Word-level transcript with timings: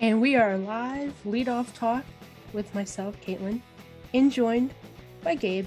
And 0.00 0.20
we 0.20 0.34
are 0.36 0.56
live, 0.56 1.14
lead 1.26 1.48
off 1.48 1.74
talk 1.74 2.04
with 2.52 2.74
myself, 2.74 3.20
Caitlin, 3.20 3.60
and 4.14 4.32
joined 4.32 4.72
by 5.22 5.34
Gabe, 5.34 5.66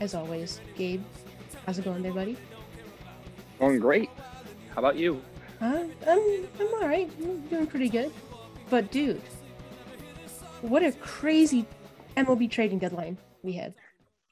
as 0.00 0.14
always. 0.14 0.60
Gabe, 0.76 1.02
how's 1.66 1.78
it 1.78 1.84
going 1.84 2.02
there, 2.02 2.12
buddy? 2.12 2.36
Going 3.58 3.80
great. 3.80 4.08
How 4.74 4.78
about 4.78 4.96
you? 4.96 5.20
Uh, 5.60 5.84
I'm, 6.06 6.46
I'm 6.60 6.74
all 6.74 6.86
right. 6.88 7.10
I'm 7.20 7.40
doing 7.48 7.66
pretty 7.66 7.88
good. 7.88 8.12
But, 8.70 8.90
dude, 8.90 9.20
what 10.62 10.82
a 10.82 10.92
crazy 10.92 11.66
MLB 12.16 12.50
trading 12.50 12.78
deadline 12.78 13.18
we 13.42 13.52
had. 13.52 13.74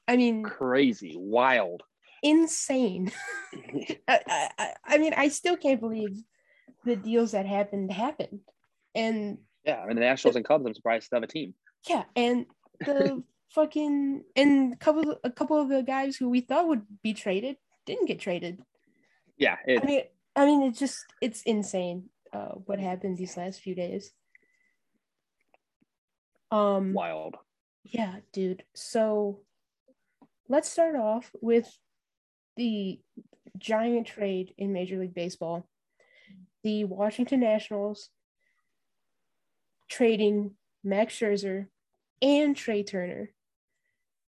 I 0.07 0.15
mean, 0.17 0.43
Crazy, 0.43 1.15
wild. 1.17 1.83
insane. 2.23 3.11
I, 4.07 4.19
I, 4.57 4.73
I 4.85 4.97
mean, 4.97 5.13
I 5.15 5.27
still 5.27 5.57
can't 5.57 5.79
believe 5.79 6.23
the 6.85 6.95
deals 6.95 7.31
that 7.31 7.45
happened 7.45 7.91
happened. 7.91 8.39
And 8.95 9.39
Yeah, 9.65 9.79
I 9.81 9.85
mean 9.87 9.95
the 9.95 10.01
Nationals 10.01 10.35
and 10.35 10.45
Cubs. 10.45 10.65
I'm 10.65 10.73
surprised 10.73 11.09
to 11.09 11.15
have 11.15 11.23
a 11.23 11.27
team. 11.27 11.53
yeah, 11.87 12.03
and 12.15 12.45
the 12.79 13.23
fucking 13.51 14.23
and 14.35 14.73
a 14.73 14.77
couple 14.77 15.17
a 15.23 15.29
couple 15.29 15.57
of 15.59 15.69
the 15.69 15.83
guys 15.83 16.15
who 16.17 16.29
we 16.29 16.41
thought 16.41 16.67
would 16.67 16.83
be 17.03 17.13
traded 17.13 17.57
didn't 17.85 18.07
get 18.07 18.19
traded. 18.19 18.61
Yeah, 19.37 19.57
it, 19.65 19.81
I 19.81 19.85
mean, 19.85 20.01
I 20.35 20.45
mean, 20.45 20.63
it's 20.63 20.79
just 20.79 20.99
it's 21.21 21.41
insane 21.43 22.09
uh, 22.33 22.53
what 22.65 22.79
happened 22.79 23.17
these 23.17 23.37
last 23.37 23.61
few 23.61 23.75
days. 23.75 24.11
Um, 26.51 26.93
wild. 26.93 27.37
yeah, 27.83 28.15
dude. 28.33 28.63
So 28.75 29.39
let's 30.49 30.69
start 30.69 30.95
off 30.95 31.31
with 31.41 31.67
the 32.57 32.99
giant 33.57 34.07
trade 34.07 34.53
in 34.57 34.73
Major 34.73 34.99
League 34.99 35.13
Baseball. 35.13 35.65
The 36.63 36.83
Washington 36.83 37.39
Nationals 37.39 38.09
trading 39.91 40.51
Max 40.83 41.13
Scherzer 41.13 41.67
and 42.21 42.55
Trea 42.55 42.83
Turner. 42.83 43.29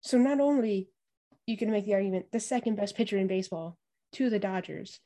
So 0.03 0.19
not 0.19 0.39
only 0.39 0.91
you 1.47 1.57
can 1.57 1.71
make 1.71 1.87
the 1.87 1.95
argument 1.95 2.27
the 2.31 2.41
second 2.41 2.77
best 2.77 2.95
pitcher 2.95 3.17
in 3.17 3.27
baseball 3.27 3.79
to 4.13 4.29
the 4.29 4.39
Dodgers, 4.39 5.01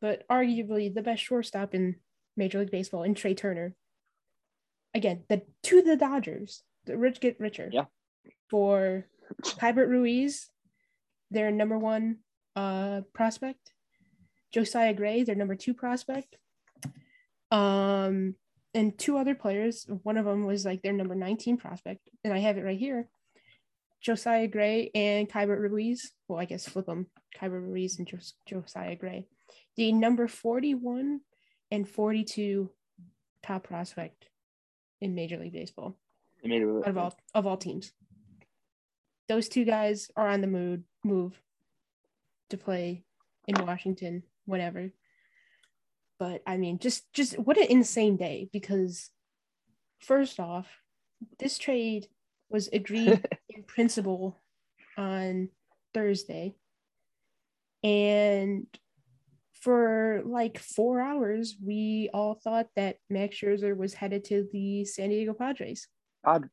but 0.00 0.26
arguably 0.28 0.92
the 0.92 1.02
best 1.02 1.22
shortstop 1.22 1.74
in 1.74 1.96
Major 2.36 2.60
League 2.60 2.70
Baseball 2.70 3.02
in 3.02 3.14
Trea 3.14 3.34
Turner. 3.34 3.74
Again, 4.94 5.24
the 5.28 5.42
to 5.64 5.82
the 5.82 5.96
Dodgers. 5.96 6.62
The 6.86 6.96
rich 6.96 7.20
get 7.20 7.38
richer. 7.38 7.68
Yeah. 7.70 7.84
For 8.48 9.06
Keibert 9.42 9.88
Ruiz, 9.88 10.48
their 11.30 11.50
number 11.50 11.78
one 11.78 12.18
uh, 12.56 13.02
prospect. 13.12 13.72
Josiah 14.52 14.94
Gray, 14.94 15.22
their 15.22 15.36
number 15.36 15.54
two 15.54 15.74
prospect. 15.74 16.36
Um, 17.50 18.34
and 18.74 18.96
two 18.98 19.16
other 19.16 19.34
players. 19.34 19.86
One 20.02 20.16
of 20.16 20.24
them 20.24 20.46
was 20.46 20.64
like 20.64 20.82
their 20.82 20.92
number 20.92 21.14
19 21.14 21.56
prospect, 21.56 22.08
and 22.24 22.32
I 22.32 22.38
have 22.38 22.56
it 22.56 22.64
right 22.64 22.78
here. 22.78 23.08
Josiah 24.00 24.48
Gray 24.48 24.90
and 24.94 25.28
Keibert 25.28 25.58
Ruiz. 25.58 26.12
Well, 26.26 26.38
I 26.38 26.46
guess 26.46 26.66
flip 26.68 26.86
them. 26.86 27.06
Keibert 27.38 27.62
Ruiz 27.62 27.98
and 27.98 28.08
Jos- 28.08 28.34
Josiah 28.46 28.96
Gray. 28.96 29.26
The 29.76 29.92
number 29.92 30.26
41 30.26 31.20
and 31.70 31.88
42 31.88 32.70
top 33.42 33.64
prospect 33.64 34.28
in 35.00 35.14
Major 35.14 35.36
League 35.38 35.52
Baseball 35.52 35.96
it 36.42 36.62
out 36.62 36.88
of 36.88 36.98
all 36.98 37.16
of 37.34 37.46
all 37.46 37.56
teams. 37.56 37.92
Those 39.28 39.48
two 39.48 39.64
guys 39.64 40.10
are 40.16 40.28
on 40.28 40.40
the 40.40 40.46
mood 40.46 40.84
move 41.04 41.40
to 42.50 42.56
play 42.56 43.04
in 43.46 43.64
Washington 43.64 44.22
whenever. 44.44 44.90
But 46.20 46.42
I 46.46 46.58
mean, 46.58 46.78
just 46.78 47.10
just 47.14 47.38
what 47.38 47.56
an 47.56 47.66
insane 47.70 48.18
day 48.18 48.50
because 48.52 49.08
first 50.00 50.38
off, 50.38 50.68
this 51.38 51.56
trade 51.56 52.06
was 52.50 52.68
agreed 52.72 53.24
in 53.48 53.62
principle 53.62 54.40
on 54.98 55.48
Thursday. 55.94 56.54
And 57.82 58.66
for 59.62 60.20
like 60.26 60.58
four 60.58 61.00
hours, 61.00 61.56
we 61.64 62.10
all 62.12 62.34
thought 62.34 62.66
that 62.76 62.96
Max 63.08 63.38
Scherzer 63.38 63.74
was 63.74 63.94
headed 63.94 64.24
to 64.26 64.46
the 64.52 64.84
San 64.84 65.08
Diego 65.08 65.32
Padres. 65.32 65.88
Pod- 66.22 66.50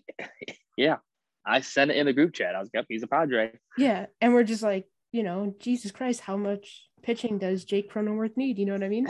yeah, 0.78 0.96
I 1.44 1.60
sent 1.60 1.90
it 1.90 1.98
in 1.98 2.06
the 2.06 2.14
group 2.14 2.32
chat. 2.32 2.54
I 2.54 2.60
was 2.60 2.68
like, 2.68 2.80
yep, 2.80 2.86
he's 2.88 3.02
a 3.02 3.06
Padre. 3.06 3.52
Yeah, 3.76 4.06
and 4.22 4.32
we're 4.32 4.44
just 4.44 4.62
like, 4.62 4.86
you 5.12 5.22
know, 5.22 5.54
Jesus 5.60 5.90
Christ, 5.90 6.20
how 6.20 6.38
much 6.38 6.86
pitching 7.02 7.38
does 7.38 7.64
Jake 7.64 7.92
Cronenworth 7.92 8.36
need? 8.36 8.58
You 8.58 8.66
know 8.66 8.72
what 8.72 8.84
I 8.84 8.88
mean? 8.88 9.08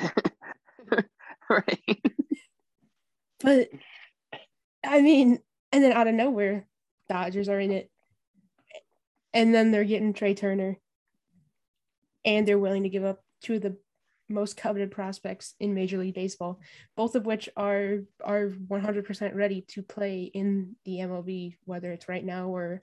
right. 1.50 2.02
But 3.40 3.68
I 4.84 5.00
mean, 5.00 5.38
and 5.70 5.82
then 5.82 5.92
out 5.92 6.06
of 6.06 6.14
nowhere, 6.14 6.66
Dodgers 7.08 7.48
are 7.48 7.60
in 7.60 7.72
it, 7.72 7.90
and 9.32 9.54
then 9.54 9.70
they're 9.70 9.84
getting 9.84 10.12
Trea 10.12 10.34
Turner, 10.34 10.78
and 12.24 12.46
they're 12.46 12.58
willing 12.58 12.84
to 12.84 12.88
give 12.88 13.04
up 13.04 13.22
two 13.42 13.54
of 13.54 13.62
the 13.62 13.76
most 14.28 14.56
coveted 14.56 14.90
prospects 14.90 15.54
in 15.60 15.74
Major 15.74 15.98
League 15.98 16.14
Baseball, 16.14 16.60
both 16.96 17.14
of 17.14 17.26
which 17.26 17.48
are 17.56 17.98
are 18.24 18.48
100% 18.48 19.34
ready 19.34 19.62
to 19.68 19.82
play 19.82 20.30
in 20.32 20.76
the 20.84 20.98
MLB, 20.98 21.56
whether 21.64 21.92
it's 21.92 22.08
right 22.08 22.24
now 22.24 22.48
or 22.48 22.82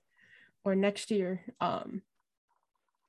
or 0.64 0.76
next 0.76 1.12
year. 1.12 1.42
Um, 1.60 2.02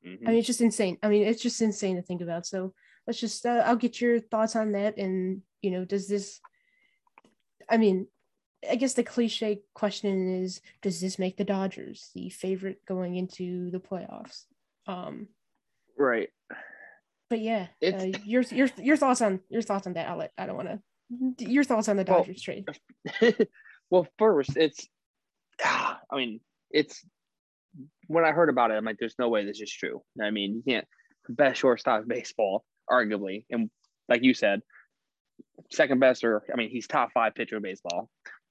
Mhm. 0.07 0.27
I 0.27 0.31
mean, 0.31 0.39
it's 0.39 0.47
just 0.47 0.61
insane. 0.61 0.99
I 1.03 1.09
mean, 1.09 1.27
it's 1.27 1.43
just 1.43 1.61
insane 1.61 1.97
to 1.97 2.03
think 2.03 2.23
about. 2.23 2.47
So 2.47 2.73
let's 3.07 3.21
just, 3.21 3.45
uh, 3.45 3.63
I'll 3.67 3.77
get 3.77 4.01
your 4.01 4.19
thoughts 4.21 4.57
on 4.57 4.73
that. 4.73 4.97
And, 4.97 5.43
you 5.63 5.71
know, 5.71 5.85
does 5.85 6.09
this, 6.09 6.41
I 7.69 7.77
mean, 7.77 8.07
I 8.69 8.77
guess 8.77 8.95
the 8.95 9.03
cliche 9.03 9.63
question 9.75 10.43
is, 10.43 10.61
does 10.83 11.01
this 11.01 11.19
make 11.19 11.37
the 11.37 11.45
Dodgers 11.45 12.11
the 12.15 12.31
favorite 12.31 12.85
going 12.87 13.17
into 13.17 13.71
the 13.71 13.81
playoffs? 13.81 14.45
Um, 14.87 15.29
right. 15.99 16.29
but 17.29 17.41
yeah, 17.41 17.69
uh, 17.83 18.07
your, 18.25 18.43
your, 18.43 18.69
your 18.77 18.97
thoughts 18.97 19.21
on, 19.21 19.41
your 19.49 19.63
thoughts 19.63 19.87
on 19.87 19.95
that. 19.95 20.09
I'll 20.09 20.19
let, 20.19 20.33
I 20.37 20.47
don't 20.47 20.57
want 20.57 20.69
to, 20.69 21.45
your 21.47 21.65
thoughts 21.65 21.89
on 21.89 21.97
the 21.97 22.05
Well, 22.05 22.19
Dodgers 22.21 22.43
trade. 22.43 22.69
well, 23.91 24.07
first, 24.19 24.57
it's. 24.57 24.87
ah, 25.65 26.01
I 26.11 26.17
mean, 26.17 26.41
it's 26.71 27.05
when 28.11 28.25
I 28.25 28.33
heard 28.33 28.49
about 28.49 28.73
it, 28.73 28.75
I'm 28.75 28.85
like, 28.85 28.97
there's 28.99 29.15
no 29.21 29.29
way 29.29 29.45
this 29.45 29.61
is 29.61 29.73
true. 29.73 30.03
I 30.21 30.31
mean, 30.31 30.57
you 30.57 30.63
can't 30.73 30.87
best 31.29 31.61
shortstop 31.61 32.03
in 32.03 32.09
baseball, 32.09 32.65
arguably, 32.91 33.45
and 33.51 33.71
like 34.09 34.25
you 34.25 34.35
said, 34.35 34.63
second 35.71 36.01
best, 36.01 36.25
or 36.25 36.43
I 36.53 36.57
mean, 36.57 36.71
he's 36.71 36.89
top 36.89 37.11
five 37.15 37.37
pitcher 37.37 37.57
in 37.57 37.63
baseball, 37.63 38.11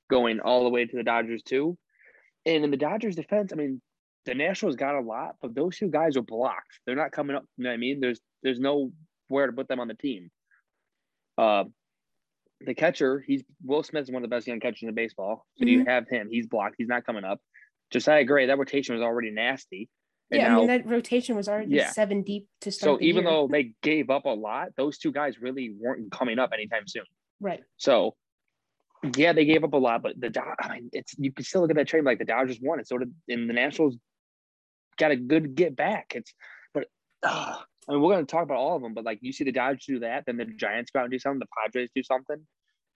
going 0.09 0.39
all 0.39 0.63
the 0.63 0.69
way 0.69 0.85
to 0.85 0.95
the 0.95 1.03
Dodgers 1.03 1.43
too. 1.43 1.77
And 2.45 2.63
in 2.63 2.71
the 2.71 2.77
Dodgers 2.77 3.17
defense, 3.17 3.51
I 3.51 3.57
mean, 3.57 3.81
the 4.25 4.33
Nationals 4.33 4.77
got 4.77 4.95
a 4.95 5.01
lot, 5.01 5.35
but 5.41 5.53
those 5.53 5.77
two 5.77 5.89
guys 5.89 6.15
are 6.15 6.21
blocked. 6.21 6.79
They're 6.85 6.95
not 6.95 7.11
coming 7.11 7.35
up. 7.35 7.43
You 7.57 7.65
know 7.65 7.71
what 7.71 7.73
I 7.73 7.77
mean? 7.77 7.99
There's 7.99 8.21
there's 8.41 8.59
no 8.59 8.93
where 9.27 9.45
to 9.45 9.51
put 9.51 9.67
them 9.67 9.81
on 9.81 9.89
the 9.89 9.93
team. 9.93 10.29
Uh, 11.37 11.65
the 12.61 12.73
catcher, 12.73 13.21
he's 13.27 13.43
Will 13.61 13.83
Smith 13.83 14.03
is 14.03 14.11
one 14.11 14.23
of 14.23 14.29
the 14.29 14.33
best 14.33 14.47
young 14.47 14.61
catchers 14.61 14.83
in 14.83 14.95
baseball. 14.95 15.45
So 15.57 15.65
you 15.65 15.83
have 15.85 16.07
him. 16.07 16.29
He's 16.31 16.47
blocked. 16.47 16.75
He's 16.77 16.87
not 16.87 17.05
coming 17.05 17.25
up. 17.25 17.41
Josiah 17.91 18.23
Gray, 18.23 18.45
that 18.47 18.57
rotation 18.57 18.95
was 18.95 19.03
already 19.03 19.31
nasty. 19.31 19.89
And 20.31 20.41
Yeah, 20.41 20.47
now, 20.49 20.55
I 20.55 20.57
mean, 20.59 20.67
that 20.67 20.85
rotation 20.87 21.35
was 21.35 21.47
already 21.49 21.71
Yeah. 21.75 21.89
seven 21.91 22.21
deep 22.23 22.47
to 22.61 22.71
start. 22.71 22.99
so 22.99 23.03
even 23.03 23.23
year. 23.23 23.31
though 23.31 23.47
they 23.47 23.73
gave 23.81 24.09
up 24.09 24.25
a 24.25 24.29
lot, 24.29 24.69
those 24.77 24.97
two 24.99 25.11
guys 25.11 25.39
really 25.41 25.71
weren't 25.77 26.11
coming 26.11 26.37
up 26.39 26.51
anytime 26.53 26.87
soon. 26.87 27.03
right. 27.39 27.63
So 27.77 28.15
yeah, 29.15 29.31
they 29.31 29.45
gave 29.45 29.63
up 29.63 29.71
a 29.73 29.77
lot, 29.77 30.03
but 30.03 30.19
the 30.19 30.29
Dod- 30.29 30.57
I 30.61 30.73
mean, 30.75 30.89
it's 30.91 31.15
you 31.17 31.31
can 31.31 31.45
still 31.45 31.61
look 31.61 31.69
at 31.71 31.77
that 31.77 31.87
trade 31.87 32.03
like 32.03 32.19
the 32.19 32.25
Dodgers 32.25 32.59
won 32.61 32.79
it. 32.81 32.87
So 32.87 32.97
did 32.97 33.13
and 33.29 33.49
the 33.49 33.53
Nationals 33.53 33.97
got 34.97 35.11
a 35.11 35.15
good 35.15 35.55
get 35.55 35.75
back. 35.75 36.11
It's 36.15 36.33
but 36.73 36.87
uh, 37.23 37.59
I 37.87 37.91
mean, 37.93 38.01
we're 38.01 38.13
gonna 38.13 38.25
talk 38.25 38.43
about 38.43 38.57
all 38.57 38.75
of 38.75 38.81
them, 38.83 38.93
but 38.93 39.05
like 39.05 39.19
you 39.21 39.31
see 39.31 39.45
the 39.45 39.51
Dodgers 39.53 39.85
do 39.85 39.99
that, 39.99 40.25
then 40.25 40.35
the 40.37 40.45
Giants 40.45 40.91
go 40.91 40.99
out 40.99 41.03
and 41.05 41.11
do 41.11 41.17
something, 41.17 41.39
the 41.39 41.47
Padres 41.63 41.89
do 41.95 42.03
something. 42.03 42.45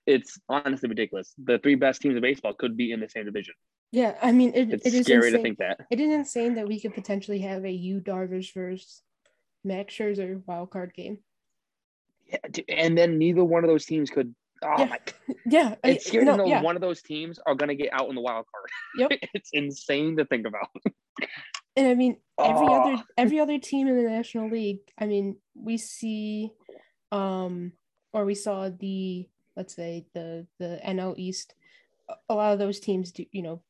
It's 0.06 0.38
honestly 0.50 0.90
ridiculous. 0.90 1.34
The 1.42 1.58
three 1.60 1.76
best 1.76 2.02
teams 2.02 2.16
in 2.16 2.22
baseball 2.22 2.54
could 2.54 2.76
be 2.76 2.92
in 2.92 3.00
the 3.00 3.08
same 3.10 3.24
division. 3.26 3.56
Yeah, 3.94 4.18
I 4.24 4.32
mean, 4.32 4.54
it, 4.56 4.74
It's 4.74 4.86
it 4.88 4.94
is 4.96 5.06
scary 5.06 5.28
insane. 5.28 5.34
to 5.38 5.44
think 5.44 5.58
that. 5.60 5.82
It 5.92 6.00
is 6.00 6.12
insane 6.12 6.56
that 6.56 6.68
we 6.68 6.82
could 6.82 6.96
potentially 6.96 7.40
have 7.42 7.64
a 7.64 7.72
Yu 7.72 8.02
Darvish 8.02 8.52
versus 8.56 9.04
Max 9.64 9.94
Scherzer 9.94 10.42
wild 10.48 10.72
card 10.72 10.96
game. 10.96 11.20
Yeah, 12.26 12.38
and 12.70 12.98
then 12.98 13.20
neither 13.20 13.44
one 13.44 13.64
of 13.64 13.70
those 13.70 13.86
teams 13.86 14.10
could. 14.10 14.34
Oh 14.64 14.76
Yeah. 14.80 14.86
my! 14.86 15.00
Yeah, 15.46 15.76
I- 15.84 15.90
It's 15.92 16.08
scary 16.08 16.26
no, 16.26 16.32
to 16.32 16.38
know 16.38 16.46
yeah, 16.48 16.62
one 16.64 16.76
of 16.76 16.82
those 16.82 17.04
teams 17.04 17.38
are 17.46 17.54
gonna 17.54 17.76
get 17.76 17.94
out 17.94 18.10
in 18.10 18.16
the 18.16 18.22
wild 18.22 18.46
card. 18.52 18.70
Yep. 19.12 19.20
it's 19.36 19.52
insane 19.54 20.18
to 20.18 20.26
think 20.26 20.48
about. 20.48 20.70
and 21.78 21.88
I 21.88 21.94
mean 21.94 22.18
every 22.40 22.66
Oh. 22.68 22.82
other 22.82 23.04
every 23.16 23.40
other 23.40 23.60
team 23.60 23.88
in 23.88 23.96
the 23.96 24.10
National 24.10 24.50
League. 24.50 24.80
I 24.98 25.06
mean, 25.06 25.38
we 25.54 25.78
see, 25.78 26.50
um, 27.12 27.74
or 28.12 28.26
we 28.26 28.34
saw 28.34 28.70
the 28.70 29.28
let's 29.56 29.76
say 29.76 30.08
the 30.16 30.48
the 30.58 30.80
NL 30.84 31.14
East. 31.16 31.54
a- 32.10 32.16
A 32.30 32.34
lot 32.34 32.54
of 32.54 32.60
those 32.60 32.80
teams 32.80 33.12
do 33.12 33.26
you 33.32 33.44
know 33.44 33.62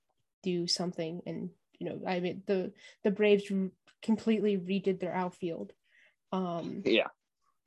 do 0.44 0.68
something, 0.68 1.22
and 1.26 1.50
you 1.80 1.90
know 1.90 2.02
I 2.08 2.20
mean 2.20 2.44
the 2.46 2.74
the 3.04 3.12
Braves 3.12 3.52
completely 4.02 4.58
redid 4.58 5.00
their 5.00 5.16
outfield. 5.16 5.74
Um, 6.32 6.84
Yeah. 6.86 7.08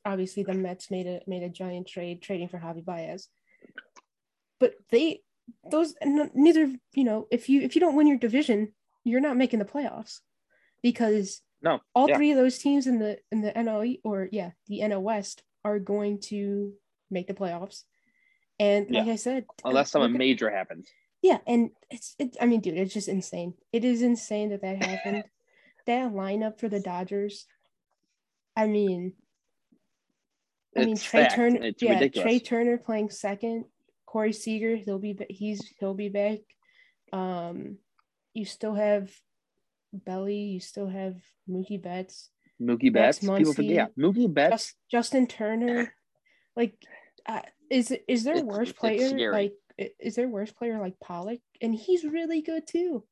obviously 0.04 0.42
the 0.44 0.54
Mets 0.54 0.90
made 0.90 1.06
a 1.06 1.20
made 1.26 1.42
a 1.42 1.48
giant 1.48 1.88
trade 1.88 2.22
trading 2.22 2.48
for 2.48 2.58
Javi 2.58 2.84
Baez. 2.84 3.28
but 4.60 4.74
they 4.90 5.22
those 5.70 5.94
neither 6.04 6.72
you 6.94 7.04
know 7.04 7.26
if 7.30 7.48
you 7.48 7.62
if 7.62 7.74
you 7.74 7.80
don't 7.80 7.96
win 7.96 8.06
your 8.06 8.18
division, 8.18 8.72
you're 9.04 9.20
not 9.20 9.36
making 9.36 9.58
the 9.60 9.64
playoffs 9.64 10.20
because 10.82 11.40
no 11.62 11.80
all 11.94 12.08
yeah. 12.08 12.16
three 12.16 12.30
of 12.32 12.36
those 12.36 12.58
teams 12.58 12.86
in 12.86 12.98
the 12.98 13.18
in 13.32 13.40
the 13.40 13.52
NL 13.52 13.98
or 14.04 14.28
yeah 14.32 14.50
the 14.66 14.80
NL 14.80 15.02
West 15.02 15.42
are 15.64 15.78
going 15.78 16.20
to 16.20 16.72
make 17.10 17.26
the 17.28 17.34
playoffs. 17.34 17.82
And 18.58 18.90
like 18.90 19.06
Yeah. 19.06 19.12
I 19.12 19.16
said, 19.16 19.44
unless 19.64 19.90
something 19.90 20.16
major 20.16 20.50
happens. 20.50 20.88
Yeah, 21.22 21.38
and 21.46 21.70
it's 21.90 22.14
it. 22.18 22.36
I 22.40 22.46
mean, 22.46 22.60
dude, 22.60 22.76
it's 22.76 22.94
just 22.94 23.08
insane. 23.08 23.54
It 23.72 23.84
is 23.84 24.02
insane 24.02 24.50
that 24.50 24.62
that 24.62 24.84
happened. 24.84 25.24
that 25.86 26.12
lineup 26.12 26.58
for 26.60 26.68
the 26.68 26.80
Dodgers. 26.80 27.46
I 28.56 28.66
mean, 28.66 29.12
I 30.76 30.84
mean 30.84 30.96
Trea 30.96 31.22
fact. 31.22 31.34
Turner. 31.34 31.62
It's 31.62 31.82
yeah, 31.82 31.94
ridiculous. 31.94 32.24
Trea 32.24 32.40
Turner 32.40 32.78
playing 32.78 33.10
second. 33.10 33.64
Corey 34.06 34.32
Seager, 34.32 34.76
he'll 34.76 34.98
be 34.98 35.18
he's 35.28 35.74
he'll 35.78 35.94
be 35.94 36.08
back. 36.08 36.38
Um, 37.12 37.78
you 38.34 38.44
still 38.44 38.74
have 38.74 39.10
Belli. 39.92 40.36
You 40.36 40.60
still 40.60 40.88
have 40.88 41.16
Mookie 41.48 41.82
Betts. 41.82 42.30
Mookie 42.60 42.92
Betts. 42.92 43.18
People 43.18 43.52
forget. 43.52 43.70
Yeah, 43.70 43.86
Mookie 43.98 44.32
Betts. 44.32 44.50
Just, 44.50 44.74
Justin 44.90 45.26
Turner. 45.26 45.92
Like, 46.56 46.74
uh, 47.26 47.42
is 47.70 47.92
is 48.08 48.24
there 48.24 48.36
It's- 48.36 48.44
worse 48.46 48.70
it's 48.70 48.78
player? 48.78 49.32
Like, 49.32 49.52
is 49.78 50.14
there 50.14 50.26
a 50.26 50.28
worse 50.28 50.52
player 50.52 50.78
like 50.80 50.98
Pollock? 51.00 51.40
And 51.60 51.74
he's 51.74 52.04
really 52.04 52.40
good 52.42 52.66
too. 52.66 53.04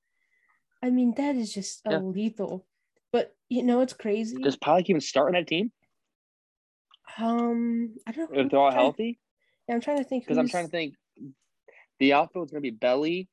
I 0.82 0.90
mean, 0.90 1.14
that 1.16 1.36
is 1.36 1.52
just 1.52 1.82
a 1.86 1.92
Yeah. 1.92 1.98
lethal. 1.98 2.66
But 3.12 3.34
you 3.48 3.62
know, 3.62 3.80
it's 3.80 3.92
crazy. 3.92 4.36
Does 4.36 4.56
Pollock 4.56 4.88
even 4.90 5.00
start 5.00 5.28
on 5.28 5.32
that 5.34 5.46
team 5.46 5.72
um, 7.18 7.94
I 8.06 8.12
don't 8.12 8.32
know. 8.32 8.40
if 8.40 8.50
they're 8.50 8.58
all 8.60 8.72
healthy? 8.72 9.20
Yeah, 9.68 9.74
I'm 9.76 9.80
trying 9.80 9.98
to 9.98 10.04
think. 10.04 10.24
Because 10.24 10.38
I'm 10.38 10.48
trying 10.48 10.64
to 10.66 10.70
think. 10.70 10.94
The 12.00 12.12
outfield's 12.12 12.50
gonna 12.50 12.60
be 12.60 12.70
Belli, 12.70 13.28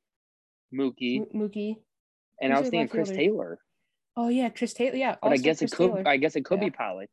Mookie, 0.74 1.18
M- 1.22 1.28
Mookie. 1.42 1.78
and 2.42 2.54
I 2.54 2.60
was 2.60 2.70
thinking 2.70 2.88
Chris 2.90 3.10
fielder? 3.10 3.22
Taylor. 3.24 3.60
Oh 4.16 4.28
yeah, 4.30 4.50
Chris 4.50 4.74
Taylor. 4.74 4.96
Yeah, 4.96 5.16
But 5.22 5.32
I 5.34 5.38
guess 5.38 5.60
Chris 5.60 5.74
it 5.74 5.76
could. 5.76 5.88
Taylor. 5.88 6.04
I 6.08 6.18
guess 6.18 6.36
it 6.36 6.46
could 6.46 6.60
Yeah. 6.60 6.66
be 6.66 6.72
Pollock. 6.72 7.10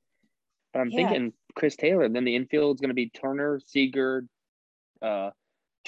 But 0.75 0.81
I'm 0.81 0.91
Yeah. 0.91 1.09
thinking 1.09 1.33
Chris 1.55 1.75
Taylor. 1.77 2.09
Then 2.11 2.25
the 2.25 2.35
infield's 2.37 2.83
gonna 2.83 2.93
be 2.93 3.09
Turner, 3.09 3.61
Seager, 3.65 4.27
uh, 5.01 5.31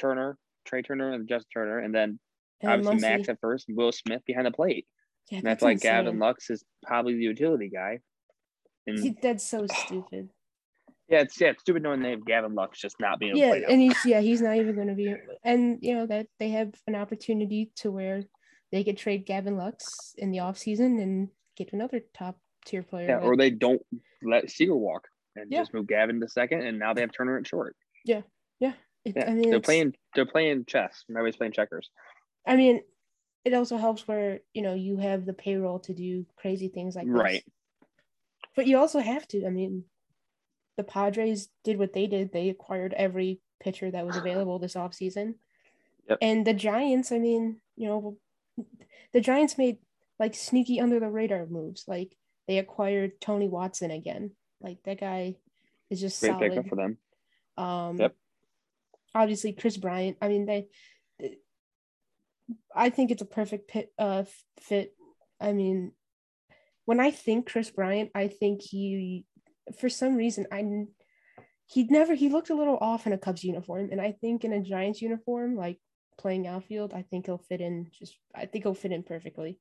Turner, 0.01 0.39
Trea 0.65 0.83
Turner, 0.83 1.13
and 1.13 1.29
Justin 1.29 1.49
Turner, 1.53 1.79
and 1.79 1.95
then 1.95 2.19
and 2.61 2.73
obviously 2.73 2.97
Muncy. 2.97 3.01
Max 3.19 3.29
at 3.29 3.41
first, 3.41 3.69
and 3.69 3.77
Will 3.77 3.93
Smith 3.93 4.23
behind 4.27 4.47
the 4.47 4.51
plate. 4.51 4.87
Yeah, 5.31 5.39
And 5.39 5.47
that's 5.47 5.63
like 5.63 5.81
Gavin. 5.81 6.19
Lux 6.19 6.51
is 6.51 6.65
probably 6.85 7.15
the 7.15 7.23
utility 7.23 7.69
guy. 7.69 8.01
And 8.87 8.99
He- 8.99 9.17
That's 9.23 9.45
so 9.45 9.67
stupid. 9.67 10.31
yeah, 11.09 11.21
it's 11.21 11.41
yeah, 11.41 11.49
it's 11.49 11.61
stupid 11.61 11.83
knowing 11.83 12.01
they 12.03 12.11
have 12.11 12.25
Gavin 12.25 12.55
Lux 12.55 12.81
just 12.81 12.97
not 12.99 13.19
being 13.21 13.37
yeah 13.37 13.55
to 13.55 13.61
play 13.61 13.73
and 13.73 13.81
he's 13.81 14.05
yeah 14.05 14.21
he's 14.21 14.41
not 14.41 14.57
even 14.57 14.75
going 14.75 14.89
to 14.89 14.95
be 14.95 15.15
and 15.45 15.79
you 15.83 15.95
know 15.95 16.07
that 16.07 16.27
they 16.39 16.51
have 16.51 16.73
an 16.87 16.95
opportunity 16.95 17.71
to 17.77 17.91
where 17.91 18.23
they 18.73 18.83
could 18.85 18.97
trade 18.97 19.27
Gavin 19.27 19.57
Lux 19.57 20.15
in 20.19 20.31
the 20.31 20.39
offseason 20.39 21.01
and 21.03 21.29
get 21.57 21.73
another 21.73 22.01
top 22.15 22.39
tier 22.65 22.83
player 22.83 23.09
Yeah, 23.09 23.19
or 23.19 23.37
they 23.37 23.51
don't 23.51 23.83
let 24.23 24.51
Seager 24.51 24.77
walk 24.77 25.09
and 25.37 25.51
Yeah. 25.51 25.61
just 25.61 25.75
move 25.75 25.87
Gavin 25.87 26.21
to 26.21 26.29
second, 26.29 26.63
and 26.63 26.79
now 26.79 26.95
they 26.95 27.01
have 27.03 27.13
Turner 27.13 27.39
at 27.39 27.47
short. 27.47 27.77
It- 29.05 29.17
Yeah, 29.17 29.31
I 29.31 29.35
mean 29.35 29.51
they're 29.51 29.61
playing 29.61 29.95
they're 30.15 30.27
playing 30.27 30.65
chess. 30.67 31.05
Everybody's 31.11 31.37
playing 31.37 31.53
checkers. 31.53 31.91
I 32.47 32.57
mean 32.57 32.83
it 33.45 33.55
also 33.55 33.77
helps 33.79 34.07
where 34.07 34.41
you 34.55 34.63
know 34.63 34.75
you 34.75 34.97
have 34.99 35.25
the 35.25 35.33
payroll 35.33 35.79
to 35.81 35.95
do 35.95 36.27
crazy 36.37 36.69
things 36.69 36.95
like 36.97 37.07
this. 37.07 37.15
Right. 37.15 37.45
but 38.57 38.67
you 38.67 38.79
also 38.79 38.99
have 39.01 39.27
to 39.29 39.47
I 39.47 39.51
mean 39.51 39.85
the 40.77 40.85
Padres 40.85 41.49
did 41.65 41.79
what 41.79 41.93
they 41.93 42.07
did 42.07 42.33
they 42.33 42.49
acquired 42.49 42.95
every 42.95 43.41
pitcher 43.61 43.91
that 43.91 44.07
was 44.07 44.17
available 44.17 44.59
this 44.59 44.75
offseason 44.75 45.35
Yep. 46.09 46.19
and 46.23 46.47
the 46.47 46.55
Giants 46.55 47.13
I 47.13 47.19
mean 47.19 47.61
you 47.77 47.87
know 47.89 48.17
the 49.13 49.21
Giants 49.21 49.57
made 49.59 49.79
like 50.19 50.35
sneaky 50.35 50.81
under 50.81 51.01
the 51.01 51.09
radar 51.09 51.47
moves 51.47 51.85
like 51.87 52.17
they 52.49 52.59
acquired 52.59 53.21
Tony 53.21 53.49
Watson 53.49 53.91
again 53.91 54.33
like 54.61 54.83
that 54.85 55.01
guy 55.01 55.37
is 55.89 56.01
just 56.01 56.21
Great 56.21 56.31
solid 56.33 56.51
pickup 56.51 56.69
for 56.69 56.77
them. 56.77 56.99
um, 57.57 57.97
Yep. 57.99 58.15
Obviously, 59.15 59.53
Kris 59.53 59.77
Bryant. 59.77 60.17
I 60.23 60.29
mean, 60.29 60.47
they. 60.47 60.67
I 62.75 62.91
think 62.91 63.11
it's 63.11 63.23
a 63.23 63.27
perfect 63.27 63.69
pit, 63.69 63.93
uh, 63.99 64.25
fit. 64.59 64.95
I 65.41 65.53
mean, 65.53 65.93
when 66.85 67.01
I 67.01 67.11
think 67.11 67.47
Kris 67.51 67.71
Bryant, 67.71 68.11
I 68.15 68.29
think 68.29 68.63
he, 68.63 69.25
for 69.79 69.89
some 69.89 70.17
reason, 70.17 70.47
I, 70.51 70.65
he'd 71.67 71.91
never. 71.91 72.15
He 72.15 72.29
looked 72.29 72.51
a 72.51 72.55
little 72.55 72.77
off 72.81 73.07
in 73.07 73.13
a 73.13 73.19
Cubs 73.19 73.45
uniform, 73.45 73.89
and 73.93 74.01
I 74.01 74.13
think 74.21 74.45
in 74.45 74.53
a 74.53 74.63
Giants 74.63 75.01
uniform, 75.03 75.57
like 75.57 75.79
playing 76.19 76.47
outfield, 76.47 76.93
I 76.93 77.03
think 77.03 77.27
he'll 77.27 77.39
fit 77.39 77.61
in. 77.61 77.89
Just, 77.99 78.17
I 78.35 78.47
think 78.47 78.65
he'll 78.65 78.75
fit 78.75 78.93
in 78.93 79.03
perfectly. 79.03 79.59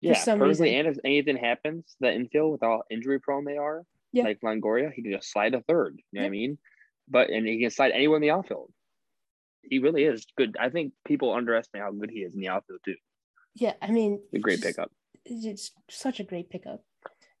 Yeah, 0.00 0.14
some 0.14 0.38
perfectly. 0.38 0.70
reason. 0.70 0.86
And 0.86 0.96
if 0.96 0.98
anything 1.04 1.36
happens, 1.36 1.94
the 2.00 2.12
infield 2.12 2.52
with 2.52 2.60
how 2.62 2.82
injury 2.90 3.20
prone 3.20 3.44
they 3.44 3.58
are, 3.58 3.84
Yeah. 4.12 4.24
like 4.24 4.40
Longoria, 4.40 4.92
he 4.92 5.02
can 5.02 5.12
just 5.12 5.30
slide 5.30 5.54
a 5.54 5.60
third. 5.60 6.00
You 6.10 6.20
know 6.20 6.22
what 6.22 6.28
I 6.28 6.30
mean? 6.30 6.58
But 7.10 7.30
and 7.30 7.46
he 7.46 7.60
can 7.60 7.70
slide 7.70 7.90
anywhere 7.92 8.16
in 8.16 8.22
the 8.22 8.30
outfield. 8.30 8.72
He 9.62 9.78
really 9.80 10.04
is 10.04 10.26
good. 10.36 10.56
I 10.58 10.70
think 10.70 10.92
people 11.04 11.34
underestimate 11.34 11.82
how 11.82 11.90
good 11.92 12.10
he 12.10 12.20
is 12.20 12.34
in 12.34 12.40
the 12.40 12.48
outfield 12.48 12.80
too. 12.84 12.94
Yeah, 13.54 13.74
I 13.82 13.90
mean, 13.90 14.20
A 14.32 14.38
great 14.38 14.62
pickup. 14.62 14.90
it's 15.24 15.72
such 15.90 16.20
a 16.20 16.24
great 16.24 16.50
pickup. 16.50 16.82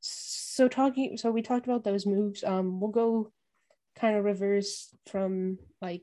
So 0.00 0.66
talking, 0.68 1.16
so 1.16 1.30
we 1.30 1.42
talked 1.42 1.66
about 1.66 1.84
those 1.84 2.04
moves. 2.04 2.42
Um, 2.42 2.80
we'll 2.80 2.90
go 2.90 3.32
kind 3.96 4.16
of 4.16 4.24
reverse 4.24 4.94
from 5.06 5.58
like, 5.80 6.02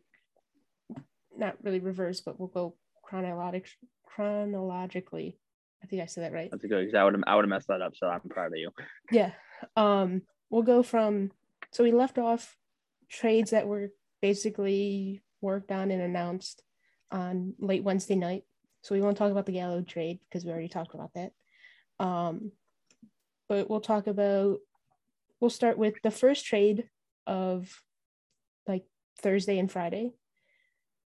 not 1.37 1.57
really 1.63 1.79
reverse, 1.79 2.21
but 2.21 2.39
we'll 2.39 2.47
go 2.47 2.75
chronologic 3.03 3.67
chronologically. 4.05 5.37
I 5.83 5.87
think 5.87 6.01
I 6.01 6.05
said 6.05 6.23
that 6.23 6.33
right. 6.33 6.49
That's 6.49 6.63
a 6.63 6.67
good. 6.67 6.95
I 6.95 7.03
would 7.03 7.13
have 7.13 7.23
I 7.27 7.35
would 7.35 7.43
have 7.45 7.49
messed 7.49 7.67
that 7.67 7.81
up. 7.81 7.95
So 7.95 8.07
I'm 8.07 8.21
proud 8.21 8.47
of 8.53 8.57
you. 8.57 8.71
Yeah. 9.11 9.31
Um, 9.75 10.23
we'll 10.49 10.63
go 10.63 10.81
from 10.83 11.31
so 11.71 11.83
we 11.83 11.91
left 11.91 12.17
off 12.17 12.55
trades 13.09 13.51
that 13.51 13.67
were 13.67 13.89
basically 14.21 15.21
worked 15.41 15.71
on 15.71 15.91
and 15.91 16.01
announced 16.01 16.63
on 17.11 17.53
late 17.59 17.83
Wednesday 17.83 18.15
night. 18.15 18.43
So 18.81 18.95
we 18.95 19.01
won't 19.01 19.17
talk 19.17 19.31
about 19.31 19.45
the 19.45 19.53
Gallo 19.53 19.81
trade 19.81 20.19
because 20.29 20.45
we 20.45 20.51
already 20.51 20.67
talked 20.67 20.93
about 20.93 21.11
that. 21.15 21.31
Um, 21.99 22.51
but 23.49 23.69
we'll 23.69 23.81
talk 23.81 24.07
about 24.07 24.59
we'll 25.39 25.49
start 25.49 25.77
with 25.77 25.95
the 26.03 26.11
first 26.11 26.45
trade 26.45 26.89
of 27.25 27.81
like 28.67 28.85
Thursday 29.21 29.59
and 29.59 29.71
Friday. 29.71 30.13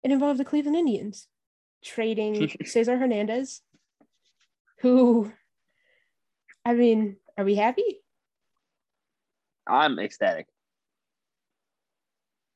It 0.03 0.11
involved 0.11 0.41
the 0.41 0.45
Cleveland 0.45 0.77
Indians 0.77 1.29
trading 1.85 2.51
Cesar 2.65 2.99
Hernandez, 2.99 3.63
who 4.81 5.33
I 6.65 6.75
mean, 6.75 7.17
are 7.39 7.45
we 7.45 7.55
happy? 7.55 8.01
I'm 9.67 9.99
ecstatic. 9.99 10.47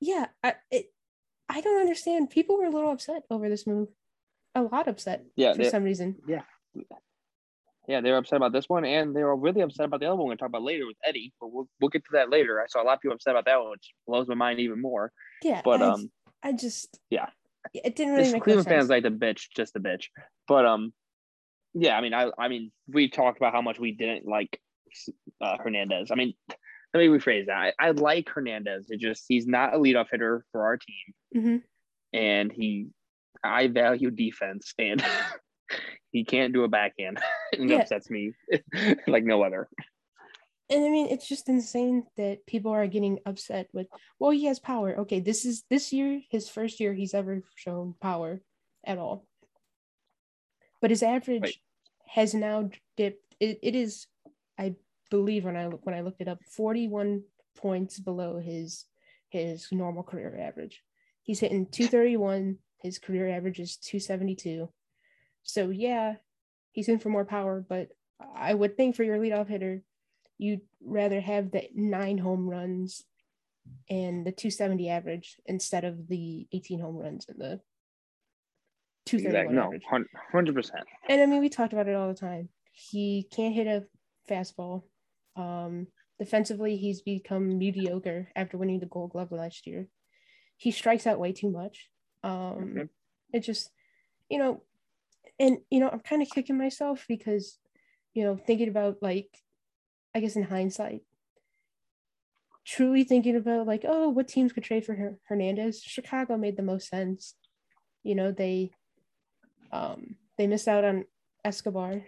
Yeah, 0.01 0.27
I 0.43 0.55
it, 0.71 0.87
I 1.49 1.61
don't 1.61 1.81
understand. 1.81 2.31
People 2.31 2.57
were 2.59 2.67
a 2.67 2.71
little 2.71 2.91
upset 2.93 3.23
over 3.31 3.49
this 3.49 3.67
move, 3.67 3.89
a 4.55 4.63
lot 4.63 4.89
upset 4.89 5.25
Yeah, 5.37 5.53
for 5.53 5.59
they- 5.65 5.71
some 5.71 5.85
reason. 5.85 6.17
Yeah, 6.27 6.43
yeah, 7.87 8.01
they 8.01 8.11
were 8.11 8.17
upset 8.17 8.39
about 8.39 8.53
this 8.53 8.69
one, 8.69 8.85
and 8.85 9.15
they 9.15 9.23
were 9.23 9.37
really 9.37 9.61
upset 9.61 9.87
about 9.87 10.01
the 10.01 10.07
other 10.07 10.17
one 10.17 10.27
we're 10.27 10.31
gonna 10.33 10.39
talk 10.39 10.49
about 10.49 10.63
later 10.63 10.87
with 10.87 10.97
Eddie. 11.05 11.33
But 11.41 11.53
we'll 11.53 11.69
we'll 11.81 11.91
get 11.91 12.03
to 12.05 12.11
that 12.13 12.31
later. 12.31 12.61
I 12.61 12.67
saw 12.67 12.83
a 12.83 12.85
lot 12.85 12.95
of 12.95 13.01
people 13.01 13.15
upset 13.15 13.33
about 13.33 13.45
that 13.45 13.61
one, 13.61 13.71
which 13.73 13.93
blows 14.07 14.27
my 14.29 14.35
mind 14.35 14.61
even 14.61 14.81
more. 14.81 15.13
Yeah, 15.43 15.61
But 15.65 15.83
I, 15.83 15.87
um, 15.91 16.11
I 16.43 16.53
just 16.53 16.99
yeah. 17.11 17.27
it 17.75 17.95
didn't 17.97 18.13
really 18.15 18.25
this 18.25 18.33
make 18.33 18.41
no 18.41 18.45
Cleveland 18.45 18.65
sense. 18.65 18.75
fans 18.75 18.91
like 18.91 19.03
the 19.03 19.11
bitch, 19.11 19.49
just 19.55 19.75
the 19.75 19.81
bitch. 19.81 20.05
But 20.49 20.65
um, 20.67 20.93
yeah, 21.75 21.97
I 21.97 22.01
mean, 22.01 22.15
I 22.15 22.31
I 22.39 22.49
mean, 22.49 22.73
we 22.89 23.09
talked 23.11 23.37
about 23.37 23.53
how 23.53 23.61
much 23.63 23.79
we 23.79 23.93
didn't 23.93 24.27
like 24.27 24.61
uh, 25.43 25.59
Hernandez. 25.59 26.11
I 26.11 26.15
mean, 26.15 26.33
let 26.95 27.01
me 27.01 27.09
rephrase 27.09 27.47
that. 27.47 27.75
I, 27.79 27.89
I 27.89 27.91
like 27.91 28.29
Hernandez. 28.29 28.87
It 28.89 29.01
just 29.01 29.25
he's 29.29 29.47
not 29.47 29.75
a 29.75 29.79
leadoff 29.79 30.07
hitter 30.11 30.45
for 30.53 30.63
our 30.65 30.77
team, 30.77 31.15
Mhm. 31.35 31.63
and 32.13 32.53
he 32.53 32.89
I 33.43 33.67
value 33.67 34.11
defense, 34.11 34.73
and 34.79 35.05
he 36.13 36.25
can't 36.25 36.53
do 36.55 36.63
a 36.65 36.69
backhand. 36.69 37.21
it 37.53 37.69
Yeah. 37.69 37.79
upsets 37.79 38.09
me 38.11 38.33
like 39.09 39.25
no 39.25 39.43
other. 39.43 39.69
and 40.71 40.85
I 40.85 40.89
mean, 40.89 41.09
it's 41.09 41.29
just 41.29 41.49
insane 41.49 42.05
that 42.17 42.47
people 42.47 42.71
are 42.71 42.87
getting 42.87 43.19
upset 43.27 43.69
with. 43.73 43.89
Well, 44.21 44.31
he 44.31 44.45
has 44.47 44.61
power. 44.61 44.97
Okay, 45.01 45.19
this 45.21 45.45
is 45.45 45.65
this 45.69 45.93
year 45.93 46.21
his 46.31 46.49
first 46.49 46.79
year 46.81 46.95
he's 46.95 47.13
ever 47.15 47.43
shown 47.57 47.95
power 48.01 48.41
at 48.87 48.99
all. 48.99 49.27
But 50.81 50.91
his 50.91 51.03
average 51.03 51.43
Right. 51.43 51.57
has 52.07 52.35
now 52.35 52.71
dipped. 52.97 53.35
It, 53.41 53.59
it 53.63 53.75
is, 53.75 54.07
I 54.59 54.77
believe 55.15 55.45
when 55.45 55.57
I 55.57 55.67
look 55.69 55.85
when 55.87 55.95
I 55.95 56.01
looked 56.01 56.21
it 56.21 56.29
up, 56.29 56.41
forty 56.45 56.89
one 56.89 57.23
points 57.57 58.01
below 58.01 58.39
his 58.39 58.85
his 59.31 59.69
normal 59.71 60.03
career 60.03 60.37
average. 60.41 60.83
He's 61.23 61.41
hitting 61.41 61.67
two 61.67 61.87
thirty 61.87 62.17
one. 62.17 62.59
His 62.83 62.99
career 62.99 63.29
average 63.29 63.61
is 63.61 63.77
two 63.77 64.01
seventy 64.01 64.35
two. 64.35 64.71
So 65.43 65.71
yeah, 65.71 66.17
he's 66.73 66.89
in 66.89 66.99
for 66.99 67.11
more 67.11 67.25
power, 67.25 67.65
but 67.67 67.89
I 68.37 68.53
would 68.55 68.77
think 68.77 68.97
for 68.97 69.05
your 69.05 69.19
leadoff 69.19 69.49
hitter, 69.49 69.83
you'd 70.39 70.63
rather 70.83 71.21
have 71.21 71.51
the 71.51 71.69
nine 71.75 72.19
home 72.19 72.49
runs 72.49 73.05
and 73.89 74.27
the 74.27 74.33
270 74.33 74.89
average 74.91 75.37
instead 75.47 75.85
of 75.85 76.07
the 76.09 76.47
18 76.53 76.81
home 76.81 76.97
runs 76.97 77.27
and 77.29 77.39
the 77.41 77.61
231 79.07 79.35
Exactly. 79.35 79.57
No, 79.57 79.63
average. 79.65 80.11
hundred 80.33 80.55
percent. 80.55 80.85
And 81.09 81.21
I 81.21 81.27
mean, 81.27 81.41
we 81.41 81.49
talked 81.49 81.73
about 81.73 81.89
it 81.89 81.95
all 81.95 82.09
the 82.09 82.15
time. 82.15 82.49
He 82.73 83.29
can't 83.31 83.55
hit 83.55 83.67
a 83.67 83.85
fastball. 84.29 84.83
Um, 85.37 85.89
defensively, 86.19 86.77
he's 86.77 87.03
become 87.03 87.59
mediocre 87.59 88.29
after 88.37 88.57
winning 88.57 88.81
the 88.81 88.87
Gold 88.87 89.13
Glove 89.13 89.33
last 89.33 89.67
year. 89.67 89.89
He 90.57 90.71
strikes 90.71 91.07
out 91.07 91.19
way 91.19 91.33
too 91.33 91.51
much. 91.51 91.91
Um, 92.23 92.31
Mhm. 92.31 92.89
It 93.33 93.41
just, 93.41 93.71
you 94.31 94.39
know, 94.39 94.63
and 95.39 95.59
you 95.71 95.81
know, 95.81 95.89
I'm 95.89 96.01
kind 96.01 96.23
of 96.23 96.31
kicking 96.31 96.57
myself 96.57 97.05
because, 97.09 97.59
you 98.13 98.23
know, 98.23 98.37
thinking 98.37 98.69
about 98.69 99.03
like, 99.03 99.43
I 100.15 100.21
guess 100.21 100.37
in 100.37 100.45
hindsight, 100.45 101.03
truly 102.65 103.05
thinking 103.05 103.37
about 103.37 103.67
like, 103.67 103.85
oh, 103.87 104.09
what 104.09 104.29
teams 104.29 104.53
could 104.53 104.63
trade 104.63 104.87
for 104.87 104.95
Her- 104.95 105.19
Hernandez? 105.25 105.83
Chicago 105.83 106.37
made 106.37 106.57
the 106.57 106.63
most 106.63 106.89
sense. 106.89 107.35
You 108.05 108.15
know, 108.15 108.31
they, 108.31 108.71
um, 109.73 110.17
they 110.39 110.47
missed 110.47 110.69
out 110.69 110.85
on 110.85 111.05
Escobar. 111.45 112.05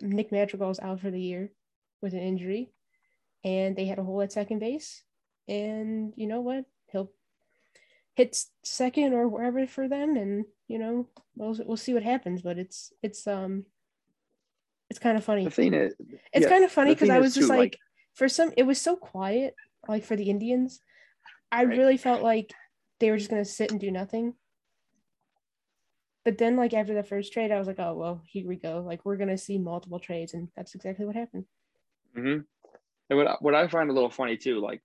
Nick 0.00 0.32
Madrigal's 0.32 0.80
out 0.80 1.00
for 1.00 1.10
the 1.10 1.20
year 1.20 1.52
with 2.00 2.12
an 2.14 2.20
injury, 2.20 2.72
and 3.44 3.76
they 3.76 3.86
had 3.86 3.98
a 3.98 4.04
hole 4.04 4.22
at 4.22 4.32
second 4.32 4.58
base. 4.58 5.02
And 5.48 6.12
you 6.16 6.26
know 6.26 6.40
what? 6.40 6.64
He'll 6.92 7.10
hit 8.14 8.36
second 8.62 9.14
or 9.14 9.28
wherever 9.28 9.66
for 9.66 9.88
them, 9.88 10.16
and 10.16 10.44
you 10.68 10.78
know 10.78 11.08
we'll 11.36 11.56
we'll 11.64 11.76
see 11.76 11.94
what 11.94 12.02
happens. 12.02 12.42
But 12.42 12.58
it's 12.58 12.92
it's 13.02 13.26
um 13.26 13.64
it's 14.88 14.98
kind 14.98 15.16
of 15.16 15.24
funny. 15.24 15.44
The 15.44 15.50
thing 15.50 15.74
is, 15.74 15.94
It's 16.32 16.44
yeah, 16.44 16.48
kind 16.48 16.64
of 16.64 16.72
funny 16.72 16.94
because 16.94 17.10
I 17.10 17.20
was 17.20 17.34
just 17.34 17.46
too, 17.48 17.54
like, 17.54 17.58
like- 17.58 17.78
for 18.14 18.28
some, 18.28 18.52
it 18.56 18.64
was 18.64 18.80
so 18.80 18.96
quiet, 18.96 19.54
like 19.88 20.04
for 20.04 20.16
the 20.16 20.28
Indians. 20.30 20.80
I 21.52 21.64
Right. 21.64 21.78
really 21.78 21.96
felt 21.96 22.22
like 22.22 22.52
they 22.98 23.10
were 23.10 23.16
just 23.16 23.30
gonna 23.30 23.44
sit 23.44 23.70
and 23.70 23.80
do 23.80 23.90
nothing. 23.90 24.34
But 26.24 26.38
then, 26.38 26.56
like 26.56 26.74
after 26.74 26.92
the 26.92 27.02
first 27.02 27.32
trade, 27.32 27.50
I 27.50 27.58
was 27.58 27.66
like, 27.66 27.78
oh 27.78 27.94
well, 27.94 28.22
here 28.26 28.46
we 28.46 28.56
go. 28.56 28.82
Like 28.86 29.04
we're 29.04 29.16
gonna 29.16 29.38
see 29.38 29.58
multiple 29.58 29.98
trades, 30.00 30.34
and 30.34 30.48
that's 30.56 30.74
exactly 30.74 31.06
what 31.06 31.16
happened. 31.16 31.44
Hmm 32.14 32.38
And 33.08 33.18
what 33.18 33.26
I- 33.26 33.36
what 33.40 33.54
I 33.54 33.68
find 33.68 33.90
a 33.90 33.92
little 33.92 34.10
funny 34.10 34.36
too, 34.36 34.60
like 34.60 34.82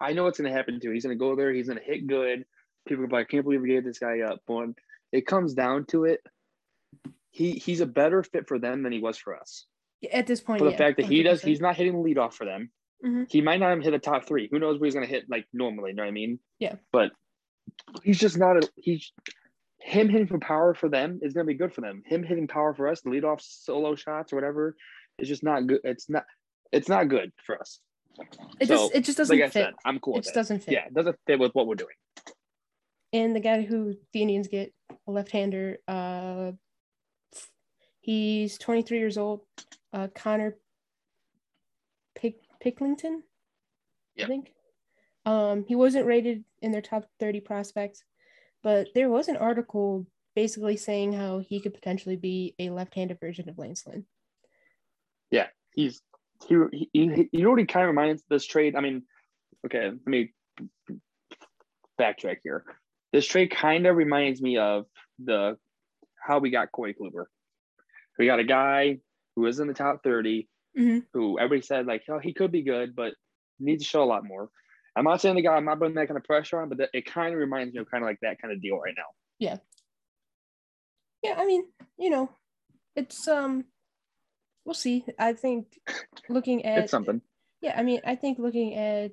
I 0.00 0.12
know 0.12 0.24
what's 0.24 0.38
going 0.38 0.50
to 0.50 0.56
happen 0.56 0.80
to. 0.80 0.88
him. 0.88 0.94
He's 0.94 1.04
going 1.04 1.16
to 1.16 1.22
go 1.24 1.36
there. 1.36 1.52
He's 1.52 1.68
going 1.68 1.78
to 1.78 1.84
hit 1.84 2.06
good. 2.06 2.44
People 2.86 3.04
are 3.04 3.08
like, 3.08 3.26
I 3.28 3.30
can't 3.30 3.44
believe 3.44 3.62
we 3.62 3.68
gave 3.68 3.84
this 3.84 3.98
guy 3.98 4.20
up. 4.20 4.40
But 4.46 4.54
when 4.54 4.74
it 5.12 5.26
comes 5.26 5.54
down 5.54 5.86
to 5.86 6.04
it, 6.04 6.20
he 7.30 7.52
he's 7.52 7.80
a 7.80 7.86
better 7.86 8.22
fit 8.22 8.46
for 8.48 8.58
them 8.58 8.82
than 8.82 8.92
he 8.92 8.98
was 9.00 9.16
for 9.16 9.36
us. 9.36 9.66
At 10.12 10.26
this 10.26 10.40
point, 10.40 10.58
For 10.58 10.64
the 10.66 10.72
yeah, 10.72 10.76
fact 10.76 10.96
that 10.98 11.06
he 11.06 11.22
does, 11.22 11.40
he's 11.42 11.60
not 11.60 11.76
hitting 11.76 11.94
the 11.94 12.00
lead 12.00 12.18
off 12.18 12.36
for 12.36 12.44
them. 12.44 12.70
Mhm. 13.04 13.30
He 13.30 13.40
might 13.40 13.58
not 13.60 13.70
even 13.70 13.82
hit 13.82 13.92
the 13.92 13.98
top 13.98 14.26
three. 14.26 14.48
Who 14.50 14.58
knows 14.58 14.78
where 14.78 14.86
he's 14.86 14.94
going 14.94 15.06
to 15.06 15.12
hit 15.12 15.28
like 15.30 15.46
normally? 15.52 15.90
You 15.90 15.96
know 15.96 16.02
what 16.02 16.08
I 16.08 16.12
mean? 16.12 16.38
Yeah. 16.58 16.76
But 16.92 17.12
he's 18.02 18.18
just 18.18 18.36
not 18.36 18.56
a 18.62 18.68
he's 18.76 19.12
him 19.78 20.08
hitting 20.08 20.26
for 20.26 20.38
power 20.38 20.74
for 20.74 20.88
them 20.88 21.20
is 21.22 21.32
going 21.34 21.46
to 21.46 21.52
be 21.52 21.56
good 21.58 21.72
for 21.72 21.80
them. 21.82 22.02
Him 22.06 22.22
hitting 22.22 22.48
power 22.48 22.74
for 22.74 22.88
us, 22.88 23.00
the 23.02 23.10
lead 23.10 23.24
off 23.24 23.40
solo 23.42 23.94
shots 23.94 24.32
or 24.32 24.36
whatever, 24.36 24.76
is 25.18 25.28
just 25.28 25.42
not 25.42 25.66
good. 25.66 25.80
It's 25.84 26.08
not. 26.08 26.24
It's 26.72 26.88
not 26.88 27.08
good 27.08 27.32
for 27.46 27.58
us. 27.60 27.78
it 28.60 28.68
so, 28.68 28.74
just 28.74 28.94
it 28.94 29.04
just 29.04 29.18
doesn't 29.18 29.38
like 29.38 29.52
fit. 29.52 29.64
said, 29.64 29.74
I'm 29.84 29.98
cool 30.00 30.14
it 30.14 30.16
with 30.18 30.24
just 30.24 30.34
it. 30.36 30.38
doesn't 30.38 30.62
fit. 30.64 30.72
Yeah, 30.74 30.86
it 30.86 30.94
doesn't 30.94 31.16
fit 31.26 31.38
with 31.38 31.52
what 31.52 31.66
we're 31.66 31.74
doing. 31.76 31.94
And 33.12 33.34
the 33.34 33.40
guy 33.40 33.62
who 33.62 33.94
the 34.12 34.22
Indians 34.22 34.48
get, 34.48 34.72
a 35.06 35.10
left-hander, 35.12 35.78
uh, 35.86 36.50
he's 38.00 38.58
23 38.58 38.98
years 38.98 39.16
old. 39.16 39.42
Uh, 39.92 40.08
Connor 40.14 40.56
Pick 42.16 42.38
Picklington, 42.64 43.20
Yep. 44.16 44.24
I 44.24 44.28
think. 44.28 44.52
Um, 45.26 45.64
he 45.68 45.74
wasn't 45.76 46.06
rated 46.06 46.44
in 46.60 46.72
their 46.72 46.82
top 46.82 47.06
30 47.20 47.40
prospects, 47.40 48.02
but 48.64 48.88
there 48.94 49.08
was 49.08 49.28
an 49.28 49.36
article 49.36 50.06
basically 50.34 50.76
saying 50.76 51.12
how 51.12 51.38
he 51.38 51.60
could 51.60 51.72
potentially 51.74 52.16
be 52.16 52.54
a 52.58 52.70
left-handed 52.70 53.20
version 53.20 53.48
of 53.48 53.58
Lance 53.58 53.86
Lynn. 53.86 54.04
Yeah, 55.30 55.46
he's 55.74 56.00
he, 56.46 56.56
he, 56.72 56.88
he 56.92 57.28
he 57.32 57.42
kind 57.66 57.84
of 57.84 57.88
reminds 57.88 58.22
this 58.28 58.46
trade. 58.46 58.76
I 58.76 58.80
mean, 58.80 59.02
okay, 59.66 59.86
let 59.86 60.06
me 60.06 60.32
backtrack 62.00 62.38
here. 62.42 62.64
This 63.12 63.26
trade 63.26 63.50
kind 63.50 63.86
of 63.86 63.96
reminds 63.96 64.42
me 64.42 64.58
of 64.58 64.86
the 65.18 65.56
how 66.20 66.38
we 66.38 66.50
got 66.50 66.72
Corey 66.72 66.94
Kluber. 66.94 67.26
We 68.18 68.26
got 68.26 68.38
a 68.40 68.44
guy 68.44 68.98
who 69.36 69.46
is 69.46 69.60
in 69.60 69.68
the 69.68 69.74
top 69.74 70.02
30 70.02 70.48
Mhm. 70.76 71.06
who 71.12 71.38
everybody 71.38 71.62
said 71.62 71.86
like, 71.86 72.02
oh, 72.08 72.18
he 72.18 72.32
could 72.32 72.50
be 72.50 72.62
good, 72.62 72.96
but 72.96 73.14
needs 73.60 73.84
to 73.84 73.88
show 73.88 74.02
a 74.02 74.04
lot 74.04 74.24
more. 74.24 74.50
I'm 74.96 75.04
not 75.04 75.20
saying 75.20 75.36
the 75.36 75.42
guy, 75.42 75.54
I'm 75.54 75.64
not 75.64 75.78
putting 75.78 75.94
that 75.94 76.08
kind 76.08 76.16
of 76.18 76.24
pressure 76.24 76.60
on, 76.60 76.68
but 76.68 76.78
that, 76.78 76.90
it 76.92 77.06
kind 77.06 77.32
of 77.32 77.38
reminds 77.38 77.74
me 77.74 77.80
of 77.80 77.90
kind 77.90 78.02
of 78.02 78.08
like 78.08 78.18
that 78.22 78.40
kind 78.40 78.52
of 78.52 78.60
deal 78.60 78.78
right 78.78 78.94
now. 78.96 79.04
Yeah. 79.38 79.58
Yeah, 81.22 81.34
I 81.38 81.46
mean, 81.46 81.64
you 81.96 82.10
know, 82.10 82.30
it's 82.96 83.26
um, 83.28 83.64
we'll 84.64 84.74
see. 84.74 85.04
I 85.18 85.32
think 85.34 85.78
looking 86.28 86.64
at 86.64 86.84
It's 86.84 86.90
something. 86.90 87.20
Yeah, 87.60 87.74
I 87.78 87.82
mean, 87.82 88.00
I 88.04 88.14
think 88.16 88.38
looking 88.38 88.74
at 88.74 89.12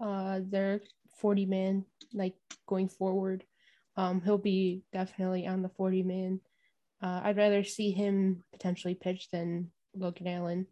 uh 0.00 0.40
their 0.42 0.80
40 1.18 1.46
man 1.46 1.84
like 2.12 2.34
going 2.66 2.88
forward, 2.88 3.44
um 3.96 4.20
he'll 4.22 4.38
be 4.38 4.82
definitely 4.92 5.46
on 5.46 5.62
the 5.62 5.68
40 5.68 6.02
man. 6.02 6.40
Uh 7.02 7.20
I'd 7.24 7.36
rather 7.36 7.64
see 7.64 7.90
him 7.90 8.44
potentially 8.52 8.94
pitch 8.94 9.28
than 9.30 9.70
Logan 9.94 10.28
Allen 10.28 10.66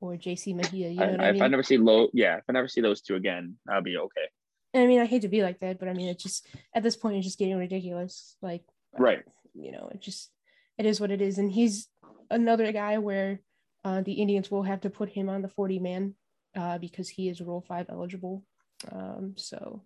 or 0.00 0.16
JC 0.16 0.54
Mejia, 0.54 0.90
you 0.90 0.96
know 0.96 1.06
I, 1.06 1.10
what 1.10 1.20
I, 1.20 1.26
I 1.26 1.30
if 1.30 1.42
I 1.42 1.48
never 1.48 1.62
see 1.62 1.78
low, 1.78 2.08
yeah, 2.12 2.36
if 2.36 2.44
I 2.48 2.52
never 2.52 2.68
see 2.68 2.80
those 2.80 3.00
two 3.00 3.16
again, 3.16 3.56
I'll 3.68 3.82
be 3.82 3.96
okay. 3.96 4.28
And 4.74 4.84
I 4.84 4.86
mean, 4.86 5.00
I 5.00 5.06
hate 5.06 5.22
to 5.22 5.28
be 5.28 5.42
like 5.42 5.60
that, 5.60 5.80
but 5.80 5.88
I 5.88 5.94
mean, 5.94 6.08
it's 6.08 6.22
just 6.22 6.46
at 6.74 6.82
this 6.82 6.96
point 6.96 7.16
it's 7.16 7.26
just 7.26 7.38
getting 7.38 7.56
ridiculous. 7.56 8.36
Like 8.42 8.64
Right. 8.96 9.22
you 9.54 9.72
know, 9.72 9.88
it 9.92 10.00
just 10.00 10.30
it 10.76 10.86
is 10.86 11.00
what 11.00 11.10
it 11.10 11.20
is 11.20 11.38
and 11.38 11.50
he's 11.50 11.88
another 12.30 12.70
guy 12.72 12.98
where 12.98 13.40
uh 13.84 14.00
the 14.02 14.14
Indians 14.14 14.50
will 14.50 14.62
have 14.62 14.80
to 14.82 14.90
put 14.90 15.08
him 15.08 15.28
on 15.28 15.42
the 15.42 15.48
40 15.48 15.78
man 15.78 16.14
uh 16.56 16.78
because 16.78 17.08
he 17.08 17.28
is 17.28 17.40
rule 17.40 17.64
5 17.66 17.86
eligible. 17.88 18.44
Um 18.90 19.34
so 19.36 19.84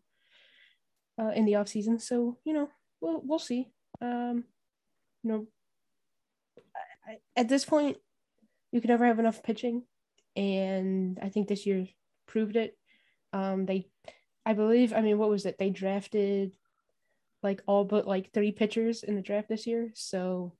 uh 1.20 1.32
in 1.34 1.44
the 1.44 1.56
off 1.56 1.68
season. 1.68 1.98
So, 1.98 2.38
you 2.44 2.52
know, 2.52 2.68
we'll 3.00 3.20
we'll 3.24 3.38
see. 3.38 3.68
Um 4.00 4.44
you 5.22 5.30
know 5.30 5.46
I, 7.06 7.18
at 7.36 7.48
this 7.48 7.64
point 7.64 7.96
you 8.70 8.80
can 8.80 8.88
never 8.88 9.06
have 9.06 9.18
enough 9.18 9.42
pitching 9.42 9.82
and 10.36 11.18
I 11.22 11.28
think 11.28 11.48
this 11.48 11.66
year 11.66 11.86
proved 12.26 12.56
it. 12.56 12.76
Um 13.32 13.66
they 13.66 13.88
I 14.44 14.54
believe 14.54 14.92
I 14.92 15.00
mean 15.00 15.18
what 15.18 15.30
was 15.30 15.46
it? 15.46 15.58
They 15.58 15.70
drafted 15.70 16.52
like 17.42 17.62
all 17.66 17.84
but 17.84 18.06
like 18.06 18.32
three 18.32 18.52
pitchers 18.52 19.02
in 19.02 19.16
the 19.16 19.22
draft 19.22 19.48
this 19.48 19.66
year. 19.66 19.90
So, 19.94 20.52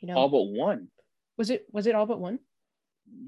you 0.00 0.08
know, 0.08 0.16
All 0.16 0.28
but 0.28 0.42
one. 0.42 0.88
Was 1.36 1.50
it 1.50 1.66
was 1.72 1.86
it 1.86 1.94
all 1.94 2.06
but 2.06 2.20
one? 2.20 2.38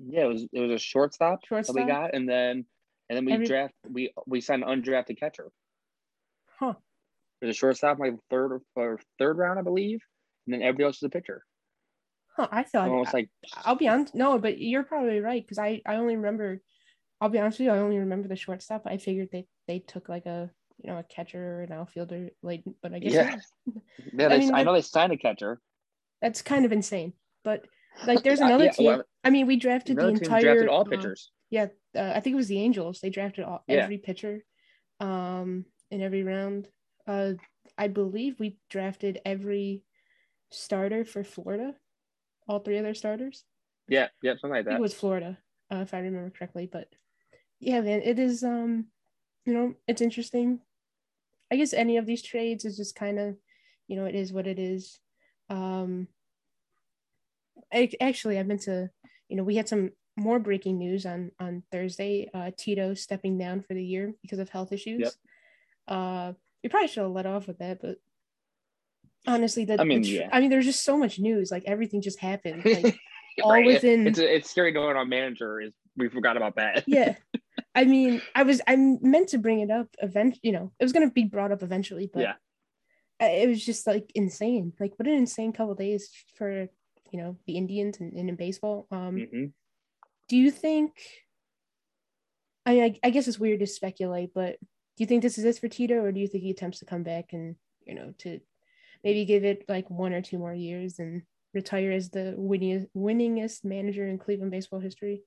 Yeah, 0.09 0.23
it 0.25 0.29
was 0.29 0.47
it 0.53 0.61
was 0.61 0.73
a 0.73 0.79
shortstop, 0.79 1.41
that 1.43 1.47
Shortstop? 1.47 1.77
we 1.77 1.85
got, 1.85 2.15
and 2.15 2.29
then 2.29 2.65
and 3.09 3.17
then 3.17 3.25
we 3.25 3.33
Every- 3.33 3.47
draft 3.47 3.75
we 3.89 4.13
we 4.27 4.41
signed 4.41 4.65
an 4.65 4.83
undrafted 4.83 5.19
catcher. 5.19 5.51
Huh. 6.59 6.75
There's 7.41 7.55
a 7.55 7.59
shortstop 7.59 7.99
like 8.01 8.15
third 8.31 8.61
or, 8.75 8.99
third 9.19 9.39
round, 9.39 9.59
I 9.61 9.63
believe, 9.63 10.01
and 10.47 10.55
then 10.55 10.63
everybody 10.63 10.85
else 10.85 10.97
is 10.97 11.05
a 11.05 11.09
pitcher. 11.09 11.45
Huh. 12.37 12.49
I 12.51 12.63
thought 12.65 12.89
Almost 12.89 13.15
like 13.15 13.31
I'll 13.65 13.77
be 13.77 13.89
honest. 13.89 14.15
No, 14.15 14.39
but 14.39 14.59
you're 14.59 14.83
probably 14.83 15.21
right 15.21 15.43
because 15.43 15.59
I 15.59 15.81
I 15.87 15.97
only 15.97 16.17
remember. 16.17 16.61
I'll 17.21 17.29
be 17.29 17.39
honest 17.39 17.59
with 17.59 17.67
you. 17.67 17.73
I 17.73 17.79
only 17.79 17.99
remember 17.99 18.29
the 18.29 18.37
shortstop. 18.37 18.83
I 18.87 18.97
figured 18.97 19.29
they 19.33 19.47
they 19.67 19.81
took 19.81 20.09
like 20.09 20.27
a 20.27 20.51
you 20.83 20.91
know 20.91 20.99
a 20.99 21.03
catcher 21.03 21.59
or 21.59 21.63
an 21.63 21.73
outfielder 21.73 22.31
late, 22.43 22.63
but 22.83 22.93
I 22.95 22.99
guess 23.01 23.13
Yeah. 23.13 23.37
yeah, 24.13 24.27
I 24.27 24.29
they, 24.29 24.35
I, 24.37 24.51
mean, 24.51 24.65
know 24.65 24.73
they 24.73 24.83
signed 24.83 25.13
a 25.13 25.17
catcher. 25.17 25.61
that's 26.23 26.43
kind 26.43 26.65
of 26.65 26.71
insane. 26.73 27.13
But 27.45 27.65
like, 28.07 28.23
there's 28.23 28.41
Uh, 28.41 28.47
another 28.47 28.65
yeah, 28.67 28.73
team. 28.73 28.87
well, 28.87 29.03
I 29.25 29.31
mean, 29.31 29.47
we 29.47 29.57
drafted 29.57 29.97
the 29.97 30.09
entire. 30.09 30.41
drafted 30.41 30.69
all 30.69 30.87
uh, 30.93 31.15
yeah, 31.51 31.67
uh, 31.97 32.13
I 32.15 32.21
think 32.21 32.35
it 32.35 32.37
was 32.37 32.49
the 32.49 32.61
Angels. 32.61 33.01
They 33.01 33.11
drafted 33.11 33.45
all, 33.45 33.65
Yeah. 33.67 33.85
every 33.85 33.99
pitcher, 33.99 34.45
um, 35.01 35.65
in 35.91 36.03
every 36.03 36.23
round. 36.23 36.69
Uh, 37.07 37.33
I 37.77 37.89
believe 37.89 38.39
we 38.39 38.59
drafted 38.69 39.21
every 39.25 39.83
starter 40.51 41.05
for 41.05 41.25
Florida, 41.25 41.75
all 42.47 42.59
three 42.61 42.77
of 42.79 42.85
their 42.85 42.95
starters. 42.95 43.45
yeah, 43.89 44.09
yeah, 44.23 44.33
something 44.33 44.51
like 44.51 44.65
that. 44.67 44.75
it 44.75 44.81
was 44.81 44.93
Florida, 44.95 45.39
uh, 45.73 45.77
if 45.77 45.95
I 45.95 46.01
remember 46.01 46.31
correctly. 46.31 46.69
But 46.71 46.89
yeah, 47.61 47.81
man, 47.81 48.03
it 48.03 48.19
is. 48.19 48.45
Um, 48.45 48.87
you 49.47 49.55
know, 49.55 49.75
it's 49.87 50.03
interesting. 50.03 50.61
I 51.51 51.57
guess 51.57 51.73
any 51.73 51.97
of 51.97 52.05
these 52.05 52.23
trades 52.23 52.67
is 52.67 52.77
just 52.77 52.95
kind 52.95 53.19
of, 53.19 53.37
you 53.87 53.97
know, 53.97 54.05
it 54.05 54.15
is 54.15 54.33
what 54.33 54.47
it 54.47 54.59
is. 54.59 55.01
Um, 55.49 56.09
actually, 58.01 58.39
I 58.39 58.43
meant 58.43 58.63
to, 58.63 58.91
you 59.29 59.37
know, 59.37 59.45
we 59.45 59.57
had 59.57 59.69
some 59.69 59.91
more 60.17 60.39
breaking 60.39 60.79
news 60.79 61.07
on 61.07 61.31
on 61.39 61.63
Thursday. 61.71 62.29
Uh, 62.35 62.51
Tito 62.57 62.95
stepping 62.95 63.39
down 63.39 63.61
for 63.63 63.75
the 63.75 63.85
year 63.85 64.15
because 64.23 64.39
of 64.39 64.49
health 64.49 64.73
issues. 64.73 65.01
Yep. 65.01 65.13
Uh, 65.87 66.33
we 66.63 66.69
probably 66.69 66.89
should 66.89 67.03
have 67.03 67.13
let 67.13 67.27
off 67.27 67.47
with 67.47 67.59
that, 67.59 67.81
but 67.81 67.99
honestly, 69.27 69.65
that 69.67 69.81
I 69.81 69.85
mean, 69.85 70.03
tr- 70.03 70.09
yeah. 70.11 70.29
I 70.33 70.41
mean, 70.41 70.51
there's 70.51 70.65
just 70.67 70.85
so 70.85 70.97
much 70.99 71.19
news. 71.19 71.51
Like 71.51 71.65
everything 71.67 72.03
just 72.03 72.19
happened. 72.19 72.63
Like, 73.39 73.45
all 73.45 73.53
Right, 73.53 73.67
it- 73.67 73.75
within- 73.75 74.07
It's 74.09 74.19
it's 74.19 74.51
scary 74.51 74.73
knowing 74.73 74.97
our 74.97 75.05
manager 75.05 75.61
is. 75.61 75.73
We 75.97 76.09
forgot 76.09 76.37
about 76.37 76.57
that. 76.57 76.85
yeah 76.89 77.15
I 77.75 77.85
mean, 77.85 78.21
I 78.35 78.43
was 78.45 78.61
I 78.69 78.75
meant 78.77 79.29
to 79.31 79.39
bring 79.39 79.61
it 79.61 79.71
up 79.71 79.89
event, 80.01 80.39
you 80.43 80.53
know, 80.53 80.73
it 80.79 80.85
was 80.85 80.93
gonna 80.93 81.11
be 81.11 81.25
brought 81.25 81.53
up 81.53 81.63
eventually, 81.63 82.09
but 82.13 82.23
Yeah. 82.23 82.35
It 83.21 83.49
was 83.49 83.65
just 83.65 83.87
like 83.87 84.11
insane. 84.15 84.73
Like 84.81 84.93
what 84.97 85.09
an 85.09 85.15
insane 85.15 85.53
couple 85.53 85.75
days 85.75 86.11
for 86.37 86.69
you 87.13 87.19
know 87.21 87.37
the 87.47 87.57
Indians 87.57 87.99
and, 88.01 88.13
and 88.13 88.29
in 88.29 88.37
baseball. 88.37 88.87
Um, 88.91 89.17
Mhm. 89.17 89.53
do 90.29 90.37
you 90.37 90.51
think? 90.51 90.93
I 92.67 92.75
mean, 92.75 92.83
I, 92.83 93.07
I 93.07 93.11
guess 93.11 93.27
it's 93.29 93.39
weird 93.39 93.61
to 93.61 93.67
speculate, 93.67 94.33
but 94.35 94.59
do 94.61 95.05
you 95.05 95.07
think 95.07 95.23
this 95.23 95.39
is 95.39 95.45
it 95.45 95.59
for 95.59 95.69
Tito, 95.69 95.95
or 96.03 96.13
do 96.13 96.21
you 96.21 96.29
think 96.29 96.45
he 96.45 96.51
attempts 96.51 96.81
to 96.81 96.85
come 96.85 97.03
back 97.03 97.33
and 97.33 97.57
you 97.87 97.95
know 97.95 98.13
to 98.19 98.41
maybe 99.05 99.25
give 99.25 99.45
it 99.45 99.65
like 99.69 99.89
one 99.91 100.13
or 100.13 100.21
two 100.23 100.39
more 100.39 100.55
years 100.55 100.99
and 100.99 101.23
retire 101.55 101.93
as 101.93 102.11
the 102.11 102.35
winningest 102.39 102.89
winningest 102.97 103.65
manager 103.65 104.07
in 104.07 104.19
Cleveland 104.19 104.51
baseball 104.51 104.81
history? 104.81 105.23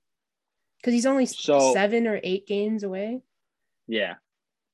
Because 0.78 0.94
he's 0.94 1.06
only 1.06 1.26
So- 1.26 1.74
seven 1.74 2.08
or 2.08 2.20
eight 2.24 2.48
games 2.48 2.84
away. 2.84 3.22
Yeah. 3.88 4.16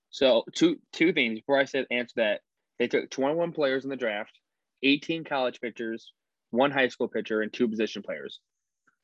So 0.10 0.44
two 0.54 0.80
two 0.94 1.14
things 1.14 1.40
before 1.40 1.58
I 1.60 1.66
said 1.66 1.86
answer 1.92 2.14
that. 2.18 2.42
They 2.80 2.88
took 2.88 3.10
21 3.10 3.54
players 3.54 3.86
in 3.86 3.90
the 3.90 3.96
draft, 3.96 4.40
18 4.84 5.24
college 5.24 5.60
pitchers, 5.62 6.14
one 6.52 6.72
high 6.72 6.88
school 6.88 7.08
pitcher, 7.08 7.42
and 7.42 7.52
two 7.52 7.68
position 7.68 8.02
players. 8.04 8.40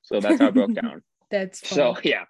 So 0.04 0.20
that's 0.20 0.40
how 0.40 0.48
it 0.48 0.54
broke 0.54 0.74
down. 0.74 1.02
That's 1.32 1.68
So 1.68 1.96
yeah. 2.04 2.26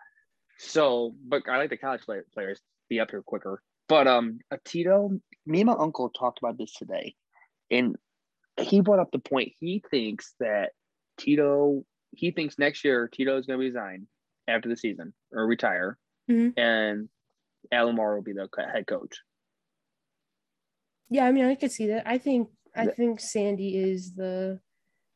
So, 0.60 1.14
but 1.28 1.42
I 1.50 1.58
like 1.58 1.70
the 1.72 1.78
college 1.78 2.02
play- 2.04 2.22
players 2.34 2.62
be 2.90 3.00
up 3.02 3.12
here 3.12 3.22
quicker. 3.22 3.62
But 3.90 4.08
um, 4.08 4.40
Tito, 4.64 5.10
me 5.46 5.60
and 5.62 5.68
my 5.68 5.74
uncle 5.78 6.10
talked 6.10 6.40
about 6.40 6.58
this 6.58 6.72
today, 6.74 7.16
and 7.70 7.96
he 8.60 8.80
brought 8.80 9.00
up 9.00 9.12
the 9.12 9.20
point. 9.20 9.52
He 9.60 9.84
thinks 9.92 10.34
that 10.40 10.70
Tito, 11.18 11.84
he 12.12 12.32
thinks 12.32 12.58
next 12.58 12.86
year 12.86 13.10
Tito 13.12 13.38
is 13.38 13.46
going 13.46 13.60
to 13.60 13.66
resign 13.66 14.08
after 14.48 14.70
the 14.70 14.78
season 14.78 15.14
or 15.34 15.46
retire, 15.48 15.98
Mhm. 16.30 16.54
and 16.58 17.10
Alomar 17.74 18.16
will 18.16 18.22
be 18.24 18.34
the 18.34 18.48
head 18.74 18.88
coach. 18.88 19.18
yeah, 21.10 21.26
I 21.26 21.32
mean, 21.32 21.46
I 21.46 21.56
could 21.56 21.72
see 21.72 21.88
that. 21.88 22.08
I 22.08 22.18
think 22.20 22.50
I 22.76 22.88
think 22.88 23.20
Sandy 23.20 23.78
is 23.78 24.14
the 24.16 24.60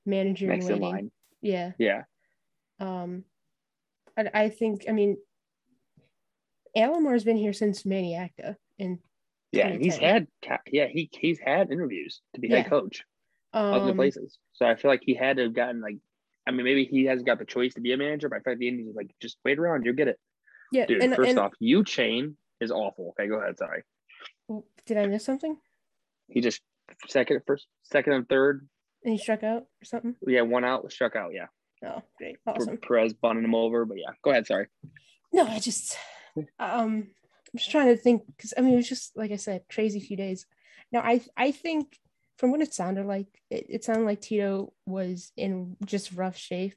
manager 0.07 0.45
in 0.45 0.51
Next 0.59 0.65
in 0.65 0.73
waiting. 0.73 0.89
line. 0.91 1.11
Yeah. 1.41 1.71
Yeah. 1.77 2.03
Um, 2.79 3.23
I, 4.17 4.29
I 4.33 4.49
think 4.49 4.85
I 4.89 4.91
mean, 4.91 5.17
Alomar's 6.75 7.23
been 7.23 7.37
here 7.37 7.53
since 7.53 7.85
Manny 7.85 8.15
Acta, 8.15 8.57
and 8.79 8.99
Yeah, 9.51 9.69
he's 9.77 9.97
had 9.97 10.27
yeah 10.71 10.87
he 10.87 11.09
he's 11.11 11.39
had 11.39 11.71
interviews 11.71 12.21
to 12.35 12.41
be 12.41 12.49
head 12.49 12.57
Yeah. 12.65 12.69
coach 12.69 13.03
other 13.53 13.91
um, 13.91 13.95
places. 13.95 14.37
So 14.53 14.65
I 14.65 14.75
feel 14.75 14.91
like 14.91 15.01
he 15.03 15.15
had 15.15 15.37
to 15.37 15.43
have 15.43 15.53
gotten 15.55 15.81
like, 15.81 15.97
I 16.47 16.51
mean, 16.51 16.63
maybe 16.65 16.85
he 16.85 17.05
hasn't 17.05 17.25
got 17.25 17.39
the 17.39 17.45
choice 17.45 17.73
to 17.75 17.81
be 17.81 17.93
a 17.93 17.97
manager, 17.97 18.29
but 18.29 18.37
I 18.37 18.39
feel 18.41 18.53
like 18.53 18.59
the 18.59 18.67
Indians 18.67 18.89
is 18.89 18.95
like 18.95 19.09
just 19.21 19.37
wait 19.43 19.57
around, 19.59 19.85
you'll 19.85 19.95
get 19.95 20.07
it, 20.07 20.19
yeah. 20.71 20.85
dude. 20.85 21.01
and, 21.01 21.15
first 21.15 21.29
and 21.29 21.39
off, 21.39 21.53
Yu 21.59 21.83
Chang 21.83 22.37
is 22.61 22.71
awful. 22.71 23.15
Okay, 23.19 23.27
go 23.27 23.35
ahead. 23.39 23.57
Sorry, 23.57 23.83
did 24.85 24.97
I 24.97 25.07
miss 25.07 25.25
something? 25.25 25.57
he 26.29 26.41
just 26.41 26.61
second, 27.07 27.41
first, 27.47 27.67
second, 27.83 28.13
and 28.13 28.29
third. 28.29 28.67
And 29.03 29.13
he 29.13 29.17
struck 29.17 29.43
out 29.43 29.63
or 29.63 29.85
something? 29.85 30.15
Yeah, 30.25 30.41
one 30.41 30.65
out, 30.65 30.91
struck 30.91 31.15
out. 31.15 31.31
Yeah, 31.33 31.47
Oh, 31.85 32.01
great, 32.17 32.37
awesome. 32.45 32.77
Perez 32.77 33.13
bunting 33.13 33.43
him 33.43 33.55
over, 33.55 33.85
but 33.85 33.97
yeah, 33.97 34.11
go 34.23 34.31
ahead. 34.31 34.47
Sorry. 34.47 34.67
No, 35.31 35.45
I 35.45 35.59
just 35.59 35.97
um 36.59 37.07
I'm 37.53 37.57
just 37.57 37.71
trying 37.71 37.87
to 37.87 37.97
think 37.97 38.23
because 38.35 38.53
I 38.57 38.61
mean 38.61 38.73
it 38.73 38.77
was 38.77 38.89
just 38.89 39.15
like 39.15 39.31
I 39.31 39.35
said, 39.37 39.63
crazy 39.69 39.99
few 39.99 40.17
days. 40.17 40.45
Now 40.91 41.01
I 41.01 41.21
I 41.35 41.51
think 41.51 41.97
from 42.37 42.51
what 42.51 42.61
it 42.61 42.73
sounded 42.73 43.05
like, 43.05 43.27
it, 43.49 43.65
it 43.69 43.83
sounded 43.83 44.05
like 44.05 44.21
Tito 44.21 44.73
was 44.85 45.31
in 45.35 45.75
just 45.85 46.13
rough 46.13 46.37
shape, 46.37 46.75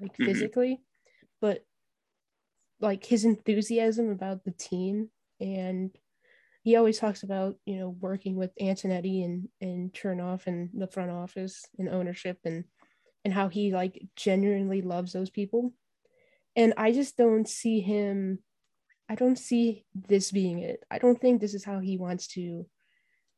like 0.00 0.16
Mhm. 0.16 0.26
physically, 0.26 0.80
but 1.40 1.64
like 2.80 3.04
his 3.04 3.24
enthusiasm 3.24 4.10
about 4.10 4.44
the 4.44 4.52
team 4.52 5.10
and 5.40 5.90
he 6.62 6.76
always 6.76 6.98
talks 6.98 7.22
about 7.22 7.56
you 7.64 7.76
know 7.76 7.90
working 8.00 8.36
with 8.36 8.50
Antonetti 8.60 9.24
and 9.24 9.48
and 9.60 9.92
Chernoff 9.92 10.46
and 10.46 10.70
the 10.74 10.86
front 10.86 11.10
office 11.10 11.64
and 11.78 11.88
ownership 11.88 12.38
and 12.44 12.64
and 13.24 13.34
how 13.34 13.48
he 13.48 13.72
like 13.72 14.02
genuinely 14.16 14.82
loves 14.82 15.12
those 15.12 15.30
people 15.30 15.72
and 16.56 16.74
I 16.76 16.92
just 16.92 17.16
don't 17.16 17.48
see 17.48 17.80
him. 17.80 18.40
I 19.08 19.14
don't 19.14 19.38
see 19.38 19.84
this 19.94 20.30
being 20.30 20.60
it. 20.60 20.82
I 20.90 20.98
don't 20.98 21.20
think 21.20 21.40
this 21.40 21.54
is 21.54 21.64
how 21.64 21.80
he 21.80 21.96
wants 21.96 22.28
to 22.28 22.66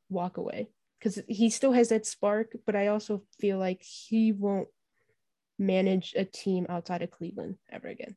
walk 0.08 0.36
away 0.36 0.68
because 0.98 1.20
he 1.28 1.50
still 1.50 1.72
has 1.72 1.88
that 1.90 2.06
spark, 2.06 2.56
but 2.66 2.76
I 2.76 2.88
also 2.88 3.22
feel 3.40 3.58
like 3.58 3.82
he 3.82 4.32
won't 4.32 4.68
manage 5.58 6.14
a 6.16 6.24
team 6.24 6.66
outside 6.68 7.02
of 7.02 7.10
Cleveland 7.10 7.56
ever 7.70 7.88
again. 7.88 8.16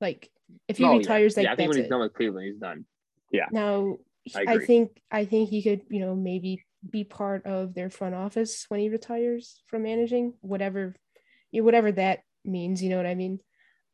Like 0.00 0.30
if 0.68 0.78
he 0.78 0.84
Oh, 0.84 0.92
yeah. 0.92 0.98
retires, 0.98 1.36
like 1.36 1.44
yeah, 1.44 1.52
I 1.52 1.56
think 1.56 1.68
when 1.68 1.78
he's 1.78 1.86
it. 1.86 1.90
done 1.90 2.00
with 2.00 2.14
Cleveland, 2.14 2.46
he's 2.46 2.58
done. 2.60 2.84
Yeah. 3.32 3.46
Now 3.50 3.98
I 4.34 4.44
I, 4.46 4.58
think 4.58 5.00
I 5.10 5.24
think 5.24 5.48
he 5.50 5.62
could, 5.62 5.82
you 5.88 6.00
know, 6.00 6.14
maybe 6.14 6.64
be 6.88 7.04
part 7.04 7.46
of 7.46 7.74
their 7.74 7.90
front 7.90 8.14
office 8.14 8.66
when 8.68 8.80
he 8.80 8.88
retires 8.88 9.62
from 9.66 9.82
managing, 9.82 10.34
whatever, 10.40 10.94
yeah, 11.50 11.62
whatever 11.62 11.92
that 11.92 12.20
means. 12.44 12.82
You 12.82 12.90
know 12.90 12.96
what 12.96 13.06
I 13.06 13.14
mean? 13.14 13.40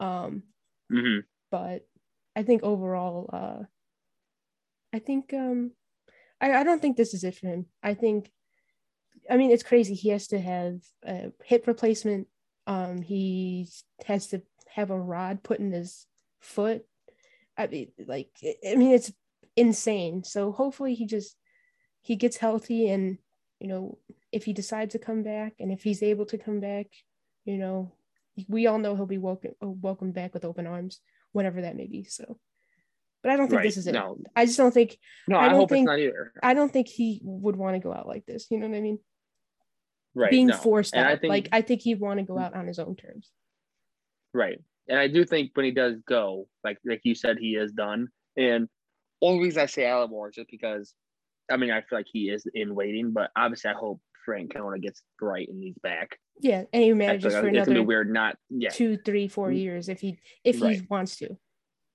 Um, 0.01 0.43
hmm 0.91 1.19
but 1.51 1.87
I 2.35 2.43
think 2.43 2.63
overall, 2.65 3.31
uh, 3.33 3.65
I 4.93 4.99
think 4.99 5.33
um, 5.33 5.73
I, 6.41 6.53
I 6.53 6.63
don't 6.65 6.83
think 6.83 6.97
this 6.97 7.15
is 7.15 7.25
it 7.25 7.37
for 7.37 7.47
him. 7.47 7.67
I 7.83 7.95
think, 7.95 8.31
I 9.31 9.37
mean, 9.37 9.51
it's 9.51 9.63
crazy. 9.63 9.95
He 9.95 10.11
has 10.11 10.27
to 10.29 10.39
have 10.41 10.81
a 11.05 11.33
hip 11.45 11.67
replacement. 11.67 12.27
Um, 12.67 13.01
he 13.01 13.69
has 14.07 14.27
to 14.29 14.43
have 14.69 14.91
a 14.91 14.99
rod 14.99 15.43
put 15.43 15.61
in 15.61 15.73
his 15.73 16.07
foot. 16.41 16.85
I 17.57 17.69
mean, 17.69 17.93
like, 18.07 18.31
I 18.69 18.75
mean, 18.75 18.93
it's 18.93 19.13
insane. 19.57 20.23
So 20.25 20.53
hopefully 20.53 20.95
he 20.95 21.07
just 21.07 21.37
he 22.03 22.15
gets 22.17 22.37
healthy 22.37 22.89
and 22.89 23.19
you 23.59 23.69
know 23.69 23.99
if 24.33 24.45
he 24.45 24.53
decides 24.53 24.93
to 24.93 24.99
come 24.99 25.23
back 25.23 25.55
and 25.59 25.73
if 25.73 25.83
he's 25.83 26.03
able 26.03 26.27
to 26.27 26.39
come 26.39 26.61
back, 26.61 26.87
you 27.45 27.57
know, 27.57 27.93
we 28.49 28.67
all 28.67 28.79
know 28.79 28.95
he'll 28.95 29.07
be 29.07 29.19
welcome 29.19 29.53
uh, 29.63 29.69
welcomed 29.69 30.15
back 30.15 30.35
with 30.35 30.45
open 30.45 30.67
arms 30.67 31.01
whenever 31.33 31.63
that 31.63 31.77
may 31.77 31.87
be. 31.87 32.05
So, 32.05 32.39
but 33.23 33.33
I 33.33 33.37
don't 33.37 33.49
think 33.49 33.59
Right. 33.59 33.65
this 33.65 33.77
is 33.79 33.87
it. 33.87 33.93
No, 33.93 34.19
I 34.35 34.45
just 34.47 34.59
don't 34.59 34.75
think 34.75 34.99
no, 35.27 35.39
I 35.39 35.47
I, 35.47 35.49
don't 35.49 35.61
hope 35.61 35.71
think- 35.71 35.85
it's 35.85 35.87
not 35.87 35.99
either. 35.99 36.33
I 36.43 36.55
don't 36.55 36.73
think 36.73 36.89
he 36.89 37.21
would 37.25 37.57
want 37.57 37.77
to 37.77 37.81
go 37.81 37.93
out 37.93 38.07
like 38.07 38.27
this. 38.27 38.47
You 38.51 38.59
know 38.59 38.69
what 38.69 38.77
I 38.77 38.81
mean? 38.81 38.99
Right. 40.15 40.31
Being 40.31 40.49
no. 40.49 40.57
forced 40.57 40.95
And 40.95 41.07
out. 41.07 41.13
I 41.13 41.17
think- 41.17 41.31
like 41.31 41.49
I 41.53 41.63
think 41.63 41.83
he'd 41.83 42.01
want 42.01 42.21
to 42.21 42.25
go 42.25 42.35
mm. 42.35 42.43
out 42.43 42.55
on 42.55 42.67
his 42.67 42.79
own 42.79 42.97
terms. 42.97 43.31
Right. 44.35 44.59
And 44.89 44.99
I 44.99 45.09
do 45.09 45.25
think 45.25 45.53
when 45.55 45.65
he 45.65 45.73
does 45.73 45.97
go, 46.07 46.47
like 46.63 46.79
like 46.85 47.01
you 47.05 47.15
said, 47.15 47.39
he 47.39 47.57
is 47.57 47.73
done. 47.73 48.09
And 48.37 48.69
only 49.23 49.45
reason 49.45 49.63
I 49.63 49.67
say 49.67 49.85
Alabama 49.87 50.25
is 50.25 50.35
just 50.35 50.51
because, 50.51 50.95
I 51.51 51.57
mean, 51.57 51.71
I 51.71 51.81
feel 51.81 51.99
like 51.99 52.07
he 52.13 52.31
is 52.31 52.47
in 52.55 52.75
waiting, 52.75 53.13
but 53.13 53.31
obviously 53.37 53.71
I 53.71 53.75
hope 53.75 54.01
Francona 54.29 54.81
gets 54.81 55.03
right 55.21 55.49
and 55.49 55.63
he's 55.63 55.79
back. 55.83 56.19
Yeah, 56.41 56.65
and 56.73 56.83
he 56.83 56.93
manages 56.93 57.33
like 57.33 57.43
for 57.43 57.49
it's 57.49 57.55
gonna 57.59 57.65
be 57.67 57.71
another 57.71 57.83
weird. 57.87 58.13
Not 58.13 58.37
yeah, 58.51 58.71
two, 58.71 58.99
three, 58.99 59.29
four 59.29 59.51
Mm. 59.51 59.59
years 59.59 59.89
if 59.89 60.01
he 60.01 60.19
if 60.45 60.57
he 60.57 60.63
Right. 60.65 60.91
wants 60.91 61.17
to. 61.17 61.37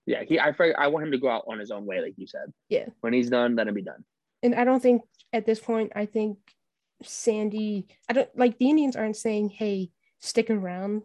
yeah. 0.07 0.23
He 0.23 0.39
I 0.39 0.51
I 0.77 0.87
want 0.87 1.05
him 1.05 1.11
to 1.11 1.17
go 1.19 1.29
out 1.29 1.43
on 1.47 1.59
his 1.59 1.69
own 1.71 1.85
way, 1.85 2.01
like 2.01 2.13
you 2.17 2.25
said. 2.25 2.51
Yeah. 2.69 2.87
When 3.01 3.13
he's 3.13 3.29
done, 3.29 3.55
then 3.55 3.67
it'll 3.67 3.75
be 3.75 3.81
done. 3.83 4.03
and 4.43 4.55
I 4.55 4.63
don't 4.63 4.81
think 4.81 5.03
at 5.33 5.45
this 5.45 5.59
point, 5.59 5.91
I 5.95 6.05
think 6.07 6.39
Sandy, 7.03 7.87
I 8.09 8.13
don't 8.13 8.29
like 8.37 8.57
the 8.57 8.69
Indians 8.69 8.95
aren't 8.95 9.17
saying, 9.17 9.49
hey, 9.49 9.91
stick 10.19 10.49
around 10.49 11.03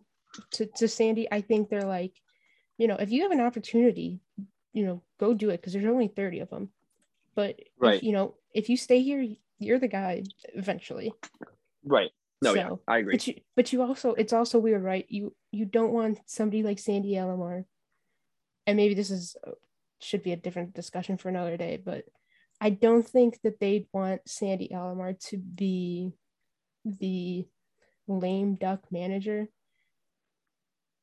to, 0.53 0.67
to 0.77 0.89
Sandy. 0.89 1.27
I 1.31 1.41
think 1.41 1.69
they're 1.69 1.83
like, 1.85 2.15
you 2.79 2.87
know, 2.87 2.97
if 2.97 3.11
you 3.11 3.23
have 3.23 3.31
an 3.33 3.41
opportunity, 3.41 4.21
you 4.77 4.85
know, 4.85 5.03
go 5.19 5.33
do 5.33 5.49
it 5.49 5.57
because 5.57 5.73
there's 5.73 5.87
only 5.87 6.07
30 6.07 6.41
of 6.41 6.51
them. 6.51 6.69
But, 7.35 7.59
if, 7.59 7.67
Right. 7.79 8.03
you 8.03 8.13
know, 8.13 8.35
if 8.53 8.69
you 8.69 8.77
stay 8.77 9.01
here, 9.01 9.27
you're 9.59 9.79
the 9.79 9.89
guy 9.89 10.23
eventually. 10.55 11.15
Right. 11.83 12.11
No, 12.43 12.53
yeah, 12.53 12.71
I 12.87 12.99
agree. 12.99 13.15
But 13.15 13.27
you, 13.27 13.35
but 13.57 13.73
you 13.73 13.81
also, 13.83 14.13
it's 14.13 14.35
also 14.35 14.59
weird, 14.59 14.83
right? 14.83 15.07
You, 15.09 15.35
you 15.51 15.65
don't 15.65 15.95
want 15.95 16.21
somebody 16.27 16.63
like 16.63 16.79
Sandy 16.79 17.15
Alomar, 17.15 17.65
and 18.67 18.77
maybe 18.77 18.93
this 18.93 19.11
is 19.11 19.35
uh, 19.47 19.53
should 20.03 20.23
be 20.23 20.33
a 20.33 20.37
different 20.37 20.75
discussion 20.75 21.17
for 21.17 21.31
another 21.31 21.57
day, 21.57 21.81
but 21.83 22.05
I 22.61 22.69
don't 22.69 23.09
think 23.09 23.41
that 23.45 23.59
they'd 23.59 23.87
want 23.95 24.21
Sandy 24.27 24.69
Alomar 24.69 25.19
to 25.31 25.39
be 25.39 26.13
the 26.85 27.49
lame 28.07 28.57
duck 28.57 28.81
manager, 28.91 29.49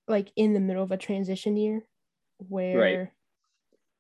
like 0.08 0.32
in 0.36 0.54
the 0.54 0.60
middle 0.60 0.84
of 0.84 0.92
a 0.92 0.98
transition 0.98 1.58
year, 1.58 1.82
where, 2.38 2.80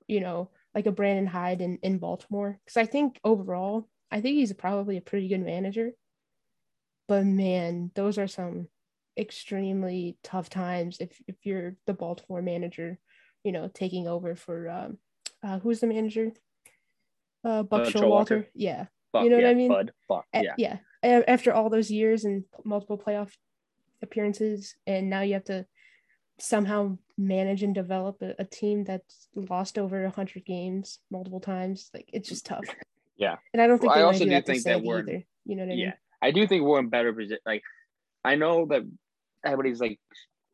you 0.08 0.20
know, 0.20 0.50
like 0.76 0.86
a 0.86 0.92
Brandon 0.92 1.28
Hyde 1.28 1.62
in, 1.62 1.78
in 1.84 1.98
Baltimore. 1.98 2.60
Because 2.64 2.78
I 2.78 2.86
think 2.86 3.20
overall, 3.24 3.88
I 4.12 4.22
think 4.22 4.36
he's 4.36 4.54
probably 4.54 4.98
a 4.98 5.02
pretty 5.02 5.28
good 5.28 5.44
manager. 5.44 5.92
But 7.08 7.26
man, 7.26 7.92
those 7.96 8.18
are 8.18 8.28
some 8.28 8.68
extremely 9.18 10.18
tough 10.24 10.50
times 10.50 10.98
if, 11.00 11.22
if 11.28 11.36
you're 11.44 11.76
the 11.86 11.94
Baltimore 11.94 12.42
manager, 12.42 13.00
you 13.44 13.52
know, 13.52 13.70
taking 13.74 14.08
over 14.08 14.36
for 14.36 14.70
um, 14.70 14.98
uh, 15.44 15.60
who's 15.60 15.80
the 15.80 15.88
manager? 15.88 16.32
Uh, 17.44 17.64
Buck 17.64 17.88
Uh, 17.88 17.90
Showalter. 17.90 18.48
Yeah, 18.56 18.86
Fuck, 19.12 19.26
you 19.26 19.30
know 19.30 19.36
what 19.36 19.46
I 19.46 19.54
mean? 19.54 19.70
Bud. 19.70 19.92
Fuck. 20.08 20.26
A- 20.34 20.44
Yeah. 20.58 20.78
yeah. 21.04 21.22
After 21.28 21.54
all 21.54 21.70
those 21.70 21.92
years 21.92 22.24
and 22.24 22.46
multiple 22.64 22.98
playoff 22.98 23.32
appearances, 24.02 24.76
and 24.88 25.10
now 25.10 25.22
you 25.22 25.34
have 25.34 25.44
to 25.46 25.66
somehow 26.40 26.98
manage 27.18 27.64
and 27.64 27.76
develop 27.76 28.22
a, 28.22 28.34
a 28.40 28.46
team 28.46 28.84
that's 28.84 29.28
lost 29.36 29.78
over 29.78 30.08
hundred 30.10 30.46
games 30.46 31.00
multiple 31.12 31.40
times. 31.40 31.90
Like 31.94 32.10
it's 32.14 32.30
just 32.30 32.46
tough. 32.46 32.66
Yeah, 33.16 33.36
and 33.54 33.62
I 33.62 33.68
don't 33.68 33.80
think 33.80 33.94
Well, 33.94 34.02
I 34.04 34.06
also 34.06 34.20
do 34.20 34.26
do 34.26 34.32
that 34.32 34.46
to 34.48 34.52
think 34.54 34.64
that 34.64 34.82
we're- 34.82 35.02
either. 35.02 35.24
You 35.46 35.56
know 35.56 35.64
what 35.66 35.72
I 35.74 35.76
yeah. 35.76 35.86
mean? 35.86 35.94
I 36.22 36.32
do 36.32 36.48
think 36.48 36.64
we're 36.64 36.80
in 36.80 36.88
better 36.90 37.12
position. 37.14 37.38
Like, 37.46 37.62
I 38.24 38.36
know 38.36 38.66
that 38.68 38.82
everybody's 39.46 39.82
like 39.82 40.00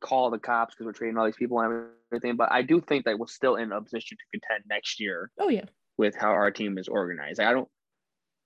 call 0.01 0.31
the 0.31 0.39
cops 0.39 0.73
because 0.73 0.85
we're 0.85 0.93
trading 0.93 1.17
all 1.17 1.25
these 1.25 1.35
people 1.35 1.59
and 1.59 1.85
everything, 2.11 2.35
but 2.37 2.51
I 2.51 2.63
do 2.63 2.81
think 2.81 3.05
that 3.05 3.19
we're 3.19 3.27
still 3.27 3.55
in 3.55 3.71
a 3.71 3.79
position 3.81 4.17
to 4.17 4.23
contend 4.39 4.63
next 4.67 4.99
year 4.99 5.29
Oh 5.39 5.49
yeah, 5.49 5.65
with 5.97 6.15
how 6.15 6.31
our 6.31 6.49
team 6.51 6.77
is 6.77 6.87
organized. 6.87 7.37
Like, 7.39 7.47
I 7.47 7.53
don't. 7.53 7.67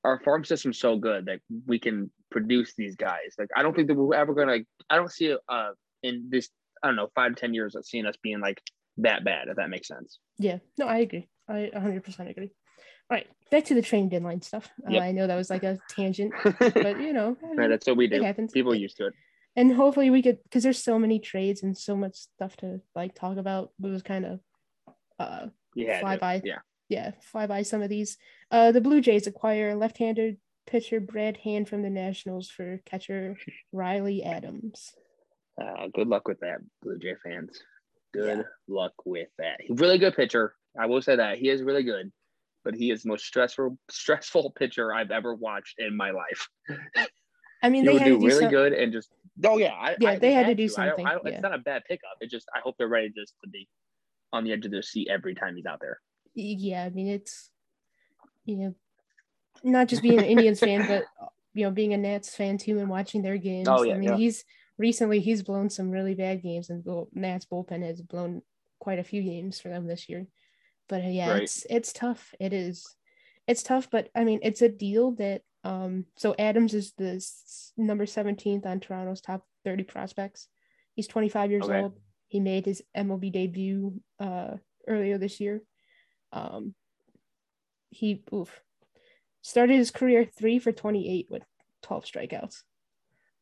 Our 0.04 0.20
farm 0.20 0.44
system's 0.44 0.80
so 0.80 0.98
good 0.98 1.28
that 1.28 1.40
we 1.66 1.80
can 1.80 2.12
produce 2.30 2.74
these 2.78 2.96
guys. 2.98 3.36
Like 3.40 3.50
I 3.56 3.64
don't 3.64 3.74
think 3.74 3.88
that 3.88 3.96
we're 3.96 4.16
ever 4.16 4.34
gonna. 4.34 4.58
I 4.90 4.96
don't 4.98 5.12
see 5.12 5.36
uh 5.48 5.70
in 6.04 6.28
this. 6.30 6.50
I 6.84 6.88
don't 6.88 6.96
know 6.98 7.10
five 7.16 7.34
to 7.36 7.40
ten 7.40 7.54
years 7.54 7.76
of 7.76 7.86
seeing 7.86 8.06
us 8.06 8.16
being 8.22 8.42
like 8.42 8.62
that 8.98 9.24
bad. 9.24 9.48
If 9.48 9.56
that 9.56 9.70
makes 9.70 9.88
sense. 9.88 10.20
yeah. 10.38 10.58
No, 10.78 10.88
I 10.88 11.00
agree. 11.00 11.30
I 11.48 11.70
100 11.74 12.04
percent 12.04 12.30
agree. 12.30 12.52
All 13.10 13.18
right, 13.18 13.28
back 13.52 13.66
to 13.66 13.74
the 13.76 13.82
train 13.82 14.08
deadline 14.10 14.42
stuff. 14.42 14.70
Uh, 14.90 14.98
I 14.98 15.12
know 15.12 15.28
that 15.28 15.36
was 15.36 15.50
like 15.50 15.64
a 15.64 15.78
tangent, 15.90 16.34
but 16.60 17.00
you 17.00 17.12
know, 17.14 17.36
I 17.44 17.54
right, 17.56 17.70
that's 17.70 17.86
what 17.88 17.98
we 17.98 18.08
do. 18.08 18.22
happens. 18.22 18.52
People 18.52 18.72
are 18.72 18.76
used 18.76 18.98
to 18.98 19.08
it. 19.08 19.14
and 19.56 19.74
hopefully 19.74 20.10
we 20.10 20.22
could 20.22 20.42
because 20.44 20.64
there's 20.64 20.82
so 20.84 20.98
many 20.98 21.20
trades 21.20 21.64
and 21.64 21.78
so 21.78 21.96
much 21.96 22.16
stuff 22.16 22.56
to 22.58 22.80
like 22.96 23.14
talk 23.14 23.38
about. 23.38 23.72
It 23.84 23.88
was 23.88 24.04
kind 24.04 24.26
of 24.26 24.40
uh 25.20 25.48
Yeah. 25.76 26.00
Fly 26.00 26.18
by. 26.18 26.42
Yeah. 26.46 26.60
yeah, 26.90 27.12
fly 27.22 27.46
by 27.46 27.64
some 27.64 27.82
of 27.82 27.90
these. 27.90 28.18
Uh, 28.52 28.72
the 28.72 28.82
Blue 28.82 29.02
Jays 29.02 29.28
acquire 29.28 29.76
left-handed 29.76 30.38
pitcher 30.66 31.00
Brad 31.02 31.38
Hand 31.38 31.68
from 31.68 31.82
the 31.82 31.90
Nationals 31.90 32.50
for 32.50 32.80
catcher 32.86 33.36
Riley 33.74 34.24
Adams. 34.24 34.94
Uh, 35.62 35.88
good 35.94 36.08
luck 36.08 36.28
with 36.28 36.40
that, 36.40 36.58
Blue 36.82 36.98
Jay 36.98 37.16
fans. 37.24 37.60
Good 38.14 38.38
Yeah. 38.40 38.44
luck 38.68 38.94
with 39.06 39.30
that. 39.38 39.62
He's 39.62 39.80
really 39.80 39.98
good 39.98 40.16
pitcher. 40.16 40.56
I 40.80 40.86
will 40.88 41.02
say 41.02 41.16
that 41.16 41.38
he 41.38 41.50
is 41.50 41.62
really 41.62 41.84
good, 41.84 42.12
but 42.64 42.74
he 42.76 42.90
is 42.92 43.04
the 43.04 43.10
most 43.10 43.26
stressful 43.26 43.78
stressful 43.92 44.52
pitcher 44.58 44.94
I've 44.94 45.12
ever 45.12 45.36
watched 45.36 45.76
in 45.80 45.96
my 45.96 46.12
life. 46.12 46.48
I 47.62 47.70
mean, 47.70 47.84
He 47.84 47.90
they 47.94 47.98
had 48.00 48.06
do 48.06 48.14
to 48.16 48.20
do 48.20 48.26
really 48.28 48.40
some- 48.42 48.50
good 48.52 48.74
and 48.74 48.92
just 48.92 49.12
oh 49.46 49.58
yeah, 49.58 49.74
I, 49.74 49.96
Yeah, 50.00 50.10
I- 50.12 50.20
they 50.20 50.34
had 50.34 50.48
to 50.48 50.56
do 50.56 50.68
something, 50.68 51.06
I 51.06 51.14
don't- 51.14 51.26
yeah. 51.26 51.34
It's 51.34 51.42
not 51.42 51.54
a 51.54 51.60
bad 51.60 51.84
pickup. 51.88 52.18
It 52.22 52.30
just 52.30 52.48
I 52.56 52.60
hope 52.60 52.76
they're 52.78 52.88
ready 52.88 53.10
just 53.16 53.36
to 53.44 53.50
be 53.50 53.68
on 54.32 54.44
the 54.44 54.52
edge 54.52 54.66
of 54.66 54.72
their 54.72 54.82
seat 54.82 55.08
every 55.10 55.36
time 55.36 55.56
he's 55.56 55.66
out 55.66 55.80
there. 55.80 56.00
Yeah, 56.36 56.84
I 56.84 56.90
mean 56.90 57.08
it's 57.08 57.52
you 58.46 58.58
know 58.58 58.76
not 59.64 59.88
just 59.88 60.02
being 60.02 60.18
an 60.20 60.26
Indians 60.26 60.60
fan, 60.60 60.88
but 60.88 61.04
you 61.54 61.64
know 61.64 61.72
being 61.72 61.94
a 61.94 61.98
Nats 61.98 62.36
fan 62.36 62.58
too 62.58 62.80
and 62.80 62.90
watching 62.90 63.22
their 63.22 63.38
games. 63.38 63.68
Oh, 63.68 63.84
yeah, 63.84 63.94
I 63.94 63.98
mean 63.98 64.10
yeah. 64.10 64.18
he's 64.18 64.44
recently 64.78 65.20
he's 65.20 65.44
blown 65.44 65.70
some 65.70 65.92
really 65.92 66.16
bad 66.16 66.42
games, 66.42 66.70
and 66.70 66.86
Nats 67.14 67.46
bullpen 67.46 67.84
has 67.84 68.02
blown 68.02 68.42
quite 68.80 69.00
a 69.00 69.04
few 69.04 69.22
games 69.24 69.60
for 69.60 69.70
them 69.70 69.88
this 69.88 70.10
year. 70.10 70.28
But 70.90 71.04
uh, 71.04 71.08
yeah, 71.08 71.30
Right. 71.32 71.44
it's 71.44 71.66
it's 71.70 71.94
tough. 71.94 72.34
It 72.40 72.54
is, 72.54 72.96
it's 73.48 73.64
tough. 73.64 73.90
But 73.90 74.10
I 74.16 74.24
mean, 74.24 74.40
it's 74.44 74.62
a 74.62 74.70
deal 74.70 75.12
that 75.14 75.42
um. 75.64 76.06
So 76.18 76.36
Adams 76.38 76.74
is 76.74 76.94
the 76.98 77.26
number 77.78 78.06
seventeenth 78.06 78.66
on 78.66 78.80
Toronto's 78.80 79.22
top 79.22 79.46
thirty 79.64 79.84
prospects. 79.84 80.48
He's 80.96 81.08
twenty 81.08 81.30
five 81.30 81.52
years 81.52 81.66
Okay. 81.66 81.80
old. 81.80 82.00
He 82.28 82.40
made 82.40 82.66
his 82.66 82.82
MLB 82.98 83.32
debut 83.32 84.00
uh 84.20 84.58
earlier 84.88 85.18
this 85.18 85.40
year. 85.40 85.62
Um, 86.32 86.74
he 87.90 88.24
oof 88.34 88.60
started 89.42 89.76
his 89.78 89.92
career 89.92 90.26
three 90.26 90.58
for 90.58 90.72
28 90.72 91.28
with 91.30 91.44
12 91.84 92.06
strikeouts. 92.06 92.64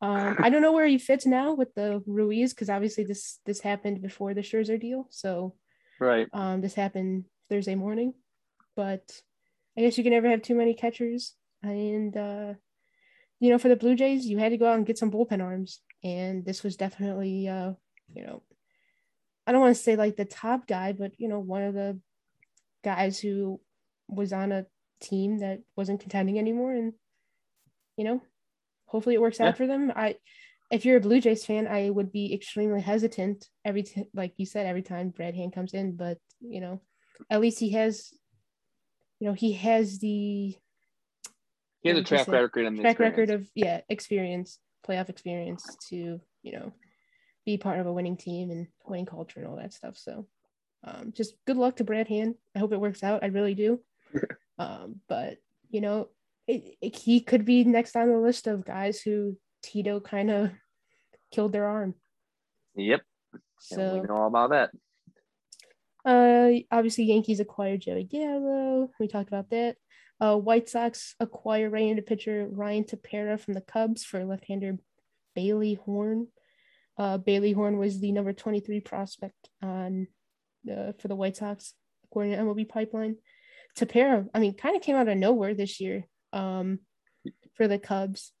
Um, 0.02 0.36
I 0.42 0.50
don't 0.50 0.62
know 0.62 0.72
where 0.72 0.86
he 0.86 0.98
fits 0.98 1.24
now 1.24 1.54
with 1.54 1.74
the 1.74 2.02
Ruiz 2.06 2.52
because 2.52 2.68
obviously 2.68 3.04
this 3.04 3.38
this 3.46 3.60
happened 3.60 4.02
before 4.02 4.34
the 4.34 4.42
Scherzer 4.42 4.78
deal, 4.78 5.06
so 5.10 5.54
Right. 6.00 6.28
um, 6.32 6.60
this 6.60 6.74
happened 6.74 7.24
Thursday 7.48 7.76
morning. 7.76 8.14
But 8.74 9.22
I 9.78 9.82
guess 9.82 9.96
you 9.96 10.04
can 10.04 10.12
never 10.12 10.28
have 10.28 10.42
too 10.42 10.54
many 10.54 10.74
catchers, 10.74 11.34
and 11.62 12.16
uh, 12.16 12.54
you 13.40 13.50
know 13.50 13.58
for 13.58 13.68
the 13.68 13.76
Blue 13.76 13.94
Jays, 13.94 14.26
you 14.26 14.38
had 14.38 14.50
to 14.50 14.58
go 14.58 14.66
out 14.66 14.76
and 14.76 14.86
get 14.86 14.98
some 14.98 15.10
bullpen 15.10 15.42
arms, 15.42 15.80
and 16.02 16.44
this 16.44 16.62
was 16.62 16.76
definitely 16.76 17.48
uh, 17.48 17.72
you 18.12 18.24
know 18.24 18.42
I 19.46 19.52
don't 19.52 19.60
want 19.60 19.76
to 19.76 19.82
say 19.82 19.96
like 19.96 20.16
the 20.16 20.24
top 20.24 20.66
guy, 20.66 20.92
but 20.92 21.12
you 21.18 21.28
know 21.28 21.38
one 21.38 21.62
of 21.62 21.74
the 21.74 22.00
guys 22.82 23.18
who 23.18 23.60
was 24.08 24.32
on 24.32 24.52
a 24.52 24.66
team 25.00 25.38
that 25.38 25.60
wasn't 25.76 26.00
contending 26.00 26.38
anymore 26.38 26.72
and 26.72 26.92
you 27.96 28.04
know 28.04 28.22
hopefully 28.92 29.14
it 29.16 29.20
works 29.20 29.40
Yeah. 29.40 29.48
out 29.48 29.56
for 29.56 29.66
them. 29.66 29.90
I 29.96 30.16
if 30.70 30.84
you're 30.86 30.96
a 30.96 31.00
blue 31.00 31.20
jays 31.20 31.44
fan 31.44 31.66
i 31.66 31.90
would 31.90 32.10
be 32.10 32.32
extremely 32.32 32.80
hesitant 32.80 33.46
every 33.62 33.82
t- 33.82 34.08
like 34.14 34.32
you 34.38 34.46
said 34.46 34.64
every 34.66 34.80
time 34.80 35.10
brad 35.10 35.34
hand 35.34 35.52
comes 35.52 35.74
in 35.74 35.94
but 35.96 36.16
you 36.40 36.62
know 36.62 36.80
at 37.28 37.42
least 37.42 37.58
he 37.58 37.68
has 37.72 38.10
you 39.20 39.26
know 39.28 39.34
he 39.34 39.52
has 39.52 39.98
the 39.98 40.56
He 41.82 41.88
has 41.90 41.98
a 41.98 42.00
What 42.00 42.10
would 42.10 42.10
you 42.10 42.16
track 42.16 42.26
say? 42.26 42.32
record 42.32 42.80
track 42.80 42.98
record 43.00 43.28
of 43.30 43.46
yeah 43.54 43.82
experience 43.90 44.58
playoff 44.86 45.10
experience 45.10 45.76
to 45.90 46.20
you 46.42 46.52
know 46.52 46.72
be 47.44 47.58
part 47.58 47.78
of 47.80 47.86
a 47.86 47.92
winning 47.92 48.16
team 48.16 48.50
and 48.50 48.66
winning 48.86 49.04
culture 49.06 49.40
and 49.40 49.48
all 49.48 49.56
that 49.56 49.74
stuff. 49.74 49.98
So 49.98 50.26
um, 50.84 51.12
just 51.12 51.34
good 51.46 51.56
luck 51.58 51.76
to 51.76 51.84
brad 51.84 52.08
hand. 52.08 52.36
I 52.54 52.60
hope 52.60 52.72
it 52.72 52.80
works 52.80 53.02
out. 53.02 53.22
I 53.22 53.26
really 53.26 53.54
do. 53.54 53.80
Um, 54.58 55.00
but 55.08 55.38
you 55.70 55.80
know 55.80 56.08
it, 56.46 56.76
it, 56.80 56.96
he 56.96 57.20
could 57.20 57.44
be 57.44 57.64
next 57.64 57.96
on 57.96 58.08
the 58.08 58.18
list 58.18 58.46
of 58.46 58.64
guys 58.64 59.00
who 59.00 59.36
tito 59.62 60.00
kind 60.00 60.30
of 60.30 60.50
killed 61.30 61.52
their 61.52 61.66
arm 61.66 61.94
Yep. 62.74 63.02
And 63.32 63.40
so 63.60 63.94
we 63.94 64.00
know 64.06 64.16
all 64.16 64.28
about 64.28 64.50
that. 64.50 64.70
Uh, 66.04 66.62
obviously 66.74 67.04
Yankees 67.04 67.40
acquired 67.40 67.82
Joey 67.82 68.04
Gallo. 68.04 68.90
We 68.98 69.08
talked 69.08 69.28
about 69.28 69.50
that. 69.50 69.76
Uh, 70.20 70.36
White 70.36 70.68
Sox 70.68 71.14
acquire 71.20 71.68
right-handed 71.68 72.06
pitcher 72.06 72.46
Ryan 72.50 72.84
Tepera 72.84 73.40
from 73.40 73.54
the 73.54 73.60
Cubs 73.60 74.04
for 74.04 74.24
left-hander 74.24 74.78
Bailey 75.34 75.74
Horn. 75.74 76.28
Uh, 76.98 77.18
Bailey 77.18 77.52
Horn 77.52 77.78
was 77.78 78.00
the 78.00 78.12
number 78.12 78.32
23 78.32 78.80
prospect 78.80 79.48
on 79.62 80.06
uh, 80.70 80.92
for 80.98 81.08
the 81.08 81.16
White 81.16 81.36
Sox 81.36 81.74
according 82.04 82.32
to 82.32 82.38
MLB 82.38 82.68
Pipeline. 82.68 83.16
Tepera, 83.76 84.28
I 84.34 84.38
mean, 84.38 84.54
kind 84.54 84.76
of 84.76 84.82
came 84.82 84.96
out 84.96 85.08
of 85.08 85.16
nowhere 85.16 85.54
this 85.54 85.80
year 85.80 86.04
um, 86.32 86.80
for 87.54 87.68
the 87.68 87.78
Cubs. 87.78 88.32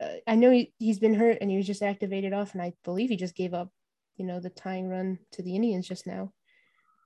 Uh, 0.00 0.14
I 0.26 0.34
know 0.36 0.50
he, 0.50 0.72
he's 0.78 0.98
been 0.98 1.14
hurt 1.14 1.38
and 1.40 1.50
he 1.50 1.56
was 1.56 1.66
just 1.66 1.82
activated 1.82 2.32
off, 2.32 2.52
and 2.54 2.62
I 2.62 2.72
believe 2.84 3.10
he 3.10 3.16
just 3.16 3.34
gave 3.34 3.52
up, 3.54 3.70
you 4.16 4.24
know, 4.24 4.40
the 4.40 4.50
tying 4.50 4.88
run 4.88 5.18
to 5.32 5.42
the 5.42 5.54
Indians 5.54 5.86
just 5.86 6.06
now 6.06 6.32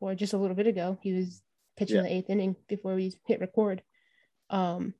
or 0.01 0.14
just 0.14 0.33
a 0.33 0.38
little 0.38 0.57
bit 0.57 0.67
ago. 0.67 0.99
He 1.03 1.12
was 1.12 1.43
pitching 1.77 1.97
Yeah. 1.97 2.03
the 2.03 2.12
eighth 2.12 2.31
inning 2.31 2.57
before 2.69 2.95
we 2.95 3.12
hit 3.27 3.40
record. 3.40 3.83
Um, 4.51 4.95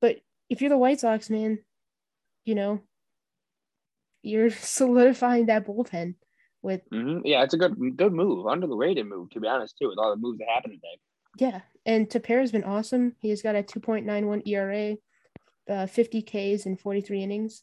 but 0.00 0.16
if 0.50 0.60
you're 0.60 0.70
the 0.70 0.76
White 0.78 1.00
Sox, 1.00 1.30
man, 1.30 1.58
you 2.44 2.54
know, 2.54 2.80
you're 4.22 4.50
solidifying 4.50 5.46
that 5.46 5.66
bullpen 5.66 6.16
with 6.60 6.82
hmm 6.90 7.20
Yeah, 7.24 7.42
it's 7.44 7.54
a 7.54 7.58
good 7.58 7.96
good 7.96 8.12
move, 8.12 8.46
under 8.46 8.66
the 8.66 8.76
rated 8.76 9.06
move, 9.06 9.30
to 9.30 9.40
be 9.40 9.48
honest, 9.48 9.78
too, 9.78 9.88
with 9.88 9.98
all 9.98 10.10
the 10.10 10.20
moves 10.20 10.38
that 10.38 10.48
happened 10.48 10.74
today. 10.74 10.98
yeah. 11.38 11.60
And 11.84 12.08
Tepera's 12.08 12.52
been 12.52 12.64
awesome. 12.64 13.16
He's 13.18 13.42
got 13.42 13.56
a 13.56 13.62
2.91 13.62 14.46
ERA, 14.46 14.96
uh, 15.68 15.86
50 15.86 16.22
Ks 16.22 16.66
in 16.66 16.76
43 16.76 17.22
innings. 17.22 17.62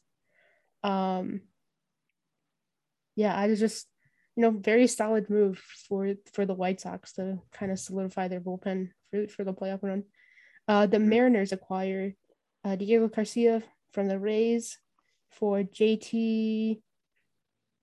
Um, 0.83 1.41
yeah, 3.15 3.35
I 3.35 3.47
was 3.47 3.59
just 3.59 3.87
you 4.35 4.43
know 4.43 4.51
very 4.51 4.87
solid 4.87 5.29
move 5.29 5.61
for 5.89 6.13
for 6.33 6.45
the 6.45 6.53
White 6.53 6.79
Sox 6.79 7.11
to 7.13 7.39
kind 7.51 7.71
of 7.71 7.79
solidify 7.79 8.29
their 8.29 8.39
bullpen 8.39 8.91
for 9.11 9.27
for 9.27 9.43
the 9.43 9.53
playoff 9.53 9.83
run. 9.83 10.03
Uh, 10.67 10.85
the 10.85 10.99
Mariners 10.99 11.51
acquire 11.51 12.13
uh, 12.63 12.77
Diego 12.77 13.09
Garcia 13.09 13.61
from 13.91 14.07
the 14.07 14.17
Rays 14.17 14.77
for 15.31 15.63
JT. 15.63 16.79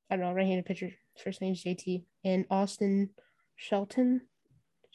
I 0.09 0.17
don't 0.17 0.25
know, 0.25 0.33
right-handed 0.33 0.65
pitcher. 0.65 0.93
First 1.23 1.41
name 1.41 1.53
is 1.53 1.63
JT 1.63 2.05
and 2.25 2.47
Austin 2.51 3.11
Shelton. 3.57 4.23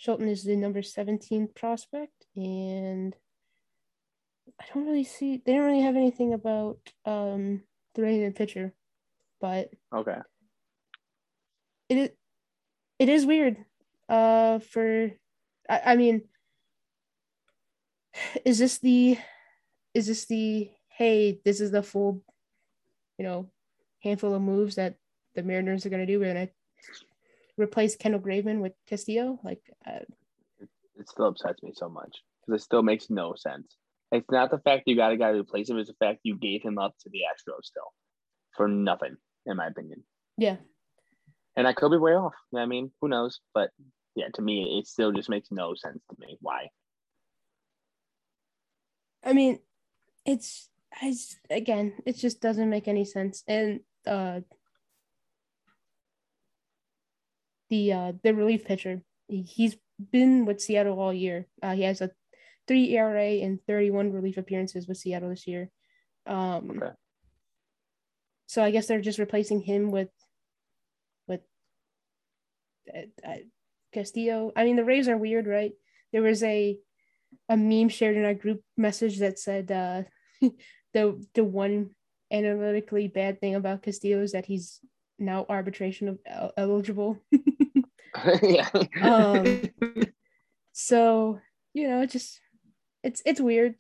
Shelton 0.02 0.30
is 0.30 0.44
the 0.44 0.56
number 0.56 0.82
17 0.82 1.50
prospect, 1.56 2.26
and 2.36 3.16
I 4.60 4.66
don't 4.74 4.88
really 4.88 5.04
see. 5.04 5.44
They 5.46 5.54
don't 5.54 5.66
really 5.66 5.84
have 5.84 5.96
anything 5.96 6.34
about 6.34 6.80
um 7.06 7.62
the 7.94 8.02
right-handed 8.02 8.36
pitcher, 8.36 8.74
but 9.40 9.70
Okay. 9.94 10.18
it 11.90 11.98
is 12.00 12.10
it 12.98 13.10
is 13.10 13.28
weird 13.28 13.58
uh 14.10 14.58
for 14.58 15.12
I, 15.70 15.82
I 15.86 15.96
mean 15.96 16.24
is 18.44 18.58
this 18.58 18.80
the 18.80 19.20
is 19.94 20.08
this 20.08 20.26
the 20.26 20.72
hey 20.98 21.40
this 21.46 21.62
is 21.62 21.70
the 21.70 21.84
full 21.84 22.24
you 23.20 23.26
know 23.26 23.52
handful 24.02 24.34
of 24.34 24.42
moves 24.42 24.76
that 24.78 24.96
the 25.36 25.44
mariners 25.44 25.86
are 25.86 25.90
going 25.90 26.00
to 26.00 26.12
do 26.12 26.20
we're 26.20 26.34
to 26.34 26.50
replace 27.62 27.96
kendall 27.96 28.22
graveman 28.22 28.60
with 28.62 28.74
castillo 28.88 29.40
like 29.44 29.62
uh, 29.88 30.00
It 31.00 31.10
still 31.10 31.28
upsets 31.28 31.64
me 31.64 31.72
so 31.76 31.90
much 31.90 32.22
because 32.46 32.62
it 32.62 32.66
still 32.66 32.84
makes 32.84 33.10
no 33.10 33.36
sense. 33.36 33.76
It's 34.12 34.30
not 34.30 34.52
the 34.52 34.60
fact 34.60 34.84
you 34.88 34.96
got 34.96 35.14
a 35.14 35.18
guy 35.18 35.32
to 35.32 35.40
replace 35.40 35.70
him; 35.70 35.78
it's 35.78 35.90
the 35.90 35.96
fact 35.96 36.20
you 36.24 36.38
gave 36.38 36.62
him 36.64 36.78
up 36.78 36.96
to 37.00 37.10
the 37.10 37.22
Astros 37.30 37.64
still 37.66 37.94
for 38.56 38.68
nothing, 38.68 39.16
in 39.46 39.58
my 39.58 39.68
opinion. 39.68 40.04
yeah 40.38 40.58
And 41.56 41.68
I 41.68 41.74
could 41.74 41.92
be 41.92 41.98
way 41.98 42.14
off. 42.16 42.34
I 42.56 42.66
mean, 42.66 42.92
who 43.00 43.08
knows? 43.08 43.40
But 43.54 43.72
yeah, 44.16 44.28
to 44.34 44.42
me, 44.42 44.80
it 44.80 44.88
still 44.88 45.12
just 45.12 45.30
makes 45.30 45.50
no 45.52 45.74
sense 45.76 46.02
to 46.10 46.16
me. 46.20 46.38
Why? 46.42 46.70
I 49.24 49.34
mean, 49.34 49.60
it's 50.26 50.70
I 50.94 51.14
again, 51.50 51.94
it 52.06 52.18
just 52.18 52.42
doesn't 52.42 52.70
make 52.70 52.88
any 52.88 53.06
sense. 53.06 53.44
And 53.48 53.82
uh 54.06 54.42
the 57.72 57.94
uh 57.94 58.12
the 58.22 58.36
relief 58.36 58.66
pitcher, 58.66 59.02
he's 59.28 59.78
been 60.12 60.46
with 60.46 60.62
Seattle 60.62 61.00
all 61.00 61.14
year. 61.14 61.48
Uh, 61.64 61.74
he 61.74 61.84
has 61.84 62.02
a 62.02 62.12
three 62.68 62.96
ERA 62.96 63.42
and 63.44 63.60
31 63.66 64.12
relief 64.12 64.38
appearances 64.38 64.88
with 64.88 64.98
Seattle 64.98 65.30
this 65.30 65.48
year. 65.48 65.72
Um, 66.28 66.72
okay. 66.72 66.92
So 68.46 68.62
I 68.62 68.72
guess 68.72 68.86
they're 68.88 69.02
just 69.02 69.20
replacing 69.20 69.62
him 69.62 69.90
with 69.90 70.10
with 71.28 71.42
uh, 72.94 73.28
uh, 73.28 73.36
Castillo. 73.94 74.52
I 74.56 74.66
mean, 74.66 74.76
the 74.76 74.84
Rays 74.84 75.08
are 75.08 75.18
weird, 75.18 75.48
right? 75.48 75.72
There 76.12 76.22
was 76.22 76.44
a 76.44 76.78
a 77.48 77.56
meme 77.56 77.90
shared 77.90 78.18
in 78.18 78.26
our 78.26 78.34
group 78.34 78.62
message 78.76 79.20
that 79.20 79.40
said 79.40 79.72
uh, 79.72 80.04
the 80.94 81.26
the 81.34 81.44
one 81.46 81.92
analytically 82.32 83.08
bad 83.08 83.40
thing 83.40 83.56
about 83.56 83.84
Castillo 83.84 84.22
is 84.22 84.34
that 84.34 84.46
he's 84.46 84.82
now 85.22 85.46
arbitration 85.50 86.08
of 86.08 86.52
eligible. 86.58 87.18
yeah. 88.42 88.70
um, 89.02 89.62
so 90.72 91.40
you 91.74 91.88
know, 91.88 92.06
just 92.06 92.40
it's 93.04 93.22
it's 93.26 93.40
weird. 93.40 93.76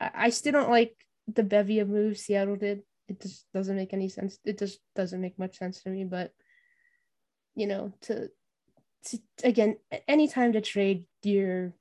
I, 0.00 0.10
I 0.14 0.30
still 0.30 0.52
don't 0.52 0.70
like 0.70 0.94
the 1.26 1.42
bevy 1.42 1.78
of 1.80 1.88
moves 1.88 2.22
Seattle 2.22 2.56
did. 2.56 2.82
It 3.08 3.20
just 3.20 3.46
doesn't 3.54 3.76
make 3.76 3.92
any 3.92 4.08
sense. 4.08 4.38
It 4.44 4.58
just 4.58 4.80
doesn't 4.94 5.20
make 5.20 5.38
much 5.38 5.58
sense 5.58 5.82
to 5.82 5.90
me. 5.90 6.04
But 6.04 6.32
you 7.54 7.66
know, 7.66 7.92
to, 8.02 8.28
to 9.06 9.18
again, 9.44 9.76
anytime 10.06 10.52
to 10.52 10.60
trade 10.60 11.04
your 11.22 11.74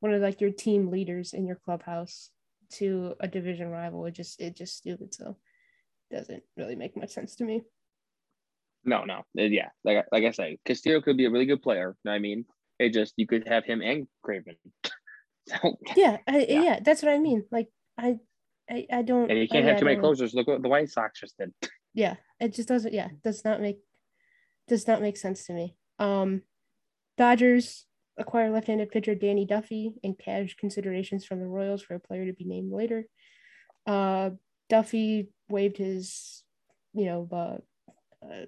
one 0.00 0.14
of 0.14 0.22
like 0.22 0.40
your 0.40 0.50
team 0.50 0.90
leaders 0.90 1.32
in 1.32 1.46
your 1.46 1.56
clubhouse 1.56 2.30
to 2.72 3.14
a 3.20 3.28
division 3.28 3.68
rival, 3.68 4.06
it 4.06 4.12
just 4.12 4.40
it 4.40 4.56
just 4.56 4.76
stupid. 4.76 5.14
So 5.14 5.36
doesn't 6.10 6.42
really 6.56 6.74
make 6.74 6.96
much 6.96 7.10
sense 7.10 7.36
to 7.36 7.44
me. 7.44 7.62
No, 8.84 9.04
no, 9.04 9.18
uh, 9.38 9.42
yeah, 9.42 9.68
like 9.84 10.06
like 10.10 10.24
I 10.24 10.30
say, 10.30 10.58
Castillo 10.64 11.00
could 11.00 11.16
be 11.16 11.26
a 11.26 11.30
really 11.30 11.46
good 11.46 11.62
player. 11.62 11.96
I 12.06 12.18
mean, 12.18 12.46
it 12.78 12.92
just 12.92 13.14
you 13.16 13.26
could 13.26 13.46
have 13.46 13.64
him 13.64 13.82
and 13.82 14.06
Craven. 14.22 14.56
so, 15.48 15.76
yeah, 15.96 16.18
I, 16.26 16.46
yeah, 16.48 16.62
yeah, 16.62 16.80
that's 16.82 17.02
what 17.02 17.12
I 17.12 17.18
mean. 17.18 17.44
Like 17.50 17.68
I, 17.98 18.18
I, 18.70 18.86
I 18.90 19.02
don't. 19.02 19.30
And 19.30 19.38
you 19.38 19.48
can't 19.48 19.66
I, 19.66 19.70
have 19.70 19.78
too 19.78 19.84
many 19.84 20.00
closers. 20.00 20.32
Look 20.32 20.46
what 20.46 20.62
the 20.62 20.68
White 20.68 20.90
Sox 20.90 21.20
just 21.20 21.36
did. 21.38 21.52
Yeah, 21.92 22.14
it 22.38 22.54
just 22.54 22.68
doesn't. 22.68 22.94
Yeah, 22.94 23.08
does 23.24 23.44
not 23.44 23.60
make 23.60 23.78
does 24.68 24.86
not 24.86 25.02
make 25.02 25.16
sense 25.16 25.44
to 25.46 25.52
me. 25.52 25.74
Um, 25.98 26.42
Dodgers 27.18 27.84
acquire 28.16 28.50
left-handed 28.50 28.90
pitcher 28.90 29.16
Danny 29.16 29.44
Duffy 29.44 29.94
and 30.04 30.16
cash 30.16 30.54
considerations 30.54 31.24
from 31.24 31.40
the 31.40 31.48
Royals 31.48 31.82
for 31.82 31.94
a 31.94 32.00
player 32.00 32.26
to 32.26 32.32
be 32.32 32.44
named 32.44 32.72
later. 32.72 33.06
Uh, 33.86 34.30
Duffy 34.68 35.30
waived 35.48 35.78
his, 35.78 36.44
you 36.92 37.06
know, 37.06 37.28
uh, 37.32 38.24
uh, 38.24 38.46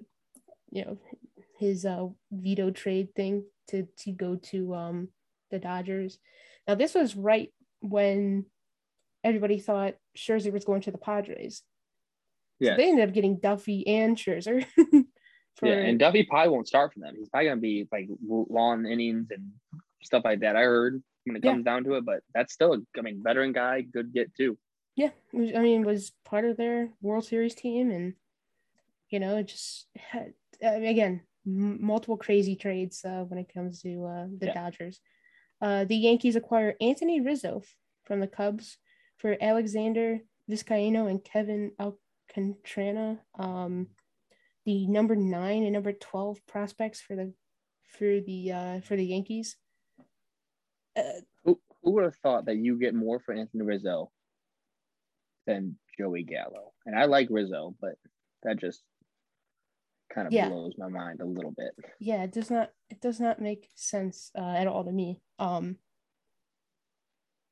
you 0.73 0.83
know, 0.83 0.97
his 1.59 1.85
uh, 1.85 2.07
veto 2.31 2.71
trade 2.71 3.09
thing 3.15 3.45
to 3.69 3.87
to 3.99 4.11
go 4.11 4.35
to 4.35 4.73
um 4.73 5.07
the 5.51 5.59
Dodgers. 5.59 6.17
Now 6.67 6.75
this 6.75 6.95
was 6.95 7.15
right 7.15 7.53
when 7.79 8.45
everybody 9.23 9.59
thought 9.59 9.93
Scherzer 10.17 10.51
was 10.51 10.65
going 10.65 10.81
to 10.81 10.91
the 10.91 10.97
Padres. 10.97 11.61
Yeah. 12.59 12.71
So 12.71 12.77
they 12.77 12.89
ended 12.89 13.07
up 13.07 13.13
getting 13.13 13.37
Duffy 13.37 13.87
and 13.87 14.17
Scherzer. 14.17 14.65
for... 14.75 15.67
Yeah, 15.67 15.75
and 15.75 15.99
Duffy 15.99 16.23
probably 16.23 16.49
won't 16.49 16.67
start 16.67 16.93
for 16.93 16.99
them. 16.99 17.15
He's 17.17 17.29
probably 17.29 17.49
gonna 17.49 17.61
be 17.61 17.87
like 17.91 18.09
long 18.27 18.87
innings 18.87 19.27
and 19.29 19.51
stuff 20.01 20.23
like 20.25 20.39
that. 20.39 20.55
I 20.55 20.61
heard 20.61 21.03
when 21.25 21.35
it 21.35 21.43
comes 21.43 21.63
yeah. 21.65 21.71
down 21.71 21.83
to 21.83 21.93
it, 21.95 22.05
but 22.05 22.21
that's 22.33 22.51
still 22.51 22.73
a 22.73 22.79
I 22.97 23.01
mean 23.01 23.21
veteran 23.23 23.53
guy, 23.53 23.81
good 23.81 24.11
get 24.11 24.33
too. 24.35 24.57
Yeah, 24.95 25.11
I 25.33 25.59
mean 25.59 25.83
was 25.83 26.13
part 26.25 26.45
of 26.45 26.57
their 26.57 26.89
World 26.99 27.25
Series 27.25 27.53
team, 27.53 27.91
and 27.91 28.13
you 29.09 29.19
know 29.19 29.37
it 29.37 29.47
just 29.47 29.87
had 29.95 30.33
again 30.63 31.21
m- 31.45 31.85
multiple 31.85 32.17
crazy 32.17 32.55
trades 32.55 33.03
uh, 33.05 33.23
when 33.27 33.39
it 33.39 33.53
comes 33.53 33.81
to 33.81 34.05
uh, 34.05 34.25
the 34.39 34.47
yeah. 34.47 34.53
Dodgers. 34.53 34.99
Uh, 35.61 35.85
the 35.85 35.95
Yankees 35.95 36.35
acquire 36.35 36.75
Anthony 36.81 37.21
Rizzo 37.21 37.61
from 38.03 38.19
the 38.19 38.27
Cubs 38.27 38.77
for 39.17 39.37
Alexander 39.39 40.19
Vizcaino 40.49 41.09
and 41.09 41.23
Kevin 41.23 41.71
Alcantara. 41.79 43.19
Um, 43.37 43.87
the 44.65 44.87
number 44.87 45.15
nine 45.15 45.63
and 45.63 45.73
number 45.73 45.93
12 45.93 46.45
prospects 46.47 47.01
for 47.01 47.15
the 47.15 47.33
for 47.97 48.21
the 48.21 48.51
uh 48.51 48.81
for 48.81 48.95
the 48.95 49.05
Yankees. 49.05 49.57
Uh, 50.95 51.21
who, 51.43 51.59
who 51.81 51.91
would 51.91 52.03
have 52.03 52.15
thought 52.17 52.45
that 52.45 52.57
you 52.57 52.77
get 52.77 52.93
more 52.93 53.19
for 53.19 53.33
Anthony 53.33 53.63
Rizzo 53.63 54.11
than 55.47 55.77
Joey 55.97 56.23
Gallo? 56.23 56.73
And 56.85 56.97
I 56.97 57.05
like 57.05 57.27
Rizzo, 57.29 57.75
but 57.81 57.95
that 58.43 58.57
just 58.57 58.83
kind 60.13 60.27
of 60.27 60.33
yeah. 60.33 60.49
blows 60.49 60.73
my 60.77 60.87
mind 60.87 61.21
a 61.21 61.25
little 61.25 61.51
bit. 61.51 61.71
Yeah, 61.99 62.23
it 62.23 62.31
does 62.31 62.51
not 62.51 62.69
it 62.89 63.01
does 63.01 63.19
not 63.19 63.41
make 63.41 63.69
sense 63.75 64.31
uh, 64.37 64.41
at 64.41 64.67
all 64.67 64.83
to 64.83 64.91
me. 64.91 65.21
Um 65.39 65.77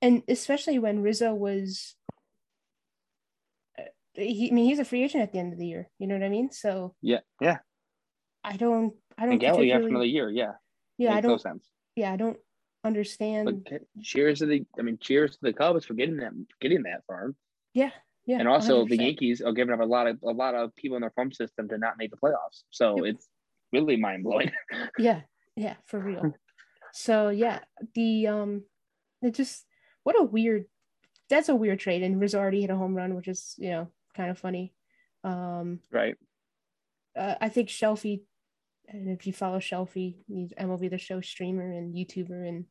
and 0.02 0.24
especially 0.28 0.80
when 0.80 1.02
Rizzo 1.02 1.34
was 1.34 1.96
he, 4.14 4.50
I 4.52 4.54
mean, 4.54 4.66
he's 4.66 4.80
a 4.80 4.86
free 4.86 5.04
agent 5.04 5.24
at 5.24 5.32
the 5.32 5.40
end 5.40 5.54
of 5.54 5.60
the 5.60 5.66
year. 5.66 5.90
You 6.00 6.08
know 6.08 6.16
what 6.16 6.24
I 6.24 6.30
mean? 6.30 6.52
So 6.52 6.96
yeah, 7.02 7.20
yeah. 7.40 7.58
I 8.44 8.58
don't, 8.58 8.94
I 9.18 9.26
don't. 9.26 9.44
And 9.44 9.64
you 9.64 9.74
have 9.74 9.84
another 9.84 10.06
year. 10.06 10.30
Yeah. 10.30 10.54
Yeah, 10.98 11.16
I 11.16 11.22
don't. 11.22 11.32
No 11.32 11.38
sense. 11.38 11.68
Yeah, 11.96 12.12
I 12.12 12.18
don't 12.18 12.38
understand. 12.84 13.64
But 13.70 13.82
cheers 14.02 14.40
to 14.40 14.46
the, 14.48 14.66
I 14.78 14.82
mean, 14.82 14.98
cheers 15.00 15.32
to 15.32 15.38
the 15.42 15.54
Cubs 15.54 15.86
for 15.86 15.94
getting 15.94 16.18
that, 16.18 16.32
getting 16.60 16.84
that 16.84 17.04
farm. 17.08 17.36
Yeah, 17.74 17.92
yeah. 18.26 18.40
And 18.40 18.48
also 18.48 18.86
100%. 18.86 18.90
the 18.90 18.98
Yankees 18.98 19.42
are 19.42 19.52
giving 19.52 19.74
up 19.74 19.80
a 19.80 19.86
lot 19.86 20.08
of 20.08 20.18
a 20.24 20.32
lot 20.32 20.56
of 20.56 20.76
people 20.76 20.96
in 20.96 21.02
their 21.02 21.12
farm 21.12 21.32
system 21.32 21.68
to 21.70 21.78
not 21.78 21.96
make 21.98 22.12
the 22.12 22.18
playoffs. 22.18 22.64
So 22.70 23.04
yep. 23.04 23.16
it's 23.16 23.28
really 23.72 23.98
mind 23.98 24.24
blowing. 24.24 24.52
yeah, 24.98 25.22
yeah, 25.56 25.76
for 25.88 26.00
real. 26.00 26.34
so 26.94 27.30
yeah, 27.30 27.60
the 27.96 28.28
um, 28.28 28.64
it 29.22 29.34
just 29.34 29.66
what 30.04 30.20
a 30.20 30.24
weird. 30.24 30.66
That's 31.30 31.50
a 31.50 31.56
weird 31.56 31.80
trade, 31.80 32.04
and 32.04 32.20
Rizzo 32.20 32.40
already 32.40 32.62
hit 32.62 32.70
a 32.70 32.76
home 32.76 32.94
run, 32.94 33.16
which 33.16 33.28
is 33.28 33.56
you 33.58 33.72
know 33.72 33.88
kind 34.16 34.30
of 34.30 34.38
funny. 34.38 34.74
Um, 35.24 35.80
right. 35.92 36.16
Uh, 37.18 37.36
I 37.42 37.50
think 37.50 37.70
Shelfie, 37.70 38.22
and 38.88 39.10
if 39.10 39.26
you 39.26 39.34
follow 39.34 39.60
Shelfie, 39.60 40.18
he's 40.28 40.54
MLB 40.60 40.90
the 40.90 40.98
Show 40.98 41.22
streamer 41.22 41.72
and 41.72 41.96
YouTuber, 41.96 42.48
and 42.48 42.66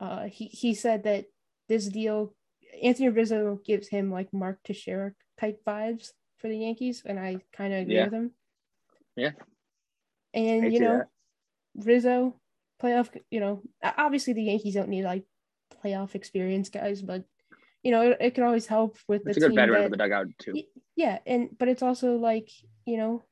uh, 0.00 0.24
he 0.24 0.46
he 0.46 0.74
said 0.74 1.04
that 1.04 1.26
this 1.68 1.86
deal, 1.88 2.34
Anthony 2.82 3.08
Rizzo 3.08 3.60
gives 3.64 3.88
him 3.88 4.10
like 4.10 4.32
Mark 4.32 4.58
Teixeira 4.64 5.12
type 5.40 5.60
vibes 5.66 6.10
for 6.38 6.48
the 6.48 6.58
Yankees, 6.58 7.02
and 7.04 7.18
I 7.18 7.38
kind 7.52 7.72
of 7.72 7.80
agree 7.80 7.96
yeah. 7.96 8.04
with 8.04 8.14
him. 8.14 8.30
Yeah. 9.16 9.30
And 10.34 10.64
I 10.64 10.68
you 10.68 10.80
know, 10.80 10.98
that. 10.98 11.86
Rizzo 11.86 12.36
playoff. 12.82 13.08
You 13.30 13.40
know, 13.40 13.62
obviously 13.82 14.32
the 14.32 14.44
Yankees 14.44 14.74
don't 14.74 14.88
need 14.88 15.04
like 15.04 15.24
playoff 15.84 16.14
experience 16.14 16.68
guys, 16.68 17.02
but 17.02 17.24
you 17.82 17.90
know, 17.90 18.02
it, 18.02 18.16
it 18.20 18.34
can 18.34 18.44
always 18.44 18.66
help 18.66 18.96
with 19.08 19.26
it's 19.26 19.38
the 19.38 19.46
a 19.46 19.48
good 19.48 19.56
veteran 19.56 19.84
of 19.84 19.90
the 19.90 19.96
dugout 19.96 20.26
too. 20.38 20.62
Yeah, 20.96 21.18
and 21.26 21.50
but 21.58 21.68
it's 21.68 21.82
also 21.82 22.16
like 22.16 22.50
you 22.86 22.96
know 22.96 23.22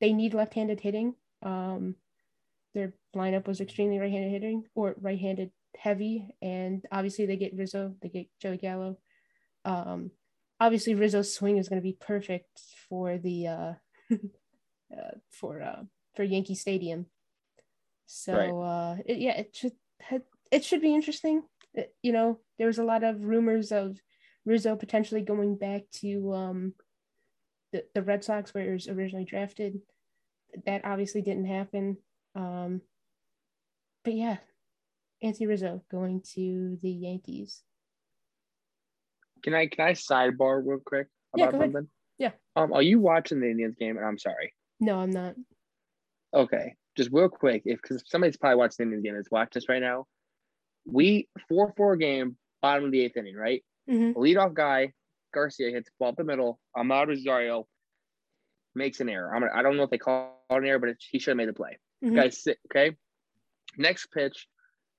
they 0.00 0.12
need 0.12 0.34
left-handed 0.34 0.80
hitting. 0.80 1.14
Um, 1.42 1.96
their 2.74 2.92
lineup 3.14 3.46
was 3.46 3.60
extremely 3.60 3.98
right-handed 3.98 4.30
hitting 4.30 4.64
or 4.74 4.94
right-handed 5.00 5.50
heavy, 5.78 6.28
and 6.42 6.84
obviously 6.90 7.26
they 7.26 7.36
get 7.36 7.56
Rizzo, 7.56 7.94
they 8.02 8.08
get 8.08 8.26
Joey 8.40 8.56
Gallo. 8.56 8.98
Um, 9.64 10.10
obviously 10.60 10.94
Rizzo's 10.94 11.34
swing 11.34 11.58
is 11.58 11.68
going 11.68 11.80
to 11.80 11.86
be 11.86 11.96
perfect 11.98 12.60
for 12.88 13.18
the 13.18 13.46
uh, 13.46 13.72
uh 14.12 15.16
for 15.30 15.62
uh 15.62 15.82
for 16.14 16.22
Yankee 16.22 16.54
Stadium. 16.54 17.06
So 18.06 18.34
right. 18.34 18.50
uh, 18.50 18.96
it, 19.06 19.18
yeah, 19.18 19.36
it 19.38 19.56
should 19.56 19.72
it 20.50 20.64
should 20.64 20.80
be 20.80 20.94
interesting 20.94 21.42
you 22.02 22.12
know, 22.12 22.38
there 22.58 22.66
was 22.66 22.78
a 22.78 22.84
lot 22.84 23.04
of 23.04 23.22
rumors 23.22 23.72
of 23.72 23.98
Rizzo 24.44 24.76
potentially 24.76 25.22
going 25.22 25.56
back 25.56 25.82
to 26.00 26.32
um, 26.32 26.74
the, 27.72 27.84
the 27.94 28.02
Red 28.02 28.24
Sox 28.24 28.54
where 28.54 28.64
he 28.64 28.70
was 28.70 28.88
originally 28.88 29.24
drafted. 29.24 29.80
That 30.64 30.84
obviously 30.84 31.22
didn't 31.22 31.46
happen. 31.46 31.98
Um, 32.34 32.80
but 34.04 34.14
yeah, 34.14 34.36
Anthony 35.22 35.46
Rizzo 35.46 35.82
going 35.90 36.22
to 36.34 36.78
the 36.82 36.90
Yankees. 36.90 37.62
Can 39.42 39.54
I 39.54 39.66
can 39.66 39.86
I 39.86 39.92
sidebar 39.92 40.62
real 40.64 40.80
quick 40.84 41.08
about 41.34 41.52
yeah, 41.54 41.60
something? 41.60 41.88
Yeah. 42.18 42.30
Um, 42.54 42.72
are 42.72 42.82
you 42.82 43.00
watching 43.00 43.40
the 43.40 43.50
Indians 43.50 43.76
game? 43.78 43.96
And 43.96 44.06
I'm 44.06 44.18
sorry. 44.18 44.54
No, 44.80 44.98
I'm 44.98 45.10
not. 45.10 45.34
Okay, 46.34 46.74
just 46.96 47.10
real 47.12 47.28
quick, 47.28 47.62
if 47.64 47.80
because 47.80 48.02
somebody's 48.06 48.36
probably 48.36 48.56
watching 48.56 48.76
the 48.78 48.82
Indians 48.84 49.04
game 49.04 49.16
is 49.16 49.28
watching 49.30 49.52
this 49.54 49.68
right 49.68 49.80
now 49.80 50.06
we 50.86 51.28
four 51.48 51.72
four 51.76 51.96
game, 51.96 52.36
bottom 52.62 52.84
of 52.84 52.92
the 52.92 53.00
eighth 53.00 53.16
inning, 53.16 53.36
right? 53.36 53.62
Mm-hmm. 53.90 54.18
Leadoff 54.18 54.54
guy, 54.54 54.92
Garcia 55.34 55.70
hits 55.70 55.90
ball 55.98 56.10
up 56.10 56.16
the 56.16 56.24
middle. 56.24 56.58
Amed 56.76 57.08
Rosario 57.08 57.66
makes 58.74 59.00
an 59.00 59.08
error. 59.08 59.34
I'm 59.34 59.42
gonna, 59.42 59.52
I 59.54 59.62
don't 59.62 59.76
know 59.76 59.82
if 59.82 59.90
they 59.90 59.98
call 59.98 60.44
it 60.50 60.56
an 60.56 60.64
error, 60.64 60.78
but 60.78 60.90
it, 60.90 60.98
he 61.10 61.18
should 61.18 61.32
have 61.32 61.36
made 61.36 61.48
the 61.48 61.52
play. 61.52 61.78
Mhm. 62.04 62.14
Guys, 62.14 62.42
sit, 62.42 62.58
okay. 62.70 62.96
Next 63.76 64.06
pitch, 64.12 64.46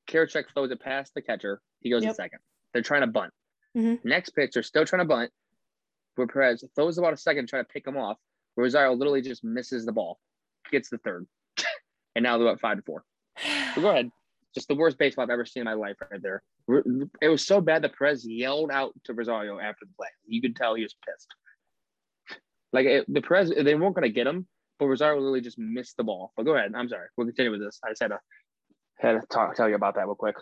Karinchak 0.07 0.45
throws 0.53 0.71
it 0.71 0.79
past 0.79 1.13
the 1.13 1.21
catcher. 1.21 1.61
He 1.81 1.89
goes 1.89 2.03
Yep. 2.03 2.09
in 2.11 2.15
second. 2.15 2.39
They're 2.73 2.81
trying 2.81 3.01
to 3.01 3.07
bunt. 3.07 3.33
Mhm. 3.75 4.03
Next 4.05 4.31
pitch, 4.31 4.53
they're 4.53 4.63
still 4.63 4.85
trying 4.85 5.01
to 5.01 5.05
bunt. 5.07 5.31
Where 6.15 6.27
Perez 6.27 6.63
throws 6.75 6.97
about 6.97 7.13
a 7.13 7.17
second, 7.17 7.47
trying 7.47 7.63
to 7.63 7.69
pick 7.69 7.85
him 7.85 7.97
off. 7.97 8.17
Rosario 8.55 8.93
literally 8.93 9.21
just 9.21 9.43
misses 9.43 9.85
the 9.85 9.91
ball, 9.91 10.19
gets 10.71 10.89
the 10.89 10.97
third, 10.99 11.27
and 12.15 12.23
now 12.23 12.37
they're 12.37 12.47
up 12.47 12.59
five 12.59 12.77
to 12.77 12.83
four. 12.83 13.03
So 13.75 13.81
go 13.81 13.89
ahead. 13.89 14.11
Just 14.55 14.67
the 14.67 14.73
worst 14.75 14.97
baseball 14.97 15.23
I've 15.23 15.29
ever 15.29 15.45
seen 15.45 15.61
in 15.61 15.65
my 15.65 15.73
life, 15.73 15.97
right 16.09 16.21
there. 16.21 16.41
It 17.21 17.27
was 17.29 17.45
so 17.45 17.61
bad 17.61 17.83
that 17.83 17.95
Perez 17.95 18.25
yelled 18.27 18.71
out 18.71 18.93
to 19.03 19.13
Rosario 19.13 19.59
after 19.59 19.85
the 19.85 19.93
play. 19.93 20.07
You 20.25 20.41
could 20.41 20.55
tell 20.55 20.73
he 20.73 20.81
was 20.83 20.95
pissed. 21.05 21.27
Like 22.73 22.85
it, 22.87 23.05
the 23.13 23.21
Perez, 23.21 23.49
they 23.51 23.75
weren't 23.75 23.93
going 23.95 24.03
to 24.03 24.09
get 24.09 24.25
him, 24.25 24.47
but 24.79 24.87
Rosario 24.87 25.19
literally 25.19 25.41
just 25.41 25.59
missed 25.59 25.95
the 25.97 26.03
ball. 26.03 26.33
But 26.35 26.43
go 26.43 26.55
ahead. 26.55 26.73
I'm 26.75 26.89
sorry. 26.89 27.07
We'll 27.15 27.27
continue 27.27 27.51
with 27.51 27.61
this. 27.61 27.79
I 27.85 27.89
just 27.89 28.01
had 28.01 28.07
to 28.09 28.19
had 28.99 29.13
to 29.21 29.21
talk, 29.27 29.55
tell 29.55 29.69
you 29.69 29.75
about 29.75 29.95
that 29.95 30.05
real 30.05 30.15
quick. 30.15 30.35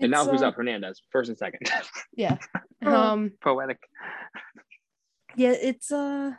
And 0.00 0.10
now 0.10 0.24
who's 0.26 0.42
uh, 0.42 0.48
up? 0.48 0.54
Hernandez, 0.54 1.00
first 1.12 1.28
and 1.28 1.38
second. 1.38 1.70
Yeah. 2.16 2.38
Um. 2.84 3.32
Poetic. 3.40 3.78
Yeah. 5.36 5.52
It's 5.52 5.90
uh. 5.90 6.32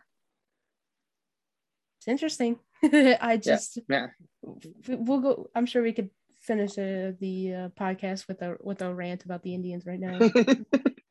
It's 1.99 2.07
interesting. 2.07 2.59
I 2.83 3.39
just 3.41 3.79
Yeah. 3.89 4.07
we'll 4.43 5.21
go. 5.21 5.49
I'm 5.55 5.65
sure 5.65 5.81
we 5.81 5.93
could 5.93 6.11
finish 6.41 6.77
uh, 6.77 7.13
the 7.19 7.53
uh, 7.55 7.69
podcast 7.69 8.27
with 8.27 8.43
a 8.43 8.57
with 8.61 8.83
a 8.83 8.93
rant 8.93 9.25
about 9.25 9.41
the 9.41 9.55
Indians 9.55 9.85
right 9.87 9.99
now. 9.99 10.19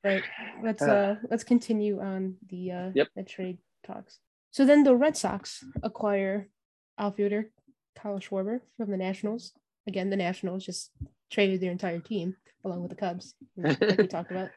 But 0.04 0.22
let's 0.62 0.82
Uh. 0.82 0.92
uh 0.92 1.14
let's 1.30 1.42
continue 1.44 2.00
on 2.00 2.36
the 2.48 2.70
uh 2.70 2.90
Yep. 2.94 3.08
the 3.16 3.24
trade 3.24 3.58
talks. 3.84 4.20
So 4.52 4.64
then 4.64 4.84
the 4.84 4.94
Red 4.94 5.16
Sox 5.16 5.64
acquire 5.82 6.48
outfielder 6.96 7.50
Kyle 7.96 8.18
Schwarber 8.18 8.60
from 8.76 8.90
the 8.90 8.96
Nationals. 8.96 9.52
Again, 9.86 10.10
the 10.10 10.16
Nationals 10.16 10.64
just 10.64 10.90
traded 11.30 11.60
their 11.60 11.72
entire 11.72 12.00
team 12.00 12.36
along 12.64 12.82
with 12.82 12.90
the 12.90 12.96
Cubs, 12.96 13.34
like 13.56 13.80
we 13.98 14.06
talked 14.06 14.30
about. 14.30 14.50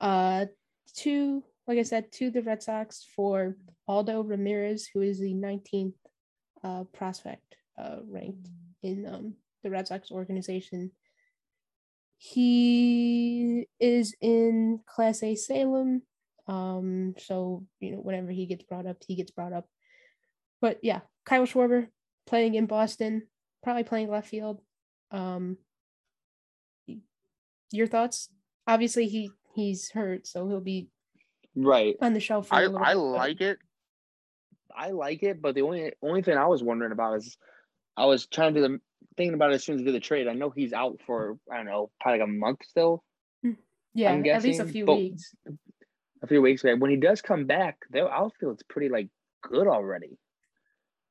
Uh, 0.00 0.46
to 0.96 1.42
like 1.66 1.78
I 1.78 1.82
said, 1.82 2.12
to 2.12 2.30
the 2.30 2.42
Red 2.42 2.62
Sox 2.62 3.04
for 3.16 3.56
Aldo 3.88 4.22
Ramirez, 4.22 4.88
who 4.92 5.00
is 5.00 5.18
the 5.18 5.34
19th 5.34 5.94
uh, 6.62 6.84
prospect 6.92 7.56
uh, 7.76 7.96
ranked 8.08 8.48
in 8.82 9.06
um, 9.06 9.34
the 9.62 9.70
Red 9.70 9.88
Sox 9.88 10.10
organization. 10.10 10.92
He 12.18 13.66
is 13.80 14.14
in 14.20 14.80
Class 14.86 15.22
A 15.22 15.34
Salem. 15.34 16.02
Um, 16.46 17.14
so 17.18 17.66
you 17.80 17.92
know, 17.92 17.98
whenever 17.98 18.30
he 18.30 18.46
gets 18.46 18.62
brought 18.62 18.86
up, 18.86 18.98
he 19.06 19.16
gets 19.16 19.32
brought 19.32 19.52
up. 19.52 19.66
But 20.60 20.78
yeah, 20.82 21.00
Kyle 21.24 21.46
Schwarber 21.46 21.88
playing 22.26 22.54
in 22.54 22.66
Boston, 22.66 23.26
probably 23.62 23.84
playing 23.84 24.10
left 24.10 24.28
field. 24.28 24.60
Um, 25.10 25.58
your 27.72 27.86
thoughts? 27.86 28.28
Obviously, 28.66 29.08
he 29.08 29.30
he's 29.54 29.90
hurt, 29.90 30.26
so 30.26 30.48
he'll 30.48 30.60
be 30.60 30.88
right. 31.54 31.96
on 32.00 32.12
the 32.14 32.20
shelf. 32.20 32.48
For 32.48 32.54
a 32.54 32.58
I 32.58 32.66
little 32.66 32.78
I 32.84 32.92
bit, 32.94 32.98
like 32.98 33.40
it. 33.40 33.58
I 34.76 34.90
like 34.90 35.22
it, 35.22 35.40
but 35.40 35.54
the 35.54 35.62
only 35.62 35.92
only 36.02 36.22
thing 36.22 36.36
I 36.36 36.46
was 36.46 36.62
wondering 36.62 36.92
about 36.92 37.16
is 37.16 37.36
I 37.96 38.06
was 38.06 38.26
trying 38.26 38.54
to 38.54 38.60
do 38.60 38.68
the 38.68 38.80
thinking 39.16 39.34
about 39.34 39.50
it 39.52 39.54
as 39.54 39.64
soon 39.64 39.76
as 39.76 39.82
I 39.82 39.84
did 39.84 39.94
the 39.94 40.00
trade. 40.00 40.28
I 40.28 40.34
know 40.34 40.50
he's 40.50 40.72
out 40.72 41.00
for 41.06 41.38
I 41.50 41.56
don't 41.56 41.66
know, 41.66 41.90
probably 42.00 42.20
like 42.20 42.28
a 42.28 42.32
month 42.32 42.58
still, 42.68 43.02
Yeah, 43.94 44.12
I'm 44.12 44.26
at 44.26 44.42
least 44.42 44.60
a 44.60 44.66
few 44.66 44.84
weeks. 44.84 45.34
a 46.22 46.26
few 46.26 46.42
weeks. 46.42 46.62
But 46.62 46.78
when 46.78 46.90
he 46.90 46.96
does 46.96 47.22
come 47.22 47.46
back, 47.46 47.78
their 47.90 48.12
outfield's 48.12 48.62
pretty 48.64 48.88
like 48.90 49.08
good 49.42 49.66
already. 49.66 50.18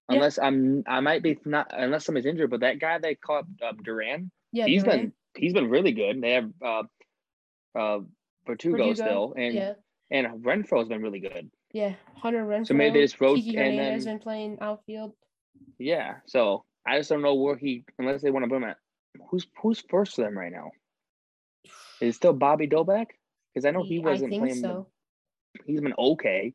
Yeah. 0.09 0.15
Unless 0.17 0.37
I'm, 0.39 0.83
I 0.87 0.99
might 0.99 1.23
be 1.23 1.37
not 1.45 1.71
unless 1.75 2.05
somebody's 2.05 2.27
injured. 2.27 2.51
But 2.51 2.59
that 2.59 2.79
guy 2.79 2.99
they 2.99 3.15
call 3.15 3.41
uh, 3.65 3.71
Duran, 3.83 4.29
Yeah, 4.51 4.65
he's 4.67 4.83
Duran, 4.83 4.97
been 4.99 5.13
he's 5.35 5.53
been 5.53 5.69
really 5.69 5.93
good. 5.93 6.21
They 6.21 6.33
have 6.33 6.49
uh, 6.63 6.83
uh, 7.75 7.99
Vertugo, 8.47 8.71
Verdugo, 8.77 8.93
still, 8.93 9.33
and 9.35 9.53
yeah, 9.53 9.73
and 10.11 10.43
Renfroe's 10.43 10.89
been 10.89 11.01
really 11.01 11.19
good. 11.19 11.49
yeah. 11.71 11.93
Hunter 12.21 12.45
Renfroe. 12.45 12.67
So 12.67 12.73
maybe 12.75 13.01
just 13.01 13.19
wrote- 13.19 13.37
Kiki 13.37 13.57
and 13.57 13.77
then- 13.79 14.03
been 14.03 14.19
playing 14.19 14.57
outfield. 14.61 15.13
Yeah. 15.79 16.15
So 16.27 16.65
I 16.85 16.97
just 16.97 17.09
don't 17.09 17.21
know 17.21 17.35
where 17.35 17.55
he 17.55 17.83
unless 17.97 18.21
they 18.21 18.29
want 18.31 18.43
to 18.45 18.49
put 18.49 18.57
him 18.57 18.63
at. 18.65 18.77
Who's 19.29 19.47
who's 19.61 19.83
first 19.89 20.15
for 20.15 20.21
them 20.21 20.37
right 20.37 20.51
now? 20.51 20.69
Is 22.01 22.13
it 22.13 22.15
still 22.15 22.33
Bobby 22.33 22.67
Dalbec? 22.67 23.07
Because 23.53 23.65
I 23.65 23.71
know 23.71 23.83
he 23.83 23.99
wasn't 23.99 24.29
think 24.31 24.43
playing. 24.43 24.61
the- 24.61 24.67
so. 24.67 24.87
he's 25.65 25.81
been 25.81 25.93
okay. 25.97 26.53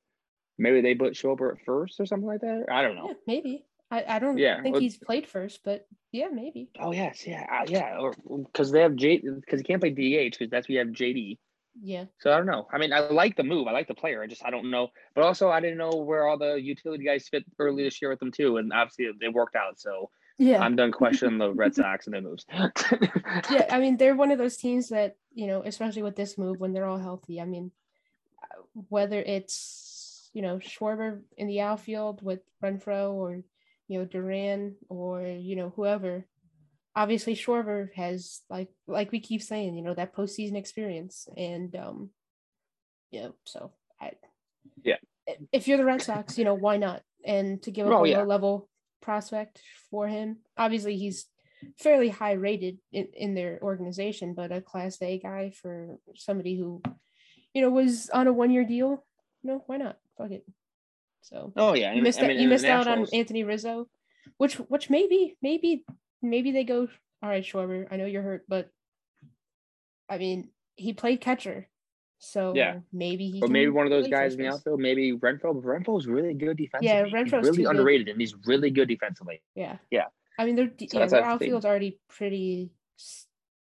Maybe 0.61 0.81
they 0.81 0.95
put 0.95 1.15
Schwarber 1.15 1.53
at 1.53 1.65
first 1.65 1.99
or 2.01 2.07
something 2.07 2.27
like 2.29 2.43
that. 2.43 2.67
I 2.71 2.83
don't 2.83 2.95
know. 2.97 3.09
Yeah, 3.09 3.15
maybe. 3.27 3.65
I, 3.91 4.05
I 4.07 4.19
don't 4.21 4.39
Yeah, 4.39 4.63
think 4.63 4.75
well- 4.75 4.81
he's 4.83 4.97
played 4.99 5.27
first, 5.27 5.61
but 5.65 5.87
yeah, 6.13 6.29
maybe. 6.33 6.69
Oh 6.79 6.93
yes, 6.93 7.27
yeah, 7.27 7.45
uh, 7.51 7.65
yeah. 7.69 7.97
Or 7.99 8.15
because 8.47 8.71
they 8.71 8.81
have 8.83 8.95
J 8.95 9.19
because 9.19 9.61
he 9.61 9.65
can't 9.65 9.81
play 9.81 9.91
DH 9.91 10.39
because 10.39 10.51
that's 10.51 10.69
where 10.69 10.75
you 10.75 10.79
have 10.81 10.89
JD. 10.95 11.39
Yeah. 11.83 12.05
So 12.19 12.33
I 12.33 12.37
don't 12.37 12.47
know. 12.47 12.67
I 12.73 12.79
mean, 12.79 12.93
I 12.93 12.99
like 12.99 13.37
the 13.37 13.45
move. 13.45 13.67
I 13.69 13.73
like 13.73 13.89
the 13.89 13.95
player. 13.95 14.23
I 14.23 14.27
just 14.27 14.45
I 14.45 14.51
don't 14.51 14.71
know. 14.71 14.89
But 15.15 15.25
also, 15.25 15.49
I 15.49 15.61
didn't 15.61 15.79
know 15.79 15.91
where 15.91 16.27
all 16.27 16.37
the 16.37 16.55
utility 16.61 17.05
guys 17.05 17.29
fit 17.29 17.45
early 17.59 17.85
this 17.85 18.03
year 18.03 18.11
with 18.11 18.19
them 18.21 18.33
too. 18.33 18.59
And 18.59 18.73
obviously, 18.73 19.09
they 19.21 19.29
worked 19.29 19.57
out. 19.57 19.81
So 19.81 20.11
Yeah. 20.39 20.61
I'm 20.63 20.75
done 20.77 20.93
questioning 20.93 21.39
the 21.39 21.53
Red 21.53 21.75
Sox 21.81 22.07
and 22.07 22.15
their 22.15 22.23
moves. 22.23 22.45
yeah, 23.51 23.67
I 23.71 23.79
mean, 23.79 23.97
they're 23.97 24.17
one 24.17 24.31
of 24.33 24.39
those 24.39 24.57
teams 24.57 24.89
that, 24.91 25.17
you 25.33 25.47
know, 25.47 25.63
especially 25.65 26.03
with 26.03 26.17
this 26.17 26.37
move 26.37 26.59
when 26.61 26.73
they're 26.73 26.87
all 26.87 26.99
healthy. 26.99 27.41
I 27.41 27.45
mean, 27.45 27.71
uh, 28.43 28.63
whether 28.89 29.21
it's, 29.21 29.87
you 30.33 30.43
know, 30.43 30.57
Schwarber 30.59 31.21
in 31.37 31.47
the 31.47 31.61
outfield 31.61 32.23
with 32.23 32.41
Renfroe 32.63 33.13
or, 33.13 33.43
you 33.89 33.99
know, 33.99 34.05
Duran 34.05 34.77
or, 34.89 35.23
you 35.23 35.57
know, 35.57 35.73
whoever, 35.75 36.27
obviously 36.95 37.35
Schwarber 37.35 37.89
has, 37.95 38.41
like, 38.49 38.69
like 38.87 39.11
we 39.13 39.21
keep 39.21 39.43
saying, 39.43 39.75
you 39.77 39.83
know, 39.83 39.95
that 39.95 40.15
postseason 40.15 40.57
experience. 40.57 41.27
And, 41.37 41.75
um, 41.77 42.11
yeah, 43.11 43.29
so 43.45 43.73
I, 44.01 44.13
Yeah. 44.85 44.97
If 45.53 45.69
you're 45.69 45.79
the 45.79 45.85
Red 45.85 46.03
Sox, 46.03 46.39
you 46.39 46.45
know, 46.45 46.55
why 46.55 46.77
not? 46.77 47.03
And 47.25 47.63
to 47.63 47.71
give 47.71 47.87
up 47.87 47.93
Oh, 47.93 48.05
a 48.05 48.09
yeah. 48.09 48.19
low 48.19 48.25
level 48.25 48.69
prospect 49.01 49.61
for 49.91 50.09
him, 50.09 50.39
obviously 50.57 50.97
he's 50.97 51.27
fairly 51.79 52.09
high 52.09 52.33
rated 52.33 52.79
in, 52.93 53.09
in 53.15 53.35
their 53.35 53.59
organization, 53.63 54.35
but 54.35 54.53
a 54.53 54.61
class 54.61 55.01
A 55.03 55.19
guy 55.19 55.53
for 55.61 55.99
somebody 56.17 56.57
who, 56.57 56.83
you 57.53 57.63
know, 57.63 57.71
was 57.71 58.09
on 58.11 58.27
a 58.27 58.33
one 58.33 58.51
year 58.51 58.65
deal. 58.65 59.05
No, 59.43 59.63
why 59.67 59.77
not? 59.77 59.99
Fuck 60.21 60.33
it. 60.33 60.45
So 61.23 61.53
oh 61.57 61.75
yeah, 61.75 61.93
you 61.95 62.03
missed 62.03 62.21
I 62.21 62.25
out, 62.25 62.29
mean, 62.29 62.41
you 62.41 62.49
missed 62.49 62.65
out 62.65 62.87
on 62.87 63.07
Anthony 63.13 63.45
Rizzo, 63.45 63.89
which 64.39 64.57
which 64.57 64.91
maybe 64.91 65.37
maybe 65.43 65.85
maybe 66.23 66.51
they 66.53 66.65
go 66.65 66.89
all 67.23 67.29
right, 67.29 67.45
Schwarber. 67.45 67.87
I 67.91 67.97
know 67.97 68.07
you're 68.07 68.23
hurt, 68.23 68.45
but 68.49 68.69
I 70.09 70.19
mean 70.19 70.51
he 70.77 70.93
played 70.95 71.21
catcher, 71.21 71.69
so 72.19 72.55
Yeah. 72.55 72.81
maybe 72.93 73.31
he. 73.31 73.43
Or 73.43 73.49
maybe 73.49 73.71
one 73.71 73.85
of 73.87 73.91
those 73.91 74.09
guys 74.09 74.35
in 74.35 74.41
the 74.41 74.49
outfield. 74.49 74.81
Maybe 74.81 75.13
Renfroe. 75.13 75.53
But 75.55 75.65
Renfroe's 75.65 76.07
really 76.07 76.33
good 76.33 76.57
defensively. 76.57 76.89
Yeah, 76.89 77.05
Renfroe's 77.05 77.45
really 77.45 77.57
too 77.59 77.63
good. 77.65 77.71
underrated, 77.71 78.09
and 78.09 78.21
he's 78.21 78.35
really 78.47 78.71
good 78.71 78.89
defensively. 78.89 79.43
Yeah. 79.55 79.77
Yeah. 79.91 80.07
I 80.39 80.47
mean, 80.47 80.57
their 80.57 80.69
So 80.69 80.99
yeah, 80.99 81.07
their 81.07 81.21
the 81.21 81.27
outfield's 81.27 81.67
already 81.67 82.01
pretty 82.09 82.71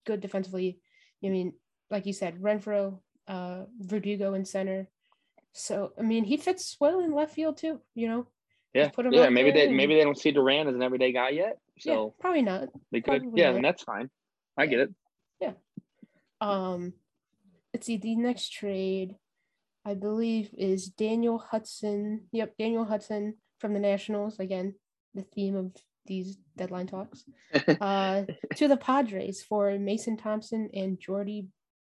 good 0.07 0.21
defensively. 0.23 0.79
I 1.23 1.29
mean, 1.29 1.53
like 1.91 2.07
you 2.07 2.15
said, 2.15 2.41
Renfroe, 2.41 3.01
uh, 3.29 3.65
Verdugo 3.81 4.33
in 4.33 4.47
center. 4.47 4.89
So 5.55 5.93
I 5.99 6.03
mean, 6.03 6.25
he 6.25 6.37
fits 6.37 6.77
well 6.81 7.01
in 7.01 7.13
left 7.15 7.35
field 7.35 7.57
too. 7.57 7.81
You 7.95 8.09
know. 8.09 8.27
Yeah, 8.75 8.89
put 8.89 9.07
him 9.07 9.13
yeah. 9.13 9.29
Maybe 9.29 9.53
they 9.53 9.67
and- 9.69 9.77
maybe 9.77 9.95
they 9.95 10.03
don't 10.03 10.19
see 10.19 10.33
Duran 10.33 10.67
as 10.69 10.75
an 10.75 10.83
everyday 10.83 11.13
guy 11.13 11.29
yet. 11.31 11.59
yeah, 11.85 11.95
So 11.95 12.15
probably 12.21 12.43
not. 12.43 12.69
they 12.91 13.01
could. 13.01 13.23
probably 13.23 13.41
Yeah, 13.41 13.47
not. 13.49 13.53
then 13.55 13.63
that's 13.63 13.83
fine. 13.85 14.11
I 14.59 14.67
get 14.67 14.81
it. 14.81 14.91
Yeah. 15.41 15.53
Um, 16.41 16.93
let's 17.73 17.87
see. 17.87 17.97
The 17.99 18.17
next 18.17 18.53
trade, 18.53 19.15
I 19.85 19.95
believe, 19.95 20.51
is 20.59 20.89
Daniel 20.89 21.39
Hudson. 21.39 22.25
Yep, 22.33 22.55
Daniel 22.59 22.85
Hudson 22.85 23.37
from 23.61 23.75
the 23.75 23.81
Nationals. 23.81 24.41
Again, 24.41 24.75
the 25.15 25.23
theme 25.23 25.55
of 25.57 25.73
these 26.07 26.37
deadline 26.57 26.89
talks. 26.89 27.25
uh, 27.81 28.25
to 28.57 28.67
the 28.69 28.77
Padres 28.77 29.43
for 29.43 29.79
Mason 29.79 30.17
Thompson 30.17 30.69
and 30.75 30.99
Jordy 30.99 31.47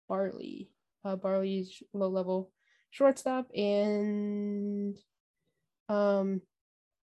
Barley. 0.09 0.69
Uh, 1.05 1.15
Barley's 1.17 1.81
low 1.93 2.09
level 2.09 2.51
shortstop, 2.93 3.49
and 3.57 4.97
um, 5.89 6.41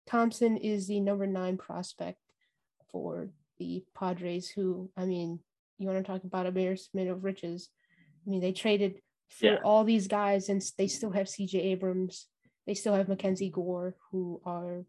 Thompson 0.07 0.59
is 0.59 0.87
the 0.87 1.01
number 1.01 1.27
nine 1.27 1.57
prospect 1.57 2.19
for 2.93 3.31
the 3.59 3.83
Padres. 3.99 4.51
Who, 4.51 4.91
I 4.97 5.07
mean, 5.07 5.39
you 5.79 5.87
want 5.89 6.05
to 6.05 6.13
talk 6.13 6.25
about 6.25 6.45
embarrassment 6.47 7.09
of 7.09 7.25
riches? 7.25 7.71
I 8.27 8.31
mean, 8.31 8.41
they 8.41 8.53
traded 8.53 9.01
for 9.31 9.47
Yeah. 9.47 9.59
all 9.65 9.85
these 9.85 10.09
guys, 10.09 10.49
and 10.51 10.63
they 10.77 10.89
still 10.89 11.11
have 11.13 11.29
C.J. 11.29 11.59
Abrams. 11.59 12.27
They 12.67 12.75
still 12.75 12.95
have 12.95 13.09
Mackenzie 13.09 13.49
Gore, 13.51 13.95
who 14.11 14.43
are, 14.45 14.85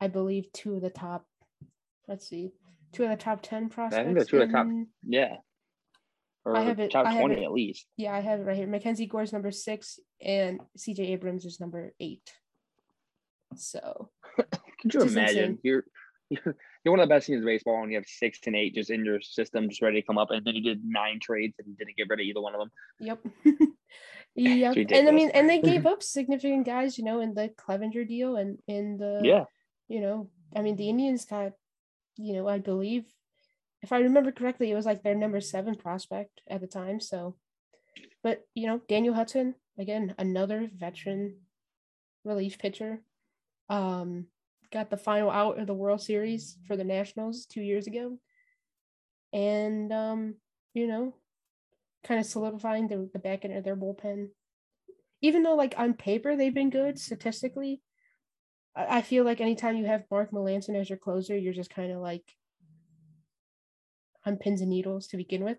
I 0.00 0.06
believe, 0.08 0.52
two 0.52 0.74
of 0.76 0.82
the 0.82 0.90
top. 0.90 1.26
Let's 2.06 2.28
see, 2.28 2.52
two 2.92 3.02
of 3.04 3.10
the 3.10 3.16
top 3.16 3.40
ten 3.42 3.68
prospects. 3.68 4.14
they're 4.14 4.24
two 4.24 4.40
of 4.42 4.48
the 4.48 4.54
top- 4.54 4.66
yeah. 5.06 5.36
Or 6.48 6.56
I 6.56 6.62
have 6.62 6.80
it- 6.80 6.90
top 6.90 7.06
I 7.06 7.12
have 7.12 7.20
twenty 7.20 7.42
it- 7.42 7.44
at 7.44 7.52
least. 7.52 7.86
Yeah, 7.96 8.14
I 8.14 8.20
have 8.20 8.40
it 8.40 8.44
right 8.44 8.56
here. 8.56 8.66
Mackenzie 8.66 9.06
Gore 9.06 9.22
is 9.22 9.32
number 9.32 9.50
six, 9.50 10.00
and 10.20 10.60
CJ 10.76 11.00
Abrams 11.10 11.44
is 11.44 11.60
number 11.60 11.92
eight. 12.00 12.32
So 13.56 14.10
Could 14.80 14.94
you 14.94 15.00
imagine? 15.02 15.38
insane. 15.44 15.58
You're, 15.62 15.84
you're 16.30 16.56
you're 16.84 16.92
one 16.92 17.00
of 17.00 17.08
the 17.08 17.14
best 17.14 17.26
teams 17.26 17.40
in 17.40 17.44
baseball, 17.46 17.82
and 17.82 17.90
you 17.90 17.98
have 17.98 18.06
six 18.06 18.38
and 18.46 18.56
eight 18.56 18.74
just 18.74 18.90
in 18.90 19.04
your 19.04 19.20
system, 19.20 19.68
just 19.68 19.82
ready 19.82 20.00
to 20.00 20.06
come 20.06 20.18
up, 20.18 20.30
and 20.30 20.44
then 20.44 20.54
you 20.54 20.62
did 20.62 20.82
nine 20.84 21.18
trades 21.20 21.54
and 21.58 21.76
didn't 21.76 21.96
get 21.96 22.08
rid 22.08 22.20
of 22.20 22.24
either 22.24 22.40
one 22.40 22.54
of 22.54 22.60
them. 22.60 22.70
Yep. 23.00 23.18
yep. 24.34 24.76
And 24.76 25.08
I 25.08 25.10
mean, 25.10 25.30
and 25.30 25.48
they 25.48 25.60
gave 25.60 25.86
up 25.92 26.02
significant 26.02 26.64
guys, 26.66 26.96
you 26.98 27.04
know, 27.04 27.20
in 27.20 27.34
the 27.34 27.50
Clevinger 27.58 28.06
deal 28.06 28.36
and 28.36 28.58
in 28.68 28.96
the, 28.98 29.20
yeah, 29.22 29.44
you 29.88 30.00
know, 30.00 30.30
I 30.54 30.62
mean, 30.62 30.76
the 30.76 30.88
Indians 30.88 31.24
got, 31.24 31.52
you 32.16 32.34
know, 32.34 32.46
I 32.46 32.58
believe, 32.58 33.04
if 33.82 33.92
I 33.92 34.00
remember 34.00 34.32
correctly, 34.32 34.70
it 34.70 34.74
was 34.74 34.86
like 34.86 35.02
their 35.02 35.14
number 35.14 35.40
seven 35.40 35.74
prospect 35.74 36.40
at 36.48 36.60
the 36.60 36.66
time. 36.66 37.00
So, 37.00 37.36
but, 38.22 38.46
you 38.54 38.66
know, 38.66 38.80
Daniel 38.88 39.14
Hudson, 39.14 39.54
again, 39.78 40.14
another 40.18 40.68
veteran 40.74 41.36
relief 42.24 42.58
pitcher, 42.58 43.02
um, 43.68 44.26
got 44.72 44.90
the 44.90 44.96
final 44.96 45.30
out 45.30 45.58
of 45.58 45.66
the 45.66 45.74
World 45.74 46.02
Series 46.02 46.58
for 46.66 46.76
the 46.76 46.84
Nationals 46.84 47.46
two 47.46 47.62
years 47.62 47.86
ago. 47.86 48.18
And, 49.32 49.92
um, 49.92 50.34
you 50.74 50.86
know, 50.86 51.14
kind 52.04 52.20
of 52.20 52.26
solidifying 52.26 52.88
the, 52.88 53.08
the 53.12 53.18
back 53.18 53.44
end 53.44 53.56
of 53.56 53.64
their 53.64 53.76
bullpen. 53.76 54.28
Even 55.20 55.42
though, 55.42 55.56
like, 55.56 55.74
on 55.76 55.94
paper, 55.94 56.36
they've 56.36 56.54
been 56.54 56.70
good 56.70 56.98
statistically, 56.98 57.80
I, 58.74 58.98
I 58.98 59.02
feel 59.02 59.24
like 59.24 59.40
anytime 59.40 59.76
you 59.76 59.86
have 59.86 60.04
Mark 60.10 60.30
Melancon 60.30 60.76
as 60.76 60.88
your 60.88 60.98
closer, 60.98 61.36
you're 61.36 61.52
just 61.52 61.70
kind 61.70 61.92
of 61.92 61.98
like 61.98 62.24
on 64.28 64.36
pins 64.36 64.60
and 64.60 64.70
needles 64.70 65.08
to 65.08 65.16
begin 65.16 65.42
with. 65.44 65.58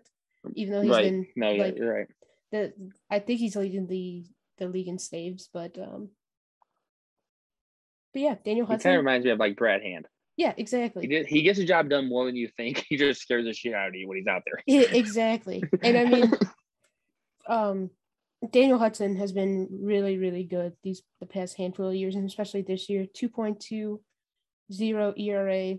Even 0.54 0.72
though 0.72 0.82
he's 0.82 0.90
right. 0.90 1.04
been 1.04 1.26
no, 1.36 1.52
like 1.52 1.76
you're 1.76 1.92
right. 1.92 2.06
the, 2.50 2.72
I 3.10 3.18
think 3.18 3.40
he's 3.40 3.56
leading 3.56 3.86
the 3.86 4.24
the 4.56 4.68
league 4.68 4.88
in 4.88 4.98
saves, 4.98 5.50
but 5.52 5.76
um, 5.78 6.08
but 8.12 8.22
yeah, 8.22 8.34
Daniel 8.44 8.66
He 8.66 8.78
kind 8.78 8.96
of 8.96 9.04
reminds 9.04 9.24
me 9.24 9.32
of 9.32 9.38
like 9.38 9.56
Brad 9.56 9.82
Hand. 9.82 10.06
yeah, 10.36 10.54
He 10.56 10.62
exactly. 10.62 11.06
did, 11.06 11.26
he 11.26 11.42
gets 11.42 11.58
the 11.58 11.64
job 11.64 11.88
done 11.90 12.08
more 12.08 12.24
than 12.26 12.36
you 12.36 12.48
think. 12.56 12.84
He 12.88 12.96
just 12.96 13.20
scares 13.20 13.44
the 13.44 13.52
shit 13.52 13.74
out 13.74 13.88
of 13.88 13.94
you 13.94 14.08
when 14.08 14.18
he's 14.18 14.26
out 14.26 14.42
there. 14.46 14.62
Yeah, 14.66 14.88
exactly. 14.90 15.62
And 15.82 15.96
I 15.96 16.04
mean, 16.06 16.32
um, 17.46 17.90
Daniel 18.50 18.78
Hudson 18.78 19.16
has 19.16 19.32
been 19.32 19.68
really, 19.70 20.16
really 20.16 20.44
good 20.44 20.72
these 20.82 21.02
the 21.20 21.26
past 21.26 21.56
handful 21.56 21.88
of 21.88 21.94
years, 21.94 22.14
and 22.14 22.26
especially 22.26 22.62
this 22.62 22.88
year. 22.88 23.06
Two 23.12 23.28
point 23.28 23.60
two 23.60 24.00
zero 24.72 25.12
ERA, 25.16 25.76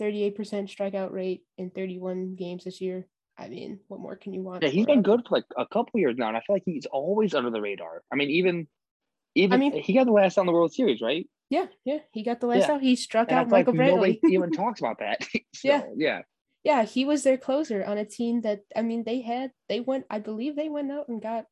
eight 0.00 0.36
percent 0.36 0.68
strikeout 0.68 1.12
rate 1.12 1.42
in 1.58 1.70
thirty 1.70 1.98
one 1.98 2.34
games 2.34 2.64
this 2.64 2.80
year. 2.80 3.06
I 3.36 3.48
mean, 3.48 3.80
what 3.88 4.00
more 4.00 4.14
can 4.16 4.32
you 4.32 4.42
want? 4.42 4.62
Yeah, 4.62 4.68
he's 4.68 4.84
a- 4.84 4.86
been 4.88 5.02
good 5.02 5.22
for 5.28 5.36
like 5.36 5.44
a 5.56 5.66
couple 5.66 5.98
years 6.00 6.16
now, 6.16 6.28
and 6.28 6.36
I 6.36 6.40
feel 6.40 6.54
like 6.56 6.62
he's 6.66 6.86
always 6.86 7.34
under 7.34 7.50
the 7.50 7.60
radar. 7.60 8.02
I 8.12 8.16
mean, 8.16 8.30
even 8.30 8.68
even 9.34 9.58
mean- 9.60 9.72
he 9.82 9.92
got 9.94 10.06
the 10.06 10.12
last 10.12 10.38
out 10.38 10.42
on 10.42 10.46
the 10.46 10.52
World 10.52 10.72
Series, 10.72 11.00
right? 11.00 11.28
Yeah, 11.50 11.66
yeah, 11.84 11.98
he 12.12 12.22
got 12.22 12.40
the 12.40 12.46
last 12.46 12.68
Yeah. 12.68 12.74
out. 12.76 12.82
He 12.82 12.96
struck 12.96 13.28
And 13.30 13.38
I 13.38 13.42
out 13.42 13.48
like 13.50 13.66
Michael 13.66 13.74
Brantley. 13.74 13.96
nobody 13.96 14.20
even 14.30 14.50
talks 14.62 14.80
about 14.80 14.98
that. 15.00 15.26
So, 15.54 15.68
Yeah. 15.68 15.82
yeah, 15.96 16.22
yeah, 16.64 16.84
he 16.84 17.04
was 17.04 17.22
their 17.22 17.36
closer 17.36 17.84
on 17.84 17.98
a 17.98 18.04
team 18.04 18.40
that 18.42 18.60
I 18.74 18.82
mean 18.82 19.04
they 19.04 19.20
had 19.20 19.50
they 19.68 19.80
went 19.80 20.06
I 20.10 20.20
believe 20.20 20.56
they 20.56 20.68
went 20.68 20.90
out 20.90 21.08
and 21.08 21.20
got 21.20 21.44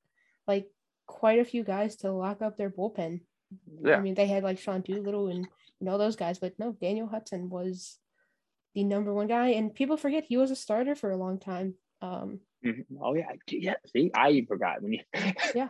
like 0.47 0.66
quite 1.07 1.41
a 1.41 1.45
few 1.45 1.62
guys 1.64 1.97
to 1.97 2.12
lock 2.12 2.41
up 2.43 2.57
their 2.57 2.70
bullpen. 2.70 3.20
Yeah. 3.85 3.97
I 3.97 4.01
mean 4.01 4.14
they 4.14 4.27
had 4.27 4.45
like 4.45 4.59
Sean 4.59 4.81
Doolittle 4.81 5.29
and 5.29 5.47
you 5.81 5.85
know 5.87 5.99
those 5.99 6.16
guys, 6.16 6.39
but 6.39 6.55
no, 6.59 6.73
Daniel 6.73 7.07
Hudson 7.09 7.51
was 7.51 7.99
the 8.75 8.85
number 8.85 9.12
one 9.12 9.27
guy, 9.27 9.49
and 9.49 9.75
people 9.75 9.97
forget 9.97 10.25
he 10.25 10.37
was 10.37 10.51
a 10.51 10.57
starter 10.57 10.95
for 10.95 11.11
a 11.11 11.16
long 11.16 11.39
time. 11.39 11.75
Um, 12.01 12.41
Mhm. 12.64 12.85
Oh 13.01 13.14
yeah, 13.14 13.33
yeah. 13.49 13.75
See, 13.87 14.11
I 14.14 14.31
even 14.31 14.47
forgot 14.47 14.83
when 14.83 14.93
you. 14.93 15.01
yeah. 15.55 15.68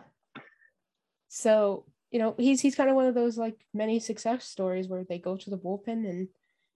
So 1.27 1.85
you 2.11 2.19
know 2.19 2.35
he's 2.37 2.61
he's 2.61 2.75
kind 2.75 2.89
of 2.89 2.95
one 2.95 3.07
of 3.07 3.15
those 3.15 3.37
like 3.37 3.65
many 3.73 3.99
success 3.99 4.45
stories 4.45 4.87
where 4.87 5.03
they 5.03 5.17
go 5.17 5.35
to 5.35 5.49
the 5.49 5.57
bullpen 5.57 6.07
and 6.07 6.27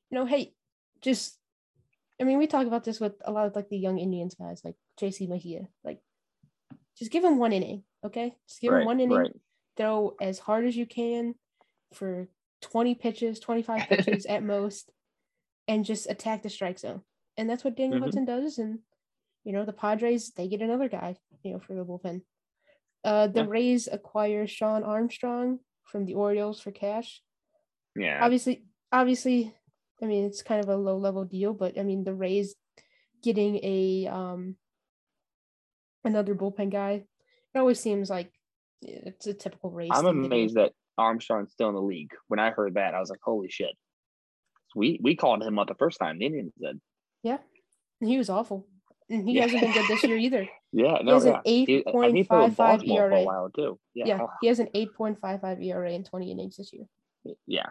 you 0.10 0.16
know 0.18 0.26
hey 0.26 0.54
just 1.02 1.38
I 2.20 2.24
mean 2.24 2.40
we 2.40 2.48
talk 2.48 2.66
about 2.66 2.84
this 2.84 3.00
with 3.00 3.14
a 3.24 3.32
lot 3.32 3.46
of 3.46 3.56
like 3.56 3.70
the 3.70 3.78
young 3.78 4.00
Indians 4.00 4.34
guys 4.34 4.62
like 4.66 4.76
JC 5.00 5.30
Mejia 5.30 5.68
like 5.84 6.00
just 6.98 7.12
give 7.12 7.24
him 7.24 7.38
one 7.38 7.54
inning 7.54 7.84
okay 8.04 8.36
just 8.50 8.62
give 8.62 8.74
him 8.74 8.86
one 8.86 9.00
inning 9.00 9.18
right. 9.18 9.36
throw 9.78 10.16
as 10.20 10.40
hard 10.40 10.66
as 10.66 10.76
you 10.76 10.88
can 10.88 11.36
for 11.94 12.28
20 12.64 12.96
pitches 12.96 13.40
25 13.40 13.82
pitches 13.90 14.26
at 14.26 14.44
most 14.44 14.90
and 15.68 15.86
just 15.86 16.10
attack 16.10 16.44
the 16.44 16.50
strike 16.50 16.80
zone 16.80 17.02
and 17.38 17.50
that's 17.50 17.64
what 17.64 17.76
Daniel 17.76 18.00
Mhm. 18.00 18.04
Hudson 18.04 18.26
does 18.26 18.58
and 18.58 18.80
you 19.44 19.54
know 19.54 19.66
the 19.66 19.74
Padres 19.74 20.32
they 20.32 20.48
get 20.48 20.62
another 20.62 20.90
guy 20.90 21.16
you 21.44 21.54
know 21.54 21.60
for 21.60 21.74
the 21.76 21.86
bullpen 21.86 22.22
uh, 23.04 23.28
the 23.28 23.42
Yeah. 23.42 23.48
Rays 23.50 23.88
acquire 23.88 24.48
Shawn 24.48 24.84
Armstrong 24.84 25.60
from 25.84 26.06
the 26.06 26.16
Orioles 26.16 26.60
for 26.60 26.72
cash. 26.72 27.22
Yeah, 27.96 28.20
Obviously, 28.24 28.66
obviously, 28.92 29.54
I 30.02 30.06
mean 30.06 30.26
it's 30.26 30.42
kind 30.44 30.62
of 30.64 30.70
a 30.70 30.76
low 30.76 30.98
level 30.98 31.24
deal, 31.24 31.54
but 31.54 31.78
I 31.80 31.84
mean 31.84 32.04
the 32.04 32.14
Rays 32.16 32.56
getting 33.24 33.60
a 33.64 34.08
um 34.08 34.58
another 36.04 36.36
bullpen 36.36 36.72
guy. 36.72 37.06
It 37.54 37.60
always 37.60 37.80
seems 37.80 38.10
like 38.10 38.32
it's 38.82 39.28
a 39.28 39.34
typical 39.34 39.72
Rays. 39.72 39.92
I'm 39.94 40.04
thing 40.06 40.16
to 40.16 40.20
do. 40.22 40.26
amazed 40.28 40.56
that 40.56 40.74
Armstrong's 40.98 41.52
still 41.52 41.70
in 41.70 41.76
the 41.76 41.82
league. 41.82 42.12
When 42.28 42.40
I 42.40 42.50
heard 42.52 42.76
that, 42.76 42.94
I 42.94 43.00
was 43.00 43.10
like, 43.10 43.22
"Holy 43.24 43.50
shit!" 43.50 43.76
We 44.76 45.00
we 45.02 45.16
called 45.16 45.44
him 45.44 45.58
up 45.60 45.68
the 45.68 45.76
first 45.76 46.00
time. 46.00 46.20
The 46.20 46.26
Indians 46.26 46.54
did. 46.60 46.80
Yeah, 47.24 47.38
he 48.00 48.18
was 48.18 48.30
awful, 48.30 48.68
and 49.10 49.28
he 49.28 49.36
Yeah. 49.36 49.44
hasn't 49.44 49.62
been 49.62 49.72
good 49.74 49.86
this 49.88 50.04
year 50.04 50.18
either. 50.18 50.48
Yeah, 50.74 50.98
He 50.98 51.04
no, 51.06 51.14
has 51.14 51.24
an 51.26 51.32
yeah. 51.34 51.42
He- 51.46 51.62
I 51.64 51.66
think 51.66 51.86
he 51.88 51.92
played 51.92 52.14
with 52.14 52.28
8.55 52.28 52.56
Baltimore 52.58 52.98
for 53.10 53.12
a 53.12 53.16
ERA. 53.20 53.24
while 53.24 53.50
too. 53.50 53.80
Yeah, 53.96 54.06
Yeah, 54.06 54.28
he 54.42 54.48
has 54.48 54.60
an 54.60 54.68
8.55 54.76 55.64
ERA 55.64 55.92
in 55.94 56.04
20 56.04 56.30
innings 56.32 56.58
this 56.58 56.72
year. 56.74 56.86
yeah. 57.48 57.68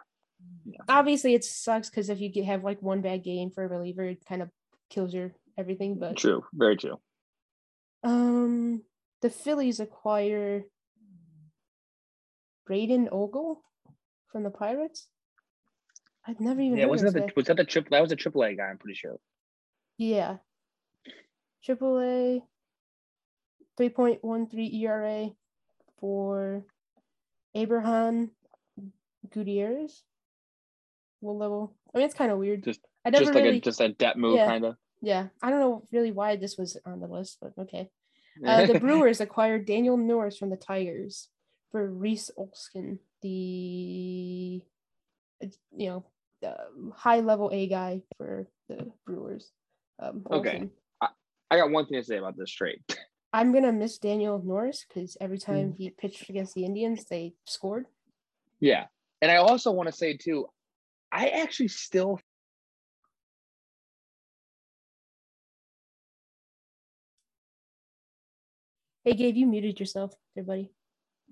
Obviously, 0.88 1.34
it 1.34 1.44
sucks 1.44 1.90
because 1.90 2.08
if 2.08 2.20
you 2.20 2.30
get, 2.30 2.46
have 2.46 2.64
like 2.64 2.80
one 2.82 3.02
bad 3.02 3.22
game 3.22 3.50
for 3.50 3.64
a 3.64 3.68
reliever, 3.68 4.04
it 4.04 4.24
kind 4.26 4.40
of 4.42 4.50
kills 4.90 5.12
your 5.14 5.32
everything. 5.58 5.98
But 5.98 6.16
True, 6.16 6.42
very 6.54 6.76
true. 6.76 6.98
Um, 8.02 8.82
the 9.20 9.30
Phillies 9.30 9.78
acquire 9.78 10.64
Braeden 12.66 13.08
Ogle 13.12 13.62
from 14.28 14.42
the 14.42 14.50
Pirates. 14.50 15.06
I've 16.26 16.40
never 16.40 16.60
even 16.60 16.78
Yeah, 16.78 16.86
wasn't 16.86 17.14
that 17.14 17.26
the, 17.28 17.32
was 17.36 17.46
that 17.46 17.56
the 17.56 17.64
triple? 17.64 17.90
That 17.90 18.02
was 18.02 18.12
a 18.12 18.16
triple 18.16 18.42
A 18.42 18.54
guy. 18.54 18.64
I'm 18.64 18.78
pretty 18.78 18.96
sure. 18.96 19.16
Yeah. 19.98 20.36
Triple 21.64 22.00
A, 22.00 22.42
three 23.76 23.88
point 23.88 24.22
one 24.22 24.48
three 24.48 24.70
ERA 24.84 25.30
for 26.00 26.64
Abrahan 27.56 28.30
Gutierrez. 29.32 30.02
What 31.20 31.36
level? 31.36 31.74
I 31.94 31.98
mean, 31.98 32.06
it's 32.06 32.14
kind 32.14 32.30
of 32.30 32.38
weird. 32.38 32.62
Just 32.64 32.80
I 33.04 33.10
never 33.10 33.24
just 33.24 33.34
like 33.34 33.44
really. 33.44 33.58
a 33.58 33.60
just 33.60 33.80
a 33.80 33.88
depth 33.88 34.16
move, 34.16 34.36
Yeah. 34.36 34.46
kind 34.46 34.64
of. 34.64 34.76
yeah, 35.00 35.28
I 35.42 35.50
don't 35.50 35.60
know 35.60 35.82
really 35.92 36.12
why 36.12 36.36
this 36.36 36.56
was 36.56 36.76
on 36.84 37.00
the 37.00 37.06
list, 37.08 37.38
but 37.40 37.52
okay. 37.58 37.88
Uh, 38.46 38.66
the 38.66 38.78
Brewers 38.78 39.22
acquired 39.22 39.64
Daniel 39.64 39.96
Norris 39.96 40.36
from 40.36 40.50
the 40.50 40.58
Tigers 40.58 41.30
for 41.72 41.90
Reese 41.90 42.30
Olson, 42.36 42.98
the 43.22 44.60
you 45.74 45.88
know 45.88 46.04
uh, 46.44 46.54
high 46.94 47.20
level 47.20 47.50
A 47.52 47.66
guy 47.66 48.02
for 48.18 48.46
the 48.68 48.90
Brewers. 49.06 49.50
Um, 49.98 50.24
Okay. 50.30 50.54
Olson. 50.54 50.70
I 51.48 51.56
got 51.58 51.70
one 51.70 51.86
thing 51.86 52.00
to 52.00 52.04
say 52.04 52.16
about 52.16 52.36
this 52.36 52.50
trade. 52.50 52.80
I'm 53.32 53.52
gonna 53.52 53.72
miss 53.72 53.98
Daniel 53.98 54.42
Norris 54.42 54.84
because 54.88 55.16
every 55.20 55.38
time 55.38 55.72
Mm. 55.72 55.76
he 55.76 55.90
pitched 55.90 56.28
against 56.28 56.54
the 56.54 56.64
Indians, 56.64 57.04
they 57.04 57.34
scored. 57.44 57.86
Yeah, 58.60 58.86
and 59.22 59.30
I 59.30 59.36
also 59.36 59.70
want 59.72 59.88
to 59.88 59.92
say 59.94 60.16
too, 60.16 60.46
I 61.12 61.28
actually 61.28 61.68
still 61.68 62.18
Hey, 69.04 69.12
Gabe, 69.14 69.36
you 69.36 69.46
muted 69.46 69.78
yourself, 69.78 70.12
everybody. 70.36 70.72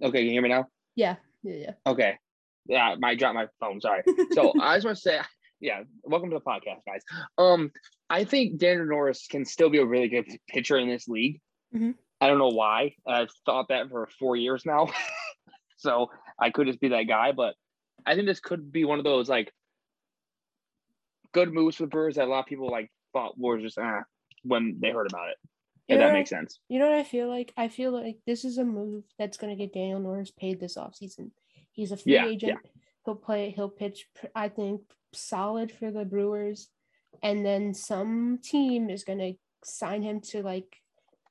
okay. 0.01 0.19
Can 0.19 0.27
you 0.27 0.33
hear 0.33 0.43
me 0.43 0.49
now? 0.49 0.69
Yeah, 0.95 1.17
yeah, 1.43 1.55
yeah. 1.57 1.73
Okay. 1.87 2.19
Yeah, 2.67 2.95
I 3.03 3.15
dropped 3.15 3.35
my 3.35 3.47
phone. 3.61 3.81
Sorry. 3.81 4.03
So 4.33 4.53
I 4.61 4.77
just 4.77 4.85
want 4.87 4.97
to 4.97 5.01
say, 5.03 5.21
yeah, 5.61 5.83
welcome 6.03 6.31
to 6.31 6.37
the 6.37 6.41
podcast, 6.45 6.81
guys. 6.87 7.03
Um, 7.39 7.71
I 8.11 8.25
think 8.25 8.59
Daniel 8.59 8.87
Norris 8.87 9.27
can 9.29 9.45
still 9.45 9.71
be 9.71 9.79
a 9.79 9.85
really 9.87 10.09
good 10.09 10.27
pitcher 10.49 10.79
in 10.79 10.89
this 10.89 11.09
league. 11.09 11.41
Mhm. 11.75 11.95
I 12.21 12.29
don't 12.29 12.39
know 12.39 12.49
why. 12.49 12.95
I've 13.07 13.31
thought 13.45 13.69
that 13.69 13.89
for 13.91 14.09
four 14.19 14.37
years 14.37 14.65
now. 14.65 14.89
so 15.77 16.11
I 16.41 16.51
could 16.51 16.67
just 16.67 16.81
be 16.81 16.89
that 16.89 17.03
guy, 17.05 17.33
but 17.33 17.55
I 18.07 18.15
think 18.15 18.27
this 18.27 18.41
could 18.41 18.73
be 18.73 18.85
one 18.85 18.99
of 18.99 19.05
those 19.05 19.29
like 19.29 19.53
good 21.33 21.53
moves 21.53 21.77
for 21.77 21.83
the 21.85 21.89
Brewers 21.89 22.15
that 22.17 22.27
a 22.27 22.31
lot 22.31 22.41
of 22.41 22.47
people 22.47 22.71
like 22.71 22.91
thought 23.13 23.39
were 23.39 23.59
just 23.61 23.79
ah 23.79 24.03
when 24.43 24.79
they 24.81 24.91
heard 24.91 25.07
about 25.11 25.29
it. 25.31 25.37
If 25.89 25.99
Yeah. 25.99 26.07
that 26.07 26.13
makes 26.15 26.31
sense. 26.31 26.61
You 26.69 26.79
know 26.79 26.89
what 26.89 26.99
I 26.99 27.03
feel 27.05 27.29
like? 27.29 27.53
I 27.57 27.69
feel 27.69 27.91
like 27.93 28.19
this 28.27 28.45
is 28.45 28.57
a 28.59 28.65
move 28.65 29.05
that's 29.19 29.37
going 29.37 29.55
to 29.55 29.63
get 29.63 29.75
Daniel 29.75 30.01
Norris 30.01 30.31
paid 30.31 30.61
this 30.61 30.77
offseason. 30.77 31.31
He's 31.75 31.93
a 31.93 31.97
free 31.97 32.15
Yeah, 32.15 32.27
agent. 32.27 32.59
He'll 33.05 33.17
play, 33.17 33.51
he'll 33.51 33.69
pitch, 33.69 34.07
I 34.35 34.49
think, 34.49 34.81
solid 35.13 35.71
for 35.71 35.91
the 35.91 36.05
Brewers. 36.05 36.69
And 37.23 37.45
then 37.45 37.75
some 37.75 38.39
team 38.43 38.89
is 38.89 39.05
going 39.05 39.19
to 39.19 39.35
sign 39.63 40.03
him 40.03 40.21
to 40.21 40.43
like 40.43 40.77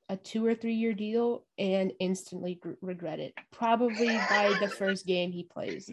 a 0.08 0.16
two 0.16 0.44
or 0.44 0.54
three 0.54 0.74
year 0.74 0.92
deal 0.92 1.44
and 1.58 1.92
instantly 1.98 2.56
gr- 2.56 2.72
regret 2.82 3.20
it. 3.20 3.34
Probably 3.50 4.06
by 4.30 4.54
the 4.60 4.68
first 4.68 5.06
game 5.06 5.32
he 5.32 5.44
plays. 5.44 5.90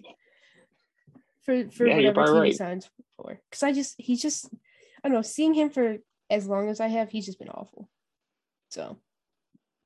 for 1.43 1.69
for 1.69 1.87
Yeah, 1.87 1.95
whatever 1.95 2.13
team 2.13 2.23
probably 2.25 2.47
he 2.49 2.53
signs 2.53 2.89
for. 3.17 3.39
Because 3.49 3.63
I 3.63 3.71
just 3.71 3.95
he's 3.97 4.21
just 4.21 4.47
I 5.03 5.07
don't 5.07 5.13
know. 5.13 5.21
Seeing 5.21 5.53
him 5.53 5.69
for 5.69 5.97
as 6.29 6.47
long 6.47 6.69
as 6.69 6.79
I 6.79 6.87
have, 6.87 7.09
he's 7.09 7.25
just 7.25 7.39
been 7.39 7.49
awful. 7.49 7.89
So 8.69 8.97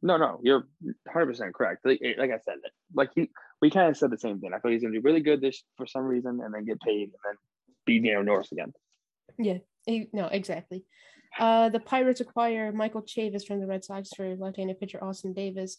No, 0.01 0.18
no, 0.18 0.39
you're 0.43 0.68
100 0.82 1.26
percent 1.28 1.53
correct. 1.53 1.86
Like, 1.86 2.01
like 2.18 2.32
I 2.32 2.39
said, 2.39 2.57
like 2.93 3.11
he, 3.16 3.30
we 3.61 3.69
kind 3.69 3.89
of 3.89 3.97
said 3.97 4.11
the 4.11 4.17
same 4.17 4.39
thing. 4.39 4.51
I 4.53 4.59
thought 4.59 4.71
he's 4.71 4.81
gonna 4.81 4.93
do 4.93 5.01
really 5.01 5.21
good 5.21 5.41
this 5.41 5.63
for 5.77 5.87
some 5.87 6.03
reason, 6.03 6.41
and 6.43 6.53
then 6.53 6.65
get 6.65 6.79
paid, 6.81 7.03
and 7.03 7.19
then 7.23 7.35
be 7.85 7.99
Daniel 7.99 8.23
Norris 8.23 8.51
again. 8.51 8.73
yeah, 9.37 9.57
he, 9.85 10.07
no, 10.13 10.27
exactly. 10.27 10.83
Uh, 11.37 11.69
the 11.69 11.79
Pirates 11.79 12.21
acquire 12.21 12.71
Michael 12.71 13.01
Chavis 13.01 13.45
from 13.45 13.59
the 13.59 13.67
Red 13.67 13.83
Sox 13.83 14.09
for 14.15 14.35
left-handed 14.35 14.79
pitcher 14.79 15.03
Austin 15.03 15.33
Davis. 15.33 15.77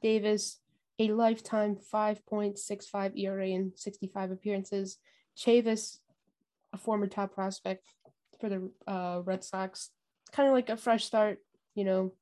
Davis, 0.00 0.60
a 0.98 1.08
lifetime 1.08 1.76
5.65 1.92 3.18
ERA 3.18 3.48
in 3.48 3.72
65 3.74 4.30
appearances. 4.30 4.98
Chavis, 5.36 5.98
a 6.72 6.78
former 6.78 7.06
top 7.06 7.34
prospect 7.34 7.84
for 8.40 8.48
the 8.48 8.70
uh, 8.86 9.20
Red 9.24 9.42
Sox, 9.42 9.90
kind 10.32 10.48
of 10.48 10.54
like 10.54 10.68
a 10.68 10.76
fresh 10.76 11.04
start. 11.04 11.38
You 11.74 11.84
know, 11.84 12.12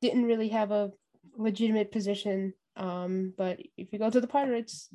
didn't 0.00 0.24
really 0.24 0.48
have 0.50 0.70
a 0.70 0.92
legitimate 1.36 1.92
position. 1.92 2.54
Um, 2.76 3.32
but 3.36 3.60
if 3.76 3.92
you 3.92 3.98
go 3.98 4.10
to 4.10 4.20
the 4.20 4.26
Pirates, 4.26 4.88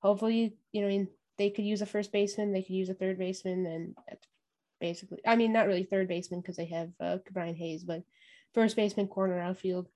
hopefully, 0.00 0.56
you 0.72 0.80
know, 0.80 0.88
I 0.88 0.90
mean, 0.90 1.08
they 1.36 1.50
could 1.50 1.64
use 1.64 1.82
a 1.82 1.86
first 1.86 2.12
baseman, 2.12 2.52
they 2.52 2.62
could 2.62 2.74
use 2.74 2.88
a 2.88 2.94
third 2.94 3.18
baseman, 3.18 3.66
and 3.66 3.96
that's 4.08 4.26
basically, 4.80 5.18
I 5.26 5.36
mean, 5.36 5.52
not 5.52 5.66
really 5.66 5.84
third 5.84 6.08
baseman 6.08 6.40
because 6.40 6.56
they 6.56 6.66
have 6.66 6.90
uh, 7.00 7.18
Brian 7.30 7.54
Hayes, 7.54 7.84
but 7.84 8.02
first 8.54 8.76
baseman, 8.76 9.06
corner, 9.06 9.38
outfield. 9.40 9.88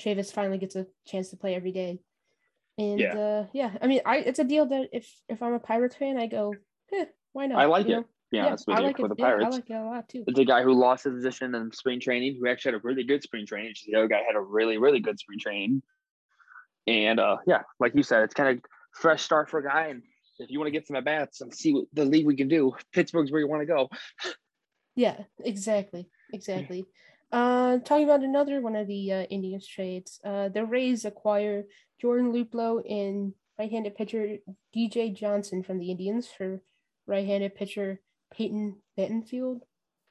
Chavis 0.00 0.32
finally 0.32 0.58
gets 0.58 0.76
a 0.76 0.86
chance 1.06 1.30
to 1.30 1.36
play 1.36 1.54
every 1.54 1.72
day. 1.72 2.00
And 2.78 3.00
Yeah. 3.00 3.14
uh, 3.14 3.44
yeah, 3.54 3.76
I 3.80 3.86
mean, 3.86 4.00
I 4.04 4.18
it's 4.18 4.38
a 4.38 4.44
deal 4.44 4.66
that 4.66 4.88
if 4.92 5.10
if 5.28 5.42
I'm 5.42 5.54
a 5.54 5.58
Pirates 5.58 5.96
fan, 5.96 6.18
I 6.18 6.26
go, 6.26 6.54
eh, 6.92 7.06
why 7.32 7.46
not? 7.46 7.58
I 7.58 7.64
like 7.66 7.88
you 7.88 7.92
it. 7.92 7.96
know? 7.96 8.02
To 8.02 8.08
be 8.30 8.38
honest 8.38 8.66
with 8.66 8.76
I 8.76 8.80
you, 8.80 8.86
like 8.88 8.96
for 8.98 9.06
it. 9.06 9.08
the 9.08 9.14
yeah, 9.18 9.36
I 9.40 9.48
like 9.48 9.70
it 9.70 9.74
a 9.74 9.84
lot 9.84 10.08
too. 10.08 10.24
it's 10.26 10.38
a 10.38 10.44
guy 10.44 10.62
who 10.62 10.74
lost 10.74 11.04
his 11.04 11.14
position 11.14 11.54
in 11.54 11.72
spring 11.72 12.00
training, 12.00 12.36
who 12.38 12.48
actually 12.48 12.72
had 12.72 12.80
a 12.80 12.82
really 12.84 13.04
good 13.04 13.22
spring 13.22 13.46
training. 13.46 13.72
The 13.86 13.94
other 13.94 14.08
guy 14.08 14.22
had 14.26 14.36
a 14.36 14.40
really, 14.40 14.76
really 14.76 15.00
good 15.00 15.18
spring 15.18 15.38
training, 15.38 15.82
and 16.86 17.20
uh, 17.20 17.36
yeah, 17.46 17.62
like 17.80 17.94
you 17.94 18.02
said, 18.02 18.22
it's 18.22 18.34
kind 18.34 18.58
of 18.58 18.64
fresh 18.92 19.22
start 19.22 19.50
for 19.50 19.58
a 19.58 19.64
guy. 19.64 19.88
And 19.88 20.02
if 20.38 20.50
you 20.50 20.58
want 20.58 20.68
to 20.68 20.72
get 20.72 20.86
some 20.86 20.96
at 20.96 21.04
bats 21.04 21.40
and 21.40 21.54
see 21.54 21.74
what 21.74 21.84
the 21.92 22.04
league 22.04 22.26
we 22.26 22.36
can 22.36 22.48
do, 22.48 22.74
Pittsburgh's 22.92 23.30
where 23.30 23.40
you 23.40 23.48
want 23.48 23.62
to 23.62 23.66
go. 23.66 23.88
Yeah, 24.94 25.24
exactly, 25.44 26.08
exactly. 26.32 26.86
Uh, 27.32 27.78
talking 27.78 28.04
about 28.04 28.22
another 28.22 28.60
one 28.60 28.76
of 28.76 28.86
the 28.86 29.12
uh, 29.12 29.22
Indians 29.24 29.66
trades, 29.66 30.18
uh, 30.24 30.48
the 30.48 30.64
Rays 30.64 31.04
acquire 31.04 31.64
Jordan 32.00 32.32
Luplow 32.32 32.82
and 32.88 33.34
right-handed 33.58 33.96
pitcher 33.96 34.38
DJ 34.74 35.14
Johnson 35.14 35.62
from 35.62 35.78
the 35.78 35.90
Indians 35.90 36.28
for 36.28 36.62
right-handed 37.06 37.54
pitcher 37.54 38.00
Peyton 38.32 38.76
Benfield. 38.98 39.60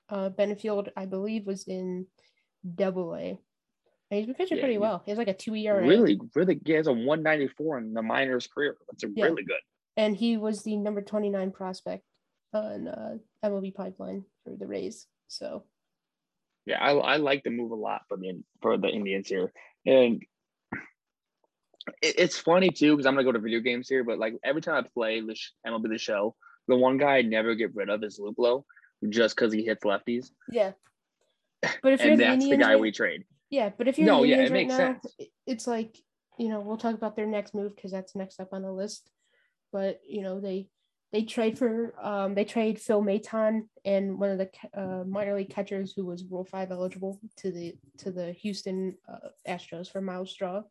Uh, 0.09 0.29
Bentonfield, 0.29 0.89
I 0.95 1.05
believe, 1.05 1.47
was 1.47 1.67
in 1.67 2.05
Double 2.75 3.15
A. 3.15 3.39
He's 4.09 4.25
been 4.25 4.35
pitching 4.35 4.57
Yeah, 4.57 4.63
pretty 4.63 4.77
well. 4.77 5.01
He 5.05 5.11
has 5.11 5.17
like 5.17 5.27
a 5.27 5.33
two 5.33 5.55
ERA. 5.55 5.85
Really, 5.85 6.19
really, 6.35 6.59
he 6.63 6.73
has 6.73 6.87
a 6.87 6.93
194 6.93 7.79
in 7.79 7.93
the 7.93 8.01
minors 8.01 8.47
career. 8.47 8.77
That's 8.89 9.03
a 9.03 9.09
Yeah. 9.13 9.25
really 9.25 9.43
good. 9.43 9.59
and 9.97 10.15
he 10.15 10.35
was 10.37 10.61
the 10.63 10.75
number 10.75 11.01
29 11.01 11.51
prospect 11.51 12.03
on 12.53 12.87
uh, 12.87 13.17
MLB 13.43 13.73
pipeline 13.73 14.25
for 14.43 14.55
the 14.55 14.67
Rays. 14.67 15.07
So 15.27 15.63
Yeah, 16.65 16.79
I, 16.83 16.91
I 16.91 17.15
like 17.17 17.43
the 17.43 17.49
move 17.49 17.71
a 17.71 17.75
lot 17.75 18.01
for 18.07 18.17
the 18.17 18.43
for 18.61 18.77
the 18.77 18.89
Indians 18.89 19.27
here, 19.27 19.51
and 19.85 20.21
it, 22.01 22.15
it's 22.19 22.37
funny 22.37 22.69
too 22.69 22.91
because 22.95 23.05
I'm 23.05 23.13
gonna 23.15 23.23
go 23.25 23.31
to 23.31 23.39
video 23.39 23.59
games 23.59 23.87
here, 23.89 24.03
but 24.03 24.19
like 24.19 24.35
every 24.43 24.61
time 24.61 24.83
I 24.83 24.87
play 24.93 25.21
the 25.21 25.35
MLB 25.65 25.89
the 25.89 25.97
Show, 25.97 26.35
the 26.67 26.75
one 26.75 26.97
guy 26.97 27.17
I 27.17 27.21
never 27.23 27.55
get 27.55 27.73
rid 27.75 27.89
of 27.89 28.03
is 28.03 28.19
Luplow, 28.19 28.63
just 29.09 29.35
because 29.35 29.51
he 29.53 29.63
hits 29.63 29.83
lefties, 29.83 30.29
yeah. 30.51 30.73
But 31.81 31.93
if 31.93 32.01
you're 32.01 32.11
and 32.11 32.19
the 32.19 32.23
that's 32.25 32.43
Indians, 32.43 32.49
the 32.51 32.57
guy 32.57 32.75
we 32.75 32.91
trade. 32.91 33.23
Yeah. 33.49 33.69
But 33.77 33.87
if 33.87 33.97
you're 33.97 34.07
No, 34.07 34.23
the 34.23 34.29
yeah, 34.29 34.37
it 34.37 34.51
right 34.51 34.51
makes 34.51 34.73
now, 34.73 34.77
sense. 34.77 35.15
it's 35.45 35.67
like 35.67 35.97
you 36.37 36.49
know 36.49 36.59
we'll 36.59 36.77
talk 36.77 36.95
about 36.95 37.15
their 37.15 37.27
next 37.27 37.53
move 37.53 37.75
because 37.75 37.91
that's 37.91 38.15
next 38.15 38.39
up 38.39 38.49
on 38.53 38.61
the 38.63 38.71
list. 38.71 39.09
But 39.71 40.01
you 40.07 40.21
know 40.21 40.39
they 40.39 40.69
they 41.11 41.23
trade 41.23 41.57
for 41.57 41.93
um 42.03 42.35
they 42.35 42.43
trade 42.45 42.79
Phil 42.79 43.01
Maton 43.01 43.69
and 43.85 44.19
one 44.19 44.31
of 44.31 44.37
the 44.37 44.49
uh, 44.73 45.03
minor 45.05 45.35
league 45.35 45.49
catchers 45.49 45.93
who 45.95 46.05
was 46.05 46.25
Rule 46.29 46.43
Five 46.45 46.71
eligible 46.71 47.19
to 47.37 47.51
the 47.51 47.75
to 47.99 48.11
the 48.11 48.31
Houston 48.33 48.97
uh, 49.07 49.29
Astros 49.47 49.89
for 49.91 50.01
Myles 50.01 50.31
Straw. 50.31 50.63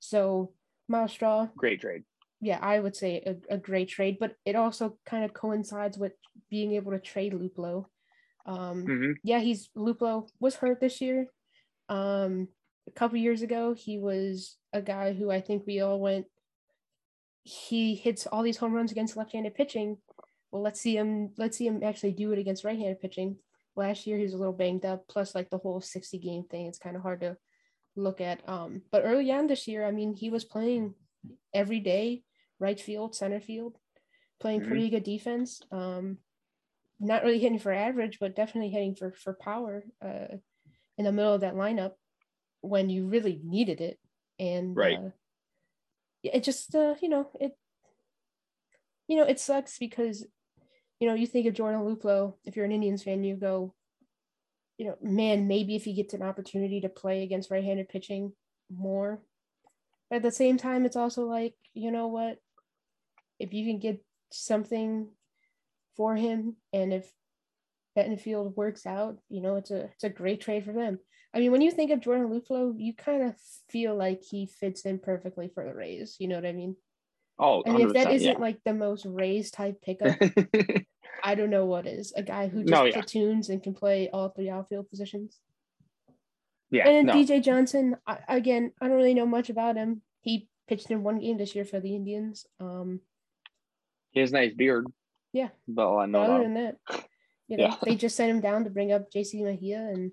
So 0.00 0.54
Myles 0.88 1.12
Straw 1.12 1.48
Great 1.56 1.80
trade. 1.80 2.04
yeah, 2.40 2.58
I 2.60 2.80
would 2.80 2.96
say 2.96 3.22
a, 3.26 3.54
a 3.54 3.58
great 3.58 3.88
trade, 3.88 4.16
but 4.18 4.34
it 4.44 4.56
also 4.56 4.98
kind 5.06 5.24
of 5.24 5.34
coincides 5.34 5.98
with 5.98 6.12
being 6.48 6.72
able 6.72 6.92
to 6.92 6.98
trade 6.98 7.32
Luplow. 7.34 7.84
Um, 8.46 8.84
hmm 8.84 9.12
yeah, 9.22 9.40
he's 9.40 9.68
Luplow 9.76 10.28
was 10.40 10.56
hurt 10.56 10.80
this 10.80 11.00
year. 11.00 11.26
Um, 11.90 12.48
a 12.88 12.92
couple 12.92 13.18
years 13.18 13.42
ago, 13.42 13.74
he 13.74 13.98
was 13.98 14.56
a 14.72 14.80
guy 14.80 15.12
who 15.12 15.30
I 15.30 15.42
think 15.42 15.66
we 15.66 15.80
all 15.80 16.00
went. 16.00 16.24
He 17.42 17.94
hits 17.94 18.26
all 18.26 18.42
these 18.42 18.56
home 18.56 18.72
runs 18.72 18.92
against 18.92 19.16
left-handed 19.16 19.54
pitching. 19.54 19.98
Well, 20.50 20.62
let's 20.62 20.80
see 20.80 20.96
him. 20.96 21.32
Let's 21.36 21.58
see 21.58 21.66
him 21.66 21.82
actually 21.82 22.12
do 22.12 22.32
it 22.32 22.38
against 22.38 22.64
right-handed 22.64 23.00
pitching. 23.00 23.36
Last 23.76 24.06
year, 24.06 24.16
he 24.16 24.24
was 24.24 24.34
a 24.34 24.38
little 24.38 24.52
banged 24.52 24.84
up. 24.84 25.06
Plus, 25.08 25.34
like 25.34 25.50
the 25.50 25.58
whole 25.58 25.80
sixty-game 25.80 26.44
thing, 26.50 26.66
it's 26.66 26.78
kind 26.78 26.96
of 26.96 27.02
hard 27.02 27.20
to 27.20 27.36
look 27.96 28.20
at. 28.20 28.48
Um, 28.48 28.82
but 28.90 29.02
early 29.04 29.30
on 29.30 29.46
this 29.46 29.68
year, 29.68 29.86
I 29.86 29.90
mean, 29.90 30.14
he 30.14 30.30
was 30.30 30.44
playing 30.44 30.94
every 31.52 31.80
day, 31.80 32.22
right 32.58 32.80
field, 32.80 33.14
center 33.14 33.40
field, 33.40 33.76
playing 34.40 34.64
pretty 34.64 34.90
good 34.90 35.04
defense. 35.04 35.60
Um, 35.70 36.18
not 36.98 37.24
really 37.24 37.38
hitting 37.38 37.58
for 37.58 37.72
average, 37.72 38.18
but 38.20 38.36
definitely 38.36 38.70
hitting 38.70 38.94
for 38.94 39.12
for 39.12 39.32
power 39.32 39.84
uh, 40.04 40.36
in 41.00 41.04
the 41.04 41.12
middle 41.12 41.32
of 41.32 41.40
that 41.40 41.54
lineup 41.54 41.92
when 42.60 42.90
you 42.90 43.06
really 43.06 43.40
needed 43.42 43.80
it. 43.80 43.98
And 44.38 44.76
Right. 44.76 44.98
uh, 44.98 45.10
yeah, 46.22 46.32
it 46.34 46.44
just 46.44 46.74
uh, 46.74 46.94
you 47.00 47.08
know 47.08 47.30
it 47.40 47.56
you 49.08 49.16
know 49.16 49.24
it 49.24 49.40
sucks 49.40 49.78
because 49.78 50.26
you 51.00 51.08
know 51.08 51.14
you 51.14 51.26
think 51.26 51.46
of 51.46 51.54
Jordan 51.54 51.80
Luplow. 51.80 52.34
If 52.44 52.54
you're 52.54 52.66
an 52.66 52.72
Indians 52.72 53.02
fan, 53.02 53.24
you 53.24 53.34
go, 53.34 53.74
you 54.76 54.88
know, 54.88 54.96
man, 55.00 55.48
maybe 55.48 55.74
if 55.74 55.84
he 55.84 55.94
gets 55.94 56.12
an 56.12 56.22
opportunity 56.22 56.82
to 56.82 56.90
play 56.90 57.22
against 57.22 57.50
right-handed 57.50 57.88
pitching 57.88 58.32
more. 58.70 59.22
But 60.10 60.16
at 60.16 60.22
the 60.22 60.30
same 60.30 60.58
time, 60.58 60.84
it's 60.84 60.96
also 60.96 61.24
like 61.24 61.54
you 61.72 61.90
know 61.90 62.08
what, 62.08 62.36
if 63.38 63.54
you 63.54 63.64
can 63.64 63.78
get 63.78 64.04
something 64.30 65.08
for 65.96 66.14
him, 66.14 66.56
and 66.74 66.92
if 66.92 67.10
Battenfield 67.96 68.56
works 68.56 68.86
out, 68.86 69.18
you 69.28 69.40
know, 69.40 69.56
it's 69.56 69.70
a 69.70 69.84
it's 69.84 70.04
a 70.04 70.08
great 70.08 70.40
trade 70.40 70.64
for 70.64 70.72
them. 70.72 70.98
I 71.34 71.38
mean, 71.38 71.52
when 71.52 71.60
you 71.60 71.70
think 71.70 71.90
of 71.90 72.00
Jordan 72.00 72.28
Luplow, 72.28 72.74
you 72.76 72.94
kind 72.94 73.22
of 73.22 73.34
feel 73.68 73.94
like 73.94 74.22
he 74.22 74.46
fits 74.46 74.82
in 74.82 74.98
perfectly 74.98 75.50
for 75.54 75.64
the 75.64 75.74
Rays. 75.74 76.16
You 76.18 76.28
know 76.28 76.36
what 76.36 76.46
I 76.46 76.52
mean? 76.52 76.76
Oh, 77.38 77.62
I 77.66 77.70
mean, 77.70 77.86
if 77.86 77.92
that 77.94 78.08
100%, 78.08 78.14
isn't 78.14 78.40
like 78.40 78.58
the 78.64 78.74
most 78.74 79.06
Rays 79.06 79.50
type 79.50 79.80
pickup, 79.80 80.16
yeah. 80.20 80.78
I 81.24 81.34
don't 81.34 81.50
know 81.50 81.66
what 81.66 81.86
is. 81.86 82.12
A 82.16 82.22
guy 82.22 82.48
who 82.48 82.60
just 82.60 82.70
No, 82.70 82.84
yeah. 82.84 82.92
platoons 82.94 83.48
and 83.48 83.62
can 83.62 83.74
play 83.74 84.10
all 84.12 84.28
three 84.28 84.50
outfield 84.50 84.90
positions. 84.90 85.38
yeah, 86.70 86.88
and 86.88 87.06
no. 87.06 87.14
DJ 87.14 87.42
Johnson, 87.42 87.96
I, 88.06 88.18
again, 88.28 88.72
I 88.80 88.88
don't 88.88 88.96
really 88.96 89.14
know 89.14 89.26
much 89.26 89.50
about 89.50 89.76
him. 89.76 90.02
He 90.20 90.48
pitched 90.68 90.90
in 90.90 91.02
one 91.02 91.18
game 91.18 91.38
this 91.38 91.54
year 91.54 91.64
for 91.64 91.80
the 91.80 91.94
Indians. 91.94 92.46
Um, 92.58 93.00
he 94.10 94.20
has 94.20 94.32
nice 94.32 94.52
beard. 94.52 94.86
Yeah. 95.32 95.48
but 95.68 95.86
all 95.86 96.00
I 96.00 96.06
know 96.06 96.22
other 96.22 96.42
than 96.42 96.54
that, 96.54 96.76
you 97.50 97.56
know, 97.56 97.64
Yeah. 97.64 97.76
they 97.82 97.96
just 97.96 98.16
sent 98.16 98.30
him 98.30 98.40
down 98.40 98.64
to 98.64 98.70
bring 98.70 98.92
up 98.92 99.10
JC 99.10 99.42
Mejia, 99.42 99.78
and 99.92 100.12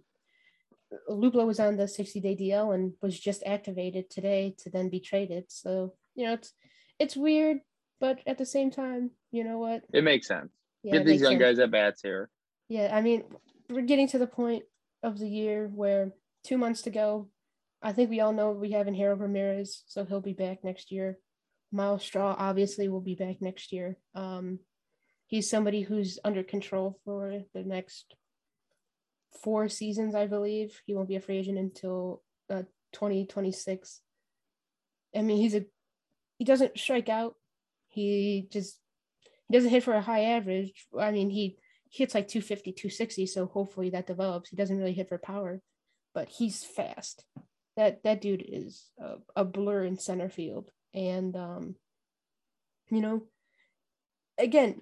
Luplow 1.10 1.46
was 1.46 1.60
on 1.60 1.78
the 1.78 1.88
60 1.88 2.20
day 2.20 2.36
DL 2.36 2.74
and 2.74 2.94
was 3.02 3.18
just 3.20 3.44
activated 3.46 4.10
today 4.10 4.56
to 4.60 4.70
then 4.70 4.90
be 4.90 5.00
traded. 5.00 5.46
So 5.50 5.94
you 6.16 6.26
know, 6.26 6.34
it's 6.34 6.54
it's 7.00 7.16
weird, 7.16 7.60
but 8.00 8.20
at 8.26 8.40
the 8.40 8.46
same 8.46 8.72
time, 8.72 9.12
you 9.32 9.44
know 9.44 9.60
what? 9.60 9.84
It 9.94 10.04
makes 10.04 10.28
sense. 10.28 10.52
Yeah, 10.84 10.94
Get 10.94 11.06
these 11.06 11.22
young 11.22 11.34
sense. 11.34 11.42
guys 11.42 11.60
at 11.60 11.72
bats 11.72 12.02
here. 12.02 12.30
Yeah, 12.70 12.90
I 12.92 13.02
mean, 13.02 13.24
we're 13.70 13.82
getting 13.84 14.08
to 14.10 14.18
the 14.18 14.28
point 14.28 14.64
of 15.04 15.20
the 15.20 15.30
year 15.30 15.70
where 15.74 16.12
two 16.44 16.58
months 16.58 16.82
to 16.84 16.90
go. 16.90 17.30
I 17.84 17.94
think 17.94 18.10
we 18.10 18.22
all 18.22 18.34
know 18.34 18.52
we 18.52 18.72
have 18.72 18.88
in 18.88 18.96
Harold 18.96 19.20
Ramirez, 19.20 19.84
so 19.86 20.06
he'll 20.06 20.22
be 20.22 20.34
back 20.34 20.64
next 20.64 20.92
year. 20.92 21.20
Myles 21.72 22.02
Straw 22.04 22.36
obviously 22.38 22.88
will 22.88 23.02
be 23.02 23.14
back 23.14 23.42
next 23.42 23.72
year. 23.72 23.98
Um, 24.16 24.60
he's 25.28 25.50
somebody 25.50 25.82
who's 25.82 26.18
under 26.24 26.42
control 26.42 26.98
for 27.06 27.44
the 27.54 27.64
next 27.64 28.16
four 29.44 29.70
seasons, 29.70 30.16
I 30.16 30.26
believe. 30.26 30.82
He 30.86 30.96
won't 30.96 31.10
be 31.10 31.18
a 31.18 31.22
free 31.22 31.38
agent 31.38 31.58
until 31.58 32.24
uh, 32.50 32.64
2026. 32.94 34.02
I 35.16 35.22
mean, 35.22 35.38
he's 35.38 35.56
a 35.56 35.66
he 36.40 36.46
doesn't 36.46 36.78
strike 36.78 37.10
out. 37.10 37.36
He 37.90 38.48
just 38.52 38.80
he 39.48 39.56
doesn't 39.56 39.70
hit 39.70 39.84
for 39.84 39.94
a 39.94 40.02
high 40.02 40.24
average. 40.24 40.88
I 40.98 41.12
mean, 41.12 41.30
he 41.30 41.58
hits 41.92 42.14
like 42.14 42.28
250, 42.28 42.72
260, 42.72 43.26
so 43.28 43.46
hopefully 43.46 43.92
that 43.92 44.08
develops. 44.08 44.50
He 44.50 44.56
doesn't 44.56 44.78
really 44.78 44.94
hit 44.94 45.10
for 45.10 45.18
power, 45.18 45.62
but 46.14 46.30
he's 46.30 46.64
fast. 46.64 47.26
That 47.76 48.04
that 48.04 48.22
dude 48.22 48.46
is 48.48 48.86
a, 49.00 49.16
a 49.36 49.46
blur 49.46 49.84
in 49.84 49.98
center 50.00 50.30
field. 50.30 50.72
And 50.94 51.36
um, 51.36 51.76
you 52.90 53.02
know, 53.02 53.24
again, 54.38 54.82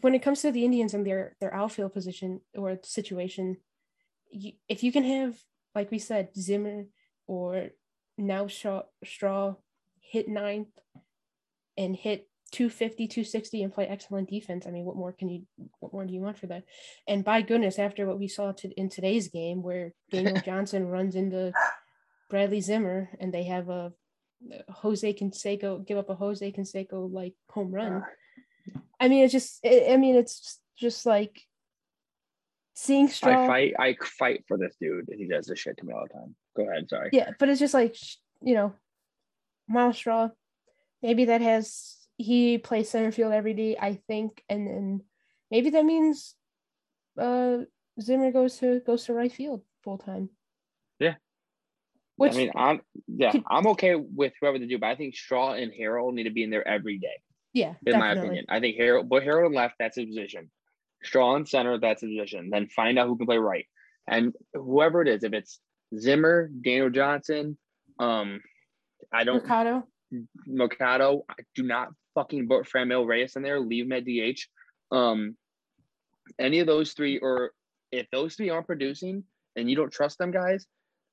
when 0.00 0.14
it 0.14 0.22
comes 0.22 0.42
to 0.42 0.52
the 0.52 0.64
Indians 0.64 0.94
and 0.94 1.06
their 1.06 1.36
their 1.40 1.54
outfield 1.54 1.92
position 1.92 2.40
or 2.54 2.78
situation, 2.82 3.56
you, 4.30 4.52
if 4.68 4.82
you 4.82 4.92
can 4.92 5.04
have, 5.04 5.36
like 5.74 5.90
we 5.90 5.98
said, 5.98 6.28
Zimmer 6.36 6.86
or 7.26 7.68
now 8.18 8.46
Shaw, 8.46 8.82
Straw 9.04 9.54
hit 10.00 10.28
ninth 10.28 10.68
and 11.76 11.96
hit 11.96 12.28
250 12.52 13.08
260 13.08 13.62
and 13.62 13.74
play 13.74 13.86
excellent 13.86 14.30
defense 14.30 14.66
i 14.66 14.70
mean 14.70 14.84
what 14.84 14.96
more 14.96 15.12
can 15.12 15.28
you 15.28 15.42
what 15.80 15.92
more 15.92 16.04
do 16.04 16.12
you 16.12 16.20
want 16.20 16.38
for 16.38 16.46
that? 16.46 16.62
And 17.08 17.24
by 17.24 17.42
goodness 17.42 17.78
after 17.78 18.06
what 18.06 18.20
we 18.20 18.28
saw 18.28 18.52
to, 18.52 18.68
in 18.80 18.88
today's 18.88 19.28
game 19.28 19.62
where 19.62 19.92
daniel 20.10 20.40
johnson 20.44 20.86
runs 20.86 21.16
into 21.16 21.52
bradley 22.30 22.60
zimmer 22.60 23.10
and 23.20 23.34
they 23.34 23.44
have 23.44 23.68
a, 23.68 23.92
a 24.68 24.72
jose 24.72 25.12
canseco 25.12 25.84
give 25.84 25.98
up 25.98 26.08
a 26.08 26.14
jose 26.14 26.52
canseco 26.52 27.12
like 27.12 27.34
home 27.50 27.72
run 27.72 28.04
i 29.00 29.08
mean 29.08 29.24
it's 29.24 29.32
just 29.32 29.60
it, 29.62 29.92
i 29.92 29.96
mean 29.96 30.16
it's 30.16 30.60
just 30.78 31.06
like 31.06 31.40
seeing 32.74 33.08
straw 33.08 33.44
I 33.44 33.46
fight. 33.46 33.74
I 33.78 33.96
fight 34.18 34.44
for 34.46 34.58
this 34.58 34.76
dude, 34.78 35.08
and 35.08 35.18
he 35.18 35.26
does 35.26 35.46
this 35.46 35.58
shit 35.58 35.78
to 35.78 35.86
me 35.86 35.94
all 35.94 36.04
the 36.06 36.12
time. 36.12 36.36
Go 36.56 36.68
ahead. 36.68 36.88
Sorry. 36.90 37.10
yeah 37.12 37.30
but 37.38 37.48
it's 37.48 37.60
just 37.60 37.74
like 37.74 37.96
you 38.42 38.54
know 38.54 38.74
myles 39.68 39.96
straw 39.96 40.28
maybe 41.02 41.24
that 41.26 41.40
has 41.40 41.96
he 42.18 42.58
plays 42.58 42.88
center 42.90 43.12
field 43.12 43.32
every 43.32 43.54
day, 43.54 43.76
I 43.80 44.00
think, 44.06 44.42
and 44.48 44.66
then 44.66 45.02
maybe 45.50 45.70
that 45.70 45.84
means 45.84 46.34
uh 47.20 47.58
Zimmer 48.00 48.30
goes 48.30 48.58
to 48.58 48.80
goes 48.80 49.04
to 49.04 49.14
right 49.14 49.32
field 49.32 49.62
full 49.82 49.98
time. 49.98 50.30
Yeah. 50.98 51.14
Which 52.16 52.32
I 52.32 52.36
mean, 52.36 52.50
I'm 52.56 52.80
yeah, 53.06 53.32
could, 53.32 53.44
I'm 53.48 53.66
okay 53.68 53.94
with 53.94 54.32
whoever 54.40 54.58
they 54.58 54.66
do, 54.66 54.78
but 54.78 54.88
I 54.88 54.96
think 54.96 55.14
Straw 55.14 55.52
and 55.52 55.72
Harold 55.72 56.14
need 56.14 56.24
to 56.24 56.30
be 56.30 56.42
in 56.42 56.50
there 56.50 56.66
every 56.66 56.98
day. 56.98 57.20
Yeah, 57.56 57.74
in 57.86 57.92
definitely. 57.92 57.98
my 57.98 58.12
opinion, 58.12 58.44
I 58.48 58.60
think 58.60 58.76
Harold, 58.76 59.08
but 59.08 59.22
Harold 59.22 59.54
left, 59.54 59.76
that's 59.78 59.96
his 59.96 60.06
position. 60.06 60.50
Straw 61.02 61.36
and 61.36 61.48
center, 61.48 61.78
that's 61.78 62.02
his 62.02 62.10
position. 62.10 62.50
Then 62.50 62.68
find 62.68 62.98
out 62.98 63.08
who 63.08 63.16
can 63.16 63.26
play 63.26 63.38
right, 63.38 63.66
and 64.06 64.34
whoever 64.52 65.00
it 65.00 65.08
is, 65.08 65.24
if 65.24 65.32
it's 65.32 65.58
Zimmer, 65.98 66.48
Daniel 66.48 66.90
Johnson, 66.90 67.56
um, 67.98 68.40
I 69.12 69.24
don't 69.24 69.42
Mercado. 69.42 69.86
Mercado, 70.46 71.24
I 71.28 71.34
do 71.54 71.62
not 71.62 71.88
fucking 72.14 72.48
put 72.48 72.68
Franmil 72.68 73.06
Reyes 73.06 73.36
in 73.36 73.42
there, 73.42 73.60
leave 73.60 73.86
him 73.86 73.92
at 73.92 74.04
DH. 74.04 74.40
Um, 74.94 75.36
any 76.38 76.60
of 76.60 76.66
those 76.66 76.92
three, 76.92 77.18
or 77.18 77.52
if 77.92 78.06
those 78.10 78.34
three 78.34 78.50
aren't 78.50 78.66
producing 78.66 79.24
and 79.54 79.70
you 79.70 79.76
don't 79.76 79.92
trust 79.92 80.18
them 80.18 80.30
guys, 80.30 80.66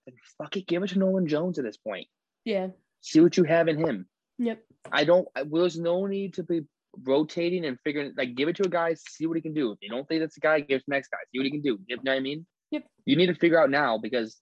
then 0.06 0.16
fuck 0.38 0.58
it, 0.58 0.68
give 0.68 0.84
it 0.84 0.90
to 0.90 1.00
Nolan 1.00 1.28
Jones 1.28 1.60
at 1.60 1.66
this 1.66 1.78
point. 1.78 2.08
Yeah. 2.46 2.68
See 3.02 3.22
what 3.22 3.38
you 3.38 3.44
have 3.44 3.68
in 3.68 3.78
him. 3.78 4.08
Yep. 4.40 4.64
I 4.92 5.04
don't. 5.04 5.28
There's 5.52 5.78
no 5.78 6.06
need 6.06 6.36
to 6.36 6.44
be 6.44 6.62
rotating 7.04 7.66
and 7.66 7.80
figuring. 7.84 8.14
Like, 8.18 8.36
give 8.36 8.50
it 8.50 8.56
to 8.58 8.66
a 8.66 8.70
guy, 8.70 8.96
see 8.96 9.26
what 9.26 9.36
he 9.36 9.42
can 9.42 9.54
do. 9.54 9.72
If 9.72 9.80
you 9.82 9.90
don't 9.90 10.08
think 10.08 10.22
that's 10.22 10.36
the 10.36 10.42
guy, 10.42 10.60
give 10.60 10.78
it 10.78 10.80
to 10.80 10.86
the 10.88 10.96
next 10.96 11.10
guy, 11.10 11.18
see 11.32 11.40
what 11.40 11.46
he 11.46 11.52
can 11.52 11.62
do. 11.62 11.80
You 11.88 11.98
know 11.98 12.12
what 12.12 12.18
I 12.18 12.20
mean? 12.20 12.46
Yep. 12.72 12.84
You 13.06 13.16
need 13.16 13.28
to 13.28 13.36
figure 13.36 13.62
out 13.62 13.70
now 13.70 13.98
because, 13.98 14.38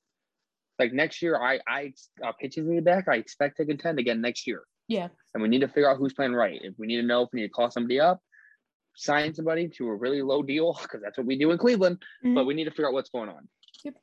like 0.80 0.94
next 0.94 1.22
year, 1.22 1.36
I 1.42 1.60
I 1.68 1.94
uh, 2.24 2.32
pitching 2.40 2.68
me 2.68 2.80
back. 2.80 3.08
I 3.08 3.16
expect 3.16 3.58
to 3.58 3.66
contend 3.66 4.00
again 4.00 4.22
next 4.22 4.48
year. 4.48 4.64
Yeah. 4.88 5.08
And 5.34 5.42
we 5.42 5.50
need 5.50 5.62
to 5.62 5.68
figure 5.68 5.90
out 5.90 5.98
who's 5.98 6.14
playing 6.14 6.34
right. 6.34 6.60
If 6.62 6.74
we 6.78 6.88
need 6.88 6.98
to 6.98 7.08
know 7.08 7.24
if 7.24 7.30
we 7.32 7.42
need 7.42 7.48
to 7.48 7.54
call 7.54 7.72
somebody 7.72 8.00
up, 8.00 8.20
sign 8.96 9.34
somebody 9.34 9.70
to 9.70 9.88
a 9.88 9.96
really 9.96 10.22
low 10.22 10.44
deal, 10.44 10.74
because 10.82 11.02
that's 11.02 11.18
what 11.18 11.28
we 11.28 11.38
do 11.38 11.52
in 11.52 11.58
Cleveland. 11.58 11.98
Mm-hmm. 12.24 12.36
But 12.36 12.46
we 12.46 12.54
need 12.54 12.66
to 12.66 12.72
figure 12.72 12.88
out 12.88 12.94
what's 12.94 13.10
going 13.10 13.30
on. 13.30 13.48
Yep. 13.84 13.96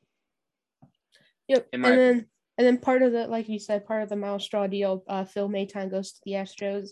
Yep. 1.47 1.67
And 1.73 1.85
then 1.85 2.27
and 2.59 2.67
then 2.67 2.77
part 2.77 3.01
of 3.01 3.13
the 3.13 3.25
like 3.27 3.47
you 3.47 3.57
said, 3.57 3.87
part 3.87 4.03
of 4.03 4.09
the 4.09 4.17
Myles 4.17 4.43
Straw 4.43 4.67
deal, 4.67 5.03
uh, 5.07 5.23
Phil 5.23 5.47
Maton 5.47 5.89
goes 5.89 6.11
to 6.11 6.19
the 6.25 6.33
Astros. 6.33 6.89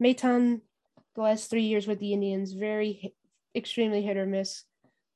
Maton, 0.00 0.60
the 1.16 1.22
last 1.22 1.50
three 1.50 1.64
years 1.64 1.88
with 1.88 1.98
the 1.98 2.12
Indians, 2.12 2.52
very 2.52 3.14
extremely 3.54 4.00
hit 4.00 4.16
or 4.16 4.26
miss. 4.26 4.62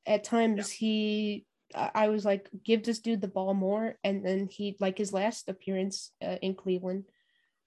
At 0.04 0.24
times 0.24 0.74
yeah. 0.74 0.78
he 0.78 1.46
I 1.74 2.08
was 2.08 2.24
like, 2.24 2.48
give 2.64 2.82
this 2.82 2.98
dude 2.98 3.20
the 3.20 3.28
ball 3.28 3.54
more. 3.54 3.96
And 4.04 4.26
then 4.26 4.48
he, 4.50 4.76
like 4.80 4.98
his 4.98 5.12
last 5.12 5.48
appearance 5.48 6.10
uh, 6.20 6.36
in 6.42 6.54
Cleveland, 6.54 7.04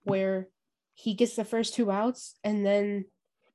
where 0.03 0.49
he 0.93 1.13
gets 1.13 1.35
the 1.35 1.45
first 1.45 1.73
two 1.73 1.89
outs 1.89 2.35
and 2.43 2.65
then 2.65 3.05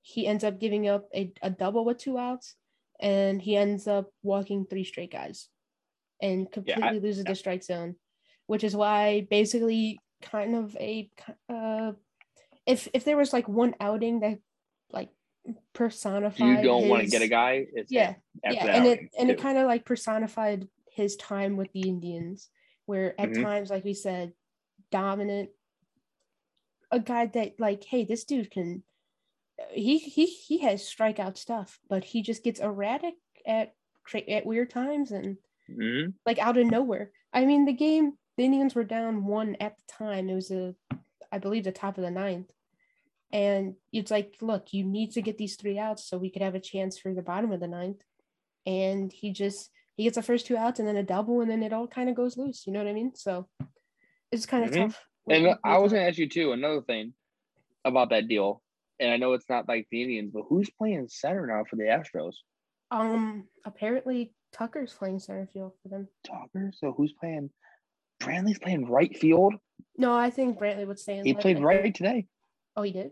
he 0.03 0.27
ends 0.27 0.43
up 0.43 0.59
giving 0.59 0.89
up 0.89 1.09
a, 1.15 1.33
a 1.43 1.51
double 1.51 1.85
with 1.85 1.99
two 1.99 2.19
outs 2.19 2.55
and 2.99 3.41
he 3.41 3.57
ends 3.57 3.87
up 3.87 4.11
walking 4.23 4.67
three 4.67 4.85
straight 4.85 5.13
guys 5.13 5.49
and 6.21 6.51
completely 6.51 6.83
yeah, 6.83 6.91
I, 6.91 6.99
loses 6.99 7.25
yeah. 7.25 7.31
the 7.31 7.37
strike 7.37 7.63
zone 7.63 7.95
which 8.51 8.65
is 8.65 8.75
why 8.75 9.27
basically 9.31 9.99
kind 10.23 10.55
of 10.55 10.77
a 10.77 11.11
uh 11.49 11.93
if 12.67 12.89
if 12.93 13.05
there 13.05 13.17
was 13.17 13.33
like 13.33 13.49
one 13.49 13.75
outing 13.81 14.21
that 14.21 14.39
like 14.93 15.09
personified 15.73 16.59
you 16.59 16.63
don't 16.63 16.89
want 16.89 17.03
to 17.03 17.09
get 17.09 17.23
a 17.23 17.29
guy 17.29 17.67
yeah 17.89 18.15
yeah 18.45 18.67
and 18.67 18.87
it 18.87 19.01
and 19.19 19.29
too. 19.29 19.35
it 19.35 19.41
kind 19.41 19.57
of 19.57 19.67
like 19.67 19.85
personified 19.85 20.69
his 20.93 21.17
time 21.17 21.57
with 21.57 21.73
the 21.73 21.89
indians 21.89 22.51
where 22.87 23.19
at 23.21 23.31
mm-hmm. 23.31 23.43
times 23.43 23.71
like 23.71 23.85
we 23.85 23.95
said 23.95 24.33
dominant 24.91 25.49
a 26.91 27.01
guy 27.01 27.27
that 27.27 27.55
like, 27.59 27.85
hey, 27.85 28.05
this 28.05 28.25
dude 28.25 28.51
can. 28.51 28.83
He 29.73 29.99
he 29.99 30.27
he 30.27 30.59
has 30.59 30.83
strikeout 30.83 31.37
stuff, 31.37 31.79
but 31.89 32.03
he 32.03 32.23
just 32.23 32.43
gets 32.43 32.61
erratic 32.61 33.15
at 33.47 33.75
at 34.29 34.47
weird 34.47 34.71
times 34.71 35.13
and 35.13 35.37
mm-hmm. 35.71 36.11
like 36.25 36.39
out 36.39 36.57
of 36.57 36.67
nowhere. 36.67 37.11
I 37.33 37.45
mean, 37.45 37.67
the 37.67 37.73
game 37.73 38.15
the 38.41 38.47
Indians 38.47 38.75
were 38.75 38.85
down 38.85 39.27
one 39.27 39.55
at 39.61 39.77
the 39.77 39.93
time. 39.93 40.31
It 40.31 40.35
was 40.35 40.51
a, 40.51 40.75
I 41.31 41.37
believe, 41.37 41.65
the 41.65 41.73
top 41.73 41.99
of 41.99 42.05
the 42.05 42.11
ninth, 42.11 42.51
and 43.31 43.75
it's 43.93 44.11
like, 44.11 44.37
look, 44.41 44.73
you 44.73 44.83
need 44.83 45.13
to 45.13 45.23
get 45.23 45.37
these 45.37 45.57
three 45.57 45.79
outs 45.79 46.09
so 46.09 46.17
we 46.17 46.31
could 46.31 46.41
have 46.41 46.55
a 46.55 46.61
chance 46.61 46.99
for 46.99 47.13
the 47.13 47.21
bottom 47.21 47.53
of 47.53 47.61
the 47.61 47.69
ninth. 47.69 48.01
And 48.65 49.13
he 49.13 49.33
just 49.33 49.71
he 49.97 50.05
gets 50.05 50.17
the 50.17 50.23
first 50.23 50.47
two 50.47 50.57
outs 50.57 50.79
and 50.79 50.89
then 50.89 50.97
a 50.97 51.03
double, 51.03 51.43
and 51.43 51.51
then 51.51 51.63
it 51.63 51.75
all 51.75 51.87
kind 51.87 52.09
of 52.09 52.17
goes 52.17 52.39
loose. 52.39 52.67
You 52.67 52.73
know 52.73 52.79
what 52.79 52.89
I 52.89 52.95
mean? 52.95 53.15
So 53.15 53.47
it's 54.33 54.47
kind 54.47 54.65
of 54.65 54.71
mm-hmm. 54.71 54.89
tough 54.89 55.05
and 55.29 55.55
I 55.63 55.79
was 55.79 55.93
gonna 55.93 56.05
ask 56.05 56.17
you 56.17 56.29
too 56.29 56.53
another 56.53 56.81
thing 56.81 57.13
about 57.85 58.09
that 58.09 58.27
deal, 58.27 58.63
and 58.99 59.11
I 59.11 59.19
know 59.19 59.35
it's 59.35 59.51
not 59.51 59.69
like 59.69 59.87
the 59.91 60.03
Indians, 60.03 60.31
but 60.33 60.45
who's 60.49 60.71
playing 60.71 61.09
center 61.09 61.47
now 61.47 61.65
for 61.69 61.77
the 61.77 61.85
Astros? 61.85 62.35
Um, 62.91 63.49
apparently 63.65 64.33
Tucker's 64.53 64.95
playing 64.95 65.21
center 65.21 65.49
field 65.53 65.73
for 65.83 65.89
them. 65.89 66.09
Tucker. 66.27 66.73
So 66.75 66.93
who's 66.97 67.13
playing? 67.13 67.51
Brantley's 68.21 68.59
playing 68.59 68.87
right 68.87 69.17
field. 69.17 69.55
No, 69.97 70.15
I 70.15 70.31
think 70.31 70.59
Brantley 70.59 70.87
would 70.87 70.99
stay 70.99 71.19
in. 71.19 71.25
He 71.25 71.35
played 71.35 71.61
right 71.61 71.95
today. 71.95 72.27
Oh, 72.77 72.83
he 72.83 72.93
did. 72.93 73.11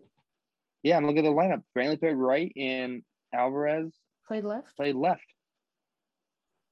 Yeah, 0.82 0.96
I'm 0.96 1.06
looking 1.06 1.26
at 1.26 1.30
the 1.30 1.34
lineup. 1.34 1.62
Brantley 1.76 1.98
played 1.98 2.14
right, 2.14 2.52
and 2.56 3.02
Alvarez 3.34 3.92
played 4.26 4.44
left. 4.44 4.76
Played 4.76 4.94
left. 4.94 5.24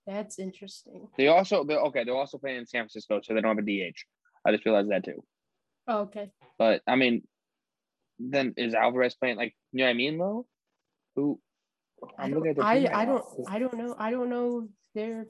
That's 0.06 0.38
interesting. 0.38 1.08
They 1.18 1.26
also, 1.26 1.64
they're, 1.64 1.80
okay, 1.80 2.04
they're 2.04 2.14
also 2.14 2.38
playing 2.38 2.58
in 2.58 2.66
San 2.66 2.82
Francisco, 2.82 3.20
so 3.22 3.34
they 3.34 3.40
don't 3.40 3.56
have 3.56 3.66
a 3.66 3.90
DH. 3.90 3.96
I 4.46 4.52
just 4.52 4.64
realized 4.64 4.90
that 4.90 5.04
too. 5.04 5.24
Oh, 5.88 6.02
okay. 6.02 6.30
But 6.58 6.82
I 6.86 6.96
mean, 6.96 7.22
then 8.18 8.54
is 8.56 8.74
Alvarez 8.74 9.14
playing 9.14 9.36
like 9.36 9.54
you 9.72 9.78
know 9.78 9.84
what 9.84 9.90
I 9.90 9.94
mean 9.94 10.18
though? 10.18 10.46
Who 11.16 11.40
I'm 12.18 12.32
looking 12.32 12.50
at 12.50 12.56
the 12.56 12.62
I, 12.62 12.88
I 12.92 13.04
don't 13.04 13.24
I 13.48 13.58
don't 13.58 13.74
know 13.74 13.94
I 13.98 14.10
don't 14.10 14.30
know 14.30 14.68
their 14.94 15.26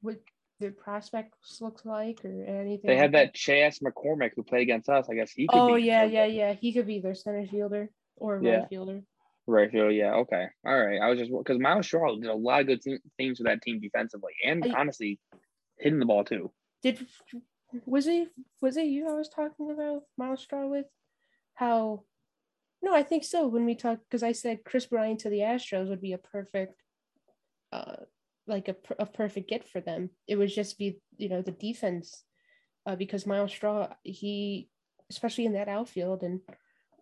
what 0.00 0.16
their 0.60 0.72
prospects 0.72 1.60
looks 1.60 1.84
like 1.84 2.24
or 2.24 2.44
anything. 2.44 2.88
They 2.88 2.96
have 2.96 3.12
that 3.12 3.34
Chas 3.34 3.80
McCormick 3.80 4.32
who 4.34 4.42
played 4.42 4.62
against 4.62 4.88
us. 4.88 5.08
I 5.10 5.14
guess 5.14 5.32
he 5.32 5.46
could 5.46 5.58
Oh 5.58 5.74
yeah, 5.74 6.04
yeah, 6.04 6.26
yeah. 6.26 6.52
He 6.54 6.72
could 6.72 6.86
be 6.86 7.00
their 7.00 7.14
center 7.14 7.46
fielder 7.46 7.90
or 8.16 8.40
yeah. 8.42 8.58
right 8.58 8.68
fielder. 8.68 9.02
Right 9.46 9.70
fielder, 9.70 9.90
yeah. 9.90 10.14
Okay. 10.14 10.46
All 10.64 10.78
right. 10.78 11.00
I 11.00 11.08
was 11.08 11.18
just 11.18 11.30
because 11.30 11.58
Myles 11.58 11.86
Straw 11.86 12.16
did 12.16 12.26
a 12.26 12.34
lot 12.34 12.62
of 12.62 12.66
good 12.66 12.82
things 13.16 13.38
for 13.38 13.44
that 13.44 13.62
team 13.62 13.80
defensively 13.80 14.32
and 14.44 14.64
I, 14.64 14.80
honestly 14.80 15.20
hitting 15.78 15.98
the 15.98 16.06
ball 16.06 16.24
too. 16.24 16.50
Did 16.82 17.06
was 17.84 18.06
it 18.06 18.28
was 18.60 18.76
it 18.76 18.86
you 18.86 19.08
I 19.08 19.12
was 19.12 19.28
talking 19.28 19.70
about 19.70 20.02
Myles 20.16 20.40
Straw 20.40 20.66
with? 20.66 20.86
How 21.54 22.02
no, 22.82 22.94
I 22.94 23.02
think 23.02 23.24
so. 23.24 23.48
When 23.48 23.64
we 23.64 23.74
talked, 23.74 24.02
because 24.08 24.22
I 24.22 24.32
said 24.32 24.64
Kris 24.64 24.86
Bryant 24.86 25.20
to 25.20 25.30
the 25.30 25.38
Astros 25.38 25.88
would 25.88 26.00
be 26.00 26.12
a 26.12 26.18
perfect, 26.18 26.82
uh, 27.72 27.96
like 28.46 28.68
a, 28.68 28.76
a 28.98 29.06
perfect 29.06 29.48
get 29.48 29.68
for 29.68 29.80
them. 29.80 30.10
It 30.26 30.36
would 30.36 30.50
just 30.50 30.78
be 30.78 31.00
you 31.16 31.28
know 31.28 31.42
the 31.42 31.52
defense, 31.52 32.22
uh, 32.86 32.96
because 32.96 33.26
Myles 33.26 33.52
Straw 33.52 33.88
he 34.02 34.68
especially 35.10 35.46
in 35.46 35.52
that 35.52 35.68
outfield 35.68 36.22
and 36.22 36.40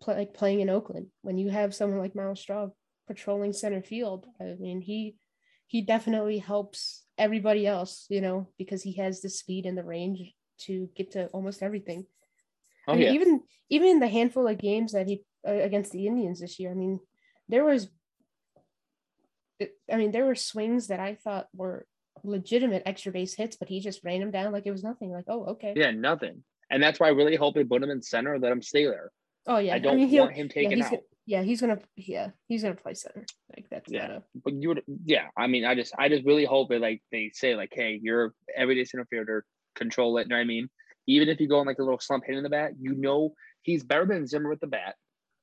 play, 0.02 0.16
like 0.16 0.34
playing 0.34 0.60
in 0.60 0.70
Oakland 0.70 1.06
when 1.22 1.38
you 1.38 1.50
have 1.50 1.74
someone 1.74 1.98
like 1.98 2.14
Myles 2.14 2.40
Straw 2.40 2.68
patrolling 3.06 3.52
center 3.52 3.82
field. 3.82 4.26
I 4.40 4.56
mean 4.58 4.80
he 4.80 5.16
he 5.66 5.82
definitely 5.82 6.38
helps 6.38 7.04
everybody 7.18 7.66
else, 7.66 8.06
you 8.08 8.20
know, 8.20 8.48
because 8.58 8.82
he 8.82 8.94
has 8.96 9.20
the 9.20 9.30
speed 9.30 9.66
and 9.66 9.76
the 9.76 9.84
range 9.84 10.32
to 10.58 10.88
get 10.94 11.12
to 11.12 11.26
almost 11.28 11.62
everything. 11.62 12.06
Oh, 12.86 12.92
I 12.92 12.96
mean, 12.96 13.06
yeah. 13.06 13.12
even 13.12 13.40
even 13.70 13.88
in 13.88 14.00
the 14.00 14.08
handful 14.08 14.46
of 14.46 14.58
games 14.58 14.92
that 14.92 15.08
he 15.08 15.22
uh, 15.46 15.52
against 15.52 15.92
the 15.92 16.06
Indians 16.06 16.40
this 16.40 16.58
year, 16.58 16.70
I 16.70 16.74
mean, 16.74 17.00
there 17.48 17.64
was 17.64 17.88
I 19.60 19.96
mean, 19.96 20.10
there 20.10 20.24
were 20.24 20.34
swings 20.34 20.88
that 20.88 21.00
I 21.00 21.14
thought 21.14 21.48
were 21.54 21.86
legitimate 22.22 22.82
extra 22.86 23.12
base 23.12 23.34
hits, 23.34 23.56
but 23.56 23.68
he 23.68 23.80
just 23.80 24.02
ran 24.04 24.20
them 24.20 24.30
down 24.30 24.52
like 24.52 24.66
it 24.66 24.72
was 24.72 24.82
nothing. 24.84 25.12
Like, 25.12 25.26
oh, 25.28 25.44
okay. 25.44 25.74
Yeah, 25.76 25.90
nothing. 25.90 26.42
And 26.70 26.82
that's 26.82 26.98
why 26.98 27.06
I 27.06 27.10
really 27.10 27.36
hope 27.36 27.54
they 27.54 27.64
put 27.64 27.82
him 27.82 27.90
in 27.90 28.02
center, 28.02 28.38
let 28.38 28.52
him 28.52 28.62
stay 28.62 28.84
there. 28.84 29.10
Oh 29.46 29.58
yeah, 29.58 29.74
I 29.74 29.78
don't 29.78 29.94
I 29.94 30.06
mean, 30.06 30.18
want 30.18 30.32
him 30.32 30.48
taken 30.48 30.70
yeah, 30.70 30.76
he's 30.76 30.84
out. 30.86 30.90
Gonna, 30.90 31.02
Yeah, 31.26 31.42
he's 31.42 31.60
gonna. 31.60 31.78
Yeah, 31.96 32.30
he's 32.48 32.62
gonna 32.62 32.74
play 32.74 32.94
center. 32.94 33.26
Like 33.54 33.66
that's 33.70 33.92
Yeah. 33.92 34.16
a. 34.16 34.20
But 34.42 34.54
you 34.54 34.68
would, 34.68 34.82
yeah. 35.04 35.26
I 35.36 35.46
mean, 35.46 35.66
I 35.66 35.74
just, 35.74 35.92
I 35.98 36.08
just 36.08 36.24
really 36.24 36.46
hope 36.46 36.70
that 36.70 36.80
like 36.80 37.02
they 37.12 37.30
say 37.34 37.54
like, 37.54 37.70
hey, 37.72 38.00
you're 38.02 38.32
everyday 38.56 38.84
center 38.84 39.06
fielder, 39.10 39.44
control 39.74 40.16
it. 40.16 40.22
You 40.22 40.28
know 40.30 40.36
what 40.36 40.40
I 40.40 40.44
mean? 40.44 40.70
Even 41.06 41.28
if 41.28 41.40
you 41.40 41.48
go 41.48 41.60
in 41.60 41.66
like 41.66 41.78
a 41.78 41.82
little 41.82 42.00
slump 42.00 42.24
hitting 42.26 42.42
the 42.42 42.48
bat, 42.48 42.72
you 42.80 42.94
know 42.94 43.34
he's 43.60 43.84
better 43.84 44.06
than 44.06 44.26
Zimmer 44.26 44.48
with 44.48 44.60
the 44.60 44.66
bat. 44.66 44.94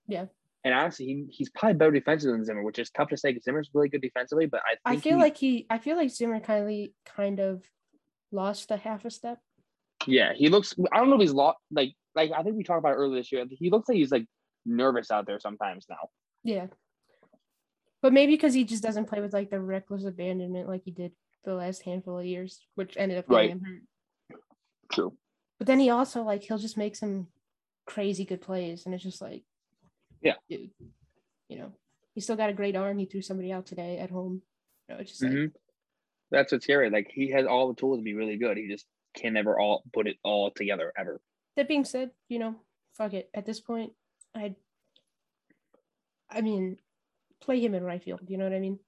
Yeah. 0.08 0.26
And 0.64 0.74
honestly, 0.74 1.06
he, 1.06 1.26
he's 1.30 1.50
probably 1.50 1.74
better 1.76 1.92
defensively 1.92 2.34
than 2.38 2.46
Zimmer, 2.46 2.64
which 2.64 2.78
is 2.80 2.92
tough 2.92 3.10
to 3.10 3.18
say 3.18 3.32
because 3.32 3.44
Zimmer's 3.46 3.70
really 3.74 3.90
good 3.90 4.02
defensively. 4.02 4.46
But 4.46 4.62
I 4.66 4.94
I 4.94 4.98
feel 4.98 5.18
he- 5.18 5.24
like 5.24 5.38
he. 5.38 5.66
I 5.70 5.78
feel 5.80 5.96
like 5.98 6.10
Zimmer 6.12 6.40
kind 6.40 6.70
of 6.70 6.90
kind 7.16 7.40
of 7.40 7.64
lost 8.32 8.70
a 8.72 8.78
half 8.78 9.04
a 9.06 9.10
step. 9.10 9.40
yeah, 10.08 10.34
he 10.34 10.50
looks. 10.50 10.76
I 10.92 10.98
don't 11.00 11.10
know 11.10 11.16
if 11.16 11.22
he's 11.22 11.34
lost. 11.34 11.58
Like, 11.72 11.94
like 12.16 12.32
I 12.32 12.44
think 12.44 12.56
we 12.58 12.64
talked 12.64 12.80
about 12.80 12.94
earlier 12.96 13.20
this 13.20 13.32
year. 13.32 13.46
He 13.50 13.70
looks 13.72 13.90
like 13.90 13.98
he's 13.98 14.12
like 14.12 14.26
nervous 14.66 15.10
out 15.10 15.26
there 15.26 15.40
sometimes 15.40 15.86
now. 15.90 16.10
Yeah. 16.44 16.68
But 18.02 18.14
maybe 18.14 18.34
because 18.34 18.54
he 18.54 18.64
just 18.64 18.84
doesn't 18.84 19.06
play 19.06 19.22
with 19.22 19.34
like 19.34 19.50
the 19.50 19.60
reckless 19.60 20.06
abandonment 20.06 20.68
like 20.68 20.82
he 20.86 20.92
did 20.92 21.12
the 21.44 21.54
last 21.54 21.84
handful 21.84 22.18
of 22.20 22.26
years, 22.26 22.66
which 22.76 22.96
ended 22.98 23.18
up 23.18 23.26
Right. 23.28 23.50
him 23.52 23.62
hurt. 23.62 24.40
True. 24.92 25.14
But 25.58 25.68
then 25.68 25.80
he 25.80 25.90
also 25.90 26.24
like 26.24 26.44
he'll 26.44 26.58
just 26.58 26.78
make 26.78 26.96
some 26.96 27.28
crazy 27.86 28.26
good 28.26 28.42
plays, 28.42 28.86
and 28.86 28.94
it's 28.96 29.04
just 29.04 29.22
like, 29.22 29.44
Yeah. 30.22 30.34
dude, 30.50 30.70
you 31.50 31.58
know, 31.58 31.72
he 32.14 32.22
still 32.22 32.36
got 32.36 32.50
a 32.50 32.54
great 32.54 32.76
arm. 32.76 32.98
He 33.00 33.06
threw 33.06 33.22
somebody 33.22 33.52
out 33.52 33.66
today 33.66 33.98
at 33.98 34.10
home. 34.12 34.42
You 34.88 34.96
know, 34.96 35.02
it's 35.02 35.12
just 35.12 35.24
like, 35.24 35.32
Mhm. 35.32 35.54
That's 36.30 36.52
what's 36.52 36.64
scary. 36.64 36.90
Like 36.90 37.10
he 37.12 37.30
has 37.32 37.46
all 37.46 37.68
the 37.68 37.76
tools 37.76 37.98
to 38.00 38.04
be 38.04 38.14
really 38.14 38.38
good. 38.38 38.58
He 38.58 38.68
just 38.68 38.88
can 39.14 39.34
never 39.34 39.60
all 39.60 39.84
put 39.94 40.08
it 40.08 40.18
all 40.24 40.50
together 40.52 40.94
ever. 40.98 41.22
that 41.58 41.68
being 41.68 41.84
said, 41.84 42.12
you 42.30 42.40
know, 42.40 42.56
fuck 42.94 43.14
it. 43.14 43.30
At 43.34 43.46
this 43.46 43.60
point, 43.60 43.92
I, 44.34 44.56
I 46.30 46.40
mean, 46.42 46.78
play 47.42 47.60
him 47.60 47.76
in 47.76 47.84
right 47.84 48.02
field. 48.02 48.22
You 48.30 48.38
know 48.38 48.46
what 48.46 48.54
I 48.54 48.60
mean? 48.60 48.80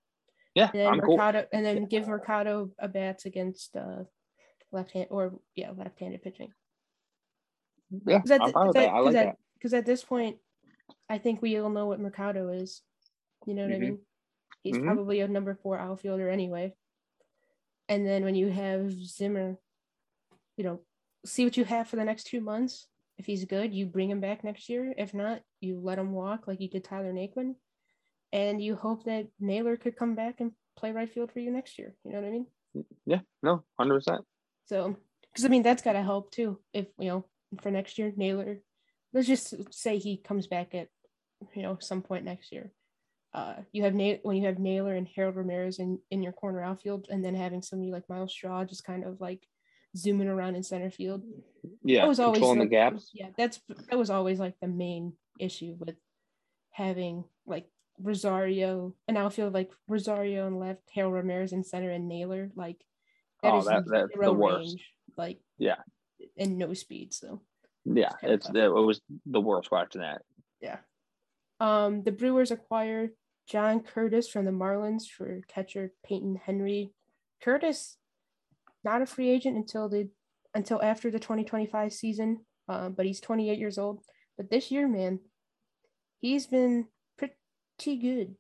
Yeah, 0.55 0.69
And 0.71 0.79
then 0.79 0.87
I'm 0.87 1.01
cool. 1.01 1.19
And 1.19 1.65
then 1.65 1.85
give 1.85 2.07
Mercado 2.07 2.71
a 2.79 2.87
bats 2.87 3.25
against 3.25 3.75
uh, 3.75 4.03
left 4.71 4.91
hand 4.91 5.07
or 5.09 5.33
yeah, 5.55 5.71
left-handed 5.71 6.21
pitching. 6.21 6.53
Yeah, 8.05 8.19
Because 8.19 8.31
at, 8.31 8.41
I'm 8.41 8.53
fine 8.53 8.67
with 8.67 8.75
that. 8.75 8.89
I 8.89 8.99
like 8.99 9.35
'cause 9.61 9.73
at- 9.73 9.79
at 9.79 9.85
this 9.85 10.03
point, 10.03 10.37
I 11.09 11.17
think 11.17 11.41
we 11.41 11.57
all 11.57 11.69
know 11.69 11.85
what 11.85 11.99
Mercado 11.99 12.49
is. 12.49 12.81
You 13.45 13.53
know 13.53 13.63
what 13.63 13.71
Mhm. 13.71 13.75
I 13.75 13.79
mean? 13.79 14.05
He's 14.63 14.77
Mhm. 14.77 14.85
probably 14.85 15.19
a 15.19 15.27
number 15.27 15.55
four 15.55 15.77
outfielder 15.77 16.29
anyway. 16.29 16.75
And 17.89 18.05
then 18.05 18.23
when 18.23 18.35
you 18.35 18.47
have 18.49 18.91
Zimmer, 18.91 19.57
you 20.55 20.63
know, 20.63 20.85
see 21.25 21.43
what 21.43 21.57
you 21.57 21.65
have 21.65 21.87
for 21.87 21.95
the 21.97 22.05
next 22.05 22.25
two 22.25 22.41
months. 22.41 22.87
If 23.17 23.25
he's 23.25 23.45
good, 23.45 23.73
you 23.73 23.85
bring 23.85 24.09
him 24.09 24.21
back 24.21 24.43
next 24.43 24.69
year. 24.69 24.93
If 24.97 25.13
not, 25.13 25.43
you 25.59 25.79
let 25.79 25.99
him 25.99 26.13
walk 26.13 26.47
like 26.47 26.59
you 26.59 26.69
did 26.69 26.83
Tyler 26.83 27.13
Naquin. 27.13 27.55
And 28.31 28.61
you 28.61 28.75
hope 28.75 29.03
that 29.03 29.27
Naylor 29.39 29.77
could 29.77 29.95
come 29.95 30.15
back 30.15 30.39
and 30.39 30.53
play 30.75 30.91
right 30.91 31.09
field 31.09 31.31
for 31.31 31.39
you 31.39 31.51
next 31.51 31.77
year. 31.77 31.95
You 32.03 32.11
know 32.11 32.21
what 32.21 32.27
I 32.27 32.31
mean? 32.31 32.47
Yeah, 33.05 33.21
no, 33.43 33.63
hundred 33.77 33.95
percent. 33.95 34.25
So, 34.65 34.97
because 35.21 35.45
I 35.45 35.49
mean, 35.49 35.61
that's 35.61 35.83
got 35.83 35.93
to 35.93 36.01
help 36.01 36.31
too. 36.31 36.59
If, 36.73 36.87
you 36.97 37.09
know, 37.09 37.25
for 37.61 37.69
next 37.69 37.99
year, 37.99 38.11
Naylor, 38.15 38.59
let's 39.13 39.27
just 39.27 39.73
say 39.73 39.97
he 39.97 40.17
comes 40.17 40.47
back 40.47 40.73
at, 40.75 40.87
you 41.55 41.61
know, 41.61 41.77
some 41.79 42.01
point 42.01 42.25
next 42.25 42.51
year. 42.51 42.71
Uh, 43.33 43.55
you 43.71 43.83
have 43.83 43.95
Na- 43.95 44.17
when 44.23 44.37
you 44.37 44.45
have 44.45 44.59
Naylor 44.59 44.93
and 44.95 45.07
Harold 45.15 45.35
Ramirez 45.35 45.79
in, 45.79 45.99
in 46.11 46.21
your 46.21 46.33
corner 46.33 46.61
outfield, 46.61 47.07
and 47.09 47.23
then 47.25 47.33
having 47.35 47.61
somebody 47.61 47.91
like 47.91 48.07
Myles 48.09 48.31
Straw 48.31 48.63
just 48.63 48.83
kind 48.83 49.03
of 49.03 49.19
like 49.19 49.47
zooming 49.97 50.27
around 50.27 50.55
in 50.55 50.63
center 50.63 50.91
field. 50.91 51.23
Yeah, 51.83 52.01
that 52.01 52.07
was 52.09 52.19
always 52.19 52.37
controlling 52.39 52.59
the 52.59 52.65
gaps. 52.67 53.09
Yeah, 53.13 53.29
that's 53.37 53.59
that 53.89 53.97
was 53.97 54.09
always 54.11 54.39
like 54.39 54.53
the 54.61 54.67
main 54.67 55.13
issue 55.39 55.75
with 55.79 55.95
having 56.71 57.23
like 57.47 57.67
Rosario 57.99 58.95
an 59.07 59.17
outfield 59.17 59.53
like 59.53 59.71
Rosario 59.87 60.45
and 60.47 60.59
left, 60.59 60.81
Harold 60.93 61.13
Ramirez 61.15 61.53
in 61.53 61.63
center, 61.63 61.89
and 61.89 62.07
Naylor 62.07 62.51
like 62.55 62.77
Oh, 63.41 63.57
is 63.59 63.65
that- 63.65 63.83
that's 63.87 64.11
the 64.11 64.13
zero 64.13 64.33
worst. 64.33 64.77
like 65.17 65.39
Yeah. 65.57 65.77
and 66.37 66.57
no 66.57 66.73
speed. 66.75 67.13
So 67.13 67.41
Yeah, 67.85 68.13
it's 68.21 68.49
it 68.49 68.73
was 68.73 69.01
the 69.25 69.41
worst 69.41 69.71
watching 69.71 70.01
that. 70.01 70.21
yeah. 70.61 70.77
Um, 71.59 72.03
the 72.03 72.11
Brewers 72.11 72.51
acquired 72.51 73.11
John 73.47 73.81
Curtis 73.81 74.29
from 74.29 74.45
the 74.45 74.51
Marlins 74.51 75.03
for 75.07 75.41
catcher 75.47 75.93
Peyton 76.05 76.39
Henry. 76.45 76.91
Curtis, 77.41 77.97
not 78.83 79.01
a 79.01 79.05
free 79.05 79.29
agent 79.29 79.55
until 79.57 79.89
the 79.89 80.09
until 80.55 80.81
after 80.81 81.09
the 81.11 81.19
2025 81.19 81.91
season, 81.93 82.45
um, 82.69 82.93
but 82.93 83.05
he's 83.05 83.19
28 83.19 83.57
years 83.59 83.77
old. 83.77 84.01
But 84.37 84.49
this 84.49 84.71
year, 84.71 84.87
man, 84.87 85.19
he's 86.19 86.47
been 86.47 86.87
pretty 87.17 87.97
good. 87.97 88.35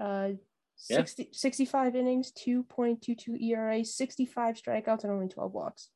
Uh, 0.00 0.30
Yeah. 0.88 0.98
60, 1.04 1.28
65 1.32 1.94
innings, 1.94 2.32
2.22 2.32 3.40
ERA, 3.40 3.84
65 3.84 4.56
strikeouts, 4.56 5.04
and 5.04 5.12
only 5.12 5.28
12 5.28 5.52
walks. 5.52 5.90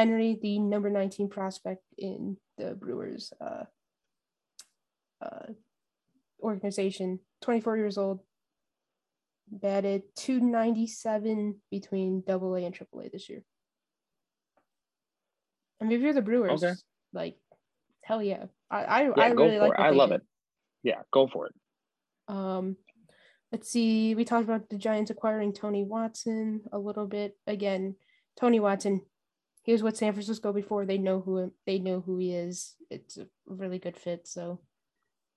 Henry, 0.00 0.38
the 0.42 0.58
number 0.58 0.90
19 0.90 1.30
prospect 1.30 1.82
in 1.96 2.36
the 2.58 2.74
Brewers 2.74 3.32
uh, 3.40 3.64
uh, 5.22 5.46
organization, 6.38 7.18
24 7.40 7.78
years 7.78 7.96
old, 7.96 8.20
batted 9.50 10.02
297 10.16 11.62
between 11.70 12.22
double 12.26 12.54
A 12.56 12.64
and 12.66 12.74
triple 12.74 13.00
A 13.00 13.08
this 13.08 13.30
year. 13.30 13.42
I 15.80 15.84
mean, 15.84 15.92
if 15.92 16.02
you're 16.02 16.12
the 16.12 16.20
Brewers, 16.20 16.62
Okay. 16.62 16.74
like, 17.14 17.38
hell 18.02 18.22
yeah. 18.22 18.44
I, 18.70 18.84
I, 18.84 19.02
Yeah, 19.04 19.12
I 19.16 19.32
go 19.32 19.44
really 19.44 19.56
for 19.56 19.68
like 19.68 19.78
it. 19.78 19.82
I 19.82 19.90
love 19.90 20.10
did. 20.10 20.16
it. 20.16 20.26
Yeah, 20.82 21.00
go 21.10 21.26
for 21.26 21.46
it. 21.46 21.54
Um, 22.28 22.76
let's 23.50 23.70
see. 23.70 24.14
We 24.14 24.26
talked 24.26 24.44
about 24.44 24.68
the 24.68 24.76
Giants 24.76 25.10
acquiring 25.10 25.54
Tony 25.54 25.84
Watson 25.84 26.64
a 26.70 26.78
little 26.78 27.06
bit. 27.06 27.38
Again, 27.46 27.96
Tony 28.38 28.60
Watson. 28.60 29.00
He 29.66 29.72
was 29.72 29.82
with 29.82 29.96
San 29.96 30.12
Francisco 30.12 30.52
before. 30.52 30.86
They 30.86 30.96
know 30.96 31.20
who 31.20 31.52
they 31.66 31.80
know 31.80 32.00
who 32.00 32.18
he 32.18 32.32
is. 32.32 32.76
It's 32.88 33.16
a 33.16 33.26
really 33.46 33.80
good 33.80 33.96
fit. 33.96 34.28
So 34.28 34.60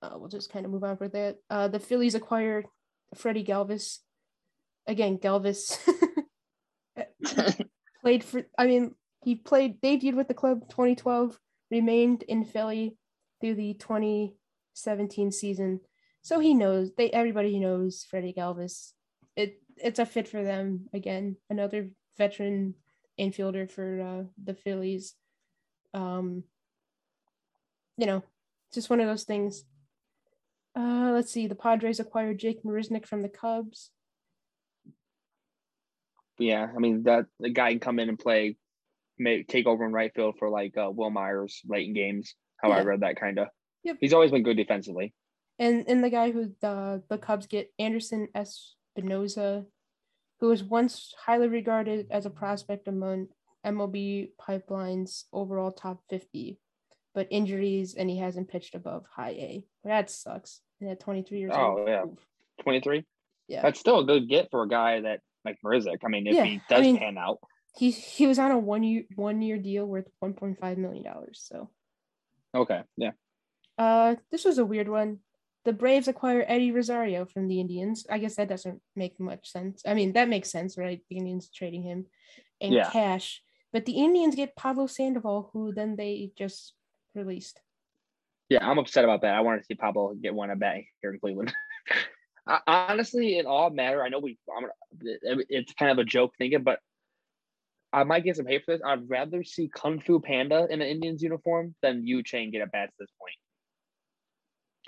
uh, 0.03 0.11
we'll 0.13 0.29
just 0.29 0.51
kind 0.53 0.65
of 0.65 0.71
move 0.71 0.83
on 0.83 0.97
for 0.97 1.07
that. 1.09 1.37
Uh, 1.49 1.67
the 1.67 1.79
Phillies 1.79 2.13
acquired 2.13 2.67
Freddie 3.15 3.43
Galvis. 3.43 3.97
Again, 4.85 5.17
Galvis 5.17 5.79
played 8.01 8.23
for. 8.23 8.43
I 8.55 8.67
mean, 8.67 8.93
he 9.23 9.33
played 9.33 9.81
debuted 9.81 10.15
with 10.15 10.27
the 10.27 10.35
club 10.35 10.69
2012, 10.69 11.39
remained 11.71 12.21
in 12.23 12.45
Philly 12.45 12.97
through 13.41 13.55
the 13.55 13.73
2017 13.73 15.31
season. 15.31 15.79
So 16.21 16.39
he 16.39 16.53
knows 16.53 16.91
they 16.95 17.09
everybody 17.09 17.59
knows 17.59 18.05
Freddie 18.07 18.35
Galvis. 18.37 18.91
It 19.35 19.59
it's 19.77 19.97
a 19.97 20.05
fit 20.05 20.27
for 20.27 20.43
them 20.43 20.85
again. 20.93 21.37
Another 21.49 21.89
veteran 22.15 22.75
infielder 23.19 23.69
for 23.69 24.01
uh, 24.01 24.23
the 24.43 24.53
Phillies. 24.53 25.15
Um, 25.93 26.43
you 27.97 28.05
know, 28.05 28.23
just 28.73 28.89
one 28.89 29.01
of 29.01 29.07
those 29.07 29.23
things. 29.23 29.65
Uh, 30.75 31.11
let's 31.13 31.31
see. 31.31 31.47
The 31.47 31.55
Padres 31.55 31.99
acquired 31.99 32.39
Jake 32.39 32.63
Marisnick 32.63 33.05
from 33.05 33.21
the 33.21 33.29
Cubs. 33.29 33.91
yeah, 36.37 36.67
I 36.73 36.79
mean 36.79 37.03
that 37.03 37.25
the 37.39 37.49
guy 37.49 37.71
can 37.71 37.79
come 37.79 37.99
in 37.99 38.07
and 38.09 38.17
play, 38.17 38.55
may 39.17 39.43
take 39.43 39.67
over 39.67 39.85
in 39.85 39.91
right 39.91 40.13
field 40.15 40.35
for 40.39 40.49
like 40.49 40.77
uh, 40.77 40.89
Wil 40.89 41.09
Myers 41.09 41.61
late 41.67 41.87
in 41.87 41.93
games. 41.93 42.35
How 42.57 42.71
I 42.71 42.83
read 42.83 43.01
that 43.01 43.19
kind 43.19 43.39
of. 43.39 43.47
Yep. 43.83 43.97
He's 44.01 44.13
always 44.13 44.31
been 44.31 44.43
good 44.43 44.57
defensively. 44.57 45.13
and 45.57 45.85
and 45.87 46.03
the 46.03 46.09
guy 46.09 46.31
who 46.31 46.53
the 46.61 47.03
the 47.09 47.17
Cubs 47.17 47.47
get 47.47 47.71
Anderson 47.79 48.27
Espinoza, 48.35 49.65
who 50.39 50.47
was 50.47 50.63
once 50.63 51.13
highly 51.25 51.47
regarded 51.47 52.07
as 52.11 52.25
a 52.25 52.29
prospect 52.29 52.87
among 52.87 53.27
MLB 53.65 54.31
pipelines 54.39 55.25
overall 55.33 55.71
top 55.71 56.01
fifty, 56.09 56.59
but 57.13 57.27
injuries 57.29 57.95
and 57.95 58.09
he 58.09 58.17
hasn't 58.17 58.49
pitched 58.49 58.75
above 58.75 59.03
high 59.13 59.31
A. 59.31 59.65
That 59.83 60.09
sucks. 60.09 60.61
And 60.79 60.89
at 60.89 60.99
twenty 60.99 61.23
three 61.23 61.39
years 61.39 61.51
old. 61.53 61.59
Oh, 61.61 61.79
old. 61.79 61.87
yeah. 61.89 62.03
Twenty 62.63 62.79
three. 62.79 63.05
Yeah. 63.47 63.61
That's 63.61 63.79
still 63.79 63.99
a 63.99 64.05
good 64.05 64.29
get 64.29 64.49
for 64.51 64.63
a 64.63 64.67
guy 64.69 65.01
that 65.01 65.19
like 65.43 65.57
Marizik. 65.65 65.97
I 66.05 66.07
mean, 66.07 66.27
if 66.27 66.35
Yeah, 66.35 66.45
he 66.45 66.55
I 66.55 66.61
does 66.69 66.81
mean- 66.81 66.97
pan 66.97 67.17
out. 67.17 67.39
He 67.77 67.91
he 67.91 68.25
was 68.25 68.39
on 68.39 68.51
a 68.51 68.57
one 68.57 68.83
year 68.83 69.03
one 69.15 69.41
year 69.41 69.57
deal 69.57 69.85
worth 69.85 70.07
one 70.19 70.33
point 70.33 70.59
five 70.59 70.77
million 70.77 71.03
dollars. 71.03 71.41
So 71.45 71.69
Okay. 72.55 72.81
Yeah. 72.97 73.11
uh 73.77 74.15
this 74.31 74.43
was 74.45 74.57
a 74.57 74.65
weird 74.65 74.89
one. 74.89 75.19
The 75.65 75.73
Braves 75.73 76.07
acquire 76.07 76.45
Eddie 76.47 76.71
Rosario 76.71 77.25
from 77.25 77.47
the 77.47 77.59
Indians. 77.59 78.05
I 78.09 78.17
guess 78.17 78.35
that 78.35 78.49
doesn't 78.49 78.81
make 78.95 79.19
much 79.19 79.51
sense. 79.51 79.81
I 79.85 79.93
mean, 79.93 80.13
that 80.13 80.29
makes 80.29 80.49
sense, 80.51 80.77
right? 80.77 81.01
The 81.09 81.17
Indians 81.17 81.49
trading 81.49 81.83
him 81.83 82.05
in 82.59 82.73
Yeah. 82.73 82.89
cash. 82.91 83.43
But 83.71 83.85
the 83.85 83.93
Indians 83.93 84.35
get 84.35 84.55
Pablo 84.55 84.87
Sandoval, 84.87 85.49
who 85.53 85.73
then 85.73 85.95
they 85.95 86.31
just 86.35 86.73
released. 87.13 87.61
Yeah, 88.49 88.67
I'm 88.67 88.79
upset 88.79 89.03
about 89.03 89.21
that. 89.21 89.35
I 89.35 89.41
want 89.41 89.61
to 89.61 89.65
see 89.65 89.75
Pablo 89.75 90.15
get 90.15 90.33
one 90.33 90.49
at 90.49 90.59
bat 90.59 90.81
here 91.01 91.13
in 91.13 91.19
Cleveland. 91.19 91.53
I, 92.47 92.61
honestly, 92.65 93.37
in 93.37 93.45
all 93.45 93.69
matter, 93.69 94.03
I 94.03 94.09
know 94.09 94.19
we. 94.19 94.39
I'm 94.55 94.65
it's 95.01 95.73
kind 95.73 95.91
of 95.91 95.99
a 95.99 96.03
joke 96.03 96.33
thinking, 96.37 96.63
but 96.63 96.79
I 97.93 98.03
might 98.05 98.23
get 98.23 98.37
some 98.37 98.47
hate 98.47 98.65
for 98.65 98.71
this. 98.71 98.81
I'd 98.83 99.07
rather 99.07 99.43
see 99.43 99.67
Kung 99.67 99.99
Fu 99.99 100.19
Panda 100.19 100.67
in 100.69 100.81
an 100.81 100.87
Indians 100.87 101.21
uniform 101.21 101.75
than 101.83 102.07
Yu 102.07 102.23
Chang 102.23 102.49
get 102.49 102.61
at 102.61 102.71
bats 102.71 102.93
at 102.93 103.03
this 103.03 103.11
point. 103.19 103.35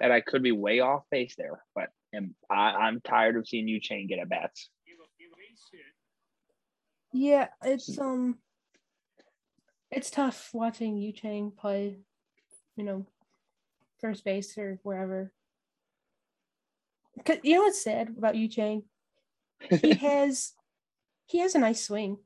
And 0.02 0.12
I 0.12 0.20
could 0.20 0.42
be 0.42 0.52
way 0.52 0.80
off 0.80 1.04
base 1.12 1.36
there, 1.38 1.62
but 1.76 1.90
am, 2.14 2.36
I, 2.50 2.72
I'm 2.72 3.00
tired 3.02 3.38
of 3.38 3.48
seeing 3.48 3.68
Yu 3.68 3.80
Chang 3.80 4.08
get 4.08 4.20
at 4.20 4.30
bats. 4.30 4.70
Yeah, 7.14 7.48
it's 7.64 8.00
um, 8.00 8.38
it's 9.92 10.10
tough 10.10 10.50
watching 10.54 10.98
Yu 10.98 11.12
Chang 11.12 11.52
play, 11.52 12.00
you 12.76 12.84
know, 12.84 13.06
first 14.00 14.24
base 14.24 14.58
or 14.58 14.80
wherever. 14.84 15.32
Cause 17.26 17.38
you 17.44 17.56
know 17.56 17.64
what's 17.64 17.84
sad 17.84 18.16
about 18.18 18.36
Yu 18.36 18.48
Chang? 18.48 18.84
He 19.82 19.94
has, 20.02 20.54
he 21.28 21.40
has 21.40 21.54
a 21.54 21.60
nice 21.60 21.84
swing. 21.84 22.18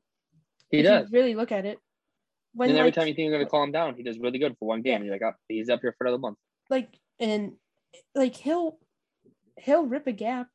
he 0.70 0.78
if 0.78 0.86
does. 0.86 1.10
You 1.10 1.18
really 1.18 1.34
look 1.34 1.52
at 1.52 1.66
it. 1.66 1.78
When 2.54 2.70
and 2.70 2.78
every 2.78 2.88
like, 2.88 2.94
time 2.94 3.08
you 3.08 3.14
think 3.14 3.28
you're 3.28 3.38
gonna 3.38 3.50
calm 3.50 3.72
down, 3.72 3.96
he 3.96 4.02
does 4.02 4.18
really 4.18 4.38
good 4.38 4.56
for 4.58 4.68
one 4.68 4.82
game. 4.82 5.02
You're 5.02 5.12
like, 5.12 5.22
oh, 5.22 5.32
he's 5.48 5.68
up 5.68 5.80
here 5.82 5.94
for 5.98 6.06
another 6.06 6.18
month. 6.18 6.38
like 6.70 6.88
and 7.18 7.52
like 8.14 8.34
he'll 8.34 8.78
he'll 9.58 9.86
rip 9.86 10.06
a 10.06 10.12
gap. 10.12 10.48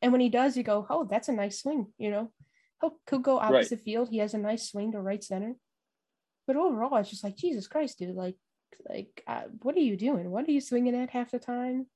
And 0.00 0.10
when 0.12 0.20
he 0.20 0.28
does 0.28 0.56
you 0.56 0.62
go 0.62 0.86
oh 0.90 1.04
that's 1.10 1.28
a 1.28 1.32
nice 1.32 1.60
swing 1.60 1.86
you 1.98 2.10
know? 2.10 2.32
He'll, 2.80 2.98
he'll 3.08 3.20
go 3.20 3.38
opposite 3.38 3.80
field. 3.80 4.08
He 4.10 4.18
has 4.18 4.34
a 4.34 4.38
nice 4.38 4.68
swing 4.70 4.92
to 4.92 5.00
right 5.00 5.22
center. 5.22 5.54
But 6.46 6.56
overall 6.56 6.96
it's 6.96 7.10
just 7.10 7.24
like 7.24 7.36
jesus 7.36 7.66
christ 7.68 7.98
dude 7.98 8.16
like 8.16 8.36
like 8.88 9.22
uh, 9.26 9.42
what 9.60 9.76
are 9.76 9.80
you 9.80 9.96
doing? 9.96 10.30
What 10.30 10.48
are 10.48 10.50
you 10.50 10.60
swinging 10.60 10.96
at 10.96 11.10
half 11.10 11.30
the 11.30 11.38
time? 11.38 11.86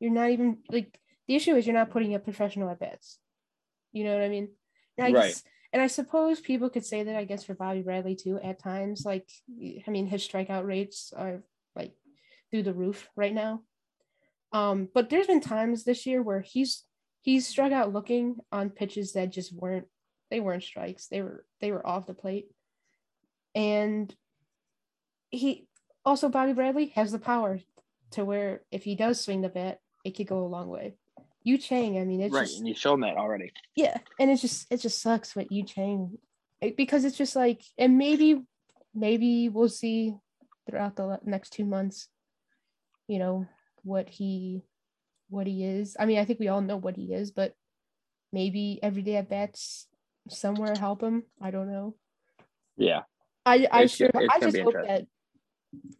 You're 0.00 0.10
not 0.10 0.30
even 0.30 0.58
like 0.70 0.98
the 1.28 1.36
issue 1.36 1.54
is 1.54 1.66
you're 1.66 1.74
not 1.74 1.90
putting 1.90 2.14
up 2.14 2.24
professional 2.24 2.68
at 2.68 2.80
bats. 2.80 3.18
You 3.92 4.04
know 4.04 4.14
what 4.14 4.24
i 4.24 4.28
mean? 4.28 4.48
And 4.98 5.06
I 5.06 5.12
Right. 5.12 5.28
guess- 5.28 5.42
and 5.72 5.80
i 5.80 5.86
suppose 5.86 6.40
people 6.40 6.68
could 6.68 6.84
say 6.84 7.04
that 7.04 7.14
i 7.14 7.24
guess 7.24 7.44
for 7.44 7.54
bobby 7.54 7.82
bradley 7.82 8.16
too 8.16 8.40
at 8.42 8.58
times 8.58 9.04
like 9.04 9.30
i 9.86 9.90
mean 9.90 10.06
his 10.08 10.26
strikeout 10.26 10.66
rates 10.66 11.12
are 11.16 11.44
like 11.76 11.94
through 12.50 12.64
the 12.64 12.74
roof 12.74 13.08
right 13.14 13.32
now. 13.32 13.62
Um, 14.52 14.88
but 14.92 15.10
there's 15.10 15.26
been 15.26 15.40
times 15.40 15.84
this 15.84 16.06
year 16.06 16.22
where 16.22 16.40
he's 16.40 16.84
he's 17.22 17.46
struck 17.46 17.72
out 17.72 17.92
looking 17.92 18.36
on 18.50 18.70
pitches 18.70 19.12
that 19.12 19.30
just 19.30 19.52
weren't 19.54 19.86
they 20.30 20.40
weren't 20.40 20.62
strikes. 20.62 21.06
They 21.06 21.22
were 21.22 21.44
they 21.60 21.72
were 21.72 21.86
off 21.86 22.06
the 22.06 22.14
plate. 22.14 22.48
And 23.54 24.14
he 25.30 25.66
also 26.04 26.28
Bobby 26.28 26.52
Bradley 26.52 26.86
has 26.96 27.12
the 27.12 27.18
power 27.18 27.60
to 28.12 28.24
where 28.24 28.62
if 28.70 28.82
he 28.84 28.94
does 28.94 29.20
swing 29.20 29.42
the 29.42 29.48
bat, 29.48 29.78
it 30.04 30.16
could 30.16 30.26
go 30.26 30.44
a 30.44 30.46
long 30.46 30.68
way. 30.68 30.94
Yu 31.42 31.56
Chang, 31.56 31.98
I 31.98 32.04
mean, 32.04 32.20
it's 32.20 32.34
right, 32.34 32.46
just 32.46 32.58
and 32.58 32.68
you've 32.68 32.76
shown 32.76 33.00
that 33.00 33.16
already. 33.16 33.50
yeah, 33.74 33.96
and 34.18 34.30
it's 34.30 34.42
just 34.42 34.66
it 34.70 34.80
just 34.80 35.00
sucks 35.00 35.34
what 35.34 35.50
Yu 35.50 35.64
Chang 35.64 36.18
it- 36.60 36.76
because 36.76 37.04
it's 37.04 37.16
just 37.16 37.34
like 37.36 37.62
and 37.78 37.96
maybe 37.96 38.42
maybe 38.94 39.48
we'll 39.48 39.68
see 39.68 40.14
throughout 40.68 40.96
the 40.96 41.18
next 41.24 41.50
two 41.52 41.64
months, 41.64 42.08
you 43.08 43.18
know 43.18 43.46
what 43.82 44.08
he 44.08 44.62
what 45.28 45.46
he 45.46 45.64
is. 45.64 45.96
I 45.98 46.06
mean, 46.06 46.18
I 46.18 46.24
think 46.24 46.40
we 46.40 46.48
all 46.48 46.60
know 46.60 46.76
what 46.76 46.96
he 46.96 47.12
is, 47.12 47.30
but 47.30 47.54
maybe 48.32 48.78
every 48.82 49.02
day 49.02 49.16
at 49.16 49.28
bats 49.28 49.86
somewhere 50.28 50.76
help 50.76 51.02
him. 51.02 51.24
I 51.40 51.50
don't 51.50 51.70
know. 51.70 51.94
Yeah, 52.76 53.02
I 53.46 53.66
I 53.70 53.82
It's 53.82 53.94
sure 53.94 54.10
I 54.14 54.38
just 54.40 54.58
hope 54.58 54.74
that 54.74 55.06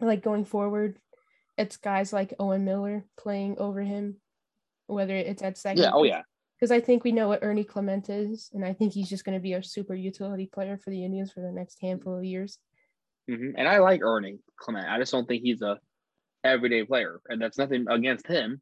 like 0.00 0.22
going 0.22 0.44
forward, 0.44 0.98
it's 1.56 1.76
guys 1.76 2.12
like 2.12 2.34
Owen 2.38 2.64
Miller 2.64 3.04
playing 3.18 3.58
over 3.58 3.82
him, 3.82 4.16
whether 4.86 5.14
it's 5.14 5.42
at 5.42 5.58
second. 5.58 5.82
yeah, 5.82 5.90
oh 5.92 6.04
yeah, 6.04 6.22
Because 6.58 6.72
I 6.72 6.80
think 6.80 7.04
we 7.04 7.12
know 7.12 7.28
what 7.28 7.42
Ernie 7.42 7.64
Clement 7.64 8.08
is, 8.08 8.50
and 8.52 8.64
I 8.64 8.72
think 8.72 8.92
he's 8.92 9.08
just 9.08 9.24
going 9.24 9.38
to 9.38 9.42
be 9.42 9.52
a 9.52 9.62
super 9.62 9.94
utility 9.94 10.46
player 10.46 10.78
for 10.78 10.90
the 10.90 11.04
Indians 11.04 11.32
for 11.32 11.40
the 11.40 11.52
next 11.52 11.78
handful 11.80 12.16
of 12.16 12.24
years. 12.24 12.58
hmm 13.28 13.50
and 13.56 13.68
I 13.68 13.78
like 13.78 14.02
Ernie 14.02 14.38
Clement. 14.58 14.88
I 14.88 14.98
just 14.98 15.12
don't 15.12 15.26
think 15.26 15.42
he's 15.42 15.62
a 15.62 15.78
everyday 16.44 16.84
player, 16.84 17.20
and 17.28 17.40
that's 17.40 17.58
nothing 17.58 17.86
against 17.88 18.26
him. 18.26 18.60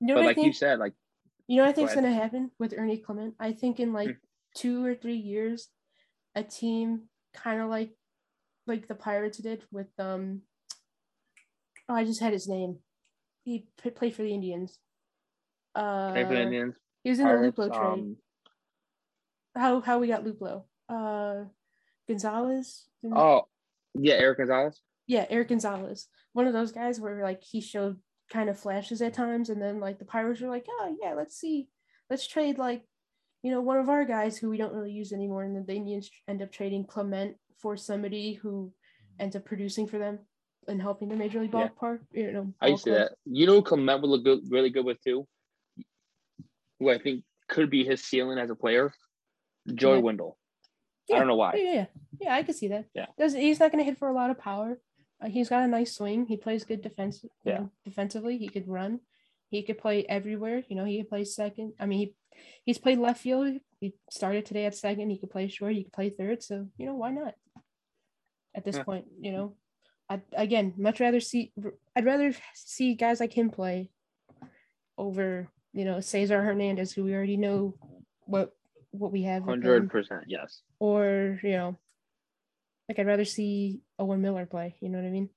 You 0.00 0.08
know 0.08 0.14
But 0.16 0.24
like 0.24 0.38
I 0.38 0.42
you 0.42 0.52
said, 0.52 0.78
like 0.78 0.94
You 1.48 1.56
know 1.58 1.64
what 1.64 1.70
I 1.70 1.72
think's 1.72 1.92
ahead. 1.92 2.04
going 2.04 2.14
to 2.14 2.20
happen 2.20 2.50
with 2.58 2.74
Ernie 2.76 2.98
Clement? 2.98 3.34
I 3.38 3.52
think 3.52 3.80
in 3.80 3.92
like 3.92 4.08
Hmm. 4.08 4.12
two 4.54 4.84
or 4.84 4.94
three 4.94 5.16
years, 5.16 5.68
a 6.34 6.42
team 6.42 7.08
kind 7.34 7.60
of 7.60 7.68
like 7.68 7.92
like 8.66 8.86
the 8.88 8.94
Pirates 8.94 9.38
did 9.38 9.64
with 9.70 9.88
um. 9.98 10.42
Oh, 11.88 11.94
I 11.94 12.04
just 12.04 12.20
had 12.20 12.32
his 12.32 12.46
name. 12.48 12.78
He 13.44 13.66
p- 13.82 13.90
played 13.90 14.14
for 14.14 14.22
the 14.22 14.32
Indians. 14.32 14.78
Uh, 15.74 16.12
play 16.12 16.24
for 16.24 16.34
the 16.34 16.42
Indians, 16.42 16.74
he 17.02 17.10
was 17.10 17.18
in 17.18 17.26
Pirates, 17.26 17.56
the 17.56 17.62
Luplow 17.62 17.76
trade. 17.76 17.82
um, 18.04 18.16
how 19.56 19.80
how 19.80 19.98
we 19.98 20.06
got 20.08 20.24
Luplow? 20.24 20.64
Uh, 20.88 21.44
Gonzalez. 22.08 22.88
oh 23.04 23.42
yeah, 23.94 24.14
Erik 24.14 24.38
Gonzalez. 24.38 24.80
Yeah, 25.10 25.26
Erik 25.28 25.48
Gonzalez, 25.48 26.06
one 26.34 26.46
of 26.46 26.52
those 26.52 26.70
guys 26.70 27.00
where 27.00 27.20
like 27.24 27.42
he 27.42 27.60
showed 27.60 27.96
kind 28.30 28.48
of 28.48 28.60
flashes 28.60 29.02
at 29.02 29.12
times, 29.12 29.50
and 29.50 29.60
then 29.60 29.80
like 29.80 29.98
the 29.98 30.04
Pirates 30.04 30.40
were 30.40 30.48
like, 30.48 30.66
oh 30.70 30.96
yeah, 31.02 31.14
let's 31.14 31.36
see, 31.36 31.68
let's 32.08 32.28
trade 32.28 32.58
like, 32.58 32.84
you 33.42 33.50
know, 33.50 33.60
one 33.60 33.78
of 33.78 33.88
our 33.88 34.04
guys 34.04 34.38
who 34.38 34.48
we 34.48 34.56
don't 34.56 34.72
really 34.72 34.92
use 34.92 35.12
anymore, 35.12 35.42
and 35.42 35.56
then 35.56 35.66
the 35.66 35.74
Indians 35.74 36.08
end 36.28 36.42
up 36.42 36.52
trading 36.52 36.84
Clement 36.84 37.34
for 37.58 37.76
somebody 37.76 38.34
who 38.34 38.72
ends 39.18 39.34
up 39.34 39.44
producing 39.44 39.88
for 39.88 39.98
them 39.98 40.20
and 40.68 40.80
helping 40.80 41.08
the 41.08 41.16
Major 41.16 41.40
League 41.40 41.52
Yeah. 41.52 41.70
Ballpark. 41.70 42.02
You 42.12 42.30
know, 42.30 42.54
I 42.60 42.68
used 42.68 42.84
to 42.84 42.90
that. 42.90 43.12
You 43.24 43.46
know, 43.46 43.62
Clement 43.62 44.02
would 44.02 44.10
look 44.10 44.22
good, 44.22 44.42
really 44.48 44.70
good 44.70 44.84
with 44.84 45.02
too. 45.02 45.26
Who 46.78 46.88
I 46.88 46.98
think 46.98 47.24
could 47.48 47.68
be 47.68 47.84
his 47.84 48.04
ceiling 48.04 48.38
as 48.38 48.50
a 48.50 48.54
player, 48.54 48.92
Joey 49.74 49.96
Yeah. 49.96 50.02
Wendle. 50.02 50.38
Yeah. 51.08 51.16
I 51.16 51.18
don't 51.18 51.26
know 51.26 51.34
why. 51.34 51.54
Yeah, 51.56 51.62
yeah, 51.62 51.72
yeah, 51.74 51.86
yeah, 52.20 52.34
I 52.36 52.44
could 52.44 52.54
see 52.54 52.68
that. 52.68 52.84
Yeah. 52.94 53.06
Does 53.18 53.34
he's 53.34 53.58
not 53.58 53.72
going 53.72 53.82
to 53.84 53.90
hit 53.90 53.98
for 53.98 54.08
a 54.08 54.14
lot 54.14 54.30
of 54.30 54.38
power. 54.38 54.78
Uh, 55.22 55.28
he's 55.28 55.48
got 55.48 55.62
a 55.62 55.68
nice 55.68 55.94
swing. 55.94 56.26
He 56.26 56.36
plays 56.36 56.64
good 56.64 56.82
defense. 56.82 57.24
Yeah. 57.44 57.58
know, 57.58 57.70
defensively, 57.84 58.38
he 58.38 58.48
could 58.48 58.68
run. 58.68 59.00
He 59.50 59.62
could 59.62 59.78
play 59.78 60.04
everywhere. 60.06 60.62
You 60.68 60.76
know, 60.76 60.84
he 60.84 60.98
could 60.98 61.08
play 61.08 61.24
second. 61.24 61.74
I 61.78 61.86
mean, 61.86 61.98
he 61.98 62.14
he's 62.64 62.78
played 62.78 62.98
left 62.98 63.20
field. 63.20 63.58
He 63.80 63.94
started 64.10 64.46
today 64.46 64.66
at 64.66 64.74
second. 64.74 65.10
He 65.10 65.18
could 65.18 65.30
play 65.30 65.48
short. 65.48 65.74
He 65.74 65.84
could 65.84 65.92
play 65.92 66.10
third. 66.10 66.42
So 66.42 66.68
you 66.78 66.86
know, 66.86 66.94
why 66.94 67.10
not? 67.10 67.34
At 68.54 68.64
this 68.64 68.76
Yeah. 68.76 68.84
point, 68.84 69.06
you 69.20 69.32
know, 69.32 69.56
I 70.08 70.20
again 70.32 70.74
much 70.76 71.00
rather 71.00 71.20
see. 71.20 71.52
I'd 71.94 72.04
rather 72.04 72.32
see 72.54 72.94
guys 72.94 73.20
like 73.20 73.32
him 73.36 73.50
play 73.50 73.90
over 74.98 75.48
you 75.72 75.84
know 75.84 76.00
Cesar 76.00 76.42
Hernandez, 76.42 76.92
who 76.92 77.04
we 77.04 77.14
already 77.14 77.36
know 77.36 77.74
what 78.26 78.52
what 78.90 79.12
we 79.12 79.22
have. 79.22 79.44
Hundred 79.44 79.90
percent, 79.90 80.24
yes. 80.26 80.62
or 80.78 81.38
you 81.42 81.52
know, 81.52 81.78
like 82.90 82.98
I'd 82.98 83.06
rather 83.06 83.24
see 83.24 83.82
Owen 84.00 84.20
Miller 84.20 84.46
play. 84.46 84.74
You 84.80 84.88
know 84.88 84.98
what 84.98 85.06
I 85.06 85.10
mean? 85.10 85.30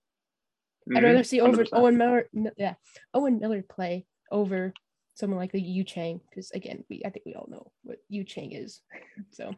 I'd 0.96 1.04
Mhm. 1.04 1.04
rather 1.04 1.24
see 1.24 1.40
over 1.40 1.58
100%. 1.64 1.74
Owen 1.80 1.98
Miller, 1.98 2.28
yeah, 2.58 2.74
Owen 3.14 3.40
Miller 3.40 3.62
play 3.62 4.08
over 4.32 4.74
someone 5.14 5.38
like 5.38 5.52
the 5.52 5.62
Yu 5.62 5.84
Chang 5.84 6.20
because 6.28 6.50
again, 6.50 6.84
we 6.90 7.04
I 7.06 7.12
think 7.12 7.28
we 7.28 7.36
all 7.36 7.48
know 7.48 7.72
what 7.84 8.00
Yu 8.10 8.24
Chang 8.24 8.52
is. 8.54 8.82
So 9.30 9.54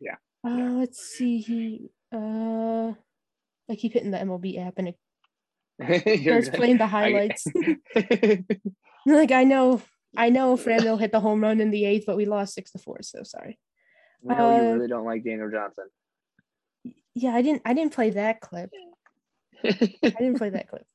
Yeah. 0.00 0.16
Uh, 0.42 0.56
Yeah. 0.56 0.70
let's 0.70 0.98
see. 1.00 1.38
He 1.42 1.90
uh, 2.12 2.94
I 3.68 3.76
keep 3.76 3.92
hitting 3.92 4.10
the 4.10 4.18
MLB 4.18 4.56
app 4.58 4.78
and 4.78 4.88
it 4.88 4.98
starts 6.24 6.48
good. 6.48 6.56
playing 6.56 6.78
the 6.78 6.86
highlights. 6.86 7.44
like 9.06 9.32
I 9.32 9.44
know, 9.44 9.82
I 10.16 10.30
know, 10.30 10.56
Franmil 10.56 10.98
hit 10.98 11.12
the 11.12 11.20
home 11.20 11.42
run 11.42 11.60
in 11.60 11.70
the 11.70 11.84
eighth, 11.84 12.04
but 12.06 12.16
we 12.16 12.24
lost 12.24 12.54
six 12.54 12.72
to 12.72 12.78
four. 12.78 13.02
So 13.02 13.22
sorry. 13.22 13.58
we 14.22 14.34
know 14.34 14.48
you 14.50 14.62
Uh, 14.62 14.76
really 14.76 14.88
don't 14.88 15.04
like 15.04 15.22
Daniel 15.24 15.50
Johnson. 15.50 15.88
Yeah, 17.14 17.34
I 17.34 17.42
didn't. 17.42 17.62
I 17.64 17.74
didn't 17.74 17.92
play 17.92 18.10
that 18.10 18.40
clip. 18.40 18.70
I 19.64 19.70
didn't 19.70 20.38
play 20.38 20.50
that 20.50 20.68
clip. 20.70 20.86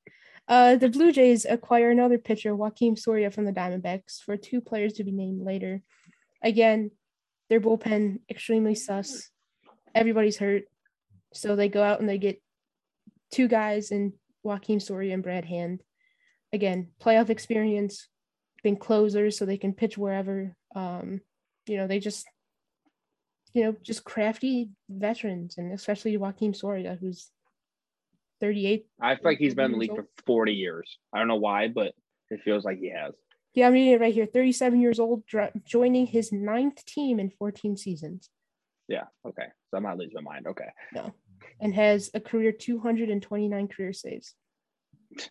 Uh, 0.48 0.76
the 0.76 0.90
Blue 0.90 1.12
Jays 1.12 1.46
acquire 1.46 1.92
another 1.92 2.18
pitcher, 2.18 2.56
Joakim 2.56 2.98
Soria 2.98 3.32
from 3.32 3.46
the 3.46 3.52
Diamondbacks, 3.52 4.22
for 4.22 4.38
two 4.38 4.62
players 4.62 4.94
to 4.94 5.04
be 5.04 5.12
named 5.12 5.42
later. 5.42 5.82
Again, 6.42 6.92
their 7.50 7.60
bullpen 7.60 8.20
extremely 8.30 8.76
sus. 8.76 9.30
Everybody's 9.94 10.38
hurt, 10.38 10.64
so 11.34 11.56
they 11.56 11.70
go 11.70 11.84
out 11.84 12.00
and 12.00 12.08
they 12.08 12.18
get 12.18 12.42
two 13.32 13.48
guys 13.48 13.92
in 13.92 14.14
Joakim 14.46 14.82
Soria 14.82 15.14
and 15.14 15.24
Brad 15.24 15.46
Hand. 15.46 15.82
Again, 16.54 16.90
playoff 17.02 17.30
experience, 17.30 18.08
been 18.64 18.78
closers, 18.78 19.38
so 19.38 19.46
they 19.46 19.58
can 19.58 19.74
pitch 19.74 19.98
wherever. 19.98 20.56
Um, 20.76 21.22
you 21.68 21.78
know, 21.78 21.88
they 21.88 22.00
just, 22.00 22.26
you 23.58 23.64
know, 23.64 23.76
just 23.82 24.04
crafty 24.04 24.70
veterans, 24.88 25.58
and 25.58 25.74
especially 25.74 26.16
Joakim 26.16 26.56
Soria, 26.56 26.96
who's 27.02 27.32
38 28.40 28.86
I 29.02 29.16
feel 29.16 29.22
like 29.24 29.40
he's 29.40 29.56
been 29.56 29.66
in 29.66 29.72
the 29.72 29.78
league 29.80 29.92
Years 29.92 30.06
for 30.18 30.24
40 30.28 30.54
years. 30.54 31.00
I 31.12 31.18
don't 31.18 31.28
know 31.28 31.38
why, 31.38 31.68
but 31.68 31.96
it 32.30 32.42
feels 32.46 32.64
like 32.64 32.78
he 32.78 32.92
has. 32.92 33.16
Yeah, 33.56 33.66
I'm 33.66 33.74
reading 33.74 33.94
it 33.94 34.00
right 34.00 34.14
here. 34.14 34.28
37 34.28 34.80
years 34.80 35.00
old, 35.00 35.24
joining 35.66 36.06
his 36.06 36.32
ninth 36.32 36.86
team 36.86 37.20
in 37.20 37.32
14 37.32 37.78
seasons, 37.78 38.30
Yeah. 38.88 39.06
Okay. 39.26 39.48
So 39.72 39.78
I'm 39.78 39.84
not 39.84 39.98
losing 39.98 40.14
my 40.22 40.34
mind. 40.34 40.46
Okay. 40.46 40.70
No. 40.94 41.16
And 41.60 41.74
has 41.74 42.12
a 42.14 42.20
career 42.20 42.52
229 42.52 43.68
career 43.70 43.94
saves. 43.94 44.36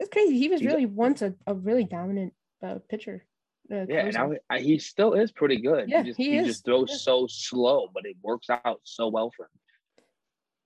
It's 0.00 0.10
crazy. 0.10 0.38
He 0.38 0.48
was 0.48 0.60
He's 0.60 0.68
a- 0.68 0.72
really 0.72 0.86
once 0.86 1.22
a, 1.22 1.34
a 1.44 1.54
really 1.54 1.82
dominant 1.82 2.32
uh, 2.62 2.78
pitcher. 2.88 3.24
Uh, 3.70 3.86
Yeah. 3.88 4.06
And 4.06 4.14
closer. 4.14 4.38
I, 4.50 4.56
I, 4.56 4.60
he 4.60 4.78
still 4.78 5.14
is 5.14 5.32
pretty 5.32 5.60
good. 5.60 5.88
Yeah, 5.88 6.02
he 6.02 6.08
just, 6.08 6.16
he 6.18 6.38
he 6.38 6.44
just 6.44 6.64
throws 6.64 6.88
Yeah. 6.90 6.96
so 6.96 7.26
slow, 7.28 7.88
but 7.92 8.06
it 8.06 8.16
works 8.22 8.48
out 8.50 8.80
so 8.84 9.08
well 9.08 9.30
for 9.36 9.44
him. 9.44 9.50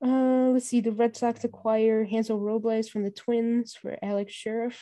Uh, 0.05 0.51
let's 0.51 0.67
see. 0.67 0.81
The 0.81 0.93
Red 0.93 1.17
Sox 1.17 1.45
acquire 1.45 2.05
Hansel 2.05 2.41
Robles 2.41 2.89
from 2.89 3.05
the 3.05 3.11
Twins 3.11 3.75
for 3.75 3.97
Alex 4.03 4.33
Scherff. 4.33 4.79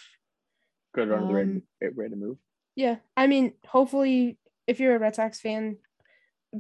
Good 0.95 1.09
run 1.09 1.23
of 1.23 1.29
the 1.29 1.35
Um, 1.41 1.63
ready, 1.97 2.11
to 2.11 2.17
move. 2.17 2.39
Yeah, 2.75 2.97
I 3.17 3.27
mean, 3.27 3.53
hopefully, 3.67 4.39
if 4.67 4.81
you're 4.81 4.97
a 4.97 4.99
Red 4.99 5.15
Sox 5.17 5.41
fan, 5.41 5.77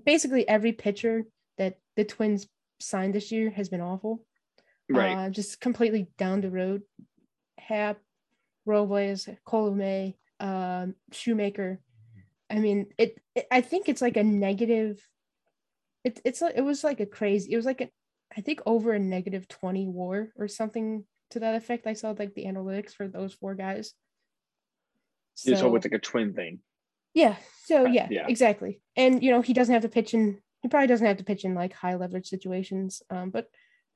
basically 0.05 0.47
every 0.47 0.73
pitcher 0.73 1.25
that 1.57 1.79
the 1.97 2.05
Twins 2.05 2.47
signed 2.81 3.15
this 3.15 3.33
year 3.33 3.51
has 3.51 3.69
been 3.69 3.81
awful. 3.81 4.25
Right. 4.91 5.15
Uh, 5.27 5.31
just 5.31 5.61
completely 5.61 6.09
down 6.19 6.41
the 6.43 6.51
road. 6.51 6.83
Hap, 7.59 7.99
Robles, 8.67 9.29
Colomé, 9.47 10.17
um, 10.41 10.95
Shoemaker. 11.13 11.81
I 12.51 12.59
mean, 12.59 12.87
it, 12.99 13.21
it. 13.35 13.47
I 13.51 13.61
think 13.61 13.89
it's 13.89 14.03
like 14.03 14.17
a 14.17 14.25
negative. 14.25 15.01
It, 16.03 16.21
it's 16.25 16.41
like 16.41 16.55
it 16.57 16.63
was 16.63 16.83
like 16.83 17.01
a 17.01 17.07
crazy. 17.07 17.53
It 17.53 17.57
was 17.57 17.67
like 17.67 17.81
a, 17.81 17.91
I 18.37 18.41
think 18.41 18.61
over 18.67 18.93
a 18.93 18.99
negative 18.99 19.47
twenty 19.47 19.87
WAR 19.87 20.31
or 20.37 20.49
something 20.49 21.05
to 21.31 21.41
that 21.41 21.55
effect. 21.55 21.87
I 21.87 21.93
saw 21.93 22.15
like 22.19 22.35
the 22.35 22.47
analytics 22.47 22.93
for 22.93 23.07
those 23.07 23.35
four 23.35 23.55
guys. 23.55 23.93
Yeah, 25.45 25.57
so 25.57 25.75
it's 25.77 25.85
like 25.85 25.93
a 25.93 25.99
twin 25.99 26.35
thing. 26.35 26.61
Yeah. 27.15 27.37
So 27.65 27.87
yeah, 27.87 28.09
yeah. 28.11 28.27
exactly. 28.29 28.81
And 28.97 29.23
you 29.23 29.31
know, 29.31 29.43
he 29.43 29.53
doesn't 29.53 29.73
have 29.73 29.83
to 29.83 29.89
pitch 29.89 30.15
in 30.15 30.41
he 30.63 30.69
probably 30.69 30.89
doesn't 30.89 31.07
have 31.07 31.17
to 31.17 31.25
pitch 31.25 31.45
in 31.45 31.55
like 31.55 31.73
high 31.73 31.95
leverage 31.95 32.29
situations. 32.29 33.03
Um, 33.11 33.31
but 33.31 33.47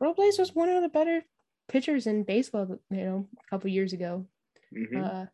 Robles 0.00 0.38
was 0.38 0.54
one 0.54 0.68
of 0.68 0.82
the 0.82 0.88
better 0.88 1.22
pitchers 1.68 2.06
in 2.06 2.24
baseball, 2.24 2.78
you 2.90 3.04
know, 3.04 3.28
a 3.38 3.50
couple 3.50 3.70
years 3.70 3.92
ago. 3.92 4.26
Mhm. 4.74 5.04
Uh 5.04 5.26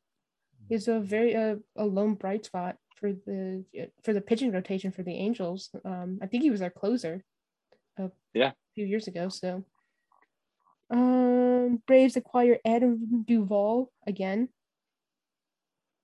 he's 0.70 0.88
a 0.88 1.00
very 1.00 1.36
uh, 1.36 1.56
a 1.76 1.84
lone 1.84 2.14
bright 2.14 2.46
spot 2.46 2.76
for 2.96 3.12
the 3.12 3.64
for 4.02 4.12
the 4.14 4.20
pitching 4.20 4.52
rotation 4.52 4.92
for 4.92 5.02
the 5.02 5.14
Angels. 5.14 5.70
Um, 5.84 6.18
I 6.22 6.26
think 6.26 6.42
he 6.42 6.50
was 6.50 6.62
our 6.62 6.70
closer 6.70 7.22
a 7.98 8.10
Yeah. 8.32 8.52
few 8.74 8.86
years 8.86 9.08
ago. 9.08 9.28
So 9.28 9.64
um 10.90 11.82
Braves 11.86 12.16
acquire 12.16 12.58
Adam 12.64 13.24
Duvall 13.26 13.92
again 14.06 14.48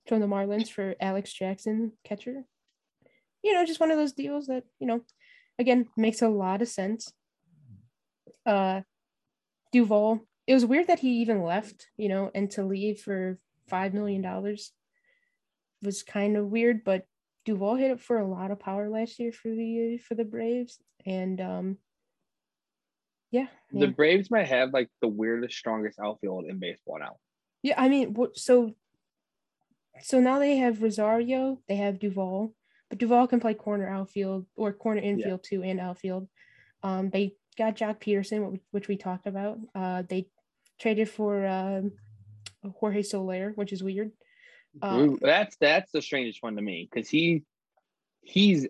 from 0.07 0.21
the 0.21 0.27
Marlins 0.27 0.69
for 0.69 0.95
Alex 1.01 1.33
Jackson, 1.33 1.93
catcher. 2.05 2.43
You 3.43 3.53
know, 3.53 3.65
just 3.65 3.79
one 3.79 3.91
of 3.91 3.97
those 3.97 4.13
deals 4.13 4.47
that, 4.47 4.63
you 4.79 4.87
know, 4.87 5.01
again, 5.59 5.87
makes 5.97 6.21
a 6.21 6.29
lot 6.29 6.61
of 6.61 6.67
sense. 6.67 7.13
Uh 8.45 8.81
Duvall, 9.73 10.21
it 10.47 10.53
was 10.53 10.65
weird 10.65 10.87
that 10.87 10.99
he 10.99 11.21
even 11.21 11.43
left, 11.43 11.87
you 11.97 12.07
know, 12.07 12.31
and 12.33 12.49
to 12.51 12.63
leave 12.63 13.01
for 13.01 13.37
five 13.67 13.93
million 13.93 14.21
dollars 14.21 14.71
was 15.81 16.03
kind 16.03 16.37
of 16.37 16.47
weird, 16.47 16.83
but 16.83 17.05
Duvall 17.45 17.75
hit 17.75 17.91
it 17.91 18.01
for 18.01 18.17
a 18.17 18.27
lot 18.27 18.51
of 18.51 18.59
power 18.59 18.89
last 18.89 19.19
year 19.19 19.31
for 19.31 19.49
the 19.49 19.97
for 19.97 20.15
the 20.15 20.25
Braves. 20.25 20.79
And 21.05 21.39
um 21.39 21.77
yeah, 23.31 23.47
The 23.71 23.87
yeah. 23.87 23.91
Braves 23.91 24.31
might 24.31 24.47
have 24.47 24.71
like 24.73 24.89
the 25.01 25.07
weirdest, 25.07 25.57
strongest 25.57 25.99
outfield 25.99 26.45
in 26.45 26.59
baseball 26.59 26.99
now. 26.99 27.17
Yeah, 27.61 27.75
I 27.77 27.89
mean, 27.89 28.15
so 28.35 28.73
so 30.01 30.19
now 30.19 30.39
they 30.39 30.57
have 30.57 30.81
Rosario, 30.81 31.59
they 31.67 31.75
have 31.75 31.99
Duvall, 31.99 32.53
but 32.89 32.99
Duvall 32.99 33.27
can 33.27 33.39
play 33.39 33.53
corner 33.53 33.87
outfield 33.87 34.45
or 34.55 34.71
corner 34.73 35.01
infield 35.01 35.43
too 35.43 35.63
and 35.63 35.79
outfield. 35.79 36.27
Um, 36.83 37.09
they 37.09 37.35
got 37.57 37.75
Joc 37.75 37.99
Pederson, 37.99 38.51
which, 38.51 38.61
which 38.71 38.87
we 38.87 38.95
talked 38.95 39.27
about. 39.27 39.57
Uh, 39.73 40.03
they 40.07 40.27
traded 40.79 41.09
for 41.09 41.45
um, 41.47 41.91
Jorge 42.63 43.03
Soler, 43.03 43.51
which 43.55 43.73
is 43.73 43.83
weird. 43.83 44.11
Um, 44.81 45.17
that's 45.21 45.55
that's 45.59 45.91
the 45.91 46.01
strangest 46.01 46.43
one 46.43 46.55
to 46.55 46.61
me 46.61 46.87
because 46.91 47.09
he 47.09 47.43
he's 48.21 48.67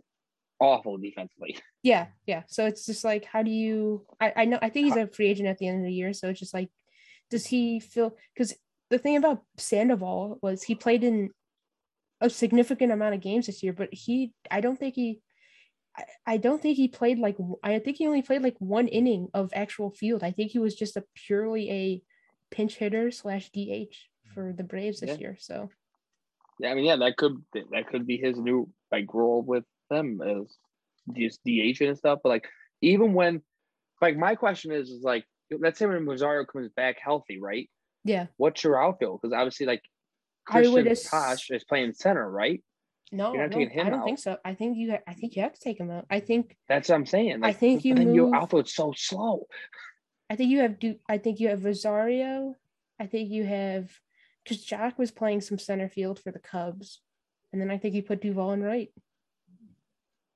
awful 0.60 0.98
defensively. 0.98 1.58
yeah, 1.84 2.08
yeah. 2.26 2.44
So 2.48 2.66
it's 2.66 2.86
just 2.86 3.04
like, 3.04 3.26
how 3.26 3.44
do 3.44 3.52
you? 3.52 4.06
I, 4.20 4.34
I 4.36 4.46
know. 4.46 4.60
I 4.62 4.70
think 4.70 4.88
he's 4.88 4.96
a 4.96 5.08
free 5.08 5.28
agent 5.28 5.48
at 5.48 5.58
the 5.58 5.68
end 5.68 5.80
of 5.80 5.86
the 5.86 5.94
year. 5.94 6.14
So 6.14 6.30
it's 6.30 6.40
just 6.40 6.54
like, 6.54 6.70
does 7.30 7.46
he 7.46 7.80
feel? 7.80 8.16
Because 8.34 8.54
the 8.90 8.98
thing 8.98 9.18
about 9.18 9.44
Sandoval 9.58 10.40
was 10.42 10.64
he 10.64 10.76
played 10.76 11.04
in 11.04 11.32
a 12.22 12.30
significant 12.30 12.92
amount 12.92 13.16
of 13.16 13.22
games 13.22 13.46
this 13.46 13.62
year, 13.62 13.74
but 13.74 13.90
he, 13.92 14.34
I 14.50 14.62
don't 14.62 14.80
think 14.80 14.96
he, 14.96 15.22
I, 15.96 16.04
I 16.26 16.38
don't 16.38 16.62
think 16.62 16.78
he 16.78 16.88
played 16.88 17.20
like. 17.20 17.38
I 17.64 17.80
think 17.80 17.98
he 17.98 18.08
only 18.08 18.22
played 18.22 18.44
like 18.44 18.56
one 18.60 18.88
inning 18.88 19.28
of 19.34 19.52
actual 19.54 19.92
field. 19.92 20.24
I 20.24 20.32
think 20.32 20.52
he 20.52 20.60
was 20.60 20.76
just 20.76 20.98
a 20.98 21.04
purely 21.16 21.70
a 21.70 22.02
pinch 22.52 22.76
hitter 22.76 23.12
slash 23.12 23.50
DH 23.50 23.96
for 24.34 24.54
the 24.54 24.64
Braves 24.64 25.00
this 25.00 25.12
Yeah. 25.12 25.18
year. 25.18 25.38
So 25.40 25.70
Yeah, 26.60 26.72
I 26.72 26.76
mean, 26.76 26.86
yeah, 26.86 26.96
that 26.98 27.18
could 27.18 27.44
that 27.72 27.88
could 27.90 28.08
be 28.08 28.18
his 28.18 28.38
new 28.38 28.70
like 28.92 29.14
role 29.14 29.42
with 29.42 29.64
them 29.90 30.22
as 30.22 30.58
just 31.16 31.40
DH 31.46 31.82
and 31.82 31.98
stuff. 31.98 32.20
But 32.24 32.30
like 32.30 32.48
even 32.82 33.14
when 33.14 33.42
like 34.02 34.18
my 34.18 34.36
question 34.36 34.72
is 34.72 34.90
is 34.90 35.04
like 35.04 35.26
let's 35.52 35.80
say 35.80 35.86
when 35.86 36.06
Rosario 36.06 36.46
comes 36.46 36.70
back 36.76 36.98
healthy, 37.04 37.40
right? 37.40 37.70
yeah, 38.04 38.28
What's 38.38 38.64
your 38.64 38.82
outfield? 38.82 39.20
Because 39.22 39.34
obviously 39.36 39.66
like 39.66 39.84
Christian 40.46 40.88
ass- 40.88 41.10
Tosh 41.10 41.50
is 41.52 41.64
playing 41.66 41.94
center, 41.94 42.30
right? 42.30 42.64
no, 43.12 43.34
no, 43.34 43.42
I 43.44 43.48
don't 43.48 43.94
out. 43.94 44.06
think 44.06 44.20
so. 44.20 44.38
I 44.44 44.54
think 44.54 44.78
you, 44.78 44.98
I 45.08 45.14
think 45.14 45.36
you 45.36 45.42
have 45.44 45.54
to 45.54 45.60
take 45.62 45.80
him 45.80 45.90
out. 45.90 46.06
I 46.10 46.20
think 46.20 46.58
That's 46.68 46.90
what 46.90 46.96
I'm 46.96 47.06
saying. 47.06 47.42
I 47.44 47.54
think 47.54 47.86
you 47.86 47.96
then 47.96 48.14
your 48.14 48.26
move- 48.26 48.34
outfield's 48.36 48.74
so 48.74 48.94
slow. 48.98 49.48
I 50.30 50.36
think 50.36 50.50
you 50.50 50.60
have 50.60 50.80
Du- 50.80 51.00
I 51.08 51.18
think 51.18 51.40
you 51.40 51.50
have 51.50 51.66
Rosario. 51.66 52.56
I 53.00 53.06
think 53.06 53.30
you 53.30 53.46
have 53.46 53.90
because 54.44 54.66
Joc 54.66 54.98
was 54.98 55.12
playing 55.12 55.42
some 55.42 55.60
center 55.60 55.90
field 55.90 56.20
for 56.20 56.32
the 56.32 56.40
Cubs, 56.40 57.02
and 57.52 57.62
then 57.62 57.72
I 57.72 57.78
think 57.78 57.96
you 57.96 58.04
put 58.04 58.22
Duvall 58.22 58.54
in 58.54 58.64
right. 58.64 58.90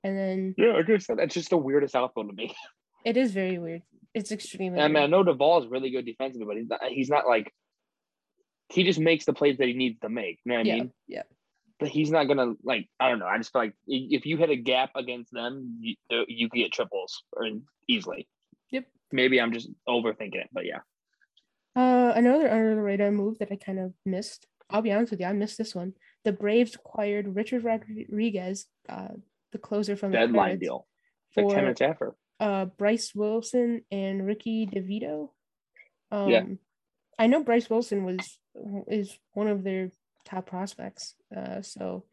And 0.04 0.18
then 0.18 0.54
Yeah, 0.58 0.74
I 0.76 0.82
just 0.82 1.08
that's 1.14 1.34
just 1.34 1.50
the 1.50 1.56
weirdest 1.56 1.94
outfield 1.94 2.28
to 2.28 2.34
me. 2.34 2.54
it 3.04 3.16
is 3.16 3.32
very 3.32 3.58
weird. 3.58 3.82
It's 4.14 4.32
extremely. 4.32 4.80
I 4.80 4.88
mean, 4.88 5.02
I 5.02 5.06
know 5.06 5.22
Duvall 5.22 5.62
is 5.62 5.68
really 5.68 5.90
good 5.90 6.04
defensively, 6.06 6.46
but 6.46 6.56
he's 6.56 6.68
not, 6.68 6.84
he's 6.88 7.10
not 7.10 7.26
like 7.26 7.52
he 8.68 8.84
just 8.84 8.98
makes 8.98 9.24
the 9.24 9.32
plays 9.32 9.58
that 9.58 9.68
he 9.68 9.74
needs 9.74 10.00
to 10.00 10.08
make. 10.08 10.40
You 10.44 10.52
know 10.52 10.58
what 10.58 10.66
I 10.66 10.68
yeah, 10.68 10.74
mean? 10.74 10.92
yeah, 11.06 11.22
But 11.78 11.88
he's 11.88 12.10
not 12.10 12.24
gonna 12.24 12.54
like. 12.62 12.88
I 12.98 13.08
don't 13.08 13.18
know. 13.18 13.26
I 13.26 13.38
just 13.38 13.52
feel 13.52 13.62
like 13.62 13.74
if 13.86 14.26
you 14.26 14.36
hit 14.36 14.50
a 14.50 14.56
gap 14.56 14.90
against 14.96 15.32
them, 15.32 15.78
you, 15.80 15.94
uh, 16.10 16.24
you 16.28 16.48
get 16.48 16.72
triples 16.72 17.22
or 17.32 17.46
easily. 17.88 18.28
Yep. 18.70 18.86
Maybe 19.12 19.40
I'm 19.40 19.52
just 19.52 19.68
overthinking 19.88 20.36
it, 20.36 20.48
but 20.52 20.64
yeah. 20.66 20.80
Uh, 21.74 22.12
another 22.14 22.50
under 22.50 22.74
the 22.74 22.80
radar 22.82 23.10
move 23.10 23.38
that 23.38 23.50
I 23.50 23.56
kind 23.56 23.78
of 23.78 23.92
missed. 24.04 24.46
I'll 24.68 24.82
be 24.82 24.92
honest 24.92 25.10
with 25.10 25.20
you, 25.20 25.26
I 25.26 25.32
missed 25.32 25.58
this 25.58 25.74
one. 25.74 25.94
The 26.24 26.32
Braves 26.32 26.74
acquired 26.74 27.34
Richard 27.34 27.64
Rodriguez, 27.64 28.66
uh, 28.88 29.08
the 29.52 29.58
closer 29.58 29.96
from 29.96 30.12
the 30.12 30.18
Deadline 30.18 30.58
deal. 30.58 30.86
Like 31.36 31.46
ten 31.46 31.56
for 31.56 31.62
minutes 31.62 31.80
after. 31.80 32.14
uh 32.40 32.66
Bryce 32.66 33.14
Wilson 33.14 33.82
and 33.90 34.26
Ricky 34.26 34.66
DeVito. 34.66 35.30
Um 36.10 36.28
Yeah. 36.30 36.44
I 37.18 37.26
know 37.26 37.42
Bryce 37.42 37.70
Wilson 37.70 38.04
was 38.04 38.38
is 38.88 39.18
one 39.32 39.48
of 39.48 39.62
their 39.64 39.90
top 40.24 40.46
prospects. 40.46 41.14
Uh 41.34 41.62
so 41.62 42.04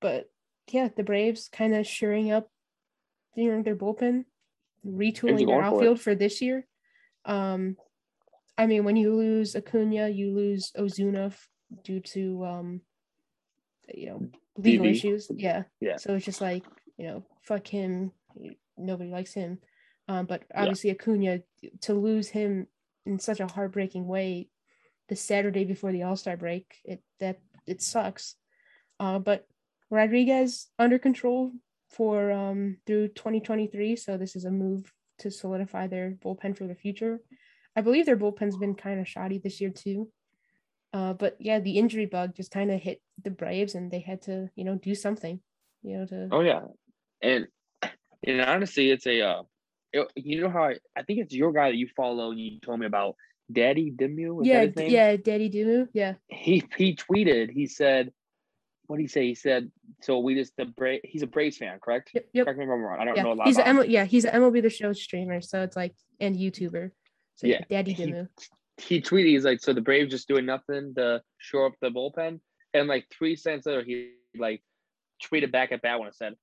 but 0.00 0.30
yeah, 0.70 0.88
the 0.96 1.02
Braves 1.04 1.48
kind 1.52 1.74
of 1.74 1.86
shoring 1.86 2.30
up 2.32 2.48
you 3.36 3.50
know 3.50 3.62
their 3.62 3.76
bullpen, 3.76 4.24
retooling 4.86 5.38
their 5.38 5.46
going 5.46 5.60
for 5.62 5.74
outfield 5.76 6.00
for 6.00 6.14
this 6.14 6.40
year. 6.40 6.66
Um 7.24 7.76
I 8.56 8.66
mean 8.66 8.84
when 8.84 8.96
you 8.96 9.14
lose 9.14 9.54
Acuna, 9.56 10.08
you 10.08 10.32
lose 10.32 10.72
Ozuna 10.76 11.34
due 11.82 12.00
to 12.00 12.44
um 12.44 12.80
you 13.92 14.06
know 14.06 14.28
legal 14.56 14.86
DB. 14.86 14.90
issues. 14.92 15.30
Yeah. 15.34 15.64
Yeah. 15.80 15.96
So 15.96 16.14
it's 16.14 16.24
just 16.24 16.40
like, 16.40 16.64
you 16.96 17.06
know, 17.06 17.26
fuck 17.42 17.66
him. 17.66 18.12
Nobody 18.78 19.10
likes 19.10 19.32
him. 19.34 19.58
Um, 20.08 20.26
but 20.26 20.42
Yeah. 20.50 20.62
obviously 20.62 20.90
Acuna 20.90 21.40
to 21.82 21.94
lose 21.94 22.28
him 22.28 22.66
in 23.06 23.18
such 23.18 23.40
a 23.40 23.46
heartbreaking 23.46 24.06
way 24.06 24.48
the 25.08 25.16
Saturday 25.16 25.64
before 25.64 25.92
the 25.92 26.02
All 26.04 26.16
Star 26.16 26.36
break, 26.36 26.76
it 26.84 27.02
that 27.20 27.40
it 27.66 27.82
sucks. 27.82 28.36
Uh, 29.00 29.18
but 29.18 29.46
Rodriguez 29.90 30.68
under 30.78 30.98
control 30.98 31.52
for 31.96 32.32
um 32.32 32.78
through 32.86 33.08
2023. 33.08 33.96
So 33.96 34.16
this 34.16 34.36
is 34.36 34.44
a 34.44 34.50
move 34.50 34.92
to 35.20 35.30
solidify 35.30 35.86
their 35.86 36.10
bullpen 36.12 36.56
for 36.56 36.66
the 36.66 36.74
future. 36.74 37.20
I 37.76 37.80
believe 37.80 38.06
their 38.06 38.16
bullpen's 38.16 38.56
been 38.56 38.74
kind 38.74 39.00
of 39.00 39.08
shoddy 39.08 39.38
this 39.38 39.60
year 39.60 39.70
too. 39.70 40.10
Uh, 40.92 41.12
but 41.12 41.36
yeah, 41.40 41.58
the 41.58 41.78
injury 41.78 42.06
bug 42.06 42.34
just 42.36 42.50
kind 42.52 42.70
of 42.70 42.80
hit 42.80 43.00
the 43.22 43.30
Braves, 43.30 43.74
and 43.74 43.90
they 43.90 43.98
had 44.00 44.22
to, 44.22 44.48
you 44.54 44.64
know, 44.64 44.76
do 44.76 44.94
something, 44.94 45.40
you 45.82 45.98
know, 45.98 46.06
to 46.06 46.28
Oh 46.30 46.40
yeah, 46.40 46.62
and 47.20 47.48
and 48.26 48.40
honestly, 48.40 48.90
it's 48.90 49.06
a 49.06 49.20
uh, 49.22 49.42
it- 49.92 50.12
you 50.16 50.40
know 50.40 50.50
how 50.50 50.64
I, 50.64 50.76
I 50.96 51.02
think 51.02 51.20
it's 51.20 51.34
your 51.34 51.52
guy 51.52 51.70
that 51.70 51.76
you 51.76 51.88
follow. 51.96 52.30
You 52.30 52.60
told 52.60 52.78
me 52.80 52.86
about 52.86 53.16
Daddy 53.50 53.90
Dimu. 53.90 54.46
Yeah, 54.46 54.60
that 54.60 54.66
his 54.66 54.76
d- 54.76 54.82
name? 54.82 54.92
yeah, 54.92 55.16
Daddy 55.16 55.50
Dimu, 55.50 55.88
yeah, 55.92 56.14
He 56.28 56.62
he 56.76 56.94
tweeted. 56.96 57.50
He 57.50 57.66
said, 57.66 58.12
"What 58.86 58.96
did 58.96 59.02
he 59.02 59.08
say?" 59.08 59.26
He 59.26 59.34
said, 59.34 59.70
"So 60.02 60.18
we 60.18 60.34
just 60.34 60.56
the 60.56 60.66
Bra- 60.66 60.98
He's 61.04 61.22
a 61.22 61.26
Braves 61.26 61.56
fan, 61.56 61.78
correct? 61.82 62.10
yep, 62.14 62.26
yep. 62.32 62.46
Correct 62.46 62.58
me 62.58 62.64
if 62.64 62.70
I'm 62.70 62.80
wrong. 62.82 62.98
I 63.00 63.04
don't 63.04 63.16
yeah. 63.16 63.22
know 63.22 63.32
a 63.32 63.34
lot 63.34 63.46
He's 63.46 63.58
about 63.58 63.84
an 63.84 63.90
yeah, 63.90 64.04
he's 64.04 64.24
an 64.24 64.40
MLB 64.40 64.62
the 64.62 64.70
Show 64.70 64.92
streamer, 64.92 65.40
so 65.40 65.62
it's 65.62 65.76
like 65.76 65.94
and 66.20 66.36
YouTuber. 66.36 66.90
So 67.36 67.46
yeah, 67.46 67.60
Daddy 67.68 67.92
he- 67.92 68.06
Dimu. 68.06 68.28
He 68.76 69.00
tweeted. 69.00 69.26
He's 69.26 69.44
like, 69.44 69.60
"So 69.60 69.72
the 69.72 69.80
Braves 69.80 70.10
just 70.10 70.26
doing 70.28 70.46
nothing 70.46 70.94
to 70.96 71.22
shore 71.38 71.66
up 71.66 71.74
the 71.80 71.90
bullpen." 71.90 72.40
And 72.72 72.88
like 72.88 73.06
three 73.16 73.36
cents 73.36 73.66
later, 73.66 73.84
he 73.84 74.10
like 74.36 74.62
tweeted 75.24 75.52
back 75.52 75.70
at 75.70 75.82
that 75.82 75.98
one 75.98 76.08
and 76.08 76.14
said, 76.16 76.34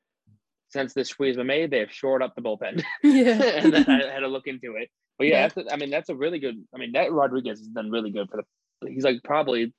"Since 0.70 0.94
this 0.94 1.10
tweet 1.10 1.30
has 1.30 1.38
been 1.38 1.48
made, 1.48 1.72
they 1.72 1.80
have 1.80 1.92
shored 1.92 2.24
up 2.24 2.36
the 2.36 2.42
bullpen." 2.42 2.84
yeah, 3.04 3.34
and 3.34 3.74
then 3.74 3.90
I 3.90 4.12
had 4.14 4.20
to 4.22 4.28
look 4.28 4.48
into 4.48 4.76
it. 4.78 4.90
But 5.18 5.28
yeah, 5.28 5.42
Yeah. 5.42 5.48
That's 5.50 5.70
a, 5.70 5.74
I 5.74 5.78
mean, 5.78 5.90
that's 5.90 6.10
a 6.10 6.16
really 6.16 6.40
good. 6.40 6.56
I 6.74 6.78
mean, 6.78 6.94
that 6.94 7.12
Rodriguez 7.12 7.60
has 7.60 7.68
done 7.68 7.92
really 7.92 8.12
good 8.12 8.30
for 8.30 8.38
the. 8.38 8.90
He's 8.90 9.04
like 9.04 9.22
probably 9.24 9.74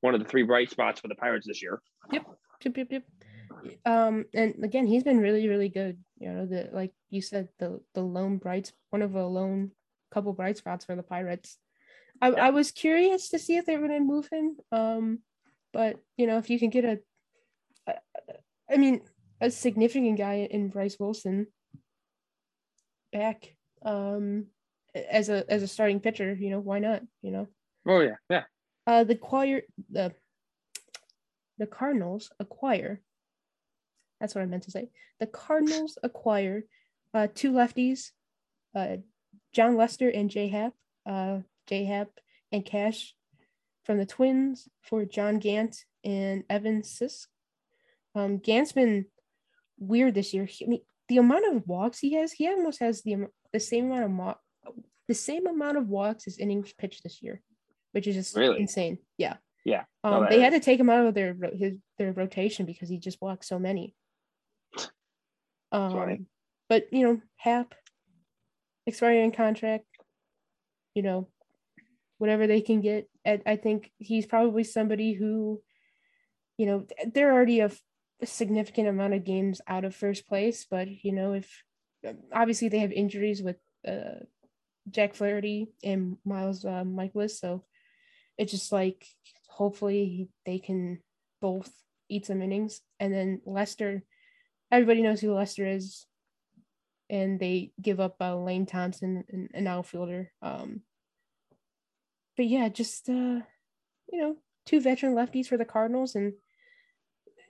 one 0.00 0.14
of 0.14 0.20
the 0.22 0.28
three 0.28 0.42
bright 0.42 0.70
spots 0.70 1.00
for 1.00 1.08
the 1.08 1.14
Pirates 1.14 1.46
this 1.46 1.62
year. 1.62 1.80
Yep. 2.12 2.24
Yep. 2.64 2.76
Yep. 2.76 2.88
Yep. 2.90 3.04
Um, 3.84 4.24
and 4.32 4.54
again, 4.64 4.86
he's 4.86 5.02
been 5.02 5.20
really, 5.20 5.48
really 5.48 5.68
good. 5.68 5.98
You 6.18 6.32
know, 6.32 6.46
the 6.46 6.70
like 6.72 6.92
you 7.10 7.20
said, 7.20 7.48
the 7.58 7.80
the 7.94 8.02
lone 8.02 8.38
brights, 8.38 8.72
one 8.90 9.02
of 9.02 9.14
a 9.14 9.26
lone 9.26 9.72
couple 10.10 10.32
bright 10.32 10.56
spots 10.56 10.84
for 10.84 10.96
the 10.96 11.02
Pirates. 11.02 11.58
I, 12.22 12.30
yeah. 12.30 12.46
I 12.46 12.50
was 12.50 12.70
curious 12.70 13.30
to 13.30 13.38
see 13.38 13.56
if 13.56 13.66
they 13.66 13.76
were 13.76 13.88
going 13.88 14.00
to 14.00 14.06
move 14.06 14.28
him. 14.30 14.56
Um, 14.72 15.18
but 15.72 15.96
you 16.16 16.26
know, 16.26 16.38
if 16.38 16.50
you 16.50 16.58
can 16.58 16.70
get 16.70 16.84
a, 16.84 17.00
a, 17.86 17.94
I 18.70 18.76
mean, 18.76 19.02
a 19.40 19.50
significant 19.50 20.18
guy 20.18 20.48
in 20.50 20.68
Bryce 20.68 20.96
Wilson 20.98 21.46
back, 23.12 23.54
um, 23.84 24.46
as 24.94 25.28
a 25.28 25.44
as 25.50 25.62
a 25.62 25.68
starting 25.68 26.00
pitcher, 26.00 26.34
you 26.34 26.50
know, 26.50 26.60
why 26.60 26.78
not? 26.78 27.02
You 27.22 27.30
know. 27.30 27.48
Oh 27.86 28.00
yeah, 28.00 28.16
yeah. 28.28 28.44
Uh, 28.90 29.04
the 29.04 29.14
choir 29.14 29.62
the 29.88 30.12
the 31.58 31.66
Cardinals 31.66 32.32
acquire. 32.40 33.00
That's 34.18 34.34
what 34.34 34.42
I 34.42 34.46
meant 34.46 34.64
to 34.64 34.72
say. 34.72 34.88
The 35.20 35.28
Cardinals 35.28 35.96
acquire 36.02 36.64
uh, 37.14 37.28
two 37.32 37.52
lefties, 37.52 38.10
uh, 38.74 38.96
Jon 39.52 39.76
Lester 39.76 40.08
and 40.08 40.28
J 40.28 40.48
Happ. 40.48 40.72
Uh, 41.06 41.38
J 41.68 41.84
Happ 41.84 42.08
and 42.50 42.64
cash 42.64 43.14
from 43.84 43.98
the 43.98 44.06
Twins 44.06 44.66
for 44.82 45.04
John 45.04 45.38
Gant 45.38 45.84
and 46.02 46.42
Evan 46.50 46.82
Sisk. 46.82 47.26
Um, 48.16 48.38
Gant's 48.38 48.72
been 48.72 49.06
weird 49.78 50.14
this 50.14 50.34
year. 50.34 50.46
He, 50.46 50.64
I 50.64 50.68
mean, 50.68 50.82
the 51.08 51.18
amount 51.18 51.46
of 51.46 51.68
walks 51.68 52.00
he 52.00 52.14
has, 52.14 52.32
he 52.32 52.48
almost 52.48 52.80
has 52.80 53.02
the 53.02 53.28
the 53.52 53.60
same 53.60 53.86
amount 53.86 54.04
of 54.04 54.10
mo- 54.10 54.40
the 55.06 55.14
same 55.14 55.46
amount 55.46 55.76
of 55.78 55.86
walks 55.86 56.26
as 56.26 56.38
innings 56.38 56.72
pitched 56.72 57.04
this 57.04 57.22
year, 57.22 57.40
which 57.92 58.06
is 58.06 58.14
just 58.16 58.36
really? 58.36 58.60
insane. 58.60 58.98
Yeah. 59.18 59.36
Yeah. 59.64 59.84
Um, 60.04 60.26
they 60.30 60.40
had 60.40 60.52
to 60.52 60.60
take 60.60 60.80
him 60.80 60.90
out 60.90 61.06
of 61.06 61.14
their 61.14 61.36
his 61.54 61.76
their 61.98 62.12
rotation 62.12 62.66
because 62.66 62.88
he 62.88 62.98
just 62.98 63.20
walked 63.20 63.44
so 63.44 63.58
many. 63.58 63.94
Um, 65.72 66.26
but 66.68 66.86
you 66.90 67.04
know, 67.04 67.20
Happ 67.36 67.74
expiring 68.86 69.30
contract, 69.30 69.84
you 70.94 71.02
know, 71.02 71.28
whatever 72.18 72.46
they 72.46 72.60
can 72.60 72.80
get. 72.80 73.08
I, 73.24 73.40
I 73.46 73.56
think 73.56 73.90
he's 73.98 74.26
probably 74.26 74.64
somebody 74.64 75.12
who, 75.12 75.62
you 76.58 76.66
know, 76.66 76.86
they're 77.14 77.32
already 77.32 77.60
a, 77.60 77.70
a 78.20 78.26
significant 78.26 78.88
amount 78.88 79.14
of 79.14 79.24
games 79.24 79.60
out 79.68 79.84
of 79.84 79.94
first 79.94 80.26
place, 80.26 80.66
but 80.68 80.88
you 80.88 81.12
know, 81.12 81.34
if 81.34 81.62
obviously 82.32 82.68
they 82.68 82.80
have 82.80 82.92
injuries 82.92 83.42
with 83.42 83.56
uh, 83.86 84.24
Jack 84.90 85.14
Flaherty 85.14 85.68
and 85.84 86.16
Miles 86.24 86.64
uh, 86.64 86.84
Mikolas, 86.84 87.38
so 87.38 87.64
it's 88.40 88.52
just 88.52 88.72
like 88.72 89.06
hopefully 89.48 90.30
they 90.46 90.58
can 90.58 90.98
both 91.42 91.70
eat 92.08 92.24
some 92.24 92.40
innings. 92.40 92.80
And 92.98 93.12
then 93.12 93.42
Lester, 93.44 94.02
everybody 94.72 95.02
knows 95.02 95.20
who 95.20 95.34
Lester 95.34 95.66
is, 95.66 96.06
and 97.10 97.38
they 97.38 97.72
give 97.80 98.00
up 98.00 98.16
uh, 98.18 98.36
Lane 98.36 98.64
Thomas, 98.64 99.02
an, 99.02 99.50
an 99.52 99.66
outfielder. 99.66 100.32
Um, 100.40 100.80
but 102.34 102.46
yeah, 102.46 102.70
just 102.70 103.10
uh, 103.10 103.40
you 104.10 104.20
know, 104.20 104.36
two 104.64 104.80
veteran 104.80 105.14
lefties 105.14 105.46
for 105.46 105.58
the 105.58 105.66
Cardinals, 105.66 106.14
and 106.14 106.32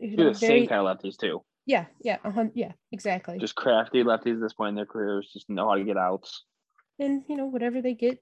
you 0.01 0.17
know, 0.17 0.33
the 0.33 0.39
very, 0.41 0.61
same 0.61 0.67
kind 0.67 0.85
of 0.85 0.99
lefties 0.99 1.17
too. 1.17 1.45
Yeah, 1.67 1.87
yeah, 2.03 2.17
uh-huh, 2.25 2.47
yeah, 2.53 2.73
exactly. 2.91 3.39
Just 3.39 3.55
crafty 3.55 4.03
lefties 4.03 4.35
at 4.35 4.41
this 4.41 4.55
point 4.55 4.71
in 4.71 4.75
their 4.75 4.87
careers, 4.87 5.31
just 5.33 5.49
know 5.49 5.69
how 5.69 5.77
to 5.77 5.85
get 5.85 5.97
outs. 5.97 6.43
And 6.99 7.23
you 7.29 7.37
know, 7.37 7.47
whatever 7.47 7.81
they 7.81 7.95
get 7.95 8.19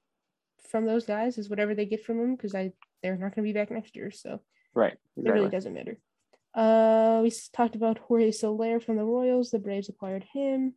from 0.69 0.87
those 0.87 1.07
guys 1.07 1.39
is 1.39 1.49
whatever 1.49 1.75
they 1.75 1.87
get 1.87 2.05
from 2.05 2.19
them 2.19 2.37
because 2.37 2.55
I 2.55 2.73
they're 3.03 3.17
not 3.17 3.35
going 3.35 3.47
to 3.47 3.53
be 3.53 3.53
back 3.53 3.71
next 3.71 3.95
year, 3.97 4.11
so 4.11 4.41
right, 4.75 4.97
exactly. 5.17 5.31
it 5.31 5.33
really 5.33 5.51
doesn't 5.51 5.75
matter. 5.75 5.99
Uh, 6.55 7.21
we 7.23 7.33
talked 7.53 7.77
about 7.77 7.99
Jorge 7.99 8.33
Soler 8.33 8.81
from 8.81 8.97
the 8.97 9.05
Royals. 9.05 9.51
The 9.51 9.59
Braves 9.59 9.89
acquired 9.89 10.25
him. 10.33 10.75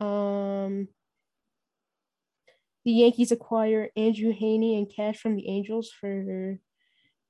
Um, 0.00 0.88
the 2.84 2.92
Yankees 2.92 3.32
acquire 3.32 3.90
Andrew 3.96 4.32
Heaney 4.32 4.76
and 4.76 4.92
cash 4.94 5.18
from 5.18 5.36
the 5.36 5.48
Angels 5.48 5.90
for 5.90 6.58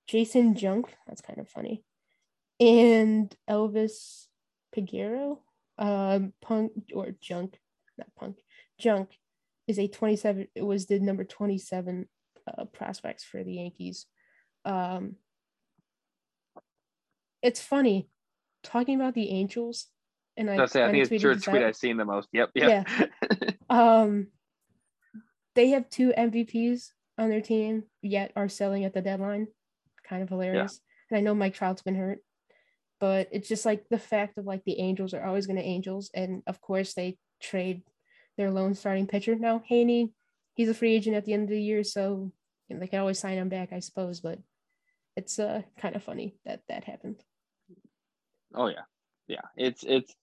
Janson 0.06 0.54
Junk. 0.54 0.94
That's 1.06 1.20
kind 1.20 1.38
of 1.38 1.48
funny. 1.48 1.84
And 2.60 3.34
Elvis 3.48 4.26
Peguero, 4.76 5.38
um, 5.78 6.32
Punk 6.42 6.72
or 6.94 7.14
Junk, 7.20 7.58
not 7.96 8.08
Punk, 8.16 8.38
Junk 8.78 9.10
is 9.68 9.78
a 9.78 9.86
27. 9.86 10.48
It 10.54 10.62
was 10.62 10.86
the 10.86 10.98
number 10.98 11.22
27 11.22 12.08
uh, 12.48 12.64
prospects 12.64 13.22
for 13.22 13.44
the 13.44 13.54
Yankees. 13.54 14.06
Um, 14.64 15.16
it's 17.42 17.60
funny 17.60 18.08
talking 18.64 18.96
about 18.96 19.14
the 19.14 19.30
Angels, 19.30 19.86
and 20.36 20.50
I, 20.50 20.66
say, 20.66 20.84
I 20.84 20.90
think 20.90 21.10
it's 21.10 21.22
your 21.22 21.36
tweet 21.36 21.62
I've 21.62 21.76
seen 21.76 21.96
the 21.96 22.04
most. 22.04 22.28
Yep, 22.32 22.50
yep. 22.54 22.88
Yeah. 22.88 23.50
um, 23.70 24.28
they 25.54 25.70
have 25.70 25.88
two 25.90 26.12
MVPs 26.16 26.88
on 27.18 27.28
their 27.28 27.40
team, 27.40 27.84
yet 28.02 28.32
are 28.34 28.48
selling 28.48 28.84
at 28.84 28.94
the 28.94 29.02
deadline. 29.02 29.48
Kind 30.08 30.22
of 30.22 30.28
hilarious. 30.28 30.80
Yeah. 31.10 31.18
And 31.18 31.18
I 31.18 31.20
know 31.28 31.34
Mike 31.34 31.54
Trout's 31.54 31.82
been 31.82 31.94
hurt, 31.94 32.20
but 33.00 33.28
it's 33.32 33.48
just 33.48 33.66
like 33.66 33.84
the 33.90 33.98
fact 33.98 34.38
of 34.38 34.46
like 34.46 34.64
the 34.64 34.80
Angels 34.80 35.14
are 35.14 35.24
always 35.24 35.46
going 35.46 35.58
to 35.58 35.62
Angels, 35.62 36.10
and 36.14 36.42
of 36.46 36.60
course 36.60 36.94
they 36.94 37.18
trade 37.40 37.82
their 38.38 38.50
lone 38.50 38.74
starting 38.74 39.06
pitcher. 39.06 39.36
Now 39.36 39.62
Heaney, 39.70 40.12
he's 40.54 40.70
a 40.70 40.74
free 40.74 40.94
agent 40.94 41.16
at 41.16 41.26
the 41.26 41.34
end 41.34 41.42
of 41.42 41.50
the 41.50 41.60
year, 41.60 41.84
so 41.84 42.32
you 42.68 42.74
know, 42.74 42.80
they 42.80 42.86
can 42.86 43.00
always 43.00 43.18
sign 43.18 43.36
him 43.36 43.50
back, 43.50 43.74
I 43.74 43.80
suppose. 43.80 44.20
But 44.20 44.38
it's 45.14 45.38
uh 45.38 45.60
kind 45.78 45.94
of 45.94 46.02
funny 46.02 46.36
that 46.46 46.62
that 46.70 46.84
happened. 46.84 47.22
Oh 48.54 48.68
yeah, 48.68 48.86
yeah. 49.26 49.42
It's 49.56 49.84
it's 49.86 50.14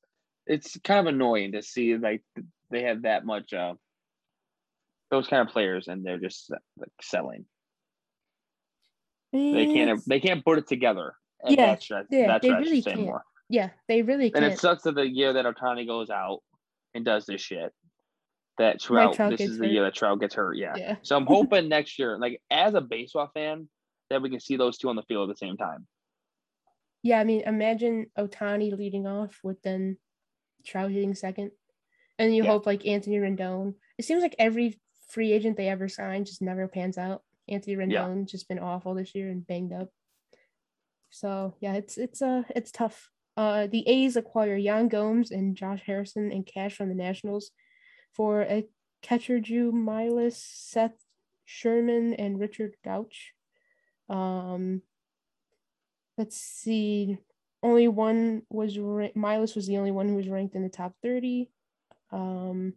it's 0.48 0.80
kind 0.84 1.08
of 1.08 1.14
annoying 1.14 1.52
to 1.52 1.62
see 1.62 1.96
like 1.98 2.24
they 2.72 2.84
have 2.84 3.04
that 3.04 3.24
much 3.24 3.54
uh 3.54 3.76
those 5.12 5.28
kind 5.28 5.48
of 5.48 5.54
players, 5.54 5.88
and 5.88 6.04
they're 6.04 6.18
just 6.18 6.50
like 6.50 6.90
selling. 7.00 7.46
They 9.32 9.66
can't. 9.74 10.02
They 10.08 10.20
can't 10.22 10.46
put 10.46 10.60
it 10.60 10.68
together. 10.68 11.14
And 11.44 11.58
yeah, 11.58 11.66
that's, 11.66 11.90
yeah, 12.10 12.28
that's 12.28 12.42
they 12.42 12.54
really 12.54 12.82
can't. 12.82 13.02
More. 13.02 13.24
Yeah, 13.50 13.70
they 13.88 14.02
really 14.02 14.32
can't. 14.32 14.46
And 14.46 14.54
it 14.54 14.60
sucks 14.60 14.84
that 14.84 14.96
the 14.96 15.08
year 15.08 15.34
that 15.34 15.46
Ohtani 15.46 15.86
goes 15.86 16.10
out 16.10 16.40
and 16.94 17.04
does 17.04 17.26
this 17.26 17.42
shit, 17.42 17.74
that 18.58 18.80
Trout, 18.80 19.16
Trout 19.16 19.32
this 19.32 19.42
is 19.42 19.58
the 19.58 19.66
hurt. 19.66 19.72
year 19.72 19.84
that 19.84 19.96
Trout 19.96 20.20
gets 20.20 20.36
hurt. 20.36 20.58
Yeah. 20.58 20.74
yeah. 20.76 20.96
So 21.02 21.16
I'm 21.16 21.26
hoping 21.28 21.70
next 21.70 22.00
year, 22.00 22.18
like 22.18 22.42
as 22.50 22.74
a 22.74 22.82
baseball 22.82 23.30
fan, 23.34 23.68
that 24.10 24.22
we 24.22 24.30
can 24.30 24.40
see 24.40 24.56
those 24.56 24.78
two 24.78 24.90
on 24.90 24.96
the 24.96 25.04
field 25.04 25.30
at 25.30 25.36
the 25.36 25.46
same 25.46 25.58
time. 25.58 25.88
Yeah, 27.04 27.20
I 27.20 27.24
mean, 27.24 27.42
imagine 27.42 28.08
Ohtani 28.18 28.76
leading 28.76 29.06
off 29.06 29.40
with 29.44 29.62
then 29.62 29.98
Trout 30.66 30.92
hitting 30.92 31.14
second, 31.14 31.52
and 32.18 32.36
you 32.36 32.44
yeah. 32.44 32.50
hope 32.50 32.66
like 32.66 32.86
Anthony 32.86 33.18
Rendon. 33.18 33.76
It 33.98 34.06
seems 34.06 34.22
like 34.22 34.36
every 34.40 34.80
free 35.10 35.32
agent 35.32 35.58
they 35.58 35.70
ever 35.70 35.88
signed 35.88 36.26
just 36.26 36.42
never 36.42 36.68
pans 36.68 36.98
out. 36.98 37.22
Anthony 37.48 37.76
Rendon 37.76 37.92
yeah. 38.20 38.26
just 38.26 38.48
been 38.48 38.60
awful 38.60 38.96
this 38.96 39.14
year 39.14 39.30
and 39.30 39.46
banged 39.46 39.74
up. 39.74 39.90
So 41.12 41.56
yeah, 41.60 41.74
it's 41.74 41.98
it's 41.98 42.22
uh 42.22 42.44
it's 42.56 42.72
tough. 42.72 43.10
Uh, 43.38 43.68
the 43.68 43.88
A's 43.88 44.16
acquire 44.16 44.56
Yan 44.56 44.88
Gomes 44.88 45.30
and 45.30 45.58
Josh 45.58 45.82
Harrison 45.86 46.32
and 46.32 46.46
cash 46.46 46.76
from 46.76 46.88
the 46.88 46.96
Nationals 46.96 47.52
for 48.16 48.42
a 48.42 48.66
catcher 49.02 49.40
Drew 49.40 49.72
Millas, 49.72 50.36
Seth 50.36 51.06
Shuman, 51.48 52.16
and 52.18 52.40
Richard 52.40 52.76
Gouch. 52.84 53.34
Um, 54.10 54.82
let's 56.18 56.38
see. 56.38 57.18
Only 57.62 57.88
one 57.88 58.44
was 58.50 58.78
ra- 58.78 59.10
Millas 59.16 59.56
was 59.56 59.68
the 59.68 59.78
only 59.78 59.92
one 59.92 60.08
who 60.08 60.16
was 60.16 60.30
ranked 60.30 60.56
in 60.56 60.64
the 60.64 60.70
top 60.70 60.94
thirty. 61.02 61.50
Um, 62.12 62.74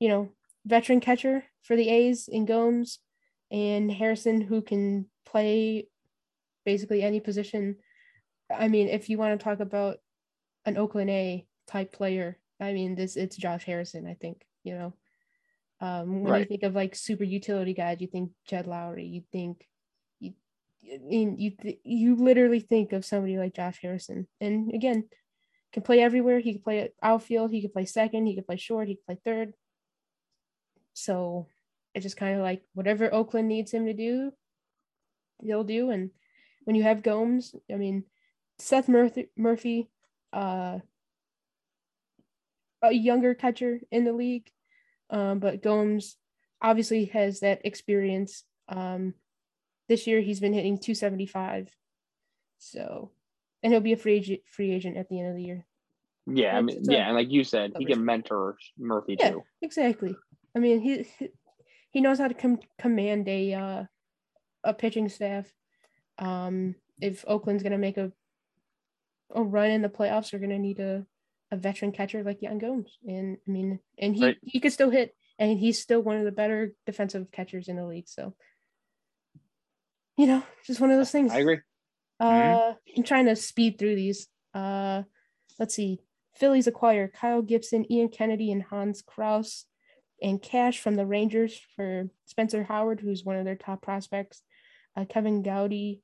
you 0.00 0.08
know, 0.08 0.30
veteran 0.66 1.00
catcher 1.00 1.44
for 1.62 1.76
the 1.76 1.88
A's 1.88 2.28
in 2.28 2.44
Gomes 2.44 2.98
and 3.50 3.90
Harrison, 3.90 4.40
who 4.40 4.60
can 4.60 5.06
play 5.24 5.88
basically 6.64 7.02
any 7.02 7.20
position. 7.20 7.76
I 8.54 8.68
mean, 8.68 8.88
if 8.88 9.08
you 9.08 9.18
want 9.18 9.38
to 9.38 9.44
talk 9.44 9.60
about 9.60 9.98
an 10.66 10.76
Oakland 10.76 11.10
A 11.10 11.46
type 11.66 11.92
player, 11.92 12.38
I 12.64 12.72
mean, 12.72 12.94
this 12.94 13.16
it's 13.16 13.36
Josh 13.36 13.64
Harrison. 13.64 14.06
I 14.06 14.14
think 14.14 14.42
you 14.62 14.74
know. 14.74 14.94
Um, 15.80 16.22
when 16.22 16.32
right. 16.32 16.38
you 16.40 16.44
think 16.46 16.62
of 16.62 16.74
like 16.74 16.94
super 16.94 17.24
utility 17.24 17.74
guys, 17.74 18.00
you 18.00 18.06
think 18.06 18.30
Jed 18.48 18.66
Lowrie, 18.66 19.10
You 19.12 19.22
think 19.32 19.66
you, 20.18 20.32
I 20.84 20.98
mean, 20.98 21.36
you 21.38 21.50
th- 21.50 21.80
you 21.84 22.14
literally 22.16 22.60
think 22.60 22.92
of 22.92 23.04
somebody 23.04 23.36
like 23.36 23.54
Josh 23.54 23.80
Harrison. 23.82 24.26
And 24.40 24.72
again, 24.72 25.04
can 25.74 25.82
play 25.82 26.00
everywhere. 26.00 26.38
He 26.38 26.52
can 26.52 26.62
play 26.62 26.92
outfield. 27.02 27.50
He 27.50 27.60
can 27.60 27.70
play 27.70 27.84
second. 27.84 28.26
He 28.26 28.34
can 28.36 28.44
play 28.44 28.56
short. 28.56 28.88
He 28.88 28.94
can 28.94 29.02
play 29.04 29.18
third. 29.24 29.52
So 30.94 31.48
it's 31.94 32.04
just 32.04 32.16
kind 32.16 32.36
of 32.36 32.42
like 32.42 32.62
whatever 32.74 33.12
Oakland 33.12 33.48
needs 33.48 33.72
him 33.72 33.86
to 33.86 33.92
do, 33.92 34.32
he'll 35.42 35.64
do. 35.64 35.90
And 35.90 36.10
when 36.62 36.76
you 36.76 36.84
have 36.84 37.02
Gomes, 37.02 37.54
I 37.70 37.74
mean, 37.74 38.04
Seth 38.58 38.88
Murphy, 38.88 39.30
Murphy 39.36 39.90
uh, 40.32 40.78
a 42.90 42.92
younger 42.94 43.34
catcher 43.34 43.80
in 43.90 44.04
the 44.04 44.12
league, 44.12 44.50
um, 45.10 45.38
but 45.38 45.62
Gomes 45.62 46.16
obviously 46.62 47.06
has 47.06 47.40
that 47.40 47.60
experience. 47.64 48.44
Um, 48.68 49.14
This 49.88 50.06
year 50.06 50.20
he's 50.22 50.40
been 50.40 50.54
hitting 50.54 50.78
275. 50.78 51.68
So, 52.58 53.10
and 53.62 53.72
he'll 53.72 53.82
be 53.82 53.92
a 53.92 53.96
free 53.98 54.14
agent, 54.16 54.40
free 54.46 54.72
agent 54.72 54.96
at 54.96 55.08
the 55.08 55.20
end 55.20 55.28
of 55.30 55.36
the 55.36 55.42
year. 55.42 55.66
Yeah, 56.26 56.56
I 56.56 56.62
mean, 56.62 56.80
yeah, 56.84 57.06
and 57.06 57.14
like 57.16 57.30
you 57.30 57.44
said, 57.44 57.72
he 57.78 57.84
can 57.84 58.02
mentor 58.02 58.56
Murphy 58.78 59.16
Yeah, 59.20 59.32
too. 59.32 59.42
exactly. 59.60 60.16
I 60.56 60.58
mean, 60.58 60.80
he 60.80 61.04
he- 61.92 62.00
knows 62.00 62.18
how 62.18 62.28
to 62.28 62.34
com- 62.34 62.60
command 62.78 63.28
a 63.28 63.52
uh, 63.52 63.84
a 64.64 64.72
pitching 64.72 65.10
staff. 65.10 65.52
Um, 66.18 66.76
if 67.02 67.24
Oakland's 67.28 67.62
gonna 67.62 67.76
make 67.76 67.98
a 67.98 68.10
a 69.34 69.42
run 69.42 69.70
in 69.70 69.82
the 69.82 69.90
playoffs, 69.90 70.30
they're 70.30 70.40
gonna 70.40 70.58
need 70.58 70.80
a, 70.80 71.04
a 71.54 71.56
veteran 71.56 71.92
catcher 71.92 72.24
like 72.24 72.42
Yan 72.42 72.58
Gomes. 72.58 72.98
And 73.06 73.38
I 73.46 73.50
mean, 73.50 73.78
and 73.96 74.14
he 74.14 74.24
Right. 74.24 74.36
he 74.42 74.60
could 74.60 74.72
still 74.72 74.90
hit, 74.90 75.16
and 75.38 75.58
he's 75.58 75.80
still 75.80 76.00
one 76.00 76.16
of 76.18 76.24
the 76.24 76.32
better 76.32 76.74
defensive 76.84 77.30
catchers 77.30 77.68
in 77.68 77.76
the 77.76 77.86
league. 77.86 78.08
So, 78.08 78.34
you 80.18 80.26
know, 80.26 80.42
just 80.66 80.80
one 80.80 80.90
of 80.90 80.98
those 80.98 81.12
things. 81.12 81.32
I 81.32 81.38
agree. 81.38 81.60
Uh, 82.20 82.74
I'm 82.96 83.02
trying 83.04 83.26
to 83.26 83.36
speed 83.36 83.78
through 83.78 83.94
these. 83.94 84.28
Uh, 84.52 85.04
let's 85.58 85.74
see. 85.74 86.00
Phillies 86.34 86.66
acquire 86.66 87.08
Kyle 87.08 87.42
Gibson, 87.42 87.90
Ian 87.90 88.08
Kennedy, 88.08 88.50
and 88.50 88.62
Hans 88.62 89.02
Crouse, 89.02 89.66
and 90.20 90.42
cash 90.42 90.80
from 90.80 90.96
the 90.96 91.06
Rangers 91.06 91.60
for 91.76 92.10
Spencer 92.26 92.64
Howard, 92.64 93.00
who's 93.00 93.24
one 93.24 93.36
of 93.36 93.44
their 93.44 93.56
top 93.56 93.82
prospects, 93.82 94.42
uh, 94.96 95.04
Kevin 95.04 95.42
Gowdy, 95.42 96.00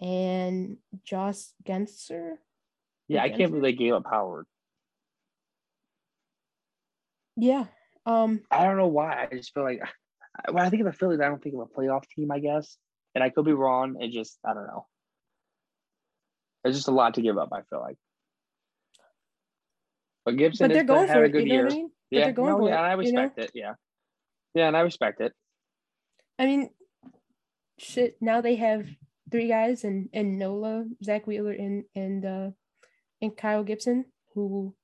and 0.00 0.78
Josh 1.04 1.42
Genser. 1.62 2.36
Yeah, 3.08 3.22
I 3.22 3.28
can't 3.28 3.50
believe 3.50 3.62
they 3.62 3.72
gave 3.72 3.92
up 3.92 4.06
Howard. 4.10 4.46
Yeah. 7.36 7.64
Um. 8.06 8.42
I 8.50 8.64
don't 8.64 8.76
know 8.76 8.88
why. 8.88 9.26
I 9.30 9.34
just 9.34 9.54
feel 9.54 9.64
like 9.64 9.80
when 10.50 10.64
I 10.64 10.70
think 10.70 10.80
of 10.80 10.86
the 10.86 10.92
Phillies, 10.98 11.20
I 11.20 11.28
don't 11.28 11.42
think 11.42 11.54
of 11.54 11.62
a 11.62 11.66
playoff 11.80 12.04
team. 12.14 12.30
I 12.30 12.38
guess, 12.38 12.76
and 13.14 13.24
I 13.24 13.30
could 13.30 13.44
be 13.44 13.52
wrong. 13.52 13.96
It 14.00 14.12
just 14.12 14.38
I 14.44 14.54
don't 14.54 14.66
know. 14.66 14.86
It's 16.64 16.76
just 16.76 16.88
a 16.88 16.92
lot 16.92 17.14
to 17.14 17.22
give 17.22 17.38
up. 17.38 17.50
I 17.52 17.62
feel 17.68 17.80
like. 17.80 17.96
But 20.24 20.36
Gibson 20.36 20.68
But 20.68 20.74
they're 20.74 20.84
going 20.84 21.06
had 21.06 21.16
for 21.16 21.24
a 21.24 21.26
it. 21.26 21.32
good 21.32 21.42
You 21.42 21.48
know 21.48 21.54
year. 21.54 21.66
I 21.66 21.70
mean? 21.70 21.90
Yeah, 22.10 22.24
they're 22.24 22.32
going 22.32 22.58
no, 22.58 22.68
yeah, 22.68 22.74
it, 22.74 22.84
I 22.84 22.90
you 23.02 23.12
know? 23.12 23.22
respect 23.22 23.38
it. 23.38 23.50
Yeah, 23.54 23.74
yeah, 24.54 24.68
and 24.68 24.76
I 24.76 24.80
respect 24.80 25.20
it. 25.20 25.32
I 26.38 26.46
mean, 26.46 26.70
shit. 27.78 28.16
Now 28.20 28.40
they 28.40 28.56
have 28.56 28.86
three 29.30 29.48
guys, 29.48 29.84
and 29.84 30.08
and 30.12 30.38
Nola, 30.38 30.86
Zack 31.02 31.26
Wheeler, 31.26 31.52
and 31.52 31.84
and 31.94 32.24
uh, 32.24 32.50
and 33.20 33.36
Kyle 33.36 33.64
Gibson, 33.64 34.06
who, 34.34 34.74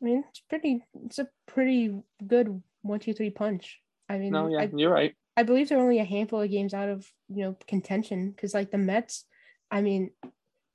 I 0.00 0.04
mean, 0.04 0.24
it's 0.28 0.40
pretty. 0.40 0.84
It's 1.04 1.18
a 1.18 1.28
pretty 1.46 1.94
good 2.26 2.62
one, 2.82 3.00
two, 3.00 3.14
three 3.14 3.30
punch. 3.30 3.80
I 4.08 4.18
mean, 4.18 4.32
No, 4.32 4.48
yeah, 4.48 4.60
I, 4.60 4.70
you're 4.74 4.92
right. 4.92 5.14
I 5.36 5.42
believe 5.42 5.68
they're 5.68 5.78
only 5.80 5.98
a 5.98 6.04
handful 6.04 6.40
of 6.40 6.50
games 6.50 6.72
out 6.74 6.88
of 6.88 7.10
you 7.28 7.42
know 7.44 7.56
contention 7.66 8.30
because 8.30 8.54
like 8.54 8.70
the 8.70 8.78
Mets, 8.78 9.24
I 9.70 9.80
mean, 9.80 10.10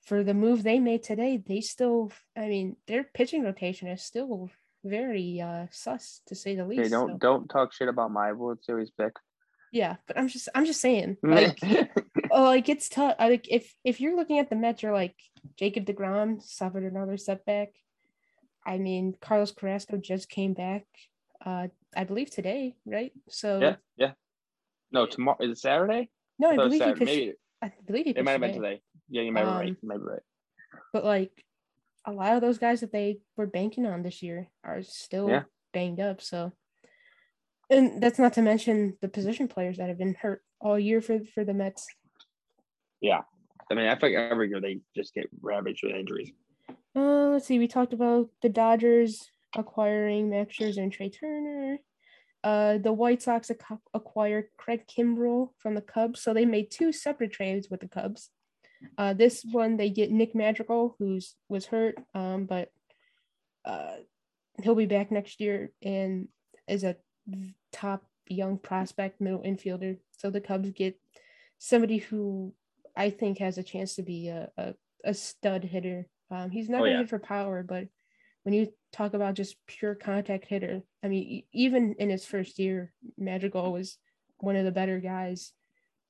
for 0.04 0.24
the 0.24 0.34
move 0.34 0.64
they 0.64 0.80
made 0.80 1.04
today, 1.04 1.38
they 1.38 1.62
still, 1.62 2.12
I 2.36 2.48
mean, 2.48 2.76
their 2.88 3.04
pitching 3.04 3.44
rotation 3.44 3.88
is 3.88 4.04
still 4.04 4.50
very 4.84 5.40
uh 5.40 5.68
sus 5.70 6.22
to 6.26 6.34
say 6.36 6.56
the 6.56 6.66
least. 6.66 6.80
Okay, 6.82 6.90
don't 6.90 7.12
so- 7.12 7.18
don't 7.18 7.48
talk 7.48 7.74
shit 7.74 7.88
about 7.88 8.12
my 8.12 8.34
World 8.34 8.60
Series 8.64 8.90
pick. 8.92 9.14
yeah, 9.72 9.98
but 10.08 10.18
I'm 10.18 10.28
just 10.28 10.50
I'm 10.56 10.66
just 10.66 10.82
saying 10.82 11.18
like 11.24 11.60
oh 12.32 12.44
like 12.44 12.68
it's 12.70 12.90
tough. 12.90 13.16
I 13.20 13.30
like 13.30 13.48
if 13.50 13.74
if 13.84 14.02
you're 14.02 14.16
looking 14.16 14.40
at 14.40 14.50
the 14.50 14.56
Mets, 14.56 14.82
you're 14.84 14.94
like 14.94 15.16
Jacob 15.58 15.86
Degrom 15.86 16.42
suffered 16.42 16.84
another 16.84 17.18
setback. 17.18 17.70
I 18.66 18.78
mean, 18.78 19.16
Carlos 19.22 19.52
Carrasco 19.52 19.98
just 19.98 20.30
came 20.30 20.54
back. 20.54 20.86
Uh, 21.46 21.68
I 21.96 22.04
believe 22.04 22.30
today, 22.30 22.76
right? 22.86 23.12
So 23.30 23.60
yeah, 23.60 23.76
yeah. 23.98 24.12
No, 24.92 25.06
tomorrow 25.06 25.38
is 25.42 25.52
it 25.52 25.58
Saturday? 25.60 26.10
no, 26.40 26.50
I 26.52 26.56
thought 26.56 26.66
it 26.66 26.70
was 26.70 26.80
believe 26.80 26.82
he 26.82 27.06
Saturday. 27.06 27.06
pitched. 27.06 27.18
Maybe 27.18 27.34
I 27.64 27.72
believe 27.86 28.06
he 28.06 28.12
it 28.12 28.24
might 28.26 28.32
have 28.34 28.42
been 28.42 28.54
today. 28.54 28.82
Yeah, 29.10 29.22
you 29.24 29.32
might 29.32 29.44
be 29.44 29.48
right. 29.48 29.70
Um, 29.70 29.78
You 29.82 29.88
might 29.90 29.98
be 29.98 30.04
right. 30.04 30.22
But 30.94 31.06
like 31.06 31.44
a 32.06 32.12
lot 32.12 32.36
of 32.36 32.42
those 32.42 32.58
guys 32.58 32.82
that 32.82 32.92
they 32.92 33.20
were 33.38 33.48
banking 33.48 33.86
on 33.86 34.04
this 34.04 34.22
year 34.24 34.50
are 34.64 34.82
still 34.84 35.30
Yeah. 35.30 35.44
banged 35.74 36.00
up. 36.00 36.22
So, 36.22 36.52
and 37.70 38.02
that's 38.02 38.20
not 38.20 38.34
to 38.34 38.42
mention 38.42 38.98
the 39.02 39.08
position 39.08 39.48
players 39.48 39.78
that 39.78 39.88
have 39.90 39.98
been 39.98 40.16
hurt 40.16 40.44
all 40.60 40.78
year 40.80 41.02
for 41.02 41.20
for 41.34 41.44
the 41.44 41.54
Mets. 41.54 41.88
Yeah, 43.02 43.22
I 43.72 43.74
mean, 43.74 43.88
I 43.88 43.96
think 43.96 44.16
every 44.16 44.50
year 44.50 44.62
they 44.62 44.80
just 44.96 45.14
get 45.14 45.28
ravaged 45.42 45.82
with 45.84 45.96
injuries. 45.96 46.32
Uh, 46.96 47.30
let's 47.30 47.46
see. 47.46 47.60
We 47.60 47.68
talked 47.68 47.94
about 47.94 48.30
the 48.42 48.50
Dodgers 48.50 49.30
acquiring 49.56 50.30
Max 50.30 50.56
Scherzer 50.56 50.84
and 50.84 50.92
Trea 50.92 51.10
Turner. 51.10 51.78
Uh, 52.44 52.78
the 52.80 52.92
White 52.92 53.22
Sox 53.22 53.52
ac- 53.52 53.82
acquired 53.94 54.46
Craig 54.58 54.84
Kimbrel 54.88 55.50
from 55.58 55.76
the 55.76 55.82
Cubs, 55.82 56.22
so 56.22 56.34
they 56.34 56.46
made 56.46 56.72
two 56.72 56.92
separate 56.92 57.32
trades 57.32 57.70
with 57.70 57.82
the 57.82 57.88
Cubs. 57.88 58.30
Uh, 58.98 59.14
this 59.14 59.46
one 59.52 59.78
they 59.78 59.92
get 59.92 60.12
Nick 60.12 60.34
Madrigal, 60.34 60.96
who's 60.98 61.36
was 61.50 61.68
hurt, 61.68 62.00
um, 62.16 62.46
but 62.46 62.70
uh, 63.64 63.98
he'll 64.64 64.74
be 64.76 64.88
back 64.88 65.12
next 65.12 65.40
year 65.40 65.72
and 65.84 66.30
is 66.68 66.84
a 66.84 66.96
top 67.72 68.04
young 68.28 68.58
prospect 68.58 69.22
middle 69.22 69.44
infielder. 69.44 69.98
So 70.18 70.32
the 70.32 70.42
Cubs 70.42 70.72
get 70.72 71.00
somebody 71.60 71.98
who 71.98 72.54
I 72.96 73.12
think 73.12 73.38
has 73.38 73.58
a 73.58 73.64
chance 73.64 73.96
to 73.96 74.04
be 74.04 74.30
a, 74.30 74.50
a, 74.58 74.74
a 75.06 75.14
stud 75.14 75.64
hitter. 75.64 76.08
Um, 76.32 76.50
he's 76.50 76.70
not 76.70 76.78
Oh, 76.78 76.82
going 76.82 76.92
to 76.92 76.96
yeah. 76.96 77.02
hit 77.04 77.10
for 77.10 77.20
power, 77.20 77.62
but 77.64 77.88
when 78.44 78.54
you 78.54 78.74
talk 78.92 79.14
about 79.14 79.36
just 79.36 79.58
pure 79.68 79.94
contact 79.94 80.46
hitter, 80.48 80.82
I 81.04 81.10
mean, 81.10 81.44
even 81.54 81.96
in 82.00 82.10
his 82.10 82.26
first 82.26 82.58
year, 82.58 82.94
Madrigal 83.18 83.72
was 83.72 83.98
one 84.38 84.56
of 84.56 84.66
the 84.66 84.72
better 84.72 85.00
guys 85.00 85.54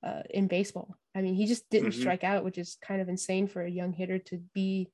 uh, 0.04 0.22
in 0.30 0.48
baseball. 0.48 0.96
I 1.14 1.22
mean, 1.22 1.36
he 1.36 1.46
just 1.46 1.70
didn't 1.70 1.90
Mhm. 1.92 2.00
strike 2.00 2.24
out, 2.24 2.44
which 2.46 2.58
is 2.58 2.78
kind 2.82 3.02
of 3.02 3.10
insane 3.10 3.48
for 3.48 3.62
a 3.64 3.70
young 3.70 3.92
hitter 3.94 4.20
to 4.20 4.38
be 4.54 4.92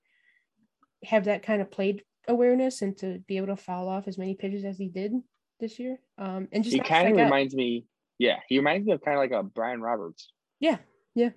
have 1.04 1.26
that 1.26 1.44
kind 1.44 1.62
of 1.62 1.70
plate 1.70 2.04
awareness 2.28 2.82
and 2.82 2.98
to 2.98 3.20
be 3.28 3.38
able 3.38 3.48
to 3.48 3.56
foul 3.56 3.88
off 3.88 4.08
as 4.08 4.18
many 4.18 4.36
pitches 4.36 4.66
as 4.66 4.78
he 4.78 4.90
did 4.90 5.14
this 5.60 5.78
year. 5.80 6.00
Um, 6.18 6.48
and 6.52 6.64
just 6.64 6.76
He 6.76 6.80
kind 6.80 7.08
of 7.08 7.12
strike 7.12 7.26
out. 7.26 7.26
reminds 7.26 7.56
me, 7.56 7.86
yeah, 8.18 8.40
he 8.48 8.58
reminds 8.58 8.88
me 8.88 8.94
of 8.94 9.02
kind 9.02 9.16
of 9.16 9.22
like 9.22 9.32
a 9.32 9.44
Brian 9.44 9.82
Roberts. 9.82 10.32
Yeah, 10.60 10.80
yeah. 11.14 11.30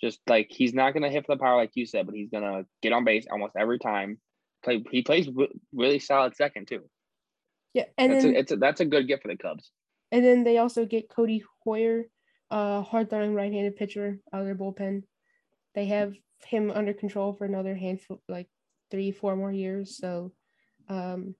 Just 0.00 0.20
like 0.26 0.48
he's 0.50 0.74
not 0.74 0.92
gonna 0.92 1.10
hit 1.10 1.26
for 1.26 1.34
the 1.34 1.40
power 1.40 1.56
like 1.56 1.70
you 1.74 1.86
said, 1.86 2.06
but 2.06 2.14
he's 2.14 2.30
gonna 2.30 2.64
get 2.82 2.92
on 2.92 3.04
base 3.04 3.26
almost 3.30 3.54
every 3.58 3.78
time. 3.78 4.18
Play, 4.64 4.82
he 4.90 5.02
plays 5.02 5.28
really 5.72 5.98
solid 5.98 6.34
second 6.36 6.68
too. 6.68 6.82
yeah, 7.74 7.84
and 7.98 8.12
That's 8.12 8.24
then 8.24 8.34
a, 8.34 8.38
it's 8.38 8.52
a, 8.52 8.56
that's 8.56 8.80
a 8.80 8.84
good 8.84 9.06
get 9.06 9.22
for 9.22 9.28
the 9.28 9.36
Cubs. 9.36 9.70
And 10.10 10.24
then 10.24 10.44
they 10.44 10.58
also 10.58 10.84
get 10.86 11.08
Codi 11.10 11.42
Heuer, 11.66 12.04
uh, 12.50 12.82
hard 12.82 13.10
throwing 13.10 13.34
right 13.34 13.52
handed 13.52 13.76
pitcher 13.76 14.18
out 14.32 14.40
of 14.40 14.46
their 14.46 14.54
bullpen. 14.54 15.02
They 15.74 15.86
have 15.86 16.14
him 16.46 16.70
under 16.70 16.92
control 16.92 17.32
for 17.32 17.44
another 17.44 17.74
handful, 17.74 18.22
like 18.28 18.48
three, 18.90 19.10
four 19.10 19.36
more 19.36 19.52
years. 19.52 19.96
So, 19.98 20.32
um, 20.88 21.34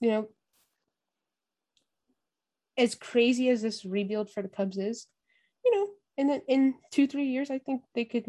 you 0.00 0.10
know, 0.10 0.28
as 2.78 2.94
crazy 2.94 3.48
as 3.48 3.62
this 3.62 3.84
rebuild 3.84 4.30
for 4.30 4.42
the 4.42 4.48
Cubs 4.48 4.78
is, 4.78 5.06
you 6.20 6.26
know, 6.26 6.34
in 6.34 6.42
in 6.48 6.74
two, 6.92 7.06
three 7.06 7.26
years, 7.26 7.50
I 7.50 7.58
think 7.58 7.82
they 7.94 8.04
could, 8.04 8.26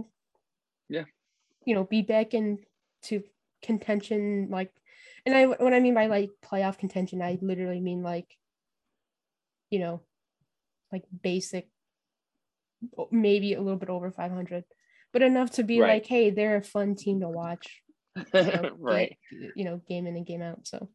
Yeah. 0.89 1.03
you 1.65 1.75
know, 1.75 1.83
be 1.83 2.01
back 2.01 2.33
into 2.33 3.23
contention. 3.61 4.47
Like, 4.49 4.71
and 5.25 5.35
I, 5.35 5.45
what 5.45 5.73
I 5.73 5.79
mean 5.79 5.93
by 5.93 6.07
like 6.07 6.29
playoff 6.43 6.77
contention, 6.77 7.21
I 7.21 7.37
literally 7.41 7.79
mean 7.81 8.01
like, 8.01 8.37
you 9.69 9.79
know, 9.79 10.01
like 10.91 11.03
basic, 11.21 11.67
maybe 13.11 13.53
a 13.53 13.61
little 13.61 13.77
bit 13.79 13.89
over 13.89 14.11
500, 14.11 14.63
but 15.13 15.21
enough 15.21 15.51
to 15.51 15.63
be 15.63 15.79
Right. 15.79 15.93
like, 16.01 16.05
hey, 16.07 16.29
they're 16.31 16.57
a 16.57 16.61
fun 16.63 16.95
team 16.95 17.19
to 17.21 17.29
watch, 17.29 17.81
you 18.33 18.43
know, 18.43 18.71
right. 18.79 19.17
you 19.55 19.63
know, 19.65 19.81
game 19.87 20.07
in 20.07 20.15
and 20.15 20.25
game 20.25 20.41
out. 20.41 20.65
So, 20.67 20.89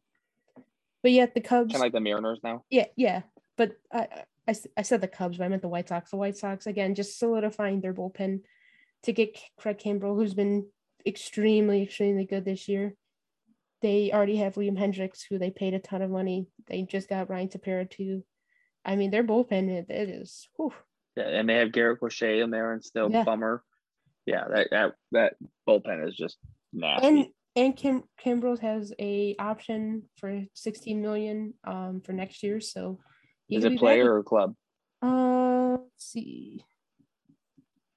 but 1.03 1.11
yet 1.11 1.33
the 1.35 1.41
Cubs, 1.41 1.71
Kind 1.71 1.75
of 1.75 1.81
like 1.85 1.93
the 1.93 1.99
Mariners 2.01 2.39
now. 2.43 2.63
yeah, 2.69 2.85
yeah. 2.95 3.21
But 3.55 3.77
I, 3.93 4.07
I- 4.47 4.55
I, 4.77 4.81
said 4.81 5.01
the 5.01 5.07
Cubs, 5.07 5.37
but 5.37 5.43
I 5.45 5.47
meant 5.49 5.61
the 5.61 5.67
White 5.67 5.89
Sox. 5.89 6.11
The 6.11 6.17
White 6.17 6.37
Sox 6.37 6.67
again, 6.67 6.95
just 6.95 7.19
solidifying 7.19 7.81
their 7.81 7.93
bullpen 7.93 8.41
to 9.03 9.11
get 9.13 9.37
Craig 9.57 9.77
Kimbrel, 9.77 10.15
who's 10.15 10.33
been 10.33 10.67
extremely, 11.05 11.83
extremely 11.83 12.25
good 12.25 12.45
this 12.45 12.67
year. 12.67 12.95
They 13.81 14.11
already 14.11 14.37
have 14.37 14.55
Liam 14.55 14.77
Hendriks, 14.77 15.21
who 15.29 15.37
they 15.37 15.51
paid 15.51 15.73
a 15.73 15.79
ton 15.79 16.01
of 16.01 16.09
money. 16.09 16.47
They 16.67 16.81
just 16.83 17.09
got 17.09 17.29
Ryan 17.29 17.49
Tepera 17.49 17.89
too. 17.89 18.23
I 18.83 18.95
mean, 18.95 19.11
their 19.11 19.23
bullpen 19.23 19.69
it, 19.69 19.85
it 19.89 20.09
is. 20.09 20.47
Whew, 20.55 20.73
Yeah, 21.15 21.27
and 21.27 21.47
they 21.49 21.55
have 21.55 21.71
Garrett 21.73 21.99
Crochet 21.99 22.39
in 22.39 22.49
there 22.49 22.73
and 22.73 22.83
still 22.83 23.11
Yeah. 23.11 23.23
bummer. 23.23 23.63
Yeah, 24.25 24.45
that, 24.49 24.67
that 24.71 24.93
that 25.11 25.33
bullpen 25.67 26.07
is 26.07 26.15
just 26.15 26.37
nasty. 26.73 27.07
and 27.07 27.25
and 27.55 27.75
Kim 27.75 28.03
Kimbrel 28.23 28.59
has 28.59 28.93
a 28.99 29.35
option 29.39 30.03
for 30.17 30.43
16 30.53 31.01
million 31.01 31.53
um 31.65 32.01
for 32.01 32.13
next 32.13 32.43
year. 32.43 32.59
So 32.59 32.99
is 33.49 33.63
it 33.65 33.77
player 33.77 34.15
or 34.15 34.23
club? 34.23 34.55
Uh, 35.01 35.71
let's 35.71 35.89
see. 35.97 36.63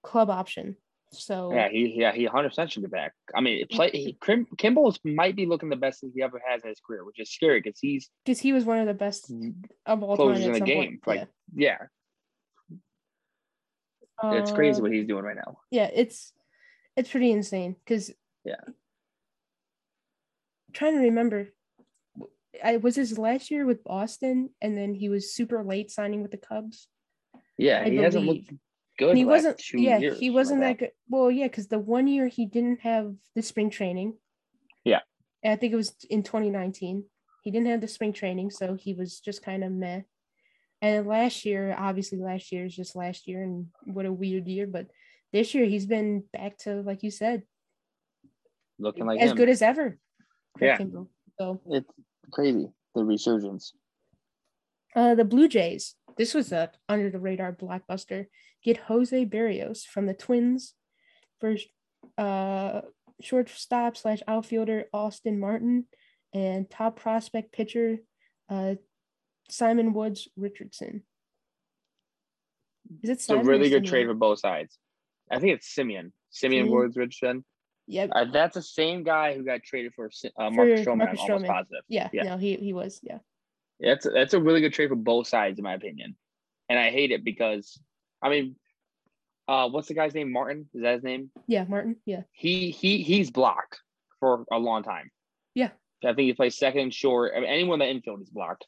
Club 0.03 0.31
option. 0.31 0.77
So 1.13 1.53
Yeah, 1.53 1.69
he 1.69 1.95
yeah 1.97 2.13
he 2.13 2.25
100 2.25 2.51
percent 2.51 2.71
should 2.71 2.83
be 2.83 2.89
back. 2.89 3.13
I 3.35 3.41
mean, 3.41 3.67
play 3.69 3.91
he, 3.91 4.17
Kim, 4.25 4.47
Kimbrel's 4.57 5.01
might 5.05 5.35
be 5.35 5.45
looking 5.47 5.69
the 5.69 5.77
best 5.77 6.03
that 6.03 6.13
he 6.15 6.23
ever 6.23 6.41
has 6.47 6.63
in 6.63 6.69
his 6.69 6.79
career, 6.81 7.05
which 7.05 7.19
is 7.19 7.31
scary 7.33 7.61
because 7.61 7.81
he's 7.81 8.09
because 8.25 8.39
he 8.41 8.53
was 8.53 8.65
one 8.65 8.79
of 8.79 8.87
the 8.87 8.95
best 8.95 9.31
of 9.87 10.03
all 10.05 10.17
closers 10.17 10.45
time 10.45 10.55
in 10.55 10.61
the 10.61 10.65
game. 10.65 11.01
point. 11.05 11.19
Like 11.19 11.29
yeah. 11.55 11.79
yeah, 14.23 14.39
it's 14.39 14.53
crazy 14.53 14.79
Um, 14.79 14.83
what 14.85 14.93
he's 14.93 15.07
doing 15.07 15.25
right 15.25 15.37
now. 15.37 15.59
Yeah, 15.73 15.91
it's 15.93 16.33
it's 16.97 17.11
pretty 17.11 17.33
insane 17.33 17.75
because 17.85 18.13
Yeah. 18.45 18.61
trying 20.73 20.95
to 20.95 21.01
remember. 21.01 21.49
I 22.63 22.79
was 22.79 22.97
his 22.97 23.19
last 23.19 23.51
year 23.51 23.65
with 23.65 23.85
Boston, 23.85 24.51
and 24.61 24.77
then 24.77 24.95
he 24.95 25.09
was 25.09 25.33
super 25.33 25.63
late 25.63 25.91
signing 25.91 26.23
with 26.23 26.31
the 26.31 26.37
Cubs. 26.37 26.89
Yeah, 27.57 27.83
I 27.85 27.91
he 27.91 27.97
hasn't 27.97 28.27
looked 28.27 28.53
good. 28.99 29.11
And 29.11 29.19
he 29.19 29.25
wasn't. 29.25 29.61
Yeah, 29.75 29.99
he 29.99 30.31
wasn't 30.31 30.61
that 30.61 30.79
good. 30.79 30.91
Well, 31.09 31.31
yeah, 31.31 31.47
because 31.47 31.69
the 31.69 31.79
one 31.79 32.07
year 32.07 32.27
he 32.29 32.47
didn't 32.47 32.81
have 32.81 33.15
the 33.35 33.43
spring 33.43 33.71
training. 33.71 34.15
Yeah. 34.85 35.01
I 35.45 35.57
think 35.57 35.73
it 35.73 35.77
was 35.77 35.95
in 36.09 36.23
2019. 36.23 37.05
He 37.43 37.51
didn't 37.51 37.69
have 37.69 37.81
the 37.81 37.89
spring 37.89 38.13
training, 38.13 38.51
so 38.51 38.75
he 38.75 38.95
was 38.95 39.21
just 39.21 39.43
kind 39.43 39.65
of 39.65 39.73
meh. 39.73 40.03
And 40.83 41.07
last 41.07 41.45
year, 41.45 41.75
obviously, 41.79 42.19
last 42.19 42.53
year 42.53 42.67
is 42.67 42.75
just 42.75 42.97
last 42.97 43.27
year, 43.27 43.43
and 43.43 43.67
what 43.85 44.07
a 44.07 44.13
weird 44.13 44.47
year. 44.49 44.67
But 44.67 44.87
this 45.33 45.55
year, 45.55 45.67
he's 45.67 45.87
been 45.87 46.25
back 46.33 46.59
to, 46.59 46.83
like 46.83 47.03
you 47.03 47.11
said, 47.11 47.43
looking 48.79 49.07
like 49.07 49.21
as 49.21 49.31
him. 49.31 49.37
good 49.37 49.49
as 49.49 49.63
ever. 49.63 49.99
Yeah. 50.61 50.79
So 51.39 51.61
It's 51.67 51.91
crazy 52.31 52.69
the 52.94 53.05
resurgence. 53.05 53.73
uh, 54.97 55.15
the 55.15 55.24
Blue 55.24 55.48
Jays. 55.48 55.94
This 56.16 56.35
was 56.35 56.52
a 56.52 56.70
under 56.89 57.09
the 57.11 57.20
radar 57.20 57.52
blockbuster. 57.52 58.27
Get 58.65 58.77
Jose 58.78 59.27
Berrios 59.27 59.85
from 59.86 60.07
the 60.07 60.15
Twins 60.15 60.74
for 61.40 61.57
uh, 62.19 62.82
shortstop 63.20 63.97
slash 63.97 64.20
outfielder 64.27 64.86
Austin 64.93 65.39
Martin 65.39 65.86
and 66.35 66.69
top 66.69 66.98
prospect 67.01 67.52
pitcher 67.52 67.98
uh, 68.48 68.74
Simon 69.48 69.93
Woods 69.93 70.28
Richardson. 70.36 71.05
Is 73.02 73.11
it 73.11 73.20
Simon 73.20 73.40
It's 73.40 73.48
a 73.48 73.51
really 73.51 73.70
good 73.70 73.86
Simeon? 73.86 73.90
trade 73.90 74.07
for 74.07 74.15
both 74.15 74.40
sides. 74.40 74.78
I 75.31 75.39
think 75.39 75.55
it's 75.55 75.69
Simeon. 75.73 76.12
Simeon 76.31 76.66
Simeon? 76.66 76.69
Woods 76.69 76.97
Richardson. 76.97 77.44
Yep. 77.91 78.11
Uh, 78.15 78.25
that's 78.33 78.55
the 78.55 78.62
same 78.62 79.03
guy 79.03 79.35
who 79.35 79.43
got 79.45 79.62
traded 79.62 79.93
for 79.95 80.11
uh, 80.39 80.51
Marcus 80.51 80.81
Stroman. 80.87 80.99
Marcus 80.99 81.21
I'm 81.25 81.31
almost 81.33 81.45
Stroman. 81.45 81.49
positive. 81.49 81.85
yeah, 81.89 82.09
yeah. 82.12 82.23
No, 82.23 82.37
he 82.37 82.55
he 82.57 82.73
was. 82.73 83.01
Yeah. 83.03 83.19
That's 83.81 84.07
that's 84.12 84.35
a 84.35 84.41
really 84.41 84.61
good 84.61 84.73
trade 84.73 84.89
for 84.91 84.97
both 84.97 85.27
sides, 85.27 85.59
in 85.59 85.65
my 85.65 85.75
opinion. 85.75 86.17
And 86.69 86.79
I 86.79 86.91
hate 86.91 87.11
it 87.11 87.25
because, 87.25 87.81
I 88.23 88.29
mean, 88.29 88.55
uh, 89.49 89.69
what's 89.69 89.89
the 89.89 89.95
guy's 89.95 90.15
name? 90.15 90.31
Martin 90.33 90.69
is 90.75 90.83
that 90.83 90.95
his 90.95 91.03
name? 91.03 91.31
Yeah, 91.49 91.65
Martin. 91.65 91.97
Yeah. 92.07 92.23
He 92.33 92.71
he 92.71 93.03
he's 93.03 93.31
blocked 93.31 93.81
for 94.21 94.45
a 94.53 94.59
long 94.59 94.83
time. 94.83 95.11
Yeah. 95.55 95.71
I 96.05 96.09
think 96.15 96.21
he 96.27 96.33
plays 96.35 96.57
second 96.57 96.81
and 96.81 96.95
short. 96.95 97.33
I 97.37 97.41
mean, 97.41 97.49
anyone 97.51 97.81
in 97.83 97.89
the 97.89 97.91
infield 97.95 98.23
is 98.23 98.31
blocked. 98.31 98.67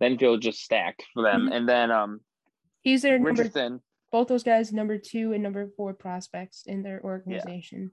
The 0.00 0.06
infield 0.06 0.42
just 0.42 0.60
stacked 0.60 1.04
for 1.14 1.22
them. 1.22 1.48
Mhm. 1.48 1.56
And 1.56 1.68
then 1.68 1.90
um 1.90 2.20
He's 2.82 3.02
their 3.02 3.18
number 3.18 3.30
Richardson. 3.42 3.80
both 4.12 4.28
those 4.28 4.44
guys 4.44 4.72
number 4.72 4.98
two 4.98 5.32
and 5.32 5.42
number 5.42 5.68
four 5.76 5.94
prospects 5.94 6.64
in 6.66 6.82
their 6.82 7.00
organization. 7.02 7.92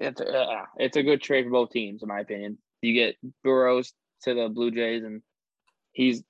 It's 0.00 0.20
uh, 0.20 0.64
it's 0.78 0.96
a 0.96 1.02
good 1.02 1.20
trade 1.20 1.44
for 1.44 1.50
both 1.50 1.70
teams, 1.70 2.02
in 2.02 2.08
my 2.08 2.20
opinion. 2.20 2.58
You 2.80 2.94
get 2.94 3.16
Berrios 3.44 3.92
to 4.22 4.34
the 4.34 4.48
Blue 4.48 4.70
Jays, 4.70 5.04
and 5.04 5.22
he's 5.92 6.22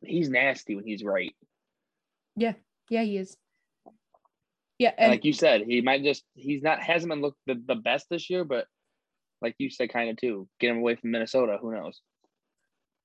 he's 0.00 0.28
nasty 0.28 0.76
when 0.76 0.86
he's 0.86 1.02
right. 1.02 1.34
Yeah, 2.36 2.52
yeah, 2.88 3.02
he 3.02 3.16
is. 3.18 3.36
Yeah, 4.78 4.92
And 4.96 5.10
like 5.10 5.24
you 5.24 5.32
said, 5.32 5.62
he 5.66 5.80
might 5.80 6.04
just 6.04 6.22
he's 6.34 6.62
not 6.62 6.80
hasn't 6.80 7.10
been 7.10 7.22
looked 7.22 7.38
the, 7.46 7.60
the 7.66 7.74
best 7.74 8.06
this 8.10 8.30
year, 8.30 8.44
but 8.44 8.66
like 9.42 9.54
you 9.58 9.70
said, 9.70 9.90
kind 9.90 10.10
of 10.10 10.16
too. 10.16 10.48
Get 10.60 10.70
him 10.70 10.78
away 10.78 10.96
from 10.96 11.10
Minnesota. 11.10 11.58
Who 11.60 11.72
knows? 11.72 12.00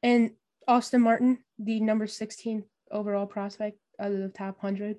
and 0.03 0.31
Austin 0.67 1.01
Martin, 1.01 1.39
the 1.59 1.79
number 1.79 2.07
16 2.07 2.63
overall 2.91 3.25
prospect 3.25 3.77
out 3.99 4.11
of 4.11 4.17
the 4.17 4.29
top 4.29 4.57
100. 4.61 4.97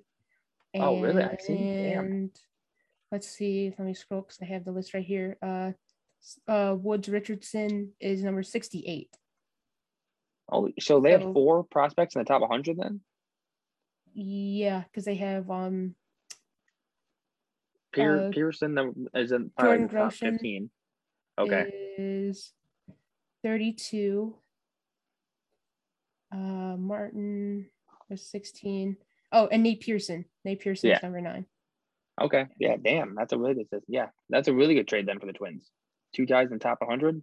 Oh, 0.74 1.01
really? 1.01 1.23
I 1.23 1.36
see. 1.40 1.55
Damn. 1.57 2.31
Let's 3.13 3.29
see, 3.29 3.75
let 3.79 3.87
me 3.87 3.93
scroll 3.93 4.23
because 4.23 4.39
I 4.41 4.47
have 4.47 4.65
the 4.65 4.73
list 4.73 4.95
right 4.95 5.05
here. 5.05 5.37
Uh, 5.43 5.73
uh, 6.49 6.75
Woods 6.79 7.11
Richardson 7.11 7.93
is 8.01 8.25
number 8.25 8.43
68. 8.43 9.15
Oh, 10.51 10.71
so 10.81 10.99
they 11.01 11.13
have 11.13 11.21
So- 11.21 11.33
four 11.35 11.63
prospects 11.63 12.17
in 12.17 12.21
the 12.21 12.25
top 12.25 12.41
100 12.41 12.79
then? 12.79 13.03
Yeah, 14.15 14.85
because 14.85 15.05
they 15.05 15.15
have 15.17 15.51
um 15.51 15.95
Pier, 17.93 18.29
Uh, 18.29 18.31
Pearson 18.33 18.73
num- 18.75 19.09
is 19.15 19.33
in, 19.33 19.51
probably 19.51 19.79
Jordan 19.81 19.87
the 19.89 20.03
top 20.05 20.13
15. 20.15 20.71
Okay. 21.39 21.95
is 21.99 22.55
32. 23.43 24.39
Uh, 26.31 26.77
Martin 26.79 27.71
was 28.09 28.27
16. 28.27 28.97
Oh, 29.33 29.47
and 29.49 29.63
Nate 29.63 29.83
Pearson. 29.83 30.25
Nate 30.47 30.61
Pearson 30.61 30.89
Yeah. 30.91 30.97
is 30.97 31.03
number 31.03 31.21
nine. 31.21 31.47
Okay. 32.23 32.47
Yeah. 32.59 32.77
Damn. 32.82 33.15
That's 33.15 33.32
a 33.32 33.39
really 33.39 33.55
good 33.55 33.69
system. 33.69 33.85
Yeah. 33.89 34.09
That's 34.31 34.49
a 34.49 34.55
really 34.55 34.74
good 34.74 34.89
trade 34.89 35.07
then 35.07 35.20
for 35.20 35.27
the 35.27 35.32
Twins. 35.32 35.70
Two 36.15 36.27
guys 36.27 36.49
in 36.49 36.55
the 36.55 36.59
top 36.59 36.81
100. 36.81 37.23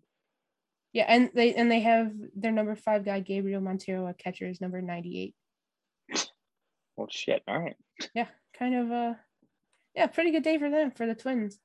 Yeah, 0.92 1.06
and 1.08 1.30
they 1.34 1.54
and 1.54 1.70
they 1.70 1.82
have 1.82 2.12
their 2.36 2.52
number 2.52 2.76
five 2.76 3.06
guy 3.06 3.20
Gabriel 3.20 3.62
Montero, 3.62 4.08
a 4.08 4.14
catcher, 4.14 4.48
is 4.48 4.62
number 4.62 4.82
98. 4.82 5.36
Well, 6.96 7.08
shit. 7.10 7.42
All 7.48 7.58
right. 7.58 7.78
Yeah, 8.14 8.28
kind 8.58 8.76
of 8.76 8.92
uh 8.92 9.14
yeah, 9.96 10.08
pretty 10.08 10.32
good 10.32 10.44
day 10.44 10.58
for 10.58 10.70
them 10.70 10.92
for 10.92 11.06
the 11.06 11.16
Twins. 11.16 11.58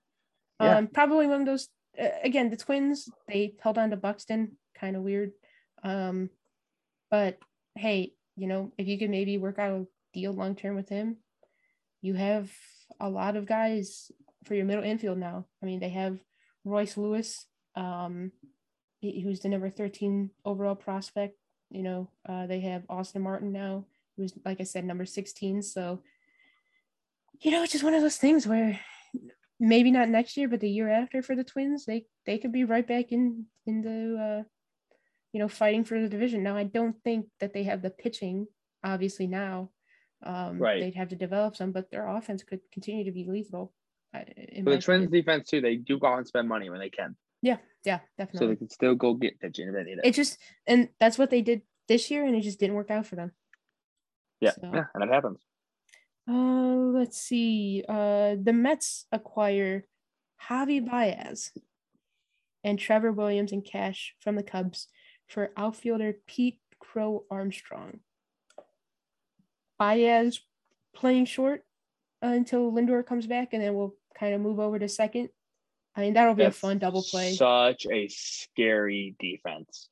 Yeah. 0.61 0.77
Um 0.77 0.86
probably 0.86 1.27
one 1.27 1.40
of 1.40 1.47
those 1.47 1.69
uh, 2.01 2.06
again, 2.23 2.51
the 2.51 2.56
Twins, 2.56 3.09
they 3.27 3.55
held 3.61 3.77
on 3.77 3.90
to 3.90 3.97
Buxton, 3.97 4.52
kind 4.78 4.94
of 4.94 5.02
weird. 5.02 5.32
Um 5.82 6.31
but 7.11 7.39
hey, 7.74 8.12
you 8.36 8.47
know, 8.47 8.73
if 8.78 8.86
you 8.86 8.97
could 8.97 9.11
maybe 9.11 9.39
work 9.39 9.59
out 9.59 9.73
a 9.73 9.86
deal 10.12 10.32
long 10.32 10.55
term 10.55 10.77
with 10.77 10.89
him, 10.89 11.16
you 12.01 12.15
have 12.15 12.48
a 13.01 13.09
lot 13.09 13.37
of 13.37 13.47
guys 13.47 14.11
for 14.45 14.55
your 14.55 14.65
middle 14.65 14.85
infield 14.85 15.19
now. 15.19 15.47
I 15.62 15.66
mean, 15.66 15.81
they 15.81 15.91
have 15.91 16.19
Royce 16.65 16.97
Lewis, 16.97 17.47
um, 17.77 18.33
who's 19.03 19.41
the 19.41 19.49
number 19.49 19.71
13 19.71 20.31
overall 20.45 20.75
prospect. 20.75 21.37
You 21.71 21.83
know, 21.83 22.11
uh, 22.29 22.47
they 22.47 22.61
have 22.61 22.85
Austin 22.89 23.23
Martin 23.23 23.53
now, 23.53 23.87
who's, 24.16 24.33
like 24.45 24.61
I 24.61 24.65
said, 24.65 24.85
number 24.85 25.05
16. 25.05 25.62
So, 25.62 26.01
you 27.41 27.51
know, 27.51 27.62
it's 27.62 27.73
just 27.73 27.85
one 27.85 27.95
of 27.95 28.03
those 28.03 28.16
things 28.16 28.47
where 28.47 28.79
maybe 29.61 29.91
not 29.91 30.09
next 30.09 30.37
year, 30.37 30.49
but 30.49 30.61
the 30.61 30.71
year 30.71 30.89
after 30.89 31.23
for 31.23 31.35
the 31.35 31.45
Twins, 31.45 31.85
they 31.85 32.07
they 32.27 32.39
could 32.39 32.53
be 32.53 32.65
right 32.65 32.87
back 32.87 33.12
in 33.12 33.47
into 33.66 34.16
uh, 34.19 34.43
you 35.33 35.41
know 35.41 35.49
fighting 35.49 35.85
for 35.85 36.01
the 36.01 36.09
division. 36.09 36.43
Now, 36.43 36.57
I 36.57 36.65
don't 36.65 36.97
think 37.03 37.27
that 37.41 37.53
they 37.53 37.65
have 37.65 37.83
the 37.83 37.91
pitching, 37.91 38.47
obviously 38.83 39.27
now. 39.27 39.71
Um, 40.25 40.59
Right. 40.59 40.81
They'd 40.81 40.95
have 40.97 41.11
to 41.11 41.17
develop 41.17 41.55
some, 41.57 41.71
but 41.73 41.91
their 41.91 42.09
offense 42.09 42.43
could 42.43 42.61
continue 42.73 43.05
to 43.05 43.13
be 43.13 43.25
lethal. 43.29 43.73
my 44.13 44.25
the 44.37 44.79
Twins 44.81 45.11
defense, 45.11 45.49
too, 45.51 45.61
they 45.61 45.77
do 45.77 45.99
go 45.99 46.07
out 46.07 46.19
and 46.19 46.27
spend 46.27 46.49
money 46.49 46.71
when 46.71 46.81
they 46.81 46.91
can. 46.91 47.17
yeah, 47.43 47.59
yeah, 47.85 48.01
definitely. 48.17 48.39
So 48.47 48.49
they 48.49 48.57
can 48.57 48.71
still 48.71 48.95
go 48.95 49.15
get 49.15 49.39
pitching 49.41 49.69
if 49.69 49.75
they 49.75 49.83
need 49.85 49.99
it. 49.99 50.05
it 50.05 50.15
just 50.15 50.39
and 50.67 50.89
that's 51.01 51.19
what 51.19 51.31
they 51.31 51.43
did 51.43 51.63
this 51.89 52.11
year, 52.11 52.25
and 52.25 52.35
it 52.35 52.41
just 52.43 52.59
didn't 52.61 52.77
work 52.77 52.91
out 52.91 53.07
for 53.07 53.17
them. 53.17 53.33
yeah. 54.41 54.53
so- 54.53 54.71
Yeah. 54.73 54.85
And 54.95 55.05
it 55.05 55.11
happens. 55.11 55.41
Uh, 56.27 56.33
let's 56.99 57.19
see. 57.21 57.85
Uh, 57.87 58.37
the 58.43 58.53
Mets 58.55 59.07
acquire 59.13 59.85
Javi 60.49 60.81
Baez 60.85 61.53
and 62.63 62.79
Trevor 62.79 63.13
Williams 63.13 63.53
and 63.53 63.63
cash 63.65 64.15
from 64.21 64.37
the 64.37 64.43
Cubs 64.43 64.89
for 65.29 65.51
outfielder 65.57 66.15
Pete 66.27 66.61
Crow 66.79 67.25
Armstrong. 67.31 68.01
Baez 69.79 70.41
playing 70.95 71.27
short 71.27 71.63
uh, 72.23 72.29
until 72.29 72.71
Lindor 72.73 73.05
comes 73.05 73.27
back, 73.27 73.53
and 73.53 73.63
then 73.63 73.75
we'll 73.75 73.95
kind 74.19 74.35
of 74.35 74.41
move 74.41 74.59
over 74.61 74.79
to 74.79 74.89
second. 74.89 75.29
I 75.97 76.01
mean, 76.01 76.15
that'll 76.15 76.35
be 76.35 76.43
That's 76.45 76.57
a 76.57 76.61
fun 76.61 76.79
double 76.79 77.03
play. 77.03 77.33
Such 77.35 77.87
a 77.87 78.09
scary 78.09 79.15
defense. 79.19 79.89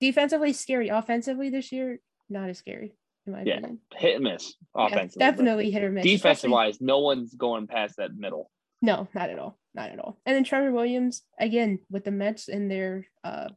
Defensively 0.00 0.52
scary. 0.52 0.88
Offensively 0.88 1.50
this 1.50 1.72
year, 1.72 1.98
not 2.28 2.48
as 2.48 2.58
scary 2.58 2.92
in 3.26 3.32
my 3.32 3.42
Yeah, 3.42 3.54
opinion. 3.58 3.80
Hit 3.94 4.14
and 4.16 4.24
miss 4.24 4.54
Yeah, 4.76 4.86
offensively. 4.86 5.24
but 5.26 5.30
definitely 5.32 5.70
hit 5.70 5.82
or 5.84 5.90
miss. 5.90 6.04
Defensive 6.04 6.50
wise, 6.50 6.80
no 6.80 7.00
one's 7.00 7.34
going 7.34 7.66
past 7.66 7.96
that 7.98 8.14
middle. 8.14 8.50
No, 8.82 9.08
not 9.14 9.30
at 9.30 9.38
all. 9.38 9.58
Not 9.74 9.90
at 9.90 9.98
all. 9.98 10.18
And 10.24 10.34
then 10.36 10.44
Trevor 10.44 10.72
Williams, 10.72 11.22
again, 11.38 11.80
with 11.90 12.04
the 12.04 12.10
Mets 12.10 12.48
and 12.48 12.70
their 12.70 13.06
uh 13.24 13.48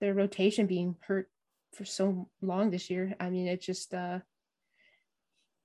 their 0.00 0.14
rotation 0.14 0.66
being 0.66 0.96
hurt 1.00 1.28
for 1.72 1.84
so 1.84 2.28
long 2.42 2.70
this 2.70 2.90
year. 2.90 3.14
I 3.18 3.30
mean, 3.30 3.46
it's 3.48 3.64
just 3.66 3.94
uh 3.94 4.20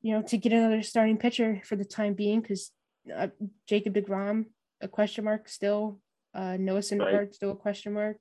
you 0.02 0.14
know, 0.14 0.22
to 0.24 0.38
get 0.38 0.54
another 0.54 0.82
starting 0.82 1.18
pitcher 1.18 1.62
for 1.66 1.76
the 1.76 1.86
time 1.86 2.14
being, 2.14 2.42
because 2.42 2.72
uh, 3.16 3.28
Jacob 3.68 3.94
DeGrom, 3.96 4.46
a 4.82 4.88
question 4.88 5.26
mark 5.26 5.50
still, 5.50 6.00
uh 6.34 6.58
Noah 6.60 6.80
Syndergaard 6.80 7.34
still 7.34 7.52
a 7.52 7.56
question 7.56 7.94
mark. 7.94 8.18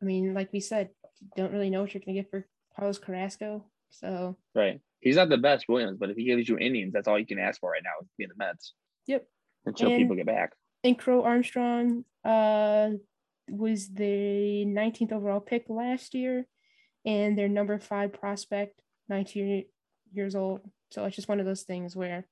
I 0.00 0.04
mean, 0.06 0.32
like 0.34 0.52
we 0.52 0.60
said, 0.60 0.90
don't 1.36 1.52
really 1.52 1.70
know 1.70 1.82
what 1.82 1.92
you're 1.94 2.02
gonna 2.04 2.16
get 2.20 2.30
for 2.30 2.46
Carlos 2.76 2.98
Carrasco. 2.98 3.64
So 3.90 4.36
Right. 4.54 4.80
He's 5.00 5.16
not 5.16 5.28
the 5.28 5.38
best 5.38 5.66
Williams, 5.68 5.98
but 5.98 6.10
if 6.10 6.16
he 6.16 6.24
gives 6.24 6.48
you 6.48 6.58
innings, 6.58 6.92
that's 6.92 7.06
all 7.06 7.18
you 7.18 7.26
can 7.26 7.38
ask 7.38 7.60
for 7.60 7.70
right 7.70 7.82
now 7.84 8.06
being 8.16 8.30
the 8.30 8.34
Mets. 8.36 8.74
Yep. 9.06 9.26
Until 9.66 9.90
And- 9.90 9.98
people 9.98 10.16
get 10.16 10.26
back. 10.26 10.54
and 10.84 10.98
Crow 10.98 11.22
Armstrong 11.22 12.04
uh, 12.24 12.90
was 13.48 13.88
the 13.90 14.64
19th 14.66 15.12
overall 15.12 15.40
pick 15.40 15.68
last 15.68 16.14
year 16.14 16.46
and 17.04 17.38
their 17.38 17.48
number 17.48 17.78
five 17.78 18.12
prospect, 18.12 18.80
19 19.08 19.64
years 20.12 20.34
old. 20.34 20.60
So 20.90 21.04
it's 21.04 21.16
just 21.16 21.28
one 21.28 21.40
of 21.40 21.46
those 21.46 21.62
things 21.62 21.94
where 21.94 22.26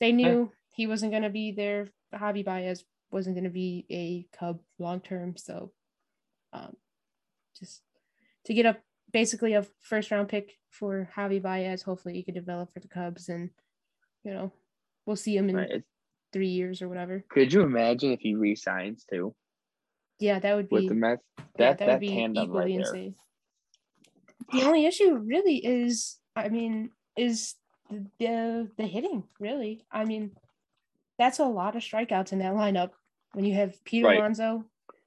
they 0.00 0.12
knew 0.12 0.52
he 0.74 0.86
wasn't 0.86 1.12
going 1.12 1.22
to 1.24 1.30
be 1.30 1.52
there. 1.52 1.88
Javi 2.14 2.44
Baez 2.44 2.84
wasn't 3.10 3.36
going 3.36 3.44
to 3.44 3.50
be 3.50 3.86
a 3.90 4.26
Cub 4.36 4.60
long 4.78 5.00
term. 5.00 5.36
So 5.36 5.72
um, 6.52 6.76
just 7.58 7.82
to 8.46 8.54
get 8.54 8.66
a 8.66 8.76
basically 9.12 9.54
a 9.54 9.66
first 9.80 10.10
round 10.10 10.28
pick 10.28 10.58
for 10.70 11.08
Javi 11.16 11.40
Baez, 11.42 11.82
hopefully 11.82 12.14
he 12.14 12.22
could 12.22 12.34
develop 12.34 12.72
for 12.72 12.80
the 12.80 12.88
Cubs 12.88 13.28
and, 13.28 13.50
you 14.24 14.32
know, 14.32 14.52
we'll 15.06 15.16
see 15.16 15.36
him 15.36 15.48
in 15.50 15.56
Right. 15.56 15.82
Three 16.32 16.48
years 16.48 16.82
or 16.82 16.88
whatever. 16.88 17.24
Could 17.28 17.52
you 17.52 17.62
imagine 17.62 18.10
if 18.10 18.18
he 18.18 18.34
resigns 18.34 19.04
too 19.08 19.36
Yeah, 20.18 20.40
that 20.40 20.56
would 20.56 20.68
with 20.68 20.82
be 20.82 20.88
the 20.88 20.94
Mets? 20.96 21.22
yeah, 21.38 21.44
That 21.56 21.78
that 21.78 21.86
that, 21.86 21.92
would 21.92 22.00
be 22.00 22.08
tandem 22.08 22.50
right 22.50 22.68
equally 22.68 22.72
there. 22.72 22.80
insane. 22.80 23.14
The 24.52 24.62
only 24.64 24.84
issue 24.86 25.14
really 25.14 25.64
is, 25.64 26.18
I 26.34 26.48
mean, 26.48 26.90
is 27.16 27.54
the 28.18 28.70
the 28.76 28.86
hitting. 28.86 29.24
Really, 29.40 29.84
I 29.90 30.04
mean, 30.04 30.32
that's 31.18 31.38
a 31.38 31.44
lot 31.44 31.76
of 31.76 31.82
strikeouts 31.82 32.32
in 32.32 32.38
that 32.40 32.54
lineup. 32.54 32.90
When 33.32 33.44
you 33.44 33.54
have 33.54 33.82
Peter 33.84 34.06
Right. 34.06 34.18
Alonso, 34.18 34.64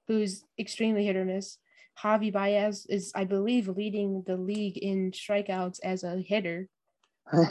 who's 0.08 0.44
extremely 0.60 1.06
hit 1.06 1.16
or 1.16 1.24
miss, 1.26 1.58
Javi 2.04 2.32
Baez 2.32 2.86
is, 2.88 3.12
I 3.16 3.24
believe, 3.24 3.68
leading 3.70 4.24
the 4.28 4.36
league 4.38 4.78
in 4.78 5.12
strikeouts 5.12 5.80
as 5.84 6.04
a 6.04 6.18
hitter. 6.20 6.68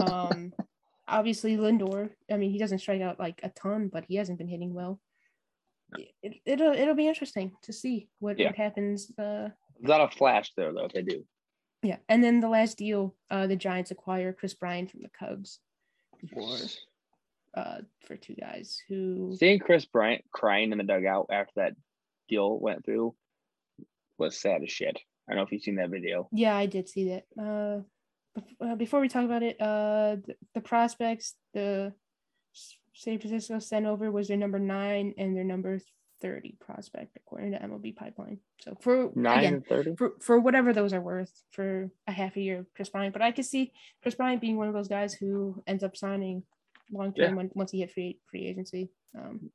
Um, 0.00 0.52
obviously 1.08 1.56
Lindor. 1.56 2.10
I 2.30 2.36
mean, 2.36 2.50
he 2.50 2.58
doesn't 2.58 2.80
strike 2.80 3.00
out 3.00 3.18
like 3.18 3.40
a 3.42 3.48
ton, 3.50 3.88
but 3.92 4.04
he 4.08 4.16
hasn't 4.16 4.38
been 4.38 4.48
hitting 4.48 4.74
well. 4.74 5.00
It, 6.22 6.40
it'll 6.44 6.72
it'll 6.72 6.94
be 6.96 7.06
interesting 7.08 7.52
to 7.62 7.72
see 7.72 8.08
what, 8.18 8.38
Yeah. 8.38 8.48
what 8.48 8.56
happens. 8.56 9.10
Uh, 9.16 9.50
not 9.80 10.00
a 10.00 10.14
flash 10.16 10.52
there 10.56 10.72
though. 10.72 10.86
If 10.86 10.92
they 10.92 11.02
do, 11.02 11.24
yeah, 11.86 11.98
and 12.08 12.22
then 12.22 12.40
the 12.40 12.48
last 12.48 12.78
deal, 12.78 13.14
uh, 13.30 13.46
the 13.46 13.54
Giants 13.54 13.92
acquire 13.92 14.32
Kris 14.32 14.54
Bryant 14.54 14.90
from 14.90 15.02
the 15.02 15.10
Cubs 15.16 15.60
for 16.32 16.56
uh 17.54 17.78
for 18.06 18.16
two 18.16 18.34
guys 18.34 18.82
who 18.88 19.36
seeing 19.38 19.58
Kris 19.58 19.84
Bryant 19.84 20.24
crying 20.32 20.72
in 20.72 20.78
the 20.78 20.84
dugout 20.84 21.26
after 21.30 21.52
that 21.56 21.74
deal 22.28 22.58
went 22.58 22.84
through 22.84 23.14
was 24.18 24.36
sad 24.36 24.62
as 24.62 24.70
shit. 24.70 24.98
I 25.28 25.32
don't 25.32 25.38
know 25.38 25.44
if 25.44 25.52
you've 25.52 25.62
seen 25.62 25.76
that 25.76 25.90
video. 25.90 26.28
yeah 26.32 26.56
I 26.56 26.66
did 26.66 26.88
see 26.88 27.08
that. 27.10 27.24
Uh, 27.40 27.80
uh 28.64 28.74
before 28.74 29.00
we 29.00 29.08
talk 29.08 29.24
about 29.24 29.42
it, 29.42 29.60
uh, 29.60 30.16
the, 30.26 30.34
the 30.54 30.60
prospects 30.60 31.34
the 31.54 31.92
San 32.94 33.18
Francisco 33.18 33.58
sent 33.58 33.86
over 33.86 34.10
was 34.10 34.28
their 34.28 34.36
number 34.36 34.58
nine 34.58 35.14
and 35.18 35.36
their 35.36 35.44
number 35.44 35.78
thirty 36.20 36.56
prospect 36.60 37.16
according 37.16 37.52
to 37.52 37.58
MLB 37.58 37.94
Pipeline. 37.96 38.38
So 38.60 38.76
for 38.80 39.10
Nine 39.14 39.38
again, 39.38 39.54
and 39.54 39.66
thirty. 39.66 39.94
for 39.96 40.12
for 40.20 40.38
whatever 40.40 40.72
those 40.72 40.92
are 40.92 41.00
worth 41.00 41.32
for 41.50 41.90
a 42.06 42.12
half 42.12 42.36
a 42.36 42.40
year 42.40 42.66
Kris 42.74 42.88
Bryant. 42.88 43.12
But 43.12 43.22
I 43.22 43.32
could 43.32 43.44
see 43.44 43.72
Kris 44.02 44.14
Bryant 44.14 44.40
being 44.40 44.56
one 44.56 44.68
of 44.68 44.74
those 44.74 44.88
guys 44.88 45.14
who 45.14 45.62
ends 45.66 45.82
up 45.84 45.96
signing 45.96 46.42
long 46.92 47.12
term 47.12 47.30
Yeah. 47.30 47.34
when, 47.34 47.50
once 47.54 47.70
he 47.72 47.80
hit 47.80 47.92
free 47.92 48.18
free 48.30 48.46
agency. 48.46 48.90
Um, 49.18 49.50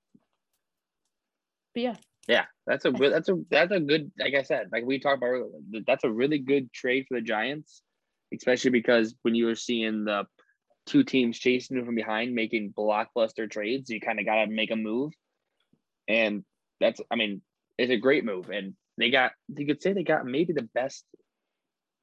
but 1.73 1.83
yeah, 1.83 1.95
Yeah, 2.27 2.45
that's 2.67 2.85
a. 2.85 2.91
That's 2.91 3.29
a 3.29 3.35
that's 3.49 3.71
a 3.71 3.79
good. 3.79 4.11
Like 4.19 4.33
I 4.35 4.43
said, 4.43 4.67
like 4.71 4.83
we 4.85 4.99
talked 4.99 5.17
about 5.17 5.27
earlier, 5.27 5.47
that's 5.87 6.03
a 6.03 6.11
really 6.11 6.39
good 6.39 6.71
trade 6.73 7.05
for 7.07 7.15
the 7.15 7.21
Giants, 7.25 7.81
especially 8.33 8.71
because 8.71 9.15
when 9.21 9.35
you 9.35 9.45
were 9.45 9.55
seeing 9.55 10.03
the 10.05 10.25
two 10.85 11.03
teams 11.03 11.39
chasing 11.39 11.77
you 11.77 11.85
from 11.85 11.95
behind, 11.95 12.33
making 12.35 12.73
blockbuster 12.77 13.49
trades, 13.49 13.89
you 13.89 14.01
kind 14.01 14.19
of 14.19 14.25
got 14.25 14.43
to 14.43 14.47
make 14.51 14.71
a 14.71 14.75
move, 14.75 15.13
and 16.07 16.43
that's. 16.81 16.99
I 17.09 17.15
mean, 17.15 17.41
it's 17.77 17.91
a 17.91 17.97
great 17.97 18.25
move, 18.25 18.49
and 18.49 18.73
they 18.97 19.09
got. 19.09 19.31
You 19.55 19.65
could 19.65 19.81
say 19.81 19.93
they 19.93 20.03
got 20.03 20.25
maybe 20.25 20.51
the 20.53 20.67
best 20.73 21.05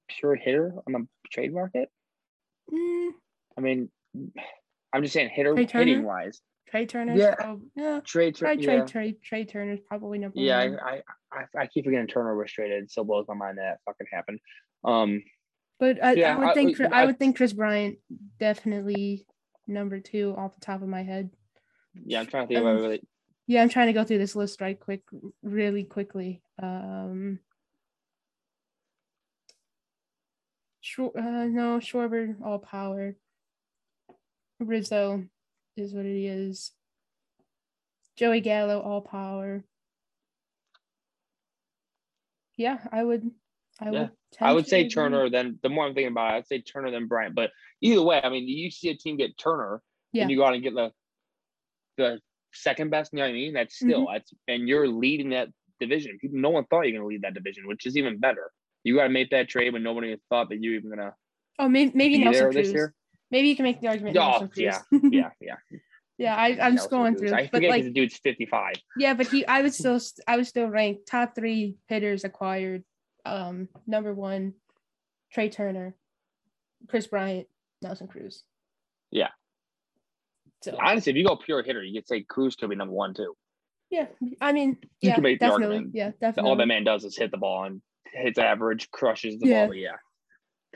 pure 0.08 0.34
hitter 0.36 0.72
on 0.86 0.92
the 0.92 1.06
trade 1.30 1.52
market. 1.52 1.90
mm, 2.72 3.10
I 3.56 3.60
mean, 3.60 3.90
I'm 4.92 5.02
just 5.02 5.12
saying 5.12 5.30
hitter 5.30 5.54
hitting 5.56 6.04
wise. 6.04 6.40
Trea 6.70 6.86
Turner's 6.86 7.18
Yeah. 7.18 7.34
prob- 7.34 7.62
yeah, 7.74 8.00
Trade, 8.04 8.34
Trea, 8.36 8.54
trade, 8.56 8.62
Trea, 8.62 8.76
yeah. 8.76 8.84
Trea, 8.84 9.12
Trea 9.24 9.44
Turner's 9.46 9.80
probably 9.88 10.18
number 10.18 10.38
Yeah, 10.38 10.66
one. 10.68 10.78
I, 10.80 10.90
I, 11.32 11.40
I, 11.56 11.60
I 11.62 11.66
keep 11.66 11.86
forgetting 11.86 12.06
Turner 12.08 12.36
was 12.36 12.52
traded. 12.52 12.82
It 12.84 12.90
still 12.90 13.04
blows 13.04 13.24
my 13.26 13.34
mind 13.34 13.56
that, 13.56 13.62
that 13.62 13.78
fucking 13.86 14.06
happened. 14.12 14.38
Um, 14.84 15.22
But 15.80 16.02
I, 16.04 16.12
Yeah, 16.12 16.36
I 16.36 16.38
would 16.38 16.48
I- 16.48 16.54
think 16.54 16.78
I- 16.80 17.02
I 17.02 17.06
would 17.06 17.18
think 17.18 17.38
Kris 17.38 17.54
Bryant 17.54 17.96
definitely 18.38 19.24
number 19.66 19.98
two 19.98 20.34
off 20.36 20.54
the 20.56 20.60
top 20.60 20.82
of 20.82 20.88
my 20.88 21.02
head. 21.02 21.30
yeah, 22.04 22.20
I'm 22.20 22.26
trying 22.26 22.44
to 22.44 22.48
think 22.48 22.60
Um, 22.60 22.66
about 22.66 22.82
really. 22.82 23.02
Yeah, 23.48 23.62
I'm 23.62 23.70
trying 23.70 23.86
to 23.86 23.94
go 23.94 24.04
through 24.04 24.18
this 24.18 24.36
list 24.36 24.60
right 24.60 24.78
quick, 24.78 25.00
really 25.42 25.82
quickly. 25.82 26.42
Um, 26.62 27.38
uh, 30.98 31.00
no, 31.14 31.78
Schwarber, 31.80 32.34
all 32.44 32.58
power. 32.58 33.16
Rizzo 34.60 35.24
is 35.78 35.94
what 35.94 36.04
it 36.04 36.16
is. 36.16 36.72
Joey 38.16 38.40
Gallo, 38.42 38.80
all 38.80 39.00
power. 39.00 39.64
Yeah, 42.58 42.78
I 42.92 43.02
would. 43.02 43.30
I 43.80 43.86
Yeah, 43.86 43.90
would. 43.90 44.10
I 44.42 44.52
would 44.52 44.66
say 44.68 44.80
agree. 44.80 44.90
Turner. 44.90 45.30
Then 45.30 45.58
the 45.62 45.70
more 45.70 45.86
I'm 45.86 45.94
thinking 45.94 46.12
about 46.12 46.34
it, 46.34 46.36
I'd 46.36 46.46
say 46.48 46.60
Turner 46.60 46.90
than 46.90 47.06
Bryant. 47.06 47.34
But 47.34 47.50
either 47.80 48.02
way, 48.02 48.20
I 48.22 48.28
mean, 48.28 48.46
you 48.46 48.70
see 48.70 48.90
a 48.90 48.94
team 48.94 49.16
get 49.16 49.38
Turner, 49.38 49.80
Yeah. 50.12 50.22
and 50.22 50.30
you 50.30 50.36
go 50.36 50.44
out 50.44 50.52
and 50.52 50.62
get 50.62 50.74
the 50.74 50.92
the 51.96 52.20
second 52.52 52.90
best. 52.90 53.12
You 53.12 53.18
know 53.18 53.24
what 53.24 53.30
I 53.30 53.32
mean? 53.34 53.52
That's 53.52 53.76
still 53.76 54.06
Mm-hmm. 54.06 54.12
that's 54.12 54.32
and 54.48 54.68
you're 54.68 54.88
leading 54.88 55.30
that 55.30 55.48
division. 55.80 56.18
People, 56.20 56.38
no 56.38 56.50
one 56.50 56.64
thought 56.64 56.82
you're 56.82 56.92
going 56.92 57.02
to 57.02 57.06
lead 57.06 57.22
that 57.22 57.34
division, 57.34 57.66
which 57.66 57.86
is 57.86 57.96
even 57.96 58.18
better. 58.18 58.50
You 58.84 58.96
got 58.96 59.04
to 59.04 59.08
make 59.10 59.30
that 59.30 59.48
trade 59.48 59.72
when 59.72 59.82
nobody 59.82 60.16
thought 60.28 60.48
that 60.50 60.62
you 60.62 60.70
were 60.70 60.76
even 60.76 60.90
to 60.98 61.14
Oh, 61.58 61.68
maybe 61.68 61.92
maybe 61.94 62.18
Nelson 62.18 62.52
Cruz. 62.52 62.90
Maybe 63.30 63.48
you 63.48 63.56
can 63.56 63.64
make 63.64 63.80
the 63.80 63.88
argument. 63.88 64.16
Oh, 64.16 64.20
Nelson 64.20 64.48
Cruz. 64.48 64.58
yeah, 64.64 64.80
yeah, 65.10 65.30
yeah. 65.40 65.54
yeah. 66.16 66.36
I, 66.36 66.58
I'm 66.60 66.76
just 66.76 66.88
going 66.88 67.16
through, 67.16 67.32
I 67.32 67.42
but 67.42 67.50
forget 67.50 67.70
like, 67.70 67.84
the 67.84 67.90
dude's 67.90 68.16
55. 68.18 68.74
yeah, 68.96 69.14
but 69.14 69.26
he, 69.26 69.44
I 69.46 69.62
would 69.62 69.74
still, 69.74 70.00
I 70.26 70.36
would 70.36 70.46
still 70.46 70.68
rank 70.68 71.00
top 71.06 71.34
three 71.34 71.76
hitters 71.88 72.24
acquired. 72.24 72.84
Um, 73.26 73.68
number 73.86 74.14
one, 74.14 74.54
Trea 75.32 75.50
Turner, 75.50 75.94
Kris 76.88 77.06
Bryant, 77.06 77.48
Nelson 77.82 78.06
Cruz. 78.06 78.44
Yeah. 79.10 79.28
So 80.62 80.76
Honestly, 80.80 81.10
if 81.10 81.16
you 81.16 81.24
go 81.24 81.36
pure 81.36 81.62
hitter, 81.62 81.82
you 81.82 82.00
could 82.00 82.08
say 82.08 82.22
Cruz 82.22 82.56
could 82.56 82.70
be 82.70 82.76
number 82.76 82.94
one 82.94 83.14
too. 83.14 83.34
yeah, 83.90 84.06
I 84.40 84.52
mean, 84.52 84.76
You 85.00 85.08
yeah, 85.10 85.14
can 85.14 85.22
make 85.22 85.38
the 85.40 85.46
definitely, 85.46 85.76
argument. 85.76 85.94
yeah, 85.94 86.10
definitely. 86.20 86.50
All 86.50 86.56
that 86.56 86.66
man 86.66 86.84
does 86.84 87.04
is 87.04 87.16
hit 87.16 87.30
the 87.30 87.36
ball 87.38 87.64
and 87.64 87.80
hits 88.12 88.38
average, 88.38 88.90
crushes 88.90 89.38
the 89.38 89.48
Yeah. 89.48 89.66
ball. 89.66 89.74
Yeah. 89.74 89.96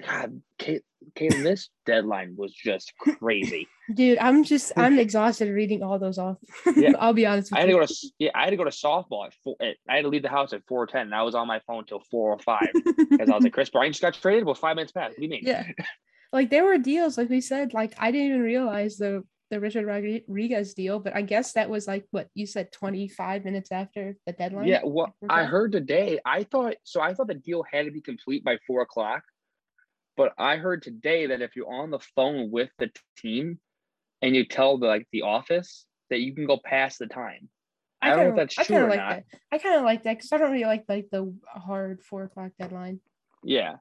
God, 0.06 0.40
Kate, 0.59 0.82
this 1.16 1.68
deadline 1.86 2.34
was 2.36 2.54
just 2.54 2.92
crazy. 2.96 3.68
Dude, 3.92 4.18
I'm 4.18 4.42
just, 4.44 4.72
I'm 4.76 4.98
exhausted 4.98 5.50
reading 5.52 5.82
all 5.82 5.98
those 5.98 6.16
off. 6.16 6.38
Yeah. 6.76 6.92
I'll 6.98 7.12
be 7.12 7.26
honest 7.26 7.50
with 7.50 7.59
I 7.59 7.60
had 7.62 7.66
to 7.66 7.72
go 7.72 7.84
to 7.84 7.94
yeah, 8.18 8.30
I 8.34 8.44
had 8.44 8.50
to 8.50 8.56
go 8.56 8.64
to 8.64 8.70
softball 8.70 9.26
at 9.26 9.34
four. 9.44 9.56
At, 9.60 9.76
I 9.88 9.96
had 9.96 10.02
to 10.02 10.09
leave 10.09 10.22
the 10.22 10.28
house 10.30 10.52
at 10.54 10.62
four 10.66 10.86
ten, 10.86 11.02
and 11.02 11.14
I 11.14 11.22
was 11.24 11.34
on 11.34 11.46
my 11.46 11.60
phone 11.66 11.84
till 11.84 12.00
four 12.10 12.30
or 12.32 12.38
five 12.38 12.68
because 12.72 13.28
I 13.28 13.34
was 13.34 13.44
like, 13.44 13.52
Kris 13.52 13.68
Bryant 13.68 13.92
just 13.94 14.00
got 14.02 14.14
traded. 14.14 14.44
Well, 14.46 14.54
five 14.54 14.76
minutes 14.76 14.92
past. 14.92 15.10
What 15.10 15.16
do 15.18 15.22
you 15.24 15.28
mean? 15.28 15.42
yeah 15.44 15.64
like 16.34 16.48
there 16.48 16.64
were 16.64 16.78
deals 16.78 17.18
like 17.18 17.28
we 17.28 17.42
said 17.42 17.74
like 17.74 17.92
i 17.98 18.10
didn't 18.10 18.28
even 18.28 18.40
realize 18.40 18.96
the 18.96 19.22
the 19.53 19.61
richard 19.61 19.85
rodriguez 19.85 20.73
deal 20.73 20.99
but 20.99 21.15
i 21.15 21.20
guess 21.20 21.53
that 21.53 21.69
was 21.69 21.87
like 21.87 22.07
what 22.11 22.29
you 22.35 22.47
said 22.47 22.73
25 22.73 23.45
minutes 23.45 23.70
after 23.70 24.16
the 24.27 24.33
deadline 24.33 24.66
Yeah, 24.66 24.81
well, 24.83 25.15
I 25.29 25.45
heard 25.45 25.73
today. 25.73 26.19
I 26.24 26.45
thought 26.45 26.77
so. 26.85 27.03
I 27.03 27.12
thought 27.12 27.27
the 27.27 27.35
deal 27.35 27.62
had 27.70 27.85
to 27.85 27.91
be 27.91 28.01
complete 28.01 28.43
by 28.43 28.57
four 28.66 28.81
o'clock, 28.81 29.23
but 30.16 30.33
I 30.39 30.57
heard 30.57 30.83
today 30.83 31.27
that 31.27 31.43
if 31.43 31.55
you're 31.55 31.70
on 31.70 31.91
the 31.91 31.99
phone 32.16 32.51
with 32.51 32.70
the 32.79 32.91
team 33.19 33.59
and 34.23 34.35
you 34.35 34.47
tell 34.47 34.79
the 34.79 34.87
like 34.87 35.07
the 35.12 35.23
office 35.23 35.85
that 36.09 36.20
you 36.20 36.35
can 36.35 36.47
go 36.47 36.59
past 36.65 36.99
the 36.99 37.07
time. 37.07 37.51
I, 38.01 38.16
don't 38.16 38.24
know 38.24 38.31
if 38.31 38.37
that's 38.37 38.59
I 38.59 38.65
true 38.65 38.77
kinda 38.77 38.87
or 38.87 38.91
like 38.91 39.01
not. 39.01 39.11
that 39.11 39.24
i 39.53 39.59
kind 39.59 39.77
of 39.77 39.85
like 39.85 40.03
that 40.05 40.16
because 40.16 40.33
i 40.33 40.39
don't 40.39 40.51
really 40.51 40.65
like 40.65 40.85
like 40.89 41.09
the 41.12 41.33
hard 41.47 42.03
four 42.03 42.24
o'clock 42.24 42.51
deadline 42.59 43.01
Yeah. 43.45 43.77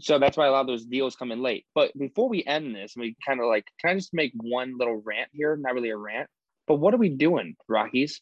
So 0.00 0.18
that's 0.18 0.36
why 0.36 0.46
a 0.46 0.50
lot 0.50 0.62
of 0.62 0.66
those 0.66 0.84
deals 0.84 1.16
come 1.16 1.32
in 1.32 1.42
late. 1.42 1.66
But 1.74 1.96
before 1.96 2.28
we 2.28 2.44
end 2.44 2.74
this, 2.74 2.94
we 2.96 3.16
kind 3.26 3.40
of 3.40 3.46
like, 3.46 3.66
can 3.80 3.90
I 3.90 3.94
just 3.94 4.12
make 4.14 4.32
one 4.34 4.76
little 4.78 5.00
rant 5.04 5.30
here? 5.32 5.56
Not 5.56 5.74
really 5.74 5.90
a 5.90 5.96
rant, 5.96 6.28
but 6.66 6.76
what 6.76 6.94
are 6.94 6.98
we 6.98 7.08
doing, 7.10 7.56
Rockies? 7.68 8.20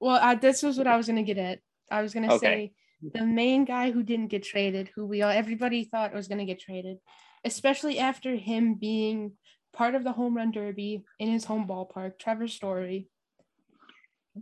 well 0.00 0.18
I, 0.20 0.34
this 0.34 0.64
was 0.64 0.78
what 0.78 0.88
i 0.88 0.96
was 0.96 1.06
going 1.06 1.24
to 1.24 1.34
get 1.34 1.38
at 1.38 1.60
i 1.88 2.02
was 2.02 2.12
going 2.12 2.28
to 2.28 2.34
Okay. 2.34 2.48
say 2.48 2.72
the 3.14 3.24
main 3.24 3.64
guy 3.64 3.92
who 3.92 4.02
didn't 4.02 4.28
get 4.34 4.42
traded 4.42 4.90
who 4.96 5.06
we 5.06 5.22
all 5.22 5.30
everybody 5.30 5.84
thought 5.84 6.12
was 6.12 6.26
going 6.26 6.38
to 6.38 6.44
get 6.44 6.58
traded 6.58 6.98
especially 7.44 8.00
after 8.00 8.34
him 8.34 8.74
being 8.74 9.32
part 9.72 9.94
of 9.94 10.02
the 10.02 10.10
home 10.10 10.36
run 10.36 10.50
derby 10.50 11.04
in 11.20 11.28
his 11.30 11.44
home 11.44 11.68
ballpark 11.68 12.18
trevor 12.18 12.48
story 12.48 13.08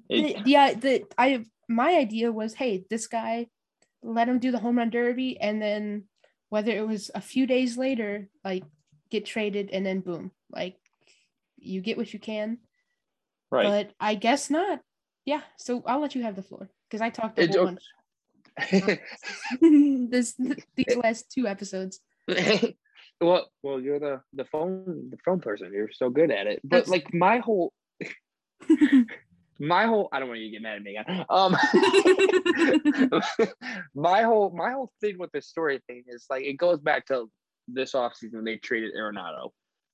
It- 0.09 0.43
the, 0.45 0.51
the, 0.51 0.81
the 0.81 1.05
I 1.19 1.45
my 1.69 1.95
idea 1.95 2.33
was, 2.33 2.55
hey, 2.55 2.85
this 2.91 3.07
guy, 3.07 3.47
let 4.03 4.29
him 4.29 4.39
do 4.41 4.51
the 4.51 4.59
home 4.59 4.79
run 4.79 4.91
derby, 4.91 5.39
and 5.41 5.61
then 5.62 6.05
whether 6.51 6.70
it 6.72 6.86
was 6.86 7.10
a 7.14 7.20
few 7.20 7.47
days 7.47 7.77
later, 7.78 8.28
like 8.44 8.64
get 9.10 9.24
traded, 9.24 9.70
and 9.72 9.85
then 9.85 10.01
boom, 10.01 10.31
like 10.51 10.77
you 11.56 11.81
get 11.81 11.97
what 11.97 12.12
you 12.12 12.18
can. 12.20 12.59
right. 13.51 13.64
But 13.66 13.94
I 13.98 14.14
guess 14.14 14.51
not. 14.51 14.81
Yeah. 15.24 15.40
So 15.59 15.82
I'll 15.86 16.01
let 16.01 16.14
you 16.14 16.22
have 16.22 16.36
the 16.36 16.43
floor 16.43 16.68
because 16.89 17.01
I 17.01 17.10
talked 17.10 17.39
a 17.39 17.47
whole 17.47 17.64
bunch 17.66 17.82
this 19.60 20.35
these 20.77 20.97
last 21.02 21.31
two 21.32 21.47
episodes. 21.47 22.01
Well, 23.22 23.51
well, 23.62 23.78
you're 23.78 23.98
the 23.98 24.22
the 24.32 24.47
phone 24.47 25.10
the 25.10 25.18
phone 25.27 25.40
person. 25.40 25.70
You're 25.74 25.90
so 25.93 26.09
good 26.09 26.31
at 26.31 26.47
it. 26.47 26.60
But 26.64 26.86
That's- 26.86 26.89
like 26.89 27.12
my 27.12 27.39
whole 27.39 27.74
my 29.61 29.87
whole 29.87 30.09
I 30.12 30.19
don't 30.19 30.28
want 30.28 30.41
you 30.41 30.47
to 30.47 30.53
get 30.53 30.62
mad 30.62 30.77
at 30.77 30.82
me 30.82 30.97
again. 30.97 31.24
Um 31.28 31.53
my 33.95 34.23
whole 34.23 34.51
my 34.51 34.73
whole 34.73 34.93
thing 35.01 35.19
with 35.19 35.31
the 35.32 35.43
story 35.43 35.81
thing 35.87 36.05
is 36.09 36.27
like 36.31 36.45
it 36.45 36.55
goes 36.55 36.81
back 36.81 37.07
to 37.07 37.31
this 37.69 37.93
offseason 37.93 38.35
when 38.35 38.45
they 38.45 38.57
traded 38.57 38.95
Arenado. 38.95 39.51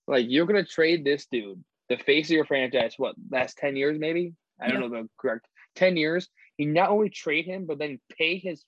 Like 0.06 0.26
you're 0.28 0.46
gonna 0.46 0.64
trade 0.64 1.04
this 1.04 1.26
dude, 1.30 1.62
the 1.88 1.96
face 1.98 2.26
of 2.28 2.32
your 2.36 2.44
franchise, 2.46 2.94
what 2.96 3.14
last 3.30 3.58
10 3.58 3.76
years 3.76 3.98
maybe? 3.98 4.34
I 4.60 4.68
don't 4.68 4.82
Yeah. 4.82 4.88
know 4.88 5.02
the 5.02 5.08
correct 5.18 5.46
10 5.74 5.96
years. 5.96 6.28
You 6.58 6.72
not 6.72 6.90
only 6.90 7.10
trade 7.10 7.44
him, 7.44 7.66
but 7.66 7.78
then 7.78 8.00
pay 8.16 8.38
his 8.38 8.64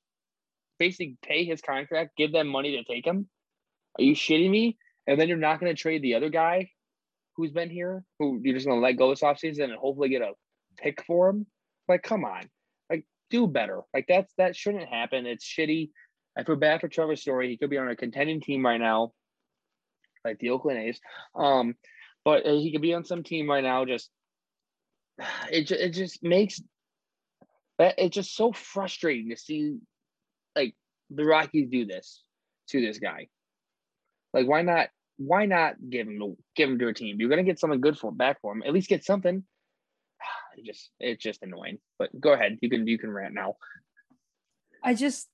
basically 0.78 1.16
pay 1.22 1.44
his 1.44 1.60
contract, 1.60 2.16
give 2.16 2.32
them 2.32 2.48
money 2.48 2.76
to 2.76 2.84
take 2.84 3.06
him. 3.06 3.28
Are 3.98 4.02
you 4.02 4.14
shitting 4.14 4.50
me? 4.50 4.76
And 5.06 5.18
then 5.20 5.28
you're 5.28 5.38
not 5.38 5.60
gonna 5.60 5.74
trade 5.74 6.02
the 6.02 6.14
other 6.14 6.28
guy 6.28 6.70
who's 7.36 7.52
been 7.52 7.70
here, 7.70 8.04
who 8.18 8.40
you're 8.42 8.54
just 8.54 8.66
gonna 8.66 8.80
let 8.80 8.92
go 8.96 9.10
this 9.10 9.22
offseason 9.22 9.64
and 9.64 9.74
hopefully 9.74 10.08
get 10.08 10.22
a 10.22 10.32
pick 10.78 11.04
for 11.04 11.28
him. 11.28 11.46
Like, 11.88 12.02
come 12.02 12.24
on. 12.24 12.48
Like, 12.90 13.04
do 13.30 13.46
better. 13.46 13.82
Like 13.92 14.06
that's 14.08 14.32
that 14.38 14.56
shouldn't 14.56 14.88
happen. 14.88 15.26
It's 15.26 15.44
shitty. 15.44 15.90
I 16.36 16.44
feel 16.44 16.56
bad 16.56 16.80
for 16.80 16.88
Trevor 16.88 17.16
Story. 17.16 17.48
He 17.48 17.56
could 17.56 17.70
be 17.70 17.78
on 17.78 17.88
a 17.88 17.96
contending 17.96 18.40
team 18.40 18.64
right 18.64 18.80
now, 18.80 19.12
like 20.24 20.38
the 20.38 20.50
Oakland 20.50 20.78
A's. 20.78 21.00
Um, 21.34 21.74
but 22.24 22.46
he 22.46 22.70
could 22.72 22.82
be 22.82 22.94
on 22.94 23.04
some 23.04 23.22
team 23.22 23.50
right 23.50 23.64
now. 23.64 23.84
Just 23.84 24.10
it, 25.50 25.70
it 25.70 25.90
just 25.90 26.22
makes 26.22 26.60
that 27.78 27.94
it's 27.98 28.14
just 28.14 28.34
so 28.34 28.52
frustrating 28.52 29.30
to 29.30 29.36
see 29.36 29.78
like 30.54 30.74
the 31.10 31.24
Rockies 31.24 31.68
do 31.70 31.86
this 31.86 32.22
to 32.68 32.80
this 32.80 32.98
guy. 32.98 33.28
Like, 34.32 34.46
why 34.46 34.62
not? 34.62 34.88
Why 35.16 35.46
not 35.46 35.74
give 35.90 36.06
him 36.06 36.36
give 36.54 36.70
him 36.70 36.78
to 36.78 36.88
a 36.88 36.94
team? 36.94 37.16
You're 37.18 37.30
gonna 37.30 37.42
get 37.42 37.58
something 37.58 37.80
good 37.80 37.98
for 37.98 38.12
back 38.12 38.40
for 38.40 38.52
him. 38.52 38.62
At 38.64 38.72
least 38.72 38.88
get 38.88 39.04
something. 39.04 39.42
It 40.58 40.64
just 40.64 40.90
it's 40.98 41.22
just 41.22 41.42
annoying. 41.42 41.78
But 41.98 42.18
go 42.20 42.32
ahead. 42.32 42.58
You 42.60 42.68
can 42.68 42.86
you 42.86 42.98
can 42.98 43.10
rant 43.10 43.34
now. 43.34 43.56
I 44.82 44.94
just, 44.94 45.28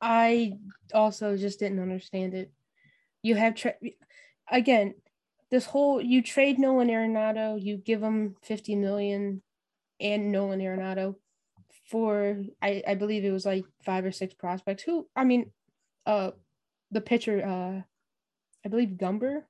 I 0.00 0.54
also 0.92 1.36
just 1.36 1.60
didn't 1.60 1.78
understand 1.80 2.34
it. 2.34 2.52
You 3.22 3.36
have 3.36 3.54
tra- 3.54 3.74
again, 4.50 4.94
this 5.50 5.64
whole 5.66 6.00
you 6.00 6.22
trade 6.22 6.58
Nolan 6.58 6.88
Arenado, 6.88 7.60
you 7.60 7.76
give 7.76 8.02
him 8.02 8.36
fifty 8.42 8.74
million, 8.76 9.42
and 10.00 10.32
Nolan 10.32 10.60
Arenado 10.60 11.16
for 11.90 12.42
I 12.60 12.82
I 12.86 12.94
believe 12.94 13.24
it 13.24 13.32
was 13.32 13.46
like 13.46 13.64
five 13.84 14.04
or 14.04 14.12
six 14.12 14.34
prospects. 14.34 14.82
Who 14.82 15.08
I 15.16 15.24
mean, 15.24 15.50
uh, 16.06 16.32
the 16.90 17.00
pitcher, 17.00 17.44
uh, 17.44 17.82
I 18.64 18.68
believe 18.68 18.90
Gomber, 18.90 19.42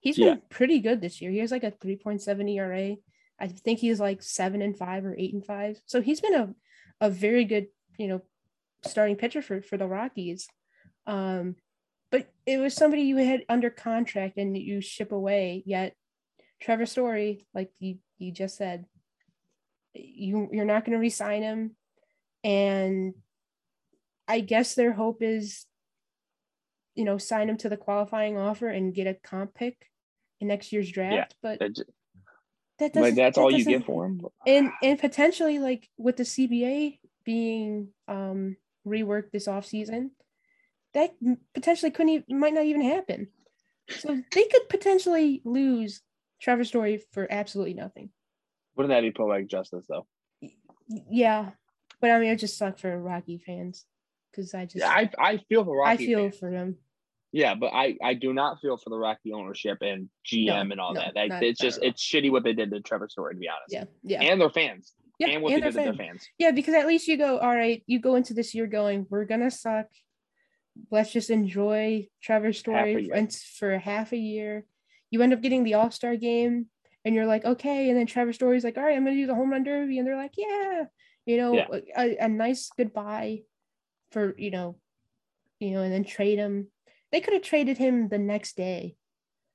he's 0.00 0.16
been 0.16 0.26
Yeah. 0.26 0.36
pretty 0.48 0.80
good 0.80 1.00
this 1.00 1.20
year. 1.20 1.30
He 1.30 1.38
has 1.38 1.50
like 1.50 1.64
a 1.64 1.70
three 1.70 1.96
point 1.96 2.22
seven 2.22 2.48
ERA. 2.48 2.96
I 3.40 3.48
think 3.48 3.78
he's 3.78 4.00
like 4.00 4.22
seven 4.22 4.62
and 4.62 4.76
five 4.76 5.04
or 5.04 5.16
eight 5.16 5.32
and 5.34 5.44
five. 5.44 5.80
So 5.86 6.00
he's 6.00 6.20
been 6.20 6.34
a 6.34 6.54
a 7.00 7.10
very 7.10 7.44
good 7.44 7.68
you 7.98 8.08
know 8.08 8.22
starting 8.84 9.16
pitcher 9.16 9.42
for 9.42 9.62
for 9.62 9.76
the 9.76 9.86
Rockies. 9.86 10.46
Um, 11.06 11.56
but 12.10 12.28
it 12.44 12.58
was 12.58 12.74
somebody 12.74 13.02
you 13.02 13.16
had 13.16 13.44
under 13.48 13.70
contract 13.70 14.36
and 14.36 14.56
you 14.56 14.80
ship 14.80 15.12
away. 15.12 15.62
Yet 15.64 15.94
Trevor 16.60 16.86
Story, 16.86 17.46
like 17.54 17.70
you 17.78 17.98
you 18.18 18.32
just 18.32 18.56
said, 18.56 18.84
you 19.94 20.48
you're 20.52 20.64
not 20.64 20.84
going 20.84 20.92
to 20.92 21.00
re-sign 21.00 21.42
him, 21.42 21.76
and 22.44 23.14
I 24.28 24.40
guess 24.40 24.74
their 24.74 24.92
hope 24.92 25.22
is, 25.22 25.66
you 26.94 27.04
know, 27.04 27.18
sign 27.18 27.48
him 27.48 27.56
to 27.58 27.68
the 27.68 27.76
qualifying 27.76 28.36
offer 28.36 28.68
and 28.68 28.94
get 28.94 29.06
a 29.06 29.14
comp 29.14 29.54
pick 29.54 29.86
in 30.40 30.48
next 30.48 30.72
year's 30.72 30.90
draft. 30.90 31.34
But 31.42 31.60
That 32.80 32.96
like 32.96 33.14
that's 33.14 33.36
that 33.36 33.42
all 33.42 33.52
you 33.52 33.64
get 33.64 33.84
for 33.84 34.06
him. 34.06 34.22
and 34.46 34.70
and 34.82 34.98
potentially 34.98 35.58
like 35.58 35.88
with 35.98 36.16
the 36.16 36.22
CBA 36.24 36.98
being 37.24 37.88
um 38.08 38.56
reworked 38.86 39.30
this 39.32 39.46
off 39.46 39.66
season, 39.66 40.12
that 40.94 41.10
potentially 41.54 41.90
couldn't 41.90 42.08
even, 42.08 42.40
might 42.40 42.54
not 42.54 42.64
even 42.64 42.82
happen. 42.82 43.28
So 43.90 44.08
they 44.32 44.44
could 44.44 44.68
potentially 44.70 45.42
lose 45.44 46.00
Trevor 46.40 46.64
Story 46.64 47.02
for 47.12 47.30
absolutely 47.30 47.74
nothing. 47.74 48.10
Wouldn't 48.76 48.90
that 48.94 49.02
be 49.02 49.10
poetic 49.12 49.48
justice 49.48 49.84
though? 49.86 50.06
Yeah, 50.88 51.50
but 52.00 52.10
I 52.10 52.18
mean 52.18 52.30
it 52.30 52.36
just 52.36 52.56
sucked 52.56 52.80
for 52.80 52.98
Rocky 52.98 53.38
fans 53.44 53.84
because 54.30 54.54
I 54.54 54.64
just 54.64 54.76
Yeah, 54.78 54.88
I 54.88 55.10
I 55.18 55.36
feel 55.48 55.64
for 55.64 55.76
rocky 55.76 56.04
I 56.04 56.06
feel 56.06 56.30
fans. 56.30 56.38
for 56.38 56.50
them. 56.50 56.78
Yeah, 57.32 57.54
but 57.54 57.68
I 57.72 57.96
I 58.02 58.14
do 58.14 58.32
not 58.32 58.60
feel 58.60 58.76
for 58.76 58.90
the 58.90 58.98
Rocky 58.98 59.32
ownership 59.32 59.78
and 59.82 60.08
GM 60.26 60.46
No, 60.46 60.60
and 60.72 60.80
all 60.80 60.94
no, 60.94 61.00
that. 61.00 61.14
Like, 61.14 61.42
it's 61.42 61.60
just 61.60 61.80
it's 61.82 62.02
shitty 62.02 62.30
what 62.30 62.42
they 62.44 62.52
did 62.52 62.70
to 62.72 62.80
Trevor 62.80 63.08
Story 63.08 63.34
to 63.34 63.38
be 63.40 63.48
honest. 63.48 63.72
Yeah, 63.72 63.84
yeah, 64.22 64.30
And 64.32 64.40
their 64.40 64.50
fans. 64.50 64.92
yeah. 65.18 65.28
and 65.28 65.42
what 65.42 65.52
and 65.52 65.62
they 65.62 65.70
their 65.70 65.70
did 65.72 65.78
to 65.78 65.84
their 65.84 66.06
fans. 66.06 66.22
fans. 66.22 66.28
Yeah, 66.38 66.50
because 66.50 66.74
at 66.74 66.86
least 66.88 67.06
you 67.06 67.16
go, 67.16 67.38
all 67.38 67.54
right, 67.54 67.82
you 67.86 68.00
go 68.00 68.16
into 68.16 68.34
this 68.34 68.54
year 68.54 68.66
going, 68.66 69.06
we're 69.10 69.24
gonna 69.26 69.50
suck. 69.50 69.86
Let's 70.90 71.12
just 71.12 71.30
enjoy 71.30 72.08
Trevor 72.22 72.52
story 72.52 73.10
for 73.58 73.78
half 73.78 74.12
a 74.12 74.16
year. 74.16 74.64
You 75.10 75.22
end 75.22 75.32
up 75.32 75.40
getting 75.40 75.62
the 75.64 75.74
All 75.74 75.90
Star 75.90 76.16
game, 76.16 76.66
and 77.04 77.14
you're 77.14 77.26
like, 77.26 77.44
okay. 77.44 77.90
And 77.90 77.98
then 77.98 78.06
Trevor 78.06 78.32
Story's 78.32 78.64
like, 78.64 78.76
all 78.76 78.84
right, 78.84 78.96
I'm 78.96 79.04
gonna 79.04 79.16
do 79.16 79.26
the 79.26 79.34
home 79.34 79.50
run 79.50 79.62
derby, 79.64 79.98
and 79.98 80.06
they're 80.06 80.16
like, 80.16 80.34
yeah, 80.36 80.84
you 81.26 81.36
know, 81.36 81.54
Yeah. 81.54 81.66
a, 81.96 82.16
a 82.24 82.28
nice 82.28 82.70
goodbye 82.76 83.42
for 84.12 84.34
you 84.38 84.50
know, 84.50 84.78
you 85.60 85.70
know, 85.72 85.82
and 85.82 85.92
then 85.92 86.02
trade 86.04 86.38
him. 86.38 86.68
They 87.12 87.20
could 87.20 87.34
have 87.34 87.42
traded 87.42 87.78
him 87.78 88.08
the 88.08 88.18
next 88.18 88.56
day. 88.56 88.96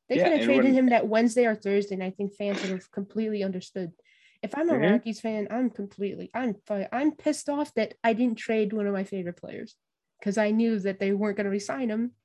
They 0.09 0.17
Yeah, 0.17 0.23
could 0.23 0.31
have 0.33 0.45
traded 0.45 0.65
when- 0.65 0.73
him 0.73 0.89
that 0.89 1.07
Wednesday 1.07 1.45
or 1.45 1.55
Thursday, 1.55 1.95
and 1.95 2.03
I 2.03 2.11
think 2.11 2.33
fans 2.35 2.61
would 2.61 2.71
have 2.71 2.91
completely 2.91 3.43
understood. 3.43 3.93
If 4.41 4.55
I'm 4.55 4.69
a 4.69 4.73
Mhm. 4.73 4.91
Rockies 4.91 5.21
fan, 5.21 5.47
I'm 5.49 5.69
completely 5.71 6.29
I'm 6.33 6.61
I'm 6.91 7.15
pissed 7.15 7.49
off 7.49 7.73
that 7.73 7.95
I 8.03 8.13
didn't 8.13 8.37
trade 8.37 8.73
one 8.73 8.85
of 8.85 8.93
my 8.93 9.03
favorite 9.03 9.37
players 9.37 9.75
because 10.19 10.37
I 10.37 10.51
knew 10.51 10.77
that 10.79 10.99
they 10.99 11.13
weren't 11.13 11.37
going 11.37 11.45
to 11.45 11.49
resign 11.51 11.89
him, 11.89 12.15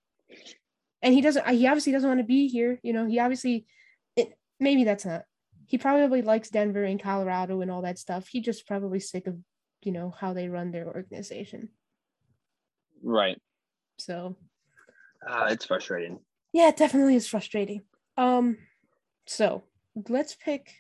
and 1.01 1.15
he 1.15 1.21
doesn't. 1.23 1.49
He 1.49 1.67
obviously 1.67 1.93
doesn't 1.93 2.09
want 2.09 2.21
to 2.21 2.25
be 2.27 2.49
here. 2.49 2.79
You 2.83 2.93
know, 2.93 3.07
he 3.07 3.19
obviously, 3.19 3.67
it, 4.17 4.37
maybe 4.59 4.85
that's 4.85 5.07
not. 5.07 5.25
He 5.67 5.79
probably 5.79 6.21
likes 6.21 6.51
Denver 6.51 6.85
and 6.85 7.01
Colorado 7.01 7.61
and 7.63 7.71
all 7.71 7.83
that 7.83 7.99
stuff. 7.99 8.29
He 8.29 8.41
just 8.41 8.67
probably 8.67 9.01
sick 9.01 9.27
of, 9.29 9.39
you 9.83 9.93
know, 9.93 10.11
how 10.11 10.35
they 10.35 10.49
run 10.49 10.73
their 10.73 10.87
organization. 10.87 11.71
Right. 13.03 13.41
So 13.99 14.37
Uh, 15.27 15.49
it's 15.51 15.65
frustrating. 15.67 16.19
yeah, 16.53 16.69
it 16.69 16.77
definitely 16.77 17.15
is 17.17 17.29
frustrating. 17.29 17.83
Um, 18.17 18.59
so 19.27 19.65
let's 20.09 20.35
pick, 20.35 20.73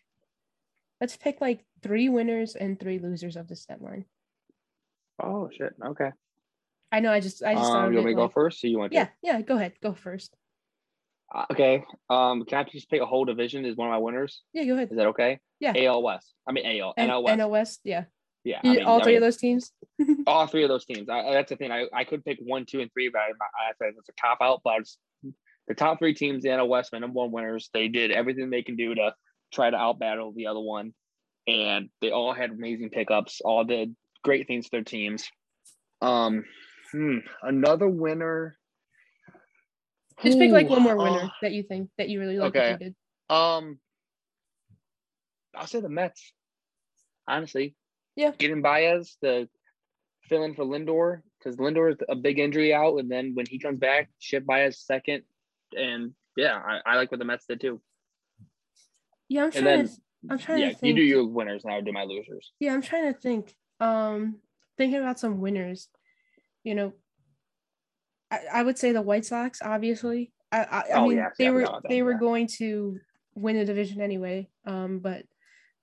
let's 1.00 1.16
pick 1.16 1.40
like 1.40 1.64
three 1.82 2.08
winners 2.08 2.54
and 2.56 2.78
three 2.78 2.98
losers 2.98 3.36
of 3.36 3.48
this 3.48 3.64
deadline. 3.66 4.04
Oh 5.22 5.50
shit. 5.52 5.74
Okay. 5.84 6.10
I 6.92 7.00
know. 7.00 7.12
I 7.12 7.20
just, 7.20 7.42
I 7.42 7.54
just 7.54 7.70
Um, 7.70 7.92
you 7.92 7.98
want 7.98 8.06
me 8.06 8.12
it, 8.12 8.14
to 8.14 8.16
go 8.16 8.22
like- 8.24 8.32
first? 8.32 8.64
Or 8.64 8.68
you 8.68 8.78
want 8.78 8.92
to? 8.92 8.96
Yeah, 8.98 9.08
yeah. 9.22 9.40
Go 9.42 9.56
ahead. 9.56 9.74
Go 9.82 9.94
first. 9.94 10.34
Uh, 11.32 11.44
okay. 11.52 11.84
Um, 12.08 12.44
can 12.44 12.58
I 12.58 12.64
just 12.64 12.90
pick 12.90 13.00
a 13.00 13.06
whole 13.06 13.24
division 13.24 13.64
as 13.64 13.76
one 13.76 13.86
of 13.88 13.92
my 13.92 13.98
winners? 13.98 14.42
Yeah, 14.52 14.64
go 14.64 14.74
ahead. 14.74 14.88
Is 14.90 14.96
that 14.96 15.06
okay? 15.08 15.38
Yeah. 15.60 15.72
AL 15.76 16.02
West. 16.02 16.34
I 16.48 16.52
mean 16.52 16.66
AL. 16.66 16.94
And 16.96 17.10
NL 17.10 17.22
West. 17.22 17.38
NL 17.38 17.50
West. 17.50 17.80
Yeah. 17.84 18.04
Yeah. 18.44 18.60
I 18.64 18.68
mean, 18.68 18.84
all 18.84 19.00
I 19.00 19.04
three 19.04 19.16
of 19.16 19.22
those 19.22 19.36
teams. 19.36 19.72
all 20.26 20.46
three 20.46 20.62
of 20.62 20.68
those 20.68 20.84
teams. 20.84 21.08
I, 21.08 21.32
that's 21.32 21.50
the 21.50 21.56
thing. 21.56 21.70
I, 21.70 21.86
I 21.92 22.04
could 22.04 22.24
pick 22.24 22.38
one, 22.40 22.64
two, 22.66 22.80
and 22.80 22.90
three, 22.92 23.08
but 23.08 23.20
I, 23.20 23.30
I 23.30 23.72
said 23.78 23.94
it's 23.98 24.08
a 24.08 24.12
cop 24.20 24.38
out. 24.40 24.60
But 24.64 24.80
it's, 24.80 24.98
the 25.68 25.74
top 25.74 25.98
three 25.98 26.14
teams, 26.14 26.42
the 26.42 26.48
NL 26.48 26.68
West, 26.68 26.92
number 26.92 27.08
one 27.08 27.30
winners, 27.30 27.70
they 27.72 27.88
did 27.88 28.10
everything 28.10 28.50
they 28.50 28.62
can 28.62 28.76
do 28.76 28.94
to 28.94 29.14
try 29.52 29.70
to 29.70 29.76
outbattle 29.76 30.34
the 30.34 30.46
other 30.46 30.60
one, 30.60 30.92
and 31.46 31.90
they 32.00 32.10
all 32.10 32.32
had 32.32 32.50
amazing 32.50 32.90
pickups. 32.90 33.40
All 33.44 33.64
did 33.64 33.94
great 34.24 34.46
things 34.46 34.66
for 34.66 34.76
their 34.76 34.84
teams. 34.84 35.28
Um, 36.00 36.44
hmm, 36.92 37.18
another 37.42 37.88
winner. 37.88 38.56
Just 40.22 40.38
pick 40.38 40.50
like 40.50 40.68
one 40.68 40.82
more 40.82 40.96
winner 40.96 41.24
uh, 41.24 41.28
that 41.42 41.52
you 41.52 41.62
think 41.62 41.88
that 41.98 42.08
you 42.08 42.20
really 42.20 42.38
like. 42.38 42.48
okay. 42.48 42.70
That 42.70 42.78
they 42.78 42.84
did. 42.86 42.94
Um, 43.34 43.78
I'll 45.54 45.66
say 45.66 45.80
the 45.80 45.88
Mets. 45.88 46.32
Honestly, 47.28 47.74
Yeah. 48.20 48.32
Getting 48.36 48.60
Baez 48.60 49.16
to 49.24 49.48
fill 50.28 50.44
in 50.44 50.54
for 50.54 50.66
Lindor 50.66 51.22
because 51.38 51.56
Lindor 51.56 51.90
is 51.90 51.96
a 52.06 52.14
big 52.14 52.38
injury 52.38 52.74
out, 52.74 52.98
and 52.98 53.10
then 53.10 53.34
when 53.34 53.46
he 53.46 53.58
comes 53.58 53.78
back, 53.78 54.10
ship 54.18 54.44
Baez 54.44 54.78
second, 54.78 55.22
and 55.74 56.12
yeah, 56.36 56.54
I, 56.54 56.80
I 56.84 56.96
like 56.96 57.10
what 57.10 57.18
the 57.18 57.24
Mets 57.24 57.46
did 57.46 57.62
too. 57.62 57.80
Yeah, 59.30 59.44
I'm 59.44 59.50
trying 59.52 59.64
then 59.64 59.88
to. 59.88 59.92
I'm 60.28 60.38
trying 60.38 60.58
yeah, 60.58 60.68
to 60.68 60.74
think. 60.74 60.88
you 60.88 60.94
do 60.96 61.02
your 61.02 61.26
winners, 61.26 61.64
and 61.64 61.72
I 61.72 61.76
would 61.76 61.86
do 61.86 61.92
my 61.92 62.04
losers. 62.04 62.52
Yeah, 62.60 62.74
I'm 62.74 62.82
trying 62.82 63.10
to 63.10 63.18
think. 63.18 63.56
Um, 63.80 64.40
thinking 64.76 65.00
about 65.00 65.18
some 65.18 65.40
winners. 65.40 65.88
You 66.62 66.74
know, 66.74 66.92
I, 68.30 68.40
I 68.52 68.62
would 68.62 68.76
say 68.76 68.92
the 68.92 69.00
White 69.00 69.24
Sox. 69.24 69.60
Obviously, 69.62 70.30
I 70.52 70.58
I, 70.58 70.78
I 70.78 70.84
Oh, 70.96 71.08
mean 71.08 71.16
yeah, 71.16 71.30
they 71.38 71.44
yeah, 71.44 71.50
were 71.52 71.80
they 71.88 72.02
were 72.02 72.18
going 72.18 72.48
to 72.58 72.98
win 73.34 73.56
the 73.56 73.64
division 73.64 74.02
anyway. 74.02 74.50
Um, 74.66 74.98
but 74.98 75.24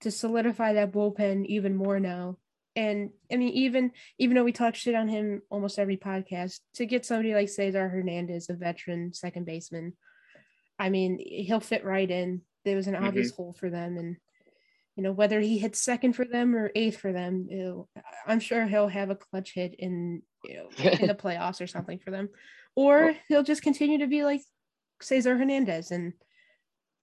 to 0.02 0.12
solidify 0.12 0.74
that 0.74 0.92
bullpen 0.92 1.46
even 1.48 1.76
more 1.76 2.00
now, 2.00 2.38
And 2.76 3.10
I 3.32 3.38
mean, 3.38 3.50
even 3.50 3.92
even 4.20 4.36
though 4.36 4.44
we 4.44 4.52
talk 4.52 4.76
shit 4.76 4.94
on 4.94 5.08
him 5.08 5.42
almost 5.50 5.80
every 5.80 5.98
podcast, 5.98 6.60
to 6.76 6.86
get 6.86 7.06
somebody 7.06 7.34
like 7.34 7.50
Cesar 7.50 7.90
Hernandez, 7.90 8.50
a 8.50 8.54
veteran 8.54 9.14
second 9.14 9.46
baseman, 9.46 9.94
I 10.78 10.90
mean, 10.90 11.18
he'll 11.20 11.60
fit 11.60 11.84
right 11.84 12.10
in. 12.10 12.42
There 12.66 12.76
was 12.76 12.88
an 12.88 12.96
obvious 12.96 13.32
hole 13.32 13.56
for 13.60 13.70
them, 13.70 13.98
and 13.98 14.18
you 14.96 15.04
know 15.04 15.12
whether 15.12 15.40
he 15.40 15.58
hits 15.58 15.80
second 15.82 16.14
for 16.14 16.26
them 16.26 16.56
or 16.56 16.72
eighth 16.76 16.98
for 16.98 17.12
them, 17.12 17.48
you 17.50 17.64
know, 17.64 17.88
I'm 18.28 18.40
sure 18.40 18.68
he'll 18.68 18.90
have 18.90 19.10
a 19.10 19.16
clutch 19.16 19.54
hit 19.54 19.76
in 19.80 20.22
you 20.44 20.58
know 20.58 20.70
in 20.78 21.08
the 21.08 21.16
playoffs 21.24 21.62
or 21.62 21.68
something 21.68 21.98
for 21.98 22.12
them, 22.12 22.30
or 22.76 23.16
he'll 23.28 23.44
just 23.44 23.64
continue 23.64 24.00
to 24.00 24.08
be 24.08 24.24
like 24.24 24.42
Cesar 25.02 25.36
Hernandez. 25.36 25.90
And 25.90 26.14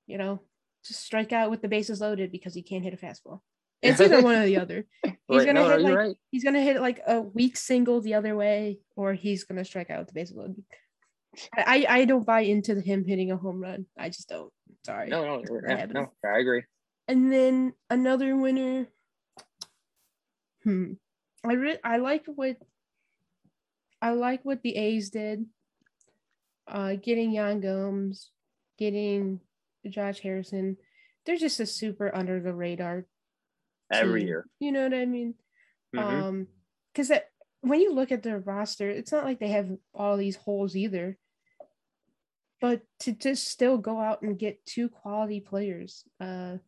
you 0.07 0.19
know 0.19 0.41
just 0.85 1.01
strike 1.01 1.33
out 1.33 1.51
with 1.51 1.63
the 1.63 1.69
bases 1.69 2.01
loaded 2.01 2.31
because 2.31 2.55
he 2.55 2.63
can't 2.63 2.85
hit 2.85 2.95
a 2.95 2.97
fastball. 2.97 3.41
It's 3.83 4.01
either 4.01 4.23
one 4.23 4.37
or 4.37 4.47
the 4.47 4.57
other. 4.59 4.87
He's 5.05 5.13
Right, 5.29 5.47
gonna 5.47 5.61
no, 5.61 5.69
hit 5.69 5.81
like 5.83 5.95
right. 5.95 6.17
he's 6.31 6.45
gonna 6.45 6.63
hit 6.63 6.81
like 6.81 7.01
a 7.07 7.21
weak 7.21 7.57
single 7.57 8.01
the 8.01 8.15
other 8.15 8.35
way, 8.37 8.79
or 8.97 9.13
he's 9.15 9.45
gonna 9.45 9.65
strike 9.65 9.91
out 9.91 9.99
with 9.99 10.09
the 10.09 10.15
bases 10.15 10.37
loaded. 10.37 10.65
I 11.55 11.85
I 11.89 12.05
don't 12.05 12.25
buy 12.25 12.41
into 12.43 12.81
him 12.81 13.05
hitting 13.05 13.31
a 13.31 13.37
home 13.37 13.61
run. 13.61 13.87
I 13.99 14.09
just 14.09 14.29
don't. 14.29 14.53
Sorry. 14.87 15.09
No, 15.09 15.25
no, 15.43 15.61
yeah, 15.69 15.87
no, 15.87 16.13
I 16.25 16.39
agree. 16.39 16.63
And 17.09 17.31
then 17.33 17.75
another 17.91 18.37
winner. 18.37 18.87
Hmm. 20.63 20.93
I 21.45 21.53
re- 21.53 21.81
I 21.85 21.97
like 21.99 22.25
what 22.27 22.57
I 24.01 24.11
like 24.13 24.45
what 24.45 24.63
the 24.63 24.77
A's 24.77 25.11
did. 25.11 25.45
Uh, 26.67 26.95
getting 26.95 27.33
Yan 27.33 27.61
Gomes, 27.61 28.31
getting 28.79 29.41
Josh 29.89 30.21
Harrison. 30.21 30.77
They're 31.25 31.37
just 31.37 31.61
a 31.61 31.67
super 31.67 32.15
under 32.15 32.41
the 32.41 32.55
radar 32.55 33.07
Every 33.93 34.21
team. 34.21 34.29
year. 34.29 34.47
You 34.61 34.73
know 34.73 34.83
what 34.85 34.95
I 34.95 35.05
mean? 35.07 35.35
Mhm. 35.95 36.01
Um, 36.01 36.49
because 36.93 37.13
when 37.61 37.81
you 37.81 37.93
look 37.93 38.13
at 38.13 38.23
their 38.23 38.39
roster, 38.39 38.91
it's 38.91 39.11
not 39.13 39.25
like 39.25 39.41
they 39.41 39.49
have 39.49 39.71
all 39.95 40.17
these 40.17 40.37
holes 40.37 40.77
either. 40.77 41.19
But 42.61 42.83
to 43.01 43.13
just 43.13 43.49
still 43.49 43.79
go 43.79 44.01
out 44.01 44.23
and 44.23 44.39
get 44.39 44.65
two 44.65 44.89
quality 44.89 45.41
players, 45.41 46.05
uh, 46.21 46.59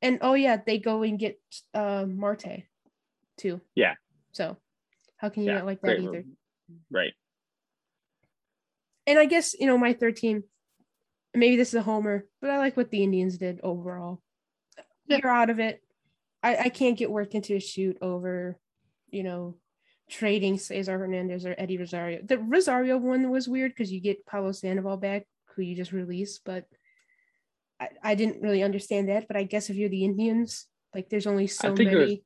and 0.00 0.18
oh 0.20 0.34
yeah, 0.34 0.58
they 0.64 0.78
go 0.78 1.02
and 1.02 1.18
get 1.18 1.40
uh 1.74 2.06
Marte, 2.06 2.64
too. 3.38 3.60
Yeah. 3.74 3.94
So, 4.32 4.56
how 5.16 5.30
can 5.30 5.42
you 5.42 5.50
yeah, 5.50 5.58
not 5.58 5.66
like 5.66 5.80
that 5.80 5.86
great 5.96 6.00
either? 6.00 6.24
Right. 6.90 7.14
And 9.06 9.18
I 9.18 9.24
guess 9.26 9.54
you 9.58 9.66
know 9.66 9.78
my 9.78 9.94
third 9.94 10.16
team. 10.16 10.44
Maybe 11.34 11.56
this 11.56 11.68
is 11.68 11.74
a 11.74 11.82
homer, 11.82 12.26
but 12.40 12.50
I 12.50 12.58
like 12.58 12.76
what 12.76 12.90
the 12.90 13.02
Indians 13.02 13.38
did 13.38 13.60
overall. 13.62 14.20
Yeah. 15.06 15.18
You're 15.22 15.32
out 15.32 15.50
of 15.50 15.60
it. 15.60 15.82
I, 16.42 16.56
I 16.56 16.68
can't 16.68 16.98
get 16.98 17.10
worked 17.10 17.34
into 17.34 17.54
a 17.54 17.60
shoot 17.60 17.96
over, 18.02 18.58
you 19.10 19.22
know, 19.22 19.56
trading 20.10 20.58
Cesar 20.58 20.98
Hernandez 20.98 21.46
or 21.46 21.54
Eddie 21.56 21.78
Rosario. 21.78 22.20
The 22.22 22.38
Rosario 22.38 22.98
one 22.98 23.30
was 23.30 23.48
weird 23.48 23.70
because 23.70 23.90
you 23.90 24.00
get 24.00 24.26
Pablo 24.26 24.52
Sandoval 24.52 24.98
back, 24.98 25.26
who 25.54 25.62
you 25.62 25.74
just 25.74 25.92
released, 25.92 26.42
but 26.44 26.66
I, 27.80 27.88
I 28.02 28.14
didn't 28.14 28.42
really 28.42 28.62
understand 28.62 29.08
that. 29.08 29.26
But 29.26 29.36
I 29.36 29.44
guess 29.44 29.70
if 29.70 29.76
you're 29.76 29.88
the 29.88 30.04
Indians, 30.04 30.66
like 30.94 31.08
there's 31.08 31.26
only 31.26 31.46
so 31.46 31.74
think 31.74 31.90
was 31.90 31.98
many. 31.98 32.24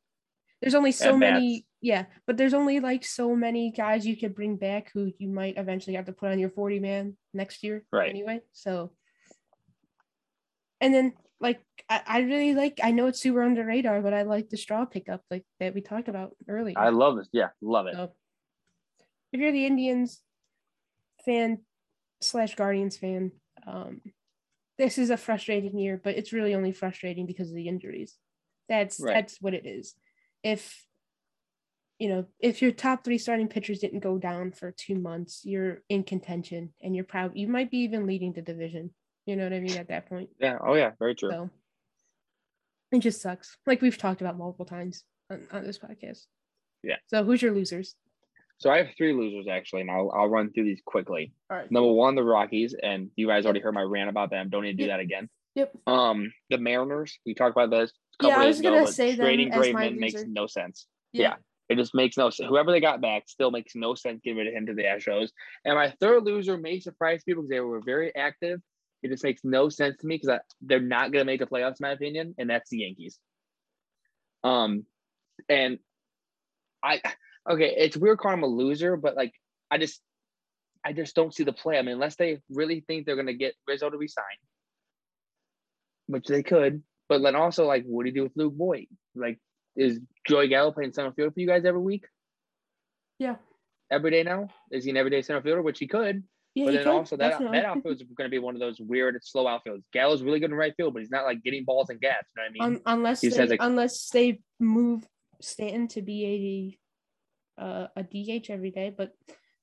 There's 0.61 0.75
only 0.75 0.93
so 0.93 1.17
many, 1.17 1.61
bats. 1.61 1.67
Yeah, 1.87 2.07
but 2.27 2.37
there's 2.37 2.53
only 2.53 2.81
like 2.81 3.05
so 3.05 3.37
many 3.37 3.71
guys 3.71 4.05
you 4.05 4.17
could 4.17 4.35
bring 4.35 4.57
back 4.57 4.91
who 4.93 5.13
you 5.19 5.29
might 5.29 5.57
eventually 5.57 5.95
have 5.95 6.07
to 6.07 6.13
put 6.13 6.33
on 6.33 6.39
your 6.41 6.51
40 6.51 6.81
man 6.81 7.17
next 7.33 7.63
year 7.63 7.85
Right. 7.93 8.11
anyway. 8.11 8.41
So, 8.51 8.91
and 10.81 10.93
then 10.93 11.13
like 11.41 11.61
I, 11.89 12.01
I 12.05 12.19
really 12.23 12.55
like 12.55 12.81
I 12.83 12.91
know 12.91 13.07
it's 13.07 13.21
super 13.21 13.41
under 13.41 13.63
the 13.63 13.67
radar, 13.69 14.01
but 14.01 14.13
I 14.13 14.23
like 14.23 14.49
the 14.49 14.57
straw 14.57 14.85
pickup 14.85 15.23
like 15.31 15.45
that 15.61 15.75
we 15.75 15.81
talked 15.81 16.09
about 16.09 16.35
earlier. 16.49 16.77
I 16.77 16.89
love 16.89 17.19
this. 17.19 17.29
Yeah, 17.31 17.51
love 17.61 17.87
it. 17.87 17.95
So, 17.95 18.11
if 19.33 19.41
you're 19.41 19.53
the 19.53 19.67
Indians 19.67 20.23
fan 21.25 21.61
slash 22.21 22.57
Guardians 22.57 22.97
fan, 22.97 23.31
um, 23.65 24.01
this 24.77 24.99
is 24.99 25.11
a 25.11 25.17
frustrating 25.17 25.79
year, 25.79 26.01
but 26.03 26.17
it's 26.17 26.33
really 26.33 26.57
only 26.57 26.73
frustrating 26.73 27.27
because 27.27 27.49
of 27.49 27.55
the 27.55 27.69
injuries. 27.69 28.17
That's 28.69 28.99
Right. 28.99 29.15
that's 29.15 29.41
what 29.41 29.55
it 29.55 29.67
is. 29.67 29.95
If 30.43 30.86
you 31.99 32.09
know, 32.09 32.27
if 32.41 32.61
your 32.61 32.73
top 32.73 33.05
three 33.05 33.19
starting 33.19 33.49
pitchers 33.49 33.79
didn't 33.79 34.01
go 34.01 34.19
down 34.19 34.53
for 34.53 34.71
two 34.71 34.97
months, 34.97 35.43
you're 35.45 35.83
in 35.89 36.05
contention 36.05 36.73
and 36.83 36.95
you're 36.95 37.05
proud. 37.05 37.33
You 37.35 37.49
might 37.49 37.71
be 37.71 37.79
even 37.79 38.07
leading 38.07 38.33
the 38.33 38.43
division. 38.43 38.91
You 39.25 39.37
know 39.37 39.45
what 39.45 39.53
I 39.53 39.61
mean? 39.61 39.77
At 39.77 39.89
that 39.89 40.09
point. 40.09 40.29
Yeah. 40.39 40.59
Oh 40.65 40.75
yeah. 40.75 40.91
Very 40.99 41.15
true. 41.15 41.31
So 41.31 41.51
it 42.93 43.01
just 43.01 43.23
sucks. 43.23 43.57
Like 43.67 43.81
we've 43.81 43.97
talked 43.99 44.21
about 44.21 44.37
multiple 44.37 44.67
times 44.67 45.05
on, 45.31 45.47
on 45.53 45.65
this 45.65 45.79
podcast. 45.79 46.27
Yeah. 46.83 46.97
So 47.07 47.25
who's 47.25 47.43
your 47.43 47.53
losers? 47.53 47.95
So 48.59 48.71
I 48.71 48.79
have 48.79 48.89
three 48.97 49.13
losers 49.13 49.47
actually, 49.51 49.83
and 49.83 49.91
I'll 49.91 50.11
I'll 50.15 50.29
run 50.29 50.53
through 50.53 50.65
these 50.65 50.81
quickly. 50.85 51.33
All 51.51 51.57
right. 51.57 51.71
Number 51.71 51.93
one, 51.93 52.15
the 52.15 52.23
Rockies, 52.23 52.75
and 52.81 53.11
you 53.17 53.27
guys 53.27 53.45
already 53.45 53.61
heard 53.61 53.75
my 53.75 53.83
rant 53.83 54.09
about 54.11 54.31
them. 54.31 54.49
Don't 54.51 54.63
need 54.63 54.73
to 54.73 54.83
do 54.83 54.85
Yep. 54.85 54.91
that 54.93 55.01
again. 55.01 55.29
Yep. 55.57 55.77
Um, 55.87 56.33
the 56.51 56.59
Mariners. 56.59 57.19
We 57.27 57.35
talked 57.35 57.57
about 57.57 57.71
this. 57.71 57.93
A 58.23 58.29
Yeah, 58.29 58.39
I 58.39 58.47
was 58.47 58.61
ago, 58.61 58.71
gonna 58.75 58.87
say 58.87 59.17
trading 59.17 59.51
Graveman 59.51 59.99
makes 59.99 60.23
no 60.27 60.47
sense. 60.47 60.87
Yeah. 61.13 61.37
It 61.69 61.77
just 61.77 61.95
makes 61.95 62.17
no 62.17 62.31
sense. 62.31 62.49
Whoever 62.49 62.71
they 62.71 62.81
got 62.81 63.01
back 63.01 63.25
still 63.27 63.51
makes 63.51 63.75
no 63.75 63.95
sense 63.95 64.21
getting 64.23 64.39
rid 64.39 64.47
of 64.47 64.55
him 64.55 64.67
to 64.67 64.75
the 64.75 64.85
Astros. 64.85 65.31
And 65.65 65.75
my 65.75 65.93
third 66.01 66.23
loser 66.23 66.57
may 66.57 66.79
surprise 66.79 67.23
people 67.25 67.43
because 67.43 67.51
they 67.51 67.61
were 67.61 67.83
very 67.85 68.15
active. 68.15 68.61
It 69.03 69.09
just 69.09 69.25
makes 69.25 69.43
no 69.45 69.69
sense 69.69 69.97
to 69.99 70.07
me 70.07 70.19
because 70.21 70.41
they're 70.61 70.81
not 70.81 71.13
going 71.13 71.23
to 71.23 71.31
make 71.31 71.41
the 71.41 71.47
playoffs, 71.47 71.81
in 71.81 71.83
my 71.83 71.91
opinion, 71.91 72.35
and 72.39 72.49
that's 72.49 72.71
the 72.71 72.79
Yankees. 72.79 73.19
Um, 74.45 74.87
and 75.49 75.79
I 76.83 77.01
okay, 77.49 77.75
it's 77.77 77.97
weird 77.97 78.19
calling 78.19 78.41
them 78.41 78.51
a 78.51 78.53
loser, 78.53 78.97
but 78.97 79.17
like 79.17 79.33
I 79.71 79.79
just 79.79 80.01
I 80.85 80.93
just 80.93 81.15
don't 81.17 81.35
see 81.35 81.45
the 81.45 81.53
play. 81.53 81.79
I 81.79 81.83
mean, 81.83 81.95
unless 81.95 82.17
they 82.17 82.41
really 82.49 82.85
think 82.87 83.07
they're 83.07 83.17
going 83.17 83.27
to 83.27 83.35
get 83.35 83.55
Rizzo 83.67 83.91
to 83.91 83.97
resign, 83.97 84.25
which 86.07 86.27
they 86.27 86.43
could, 86.43 86.83
but 87.09 87.23
then 87.23 87.35
also 87.35 87.67
like, 87.67 87.85
what 87.85 88.05
do 88.05 88.11
you 88.11 88.15
do 88.15 88.23
with 88.23 88.37
Luke 88.37 88.55
Voit? 88.57 88.89
Like, 89.15 89.39
is 89.77 90.01
Joey 90.27 90.49
Gallo 90.49 90.73
playing 90.73 90.93
center 90.93 91.13
field 91.13 91.35
for 91.35 91.41
you 91.41 91.47
guys 91.47 91.65
every 91.65 91.81
week? 91.81 92.07
Yeah. 93.19 93.37
Every 93.91 94.11
day 94.11 94.23
now? 94.23 94.49
Is 94.71 94.85
he 94.85 94.91
an 94.91 94.97
everyday 94.97 95.23
center 95.23 95.43
fielder? 95.43 95.63
Which 95.63 95.79
he 95.79 95.87
could. 95.87 96.25
Yeah, 96.55 96.65
but 96.65 96.71
he 96.71 96.77
then 96.79 96.85
could, 96.85 96.93
also 96.93 97.17
that 97.19 97.31
definitely. 97.33 97.59
that 97.59 97.67
outfield 97.67 97.97
is 97.97 98.03
going 98.17 98.29
to 98.29 98.35
be 98.35 98.39
one 98.39 98.55
of 98.55 98.61
those 98.61 98.81
weird 98.81 99.19
slow 99.23 99.45
outfields. 99.45 99.83
Gallo's 99.93 100.23
really 100.23 100.41
good 100.41 100.51
in 100.51 100.57
right 100.57 100.75
field, 100.75 100.95
but 100.95 101.01
he's 101.01 101.11
not 101.11 101.25
like 101.25 101.43
getting 101.43 101.65
balls 101.65 101.91
and 101.91 102.01
gaps. 102.01 102.31
You 102.35 102.43
know 102.43 102.49
what 102.49 102.67
I 102.67 102.69
mean? 102.71 102.77
Un- 102.77 102.97
unless 102.99 103.21
he 103.21 103.29
they, 103.29 103.47
like- 103.47 103.61
unless 103.63 104.09
they 104.09 104.41
move 104.59 105.07
Stanton 105.41 105.87
to 105.89 106.03
be 106.03 106.79
a 107.59 107.63
uh, 107.63 107.87
a 107.97 108.03
DH 108.03 108.51
every 108.51 108.71
day, 108.71 108.93
but 108.97 109.13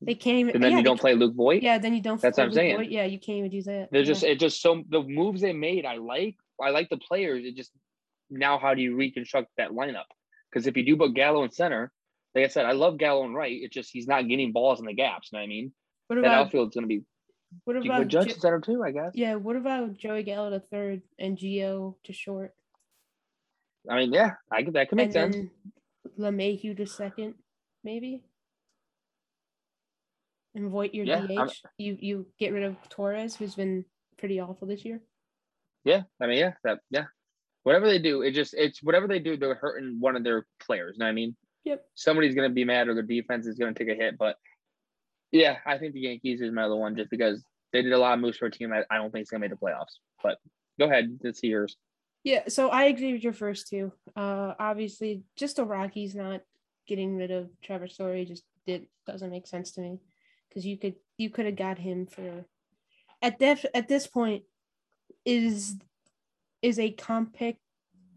they 0.02 0.16
can't 0.16 0.38
even. 0.38 0.56
and 0.56 0.64
then 0.64 0.72
yeah, 0.72 0.78
you 0.78 0.84
don't 0.84 1.00
play 1.00 1.16
Luke 1.16 1.36
Voit. 1.36 1.64
Yeah, 1.64 1.78
then 1.78 1.94
you 1.96 2.02
don't. 2.02 2.22
That's 2.22 2.38
what 2.38 2.44
I'm 2.44 2.50
Luke 2.50 2.56
saying. 2.56 2.78
Voit. 2.78 2.90
Yeah, 2.90 3.06
you 3.06 3.20
can't 3.20 3.40
even 3.40 3.52
do 3.52 3.64
that. 3.64 3.90
They're 3.92 4.02
yeah. 4.02 4.06
just 4.06 4.24
it 4.24 4.40
just 4.40 4.62
so 4.62 4.84
the 4.90 5.02
moves 5.02 5.42
they 5.42 5.54
made. 5.54 5.86
I 5.86 5.98
like. 5.98 6.36
I 6.62 6.70
like 6.70 6.90
the 6.90 6.98
players. 6.98 7.44
It 7.44 7.56
just 7.56 7.72
now 8.34 8.58
how 8.58 8.74
do 8.74 8.82
you 8.82 8.96
reconstruct 8.96 9.50
that 9.58 9.72
lineup? 9.72 10.06
Because 10.52 10.68
if 10.68 10.76
you 10.78 10.86
do 10.86 10.98
put 10.98 11.14
Gallo 11.14 11.44
in 11.44 11.52
center, 11.52 11.92
like 12.36 12.46
I 12.46 12.48
said, 12.48 12.66
I 12.66 12.72
love 12.74 12.98
Gallo 12.98 13.26
in 13.26 13.34
right. 13.34 13.60
It's 13.62 13.74
just 13.74 13.92
he's 13.92 14.08
not 14.08 14.28
getting 14.28 14.52
balls 14.52 14.80
in 14.80 14.86
the 14.86 14.94
gaps. 14.94 15.30
You 15.32 15.38
know 15.38 15.42
what 15.42 15.46
I 15.46 15.48
mean? 15.48 15.74
what 16.08 16.16
That 16.18 16.22
about 16.26 16.46
outfield's 16.48 16.76
going 16.76 16.84
to 16.84 16.88
be. 16.88 17.04
what 17.66 17.76
about 17.78 18.08
Judge 18.08 18.30
Jo- 18.30 18.40
center 18.40 18.60
too, 18.60 18.84
I 18.84 18.92
guess. 18.92 19.12
yeah? 19.14 19.36
What 19.36 19.56
about 19.56 19.96
Joey 19.98 20.24
Gallo 20.24 20.50
to 20.50 20.60
third 20.60 21.02
and 21.20 21.38
Gio 21.38 21.96
to 22.04 22.14
short, 22.14 22.54
I 23.90 23.98
mean, 23.98 24.14
yeah, 24.14 24.32
I 24.52 24.64
that 24.64 24.90
could 24.90 24.98
make 24.98 25.06
and 25.08 25.14
sense. 25.14 25.36
then 25.36 25.52
LeMahieu 26.20 26.76
to 26.78 26.86
second, 26.86 27.36
maybe. 27.84 28.24
And 30.56 30.70
Voit 30.70 30.94
your 30.94 31.06
Yeah, 31.06 31.26
DH. 31.26 31.38
I'm- 31.38 31.50
You 31.78 31.98
you 32.00 32.28
get 32.40 32.54
rid 32.54 32.64
of 32.64 32.76
Torres, 32.90 33.36
who's 33.36 33.56
been 33.56 33.86
pretty 34.18 34.40
awful 34.40 34.68
this 34.68 34.86
year. 34.86 35.02
Yeah, 35.84 36.04
I 36.22 36.28
mean, 36.28 36.38
yeah, 36.38 36.54
that 36.64 36.80
yeah. 36.92 37.06
Whatever 37.64 37.88
they 37.88 38.00
do, 38.00 38.22
it 38.22 38.32
just 38.32 38.54
it's 38.54 38.84
whatever 38.84 39.08
they 39.08 39.20
do, 39.20 39.38
they're 39.38 39.56
hurting 39.56 39.98
one 40.00 40.16
of 40.16 40.24
their 40.24 40.46
players. 40.60 40.96
You 40.96 41.00
know 41.00 41.06
what 41.06 41.12
I 41.12 41.14
mean? 41.14 41.36
Yep. 41.64 41.86
Somebody's 41.96 42.36
gonna 42.36 42.50
be 42.50 42.66
mad 42.66 42.88
or 42.88 42.94
their 42.94 43.04
defense 43.04 43.48
is 43.48 43.58
gonna 43.58 43.74
take 43.74 43.90
a 43.90 43.96
hit. 43.96 44.18
But 44.18 44.36
yeah, 45.32 45.58
I 45.66 45.78
think 45.78 45.94
the 45.94 46.02
Yankees 46.02 46.42
is 46.42 46.52
my 46.52 46.64
other 46.64 46.76
one 46.76 46.96
just 46.96 47.10
because 47.10 47.44
they 47.72 47.82
did 47.82 47.94
a 47.94 47.98
lot 47.98 48.14
of 48.14 48.20
moves 48.20 48.38
for 48.38 48.48
a 48.48 48.52
team 48.52 48.70
that 48.72 48.86
I 48.92 48.98
don't 48.98 49.12
think 49.12 49.24
is 49.24 49.30
gonna 49.30 49.42
make 49.42 49.52
the 49.52 49.56
playoffs. 49.56 49.96
But 50.22 50.38
go 50.80 50.86
ahead, 50.86 51.20
let's 51.24 51.40
see 51.40 51.48
yours. 51.48 51.78
Yeah, 52.24 52.44
so 52.48 52.70
I 52.70 52.86
agree 52.86 53.14
with 53.14 53.24
your 53.24 53.34
first 53.34 53.68
two. 53.68 53.92
Uh, 54.16 54.54
obviously, 54.58 55.24
just 55.36 55.58
the 55.58 55.66
Rockies 55.66 56.16
not 56.16 56.42
getting 56.88 57.16
rid 57.16 57.32
of 57.32 57.50
Trevor 57.62 57.88
Story 57.88 58.26
just 58.26 58.44
did 58.66 58.88
doesn't 59.06 59.32
make 59.32 59.48
sense 59.48 59.72
to 59.72 59.82
me 59.82 60.00
because 60.50 60.66
you 60.66 60.78
could 60.78 60.96
you 61.18 61.30
could 61.30 61.46
have 61.46 61.56
got 61.56 61.78
him 61.78 62.08
for 62.08 62.46
at 63.22 63.40
def 63.40 63.66
at 63.74 63.88
this 63.88 64.08
point 64.08 64.44
is 65.26 65.76
is 66.64 66.80
a 66.80 66.90
comp 66.92 67.36
pick 67.36 67.58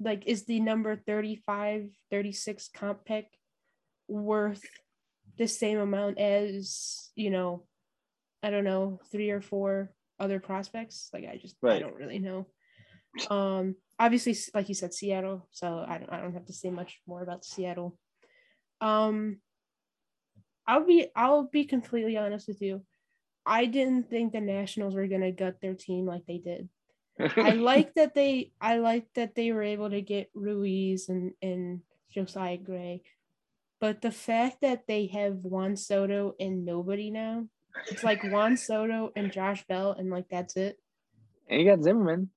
like 0.01 0.23
is 0.27 0.45
the 0.47 0.61
number 0.61 0.97
35 0.97 1.91
36 2.11 2.69
comp 2.75 3.05
pick 3.05 3.27
worth 4.09 4.65
the 5.37 5.49
same 5.49 5.79
amount 5.79 6.19
as 6.19 7.11
you 7.15 7.31
know 7.31 7.67
i 8.43 8.49
don't 8.51 8.65
know 8.65 9.01
three 9.13 9.31
or 9.31 9.43
four 9.43 9.93
other 10.19 10.41
prospects 10.41 11.11
like 11.13 11.27
i 11.31 11.37
just 11.37 11.57
i 11.77 11.79
don't 11.81 11.97
really 11.97 12.19
know 12.19 12.47
um 13.31 13.75
obviously 13.99 14.37
like 14.55 14.69
you 14.69 14.75
said 14.75 14.95
seattle 14.95 15.49
so 15.51 15.85
i 15.89 15.99
don't 15.99 16.13
i 16.13 16.21
don't 16.21 16.35
have 16.35 16.47
to 16.47 16.53
say 16.53 16.71
much 16.71 17.01
more 17.07 17.23
about 17.23 17.45
seattle 17.45 17.99
Um, 18.81 19.41
I'll 20.67 20.85
be 20.85 21.09
I'll 21.15 21.45
be 21.45 21.65
completely 21.65 22.17
honest 22.19 22.49
with 22.49 22.61
you. 22.61 22.83
I 23.47 23.67
didn't 23.67 24.11
think 24.11 24.33
the 24.33 24.41
Nationals 24.41 24.95
were 24.95 25.07
gonna 25.07 25.33
gut 25.33 25.57
their 25.63 25.75
team 25.75 26.05
like 26.07 26.27
they 26.27 26.39
did. 26.39 26.69
I 27.19 27.51
like 27.53 27.95
that 27.95 28.15
they 28.15 28.53
I 28.61 28.77
like 28.79 29.07
that 29.15 29.35
they 29.35 29.53
were 29.53 29.63
able 29.63 29.91
to 29.91 30.01
get 30.03 30.31
Ruiz 30.35 31.09
and 31.09 31.33
and 31.43 31.81
Josiah 32.13 32.57
Gray, 32.59 33.03
but 33.81 34.03
the 34.03 34.11
fact 34.13 34.61
that 34.63 34.87
they 34.87 35.07
have 35.07 35.37
Juan 35.45 35.77
Soto 35.77 36.35
and 36.41 36.65
nobody 36.65 37.11
now, 37.11 37.47
it's 37.89 38.05
like 38.05 38.23
Juan 38.25 38.57
Soto 38.57 39.13
and 39.17 39.33
Josh 39.33 39.65
Bell 39.67 39.93
and 39.99 40.11
like 40.11 40.29
that's 40.31 40.57
it. 40.57 40.79
And 41.49 41.61
you 41.61 41.67
got 41.69 41.83
Zimmerman. 41.83 42.31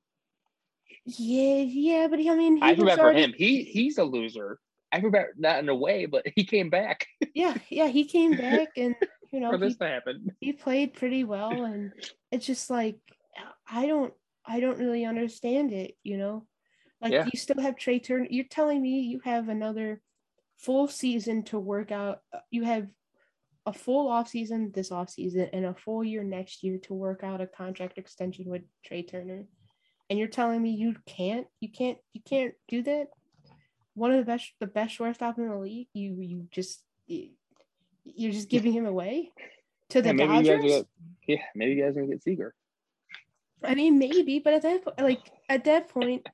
Yeah, 1.05 1.61
yeah, 1.63 2.07
but 2.07 2.19
he, 2.19 2.29
I 2.29 2.35
mean, 2.35 2.57
he 2.57 2.63
I 2.63 2.75
feel 2.75 2.85
was 2.85 2.91
bad 2.91 2.97
for 2.99 3.03
already- 3.05 3.23
him. 3.23 3.33
He 3.35 3.63
he's 3.63 3.97
a 3.97 4.03
loser. 4.03 4.59
I 4.91 4.97
remember 4.97 5.33
not 5.37 5.59
in 5.59 5.69
a 5.69 5.75
way, 5.75 6.05
but 6.07 6.25
he 6.35 6.43
came 6.43 6.69
back 6.69 7.05
Yeah, 7.35 7.55
yeah, 7.69 7.87
he 7.87 8.05
came 8.05 8.35
back 8.35 8.69
and 8.75 8.95
you 9.31 9.39
know 9.39 9.51
for 9.51 9.57
he, 9.57 9.65
this 9.65 9.77
to 9.77 9.87
happen. 9.87 10.31
he 10.39 10.51
played 10.53 10.93
pretty 10.93 11.23
well, 11.23 11.63
and 11.63 11.91
it's 12.31 12.45
just 12.45 12.69
like 12.69 12.97
I 13.71 13.85
don't 13.85 14.13
I 14.49 14.59
don't 14.59 14.79
really 14.79 15.05
understand 15.05 15.71
it. 15.71 15.95
You 16.03 16.17
know, 16.17 16.47
like 17.01 17.13
Yeah. 17.13 17.25
you 17.31 17.39
still 17.39 17.61
have 17.61 17.77
Trea 17.77 17.99
Turner. 17.99 18.27
You're 18.29 18.45
telling 18.49 18.81
me 18.81 19.01
you 19.01 19.19
have 19.23 19.47
another 19.47 20.01
full 20.57 20.87
season 20.87 21.43
to 21.43 21.59
work 21.59 21.91
out. 21.91 22.21
uh, 22.33 22.39
You 22.49 22.63
have 22.63 22.87
a 23.65 23.73
full 23.73 24.07
off 24.09 24.27
season 24.29 24.71
this 24.71 24.91
off 24.91 25.09
season 25.11 25.49
and 25.53 25.65
a 25.65 25.75
full 25.75 26.03
year 26.03 26.23
next 26.23 26.63
year 26.63 26.79
to 26.79 26.93
work 26.95 27.23
out 27.23 27.41
a 27.41 27.47
contract 27.47 27.97
extension 27.99 28.45
with 28.49 28.63
Trea 28.83 29.03
Turner. 29.03 29.45
And 30.09 30.17
you're 30.17 30.27
telling 30.27 30.61
me 30.61 30.71
you 30.71 30.95
can't, 31.05 31.45
you 31.59 31.69
can't, 31.69 31.99
you 32.13 32.21
can't 32.25 32.55
do 32.67 32.81
that. 32.83 33.09
One 33.93 34.11
of 34.11 34.17
the 34.17 34.25
best, 34.25 34.51
the 34.59 34.65
best 34.65 34.95
shortstop 34.95 35.37
in 35.37 35.47
the 35.49 35.57
league. 35.57 35.89
You, 35.93 36.15
you 36.21 36.47
just, 36.49 36.83
you- 37.05 37.29
you're 38.05 38.31
just 38.31 38.49
giving 38.49 38.71
him 38.73 38.87
away 38.87 39.31
to 39.89 40.01
the 40.01 40.09
Yeah, 40.09 40.13
maybe 40.13 40.33
you 40.37 40.43
guys 40.43 40.47
Dodgers. 40.47 40.71
get, 40.71 40.85
yeah, 41.27 41.43
maybe 41.53 41.75
you 41.75 41.83
guys 41.83 41.93
gonna 41.93 42.07
get 42.07 42.23
Seager. 42.23 42.55
I 43.63 43.75
mean, 43.75 43.99
maybe, 43.99 44.39
but 44.39 44.53
at 44.53 44.61
that, 44.63 44.83
po- 44.85 45.03
like 45.03 45.31
at 45.49 45.65
that 45.65 45.89
point, 45.89 46.27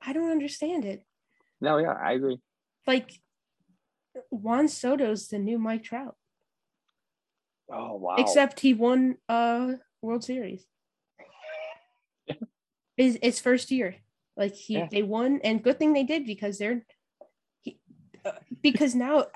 I 0.00 0.12
don't 0.12 0.30
understand 0.30 0.84
it. 0.84 1.04
No, 1.60 1.78
yeah, 1.78 1.92
I 1.92 2.12
agree. 2.12 2.38
Like 2.86 3.20
Juan 4.30 4.68
Soto's 4.68 5.28
the 5.28 5.38
new 5.38 5.58
Mike 5.58 5.84
Trout. 5.84 6.16
Oh 7.70 7.96
wow. 7.96 8.16
except 8.18 8.60
he 8.60 8.74
won 8.74 9.16
a 9.28 9.74
World 10.02 10.24
Series. 10.24 10.66
His 12.96 13.18
his 13.22 13.40
first 13.40 13.70
year, 13.70 13.96
like 14.36 14.54
he 14.54 14.74
Yeah. 14.74 14.88
they 14.90 15.02
won, 15.02 15.40
and 15.42 15.62
good 15.62 15.78
thing 15.78 15.92
they 15.94 16.04
did 16.04 16.26
because 16.26 16.58
they're 16.58 16.84
he, 17.62 17.78
uh, 18.24 18.32
because 18.62 18.94
now 18.94 19.20
uh, 19.20 19.26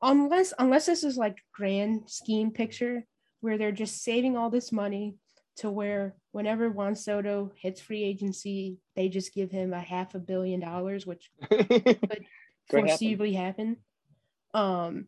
unless 0.00 0.54
unless 0.58 0.86
this 0.86 1.02
is 1.02 1.16
like 1.16 1.38
grand 1.52 2.08
scheme 2.08 2.52
picture 2.52 3.04
where 3.40 3.58
they're 3.58 3.72
just 3.72 4.02
saving 4.04 4.36
all 4.36 4.48
this 4.48 4.70
money 4.70 5.16
to 5.56 5.70
where 5.70 6.16
whenever 6.32 6.68
Juan 6.70 6.96
Soto 6.96 7.52
hits 7.56 7.80
free 7.80 8.02
agency, 8.02 8.78
they 8.96 9.08
just 9.08 9.32
give 9.34 9.50
him 9.50 9.72
a 9.72 9.80
half 9.80 10.14
a 10.14 10.18
billion 10.18 10.60
dollars, 10.60 11.06
which 11.06 11.30
Could 11.50 11.98
foreseeably 12.70 13.36
happen. 13.36 13.76
Um, 14.52 15.06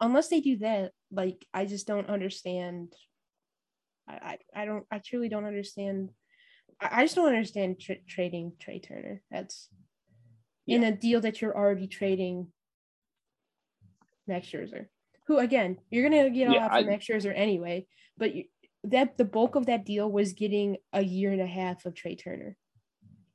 unless 0.00 0.28
they 0.28 0.40
do 0.40 0.58
that, 0.58 0.92
like 1.10 1.44
I 1.52 1.64
just 1.66 1.86
don't 1.86 2.08
understand. 2.08 2.92
I 4.08 4.38
I, 4.54 4.62
I 4.62 4.64
don't 4.64 4.84
I 4.90 4.98
truly 4.98 5.28
don't 5.28 5.44
understand. 5.46 6.10
I, 6.80 7.00
I 7.00 7.04
just 7.04 7.16
don't 7.16 7.28
understand 7.28 7.80
tra- 7.80 7.96
trading 8.08 8.52
Trea 8.60 8.80
Turner. 8.80 9.22
That's 9.30 9.68
in 10.66 10.82
a 10.84 10.92
deal 10.92 11.20
that 11.22 11.40
you're 11.42 11.56
already 11.56 11.86
trading 11.86 12.48
Max 14.26 14.46
Scherzer, 14.48 14.86
who 15.26 15.38
again 15.38 15.78
you're 15.90 16.08
gonna 16.08 16.30
get 16.30 16.48
a 16.48 16.52
Yeah, 16.52 16.60
lot 16.62 16.72
from 16.72 16.84
I- 16.84 16.90
Max 16.90 17.06
Scherzer 17.06 17.32
anyway, 17.34 17.86
but 18.16 18.34
you, 18.34 18.44
that 18.84 19.16
the 19.16 19.24
bulk 19.24 19.54
of 19.56 19.66
that 19.66 19.84
deal 19.84 20.10
was 20.10 20.32
getting 20.32 20.76
a 20.92 21.02
year 21.02 21.32
and 21.32 21.40
a 21.40 21.46
half 21.46 21.84
of 21.86 21.94
Trea 21.94 22.16
Turner, 22.16 22.56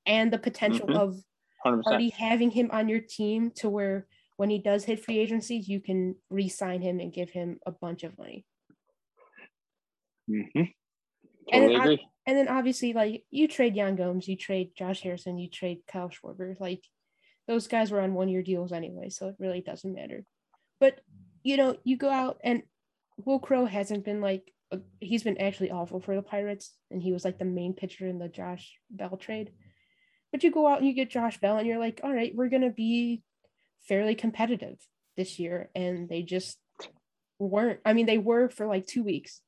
and 0.05 0.31
the 0.31 0.37
potential 0.39 0.87
Mhm. 0.87 0.95
of 0.95 1.23
100%. 1.63 1.91
already 1.91 2.09
having 2.09 2.51
him 2.51 2.69
on 2.71 2.87
your 2.87 3.01
team 3.01 3.51
to 3.51 3.69
where 3.69 4.07
when 4.37 4.49
he 4.49 4.59
does 4.59 4.85
hit 4.85 5.03
free 5.03 5.19
agency, 5.19 5.57
you 5.57 5.81
can 5.81 6.15
re-sign 6.29 6.81
him 6.81 6.99
and 6.99 7.11
give 7.11 7.31
him 7.31 7.59
a 7.65 7.71
bunch 7.71 8.03
of 8.03 8.17
money. 8.17 8.45
hmm 10.27 10.43
And 11.51 11.71
agree. 11.75 12.07
And 12.25 12.37
then 12.37 12.47
obviously, 12.47 12.93
like 12.93 13.25
you 13.31 13.47
trade 13.47 13.75
Yan 13.75 13.95
Gomes, 13.95 14.27
you 14.27 14.37
trade 14.37 14.75
Josh 14.75 15.01
Harrison, 15.01 15.39
you 15.39 15.49
trade 15.49 15.81
Kyle 15.87 16.09
Schwarber. 16.09 16.57
Like 16.59 16.83
those 17.47 17.67
guys 17.67 17.91
were 17.91 18.01
on 18.01 18.13
one-year 18.13 18.43
deals 18.43 18.71
anyway, 18.71 19.09
so 19.09 19.29
it 19.29 19.35
really 19.39 19.61
doesn't 19.61 19.93
matter. 19.95 20.23
But 20.79 21.01
you 21.43 21.57
know, 21.57 21.77
you 21.83 21.97
go 21.97 22.09
out 22.09 22.39
and 22.43 22.63
Wil 23.25 23.39
Crowe 23.39 23.65
hasn't 23.65 24.05
been 24.05 24.21
like 24.21 24.53
he's 24.99 25.23
been 25.23 25.39
actually 25.39 25.71
awful 25.71 25.99
for 25.99 26.15
the 26.15 26.21
Pirates, 26.21 26.73
and 26.91 27.01
he 27.01 27.11
was 27.11 27.25
like 27.25 27.39
the 27.39 27.45
main 27.45 27.73
pitcher 27.73 28.07
in 28.07 28.19
the 28.19 28.27
Josh 28.27 28.77
Bell 28.89 29.17
trade. 29.17 29.51
But 30.31 30.43
you 30.43 30.51
go 30.51 30.67
out 30.67 30.79
and 30.79 30.87
you 30.87 30.93
get 30.93 31.09
Josh 31.09 31.39
Bell, 31.39 31.57
and 31.57 31.67
you're 31.67 31.79
like, 31.79 32.01
all 32.03 32.13
right, 32.13 32.33
we're 32.35 32.49
gonna 32.49 32.71
be 32.71 33.23
fairly 33.87 34.15
competitive 34.15 34.77
this 35.17 35.39
year, 35.39 35.69
and 35.75 36.07
they 36.07 36.21
just 36.21 36.57
weren't. 37.39 37.79
I 37.85 37.93
mean, 37.93 38.05
they 38.05 38.17
were 38.17 38.49
for 38.49 38.67
like 38.67 38.85
two 38.85 39.03
weeks 39.03 39.41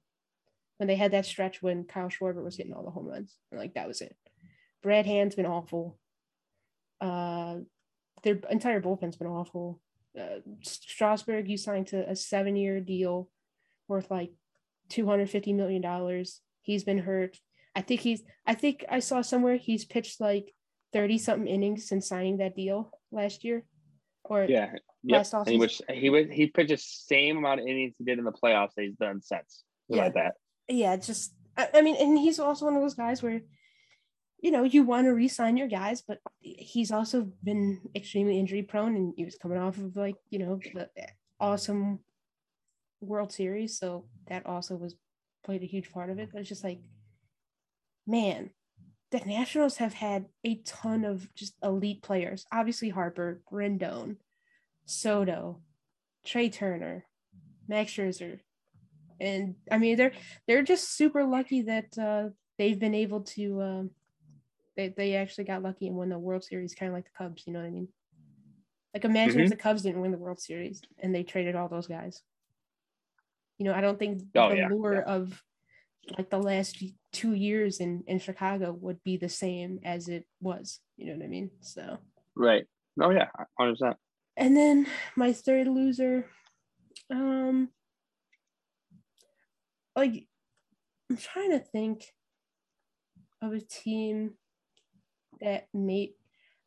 when 0.78 0.88
they 0.88 0.96
had 0.96 1.12
that 1.12 1.26
stretch 1.26 1.62
when 1.62 1.84
Kyle 1.84 2.10
Schwarber 2.10 2.44
was 2.44 2.58
hitting 2.58 2.74
all 2.74 2.84
the 2.84 2.92
home 2.92 3.08
runs, 3.08 3.38
and 3.52 3.60
like 3.60 3.76
that 3.76 3.88
was 3.88 4.02
it. 4.02 4.16
Brad 4.82 5.06
Hand's 5.06 5.36
been 5.36 5.46
awful. 5.46 6.00
Uh, 7.00 7.58
their 8.24 8.40
entire 8.50 8.82
bullpen's 8.82 9.18
been 9.18 9.28
awful. 9.28 9.80
Uh, 10.20 10.40
Strasburg, 10.62 11.48
you 11.48 11.58
signed 11.58 11.88
to 11.88 12.10
a 12.10 12.16
seven-year 12.16 12.82
deal 12.82 13.30
worth 13.88 14.10
like 14.10 14.32
two 14.92 15.08
hundred 15.08 15.30
fifty 15.30 15.54
million 15.54 15.82
dollars. 15.82 16.42
He's 16.62 16.84
been 16.84 17.00
hurt. 17.00 17.38
I 17.76 17.82
think 17.82 18.02
he's. 18.02 18.22
I 18.46 18.54
think 18.54 18.86
I 18.90 19.00
saw 19.00 19.22
somewhere 19.22 19.56
he's 19.56 19.86
pitched 19.86 20.22
like 20.22 20.54
thirty 20.94 21.18
something 21.18 21.48
innings 21.48 21.88
since 21.88 22.08
signing 22.08 22.38
that 22.38 22.56
deal 22.56 22.92
last 23.12 23.44
year, 23.44 23.64
or 24.24 24.44
Yeah. 24.44 24.74
Yep. 25.04 25.26
last 25.34 25.50
he 25.50 25.58
was 25.58 25.82
he 25.90 26.10
was 26.12 26.28
he 26.30 26.46
pitched 26.48 26.70
the 26.70 26.78
same 26.78 27.38
amount 27.38 27.62
of 27.62 27.66
innings 27.66 27.96
he 27.98 28.04
did 28.04 28.20
in 28.20 28.26
the 28.26 28.32
playoffs 28.32 28.76
that 28.76 28.84
he's 28.84 28.96
done 28.96 29.22
since. 29.22 29.64
Yeah. 29.90 30.04
Like 30.04 30.14
that. 30.14 30.34
yeah, 30.68 30.96
just 30.98 31.34
I, 31.58 31.70
I 31.76 31.82
mean, 31.82 31.96
and 31.96 32.20
he's 32.20 32.40
also 32.40 32.66
one 32.66 32.76
of 32.76 32.82
those 32.82 32.94
guys 32.94 33.24
where, 33.24 33.42
you 34.42 34.52
know, 34.52 34.64
you 34.64 34.84
want 34.84 35.06
to 35.06 35.14
re-sign 35.14 35.58
your 35.58 35.68
guys, 35.68 36.04
but 36.08 36.20
he's 36.40 36.92
also 36.92 37.30
been 37.44 37.82
extremely 37.96 38.40
injury 38.40 38.64
prone, 38.64 38.96
and 38.96 39.14
he 39.18 39.26
was 39.26 39.38
coming 39.42 39.58
off 39.58 39.78
of 39.78 39.96
like 39.96 40.16
you 40.30 40.40
know 40.40 40.60
the 40.74 40.90
awesome 41.40 42.00
World 43.02 43.32
Series, 43.32 43.78
so 43.78 44.06
that 44.28 44.46
also 44.46 44.76
was 44.76 44.96
played 45.44 45.64
a 45.64 45.68
huge 45.68 45.92
part 45.92 46.10
of 46.10 46.20
it. 46.20 46.30
But 46.32 46.40
it's 46.42 46.50
just 46.50 46.64
like, 46.64 46.80
man, 48.08 48.52
the 49.12 49.20
Nationals 49.20 49.78
have 49.78 49.94
had 49.94 50.26
a 50.44 50.56
ton 50.66 51.04
of 51.04 51.34
just 51.36 51.56
elite 51.64 52.02
players. 52.02 52.46
Obviously, 52.52 52.90
Harper, 52.90 53.42
Rendon, 53.52 54.18
Soto, 54.86 55.62
Trea 56.26 56.50
Turner, 56.50 57.06
Max 57.68 57.92
Scherzer, 57.92 58.40
and 59.20 59.56
I 59.72 59.78
mean 59.78 59.98
they're 59.98 60.14
they're 60.48 60.64
just 60.64 60.96
super 60.96 61.24
lucky 61.26 61.64
that 61.64 61.98
uh, 61.98 62.30
they've 62.58 62.80
been 62.80 62.96
able 62.96 63.22
to. 63.22 63.62
Um, 63.62 63.90
they 64.78 64.90
they 64.90 65.16
actually 65.16 65.44
got 65.44 65.64
lucky 65.64 65.88
and 65.88 65.96
won 65.98 66.10
the 66.10 66.18
World 66.20 66.44
Series, 66.44 66.76
kind 66.76 66.90
of 66.90 66.96
like 66.96 67.06
the 67.06 67.12
Cubs. 67.18 67.44
You 67.46 67.54
know 67.54 67.60
what 67.60 67.68
I 67.68 67.72
mean? 67.72 67.90
Like 68.94 69.06
imagine 69.06 69.40
if 69.42 69.48
Mhm. 69.48 69.50
the 69.52 69.56
Cubs 69.58 69.82
didn't 69.84 70.02
win 70.02 70.12
the 70.12 70.18
World 70.18 70.40
Series 70.40 70.82
and 71.00 71.14
they 71.14 71.24
traded 71.24 71.56
all 71.56 71.70
those 71.70 71.88
guys. 71.88 72.22
You 73.62 73.66
know, 73.66 73.76
I 73.76 73.82
don't 73.82 74.00
think 74.00 74.24
Oh, 74.36 74.50
the 74.50 74.56
yeah, 74.56 74.70
lure 74.70 75.04
yeah. 75.06 75.14
of 75.14 75.40
like 76.18 76.32
the 76.32 76.40
last 76.40 76.84
two 77.14 77.36
years 77.36 77.80
in 77.80 78.04
in 78.08 78.18
Chicago 78.18 78.72
would 78.72 79.04
be 79.04 79.18
the 79.18 79.30
same 79.30 79.80
as 79.86 80.08
it 80.08 80.26
was. 80.42 80.80
You 80.98 81.06
know 81.06 81.18
what 81.18 81.26
I 81.26 81.28
mean? 81.28 81.52
So. 81.60 82.00
Right. 82.36 82.66
Oh 83.00 83.12
yeah, 83.12 83.28
hundred 83.60 83.74
percent. 83.74 83.98
And 84.36 84.58
then 84.58 84.88
my 85.16 85.32
third 85.32 85.68
loser, 85.68 86.26
um, 87.12 87.70
like 89.96 90.26
I'm 91.08 91.18
trying 91.18 91.52
to 91.52 91.60
think 91.60 92.06
of 93.44 93.54
a 93.54 93.62
team 93.62 94.40
that 95.40 95.68
made. 95.72 96.14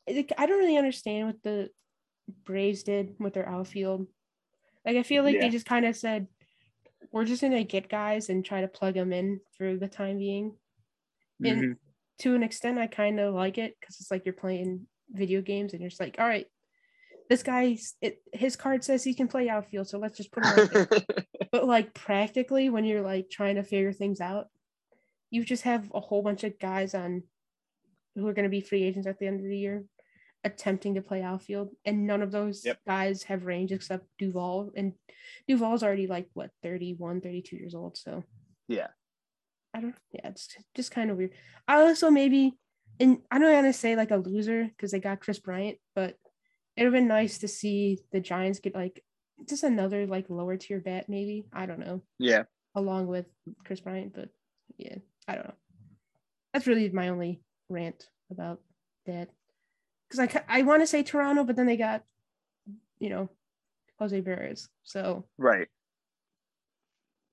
Like, 0.08 0.32
I 0.38 0.46
don't 0.46 0.60
really 0.60 0.76
understand 0.78 1.26
what 1.26 1.42
the 1.42 1.70
Braves 2.44 2.84
did 2.84 3.16
with 3.18 3.34
their 3.34 3.48
outfield. 3.48 4.06
Like 4.86 4.96
I 4.96 5.02
feel 5.02 5.24
like 5.24 5.36
Yeah. 5.36 5.40
they 5.40 5.48
just 5.48 5.64
kind 5.64 5.86
of 5.86 5.96
said, 5.96 6.28
"We're 7.14 7.26
just 7.26 7.42
gonna 7.42 7.64
get 7.64 7.88
guys 7.88 8.28
and 8.30 8.44
try 8.44 8.62
to 8.62 8.68
plug 8.68 8.94
them 8.94 9.14
in 9.14 9.40
for 9.58 9.76
the 9.76 9.88
time 9.88 10.18
being." 10.18 10.58
And 11.44 11.62
Mhm. 11.62 11.78
to 12.20 12.34
an 12.34 12.42
extent, 12.42 12.78
I 12.78 12.88
kind 12.88 13.20
of 13.20 13.34
like 13.34 13.58
it 13.58 13.76
because 13.80 14.00
it's 14.00 14.10
like 14.10 14.26
you're 14.26 14.34
playing 14.34 14.88
video 15.10 15.42
games 15.42 15.72
and 15.72 15.82
you're 15.82 15.90
just 15.90 16.00
like, 16.00 16.16
all 16.18 16.26
right, 16.26 16.46
this 17.28 17.42
guy, 17.42 17.78
it, 18.02 18.22
his 18.32 18.56
card 18.56 18.84
says 18.84 19.04
he 19.04 19.14
can 19.14 19.28
play 19.28 19.48
outfield, 19.48 19.88
so 19.88 19.98
let's 19.98 20.16
just 20.16 20.32
put 20.32 20.44
him 20.44 20.86
but 21.52 21.66
like 21.66 21.94
practically, 21.94 22.70
when 22.70 22.84
you're 22.84 23.02
like 23.02 23.30
trying 23.30 23.56
to 23.56 23.62
figure 23.62 23.92
things 23.92 24.20
out, 24.20 24.48
you 25.30 25.44
just 25.44 25.64
have 25.64 25.90
a 25.94 26.00
whole 26.00 26.22
bunch 26.22 26.44
of 26.44 26.58
guys 26.58 26.94
on 26.94 27.24
who 28.14 28.26
are 28.28 28.34
going 28.34 28.44
to 28.44 28.50
be 28.50 28.60
free 28.60 28.84
agents 28.84 29.06
at 29.06 29.18
the 29.18 29.26
end 29.26 29.40
of 29.40 29.46
the 29.46 29.58
year. 29.58 29.84
Attempting 30.44 30.94
to 30.94 31.00
play 31.02 31.22
outfield, 31.22 31.70
and 31.86 32.06
none 32.06 32.20
of 32.22 32.30
those 32.30 32.64
Yep. 32.66 32.78
guys 32.86 33.22
have 33.24 33.46
range 33.46 33.72
except 33.72 34.06
Duvall, 34.18 34.70
and 34.76 34.92
Duvall's 35.48 35.82
already 35.82 36.06
like 36.06 36.28
what 36.34 36.50
31, 36.62 37.22
32 37.22 37.56
years 37.56 37.74
old. 37.74 37.96
So 37.96 38.22
Yeah. 38.68 38.88
I 39.72 39.80
don't. 39.80 39.96
Yeah, 40.12 40.28
it's 40.28 40.56
just 40.74 40.90
kind 40.90 41.10
of 41.10 41.16
weird. 41.16 41.32
I 41.66 41.80
also 41.80 42.10
maybe, 42.10 42.58
and 43.00 43.22
I 43.30 43.38
don't 43.38 43.52
want 43.52 43.66
to 43.66 43.72
say 43.72 43.96
like 43.96 44.10
a 44.10 44.16
loser 44.18 44.64
because 44.64 44.90
they 44.92 45.00
got 45.00 45.20
Kris 45.20 45.38
Bryant, 45.40 45.78
but 45.94 46.18
it 46.76 46.82
would 46.84 46.84
have 46.84 46.92
been 46.92 47.08
nice 47.08 47.38
to 47.38 47.48
see 47.48 47.98
the 48.12 48.20
Giants 48.20 48.60
get 48.60 48.74
like 48.74 49.02
just 49.48 49.62
another 49.64 50.06
like 50.06 50.28
lower 50.28 50.56
tier 50.58 50.80
bat, 50.80 51.08
maybe. 51.08 51.46
I 51.52 51.64
don't 51.66 51.80
know, 51.80 52.02
Yeah. 52.18 52.44
along 52.74 53.06
with 53.06 53.26
Kris 53.64 53.80
Bryant, 53.80 54.12
but 54.14 54.28
yeah, 54.76 54.96
I 55.26 55.34
don't 55.36 55.46
know. 55.48 55.54
That's 56.52 56.66
really 56.66 56.88
my 56.90 57.08
only 57.08 57.42
rant 57.70 58.08
about 58.30 58.62
that. 59.06 59.30
Because 60.16 60.42
I 60.48 60.58
I 60.60 60.62
want 60.62 60.82
to 60.82 60.86
say 60.86 61.02
Toronto, 61.02 61.44
but 61.44 61.56
then 61.56 61.66
they 61.66 61.76
got, 61.76 62.02
you 62.98 63.10
know, 63.10 63.28
Jose 63.98 64.20
Berrios. 64.22 64.68
So, 64.82 65.24
Right. 65.38 65.68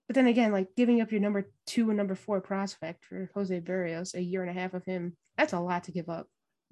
but 0.08 0.16
then 0.16 0.28
again, 0.28 0.52
like 0.52 0.76
giving 0.76 1.02
up 1.02 1.12
your 1.12 1.22
number 1.22 1.50
two 1.66 1.90
and 1.90 1.98
number 1.98 2.16
four 2.16 2.42
prospect 2.42 3.06
for 3.06 3.30
Jose 3.34 3.60
Berrios, 3.62 4.14
a 4.16 4.22
year 4.22 4.42
and 4.44 4.50
a 4.50 4.60
half 4.60 4.74
of 4.74 4.84
him, 4.86 5.16
that's 5.38 5.54
a 5.54 5.60
lot 5.60 5.86
to 5.86 5.92
give 5.92 6.10
up. 6.10 6.28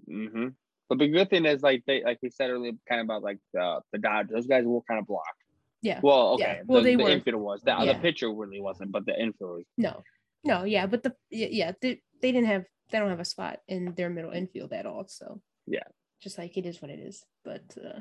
Mm-hmm. 0.09 0.47
But 0.89 0.97
the 0.97 1.07
good 1.07 1.29
thing 1.29 1.45
is, 1.45 1.61
like 1.61 1.83
they, 1.85 2.03
like 2.03 2.19
we 2.21 2.29
said 2.31 2.49
earlier, 2.49 2.71
kind 2.87 3.01
of 3.01 3.05
about 3.05 3.23
like 3.23 3.37
the 3.53 3.81
the 3.91 3.99
Dodgers. 3.99 4.31
Those 4.33 4.47
guys 4.47 4.65
will 4.65 4.83
kind 4.87 4.99
of 4.99 5.05
block. 5.07 5.23
Yeah. 5.81 5.99
Well, 6.03 6.37
Yeah. 6.39 6.45
okay. 6.51 6.61
Well, 6.65 6.81
the, 6.81 6.89
they 6.89 6.95
the 6.95 7.03
were. 7.03 7.09
infield 7.09 7.41
was. 7.41 7.61
The, 7.61 7.71
Yeah. 7.71 7.93
the 7.93 7.99
pitcher 7.99 8.33
really 8.33 8.59
wasn't, 8.59 8.91
but 8.91 9.05
the 9.05 9.17
infield 9.19 9.51
was. 9.57 9.65
No, 9.77 10.01
no, 10.43 10.63
yeah, 10.63 10.87
but 10.87 11.03
the 11.03 11.15
yeah, 11.29 11.47
yeah 11.51 11.71
they, 11.81 12.01
they 12.21 12.31
didn't 12.31 12.47
have 12.47 12.65
they 12.91 12.97
don't 12.99 13.09
have 13.09 13.19
a 13.19 13.25
spot 13.25 13.59
in 13.67 13.93
their 13.95 14.09
middle 14.09 14.31
infield 14.31 14.73
at 14.73 14.85
all. 14.87 15.05
So 15.07 15.41
Yeah. 15.67 15.83
Just 16.21 16.37
like 16.37 16.57
it 16.57 16.65
is 16.65 16.81
what 16.81 16.91
it 16.91 16.99
is. 16.99 17.25
But 17.45 17.63
uh, 17.83 17.99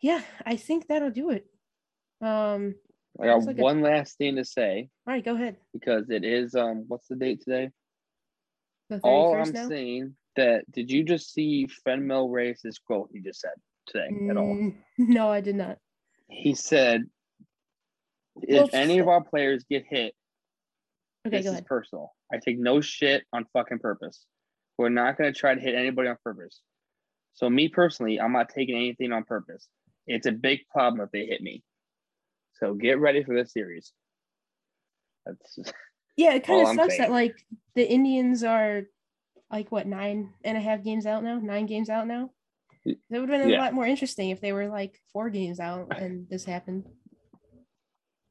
yeah, 0.00 0.20
I 0.44 0.56
think 0.56 0.86
that'll 0.88 1.10
do 1.10 1.30
it. 1.30 1.46
Um, 2.20 2.74
I 3.20 3.26
got 3.26 3.44
like 3.44 3.58
a- 3.58 3.62
one 3.62 3.80
last 3.82 4.18
thing 4.18 4.36
to 4.36 4.44
say 4.44 4.88
all 5.06 5.14
right, 5.14 5.24
go 5.24 5.34
ahead. 5.34 5.56
because 5.72 6.10
it 6.10 6.24
is 6.24 6.54
um 6.54 6.84
what's 6.88 7.06
the 7.08 7.16
date 7.16 7.42
today? 7.42 7.70
The 8.90 9.00
All 9.02 9.34
I'm 9.34 9.52
now? 9.52 9.68
saying 9.68 10.14
that 10.36 10.64
did 10.70 10.90
you 10.90 11.04
just 11.04 11.32
see 11.32 11.68
Franmil 11.86 12.30
Reyes' 12.32 12.78
quote 12.86 13.10
he 13.12 13.20
just 13.20 13.40
said 13.40 13.52
today 13.86 14.08
at 14.30 14.36
all? 14.36 14.44
Mm, 14.46 14.74
No, 14.98 15.30
I 15.30 15.40
did 15.40 15.54
not. 15.54 15.78
He 16.28 16.54
said, 16.54 17.04
"If 18.42 18.56
Well, 18.56 18.68
any 18.72 18.98
of 18.98 19.08
our 19.08 19.22
players 19.22 19.64
get 19.70 19.84
hit, 19.88 20.14
Okay, 21.26 21.36
this 21.38 21.46
is 21.46 21.52
ahead. 21.52 21.66
personal. 21.66 22.12
I 22.32 22.38
take 22.38 22.58
no 22.58 22.80
shit 22.80 23.24
on 23.32 23.44
fucking 23.52 23.78
purpose. 23.78 24.26
We're 24.78 24.88
not 24.88 25.16
gonna 25.16 25.32
try 25.32 25.54
to 25.54 25.60
hit 25.60 25.74
anybody 25.74 26.08
on 26.08 26.16
purpose. 26.24 26.60
So 27.34 27.48
me 27.50 27.68
personally, 27.68 28.20
I'm 28.20 28.32
not 28.32 28.48
taking 28.48 28.76
anything 28.76 29.12
on 29.12 29.24
purpose. 29.24 29.68
It's 30.06 30.26
a 30.26 30.32
big 30.32 30.60
problem 30.72 31.00
if 31.00 31.10
they 31.10 31.26
hit 31.26 31.40
me. 31.40 31.62
So 32.54 32.74
get 32.74 32.98
ready 33.00 33.24
for 33.24 33.34
this 33.34 33.52
series. 33.52 33.92
That's 35.26 35.58
Yeah, 36.16 36.34
it 36.34 36.46
kind 36.46 36.66
of 36.66 36.74
sucks 36.76 36.98
that 36.98 37.10
like 37.10 37.34
the 37.74 37.88
Indians 37.90 38.44
are 38.44 38.82
like 39.50 39.72
what 39.72 39.86
nine 39.86 40.32
and 40.44 40.56
a 40.56 40.60
half 40.60 40.84
games 40.84 41.06
out 41.06 41.24
now, 41.24 41.38
nine 41.40 41.66
games 41.66 41.88
out 41.90 42.06
now. 42.06 42.30
That 42.86 42.96
would 43.10 43.28
have 43.30 43.40
been 43.40 43.48
a 43.48 43.52
yeah. 43.52 43.60
lot 43.60 43.72
more 43.74 43.86
interesting 43.86 44.30
if 44.30 44.40
they 44.40 44.52
were 44.52 44.68
like 44.68 45.00
four 45.12 45.30
games 45.30 45.58
out 45.58 46.00
and 46.00 46.28
this 46.28 46.44
happened. 46.44 46.84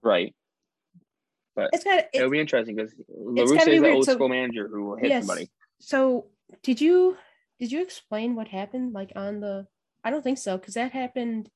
right. 0.01 0.33
But 1.55 1.69
It's 1.73 1.83
kind 1.83 1.99
of 1.99 2.05
it'll 2.13 2.29
be 2.31 2.39
interesting 2.39 2.75
because 2.75 2.95
La 3.09 3.43
Russa 3.43 3.67
is 3.67 3.81
the 3.81 3.91
old 3.91 4.05
So- 4.05 4.13
school 4.13 4.29
manager 4.29 4.67
who 4.67 4.85
will 4.85 4.95
hit 4.95 5.09
yes. 5.09 5.25
somebody. 5.25 5.49
So 5.79 6.27
did 6.61 6.81
you 6.81 7.17
did 7.59 7.71
you 7.71 7.81
explain 7.81 8.35
what 8.35 8.47
happened 8.47 8.93
like 8.93 9.11
on 9.15 9.39
the 9.39 9.67
I 10.03 10.09
don't 10.09 10.21
think 10.21 10.37
so 10.37 10.57
because 10.57 10.73
that 10.75 10.91
happened 10.91 11.49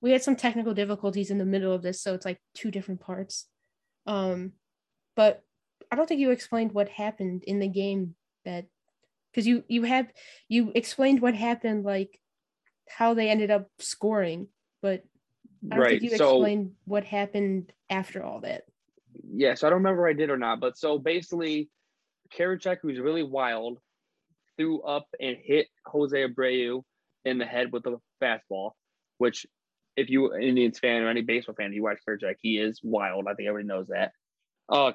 we 0.00 0.12
had 0.12 0.22
some 0.22 0.36
technical 0.36 0.72
difficulties 0.74 1.30
in 1.30 1.38
the 1.38 1.44
middle 1.44 1.72
of 1.72 1.82
this 1.82 2.02
so 2.02 2.14
it's 2.14 2.24
like 2.24 2.40
two 2.54 2.70
different 2.70 3.00
parts 3.00 3.46
um 4.06 4.52
but 5.16 5.42
I 5.90 5.96
don't 5.96 6.06
think 6.06 6.20
you 6.20 6.30
explained 6.30 6.72
what 6.72 6.88
happened 6.88 7.44
in 7.44 7.58
the 7.58 7.68
game 7.68 8.14
that 8.44 8.66
because 9.32 9.46
you 9.46 9.64
you 9.68 9.82
have 9.82 10.06
you 10.48 10.72
explained 10.74 11.20
what 11.20 11.34
happened 11.34 11.84
like 11.84 12.18
how 12.88 13.14
they 13.14 13.28
ended 13.28 13.50
up 13.50 13.68
scoring 13.78 14.48
but 14.82 15.02
I 15.70 15.76
don't 15.76 15.82
Right. 15.82 16.00
think 16.00 16.12
you 16.12 16.16
So 16.16 16.46
what 16.86 17.04
happened 17.04 17.72
after 17.90 18.22
all 18.22 18.40
that 18.40 18.62
yeah, 19.32 19.54
so 19.54 19.66
I 19.66 19.70
don't 19.70 19.78
remember 19.78 20.08
I 20.08 20.12
did 20.12 20.30
or 20.30 20.36
not, 20.36 20.60
but 20.60 20.76
so 20.78 20.98
basically, 20.98 21.68
Karinchak, 22.32 22.78
who's 22.82 22.98
really 22.98 23.22
wild, 23.22 23.78
threw 24.60 24.82
up 24.82 25.06
and 25.18 25.38
hit 25.42 25.68
Jose 25.86 26.16
Abreu 26.16 26.82
in 27.24 27.38
the 27.38 27.46
head 27.46 27.72
with 27.72 27.86
a 27.86 27.96
fastball, 28.22 28.72
which, 29.16 29.46
if 29.96 30.10
you 30.10 30.32
an 30.32 30.42
Indians 30.42 30.78
fan 30.78 31.02
or 31.02 31.08
any 31.08 31.22
baseball 31.22 31.54
fan, 31.54 31.72
you 31.72 31.82
watch 31.82 31.98
Karinchak, 32.06 32.36
he 32.40 32.58
is 32.58 32.78
wild. 32.82 33.26
I 33.26 33.34
think 33.34 33.48
everybody 33.48 33.68
knows 33.68 33.88
that. 33.88 34.12
Uh, 34.68 34.92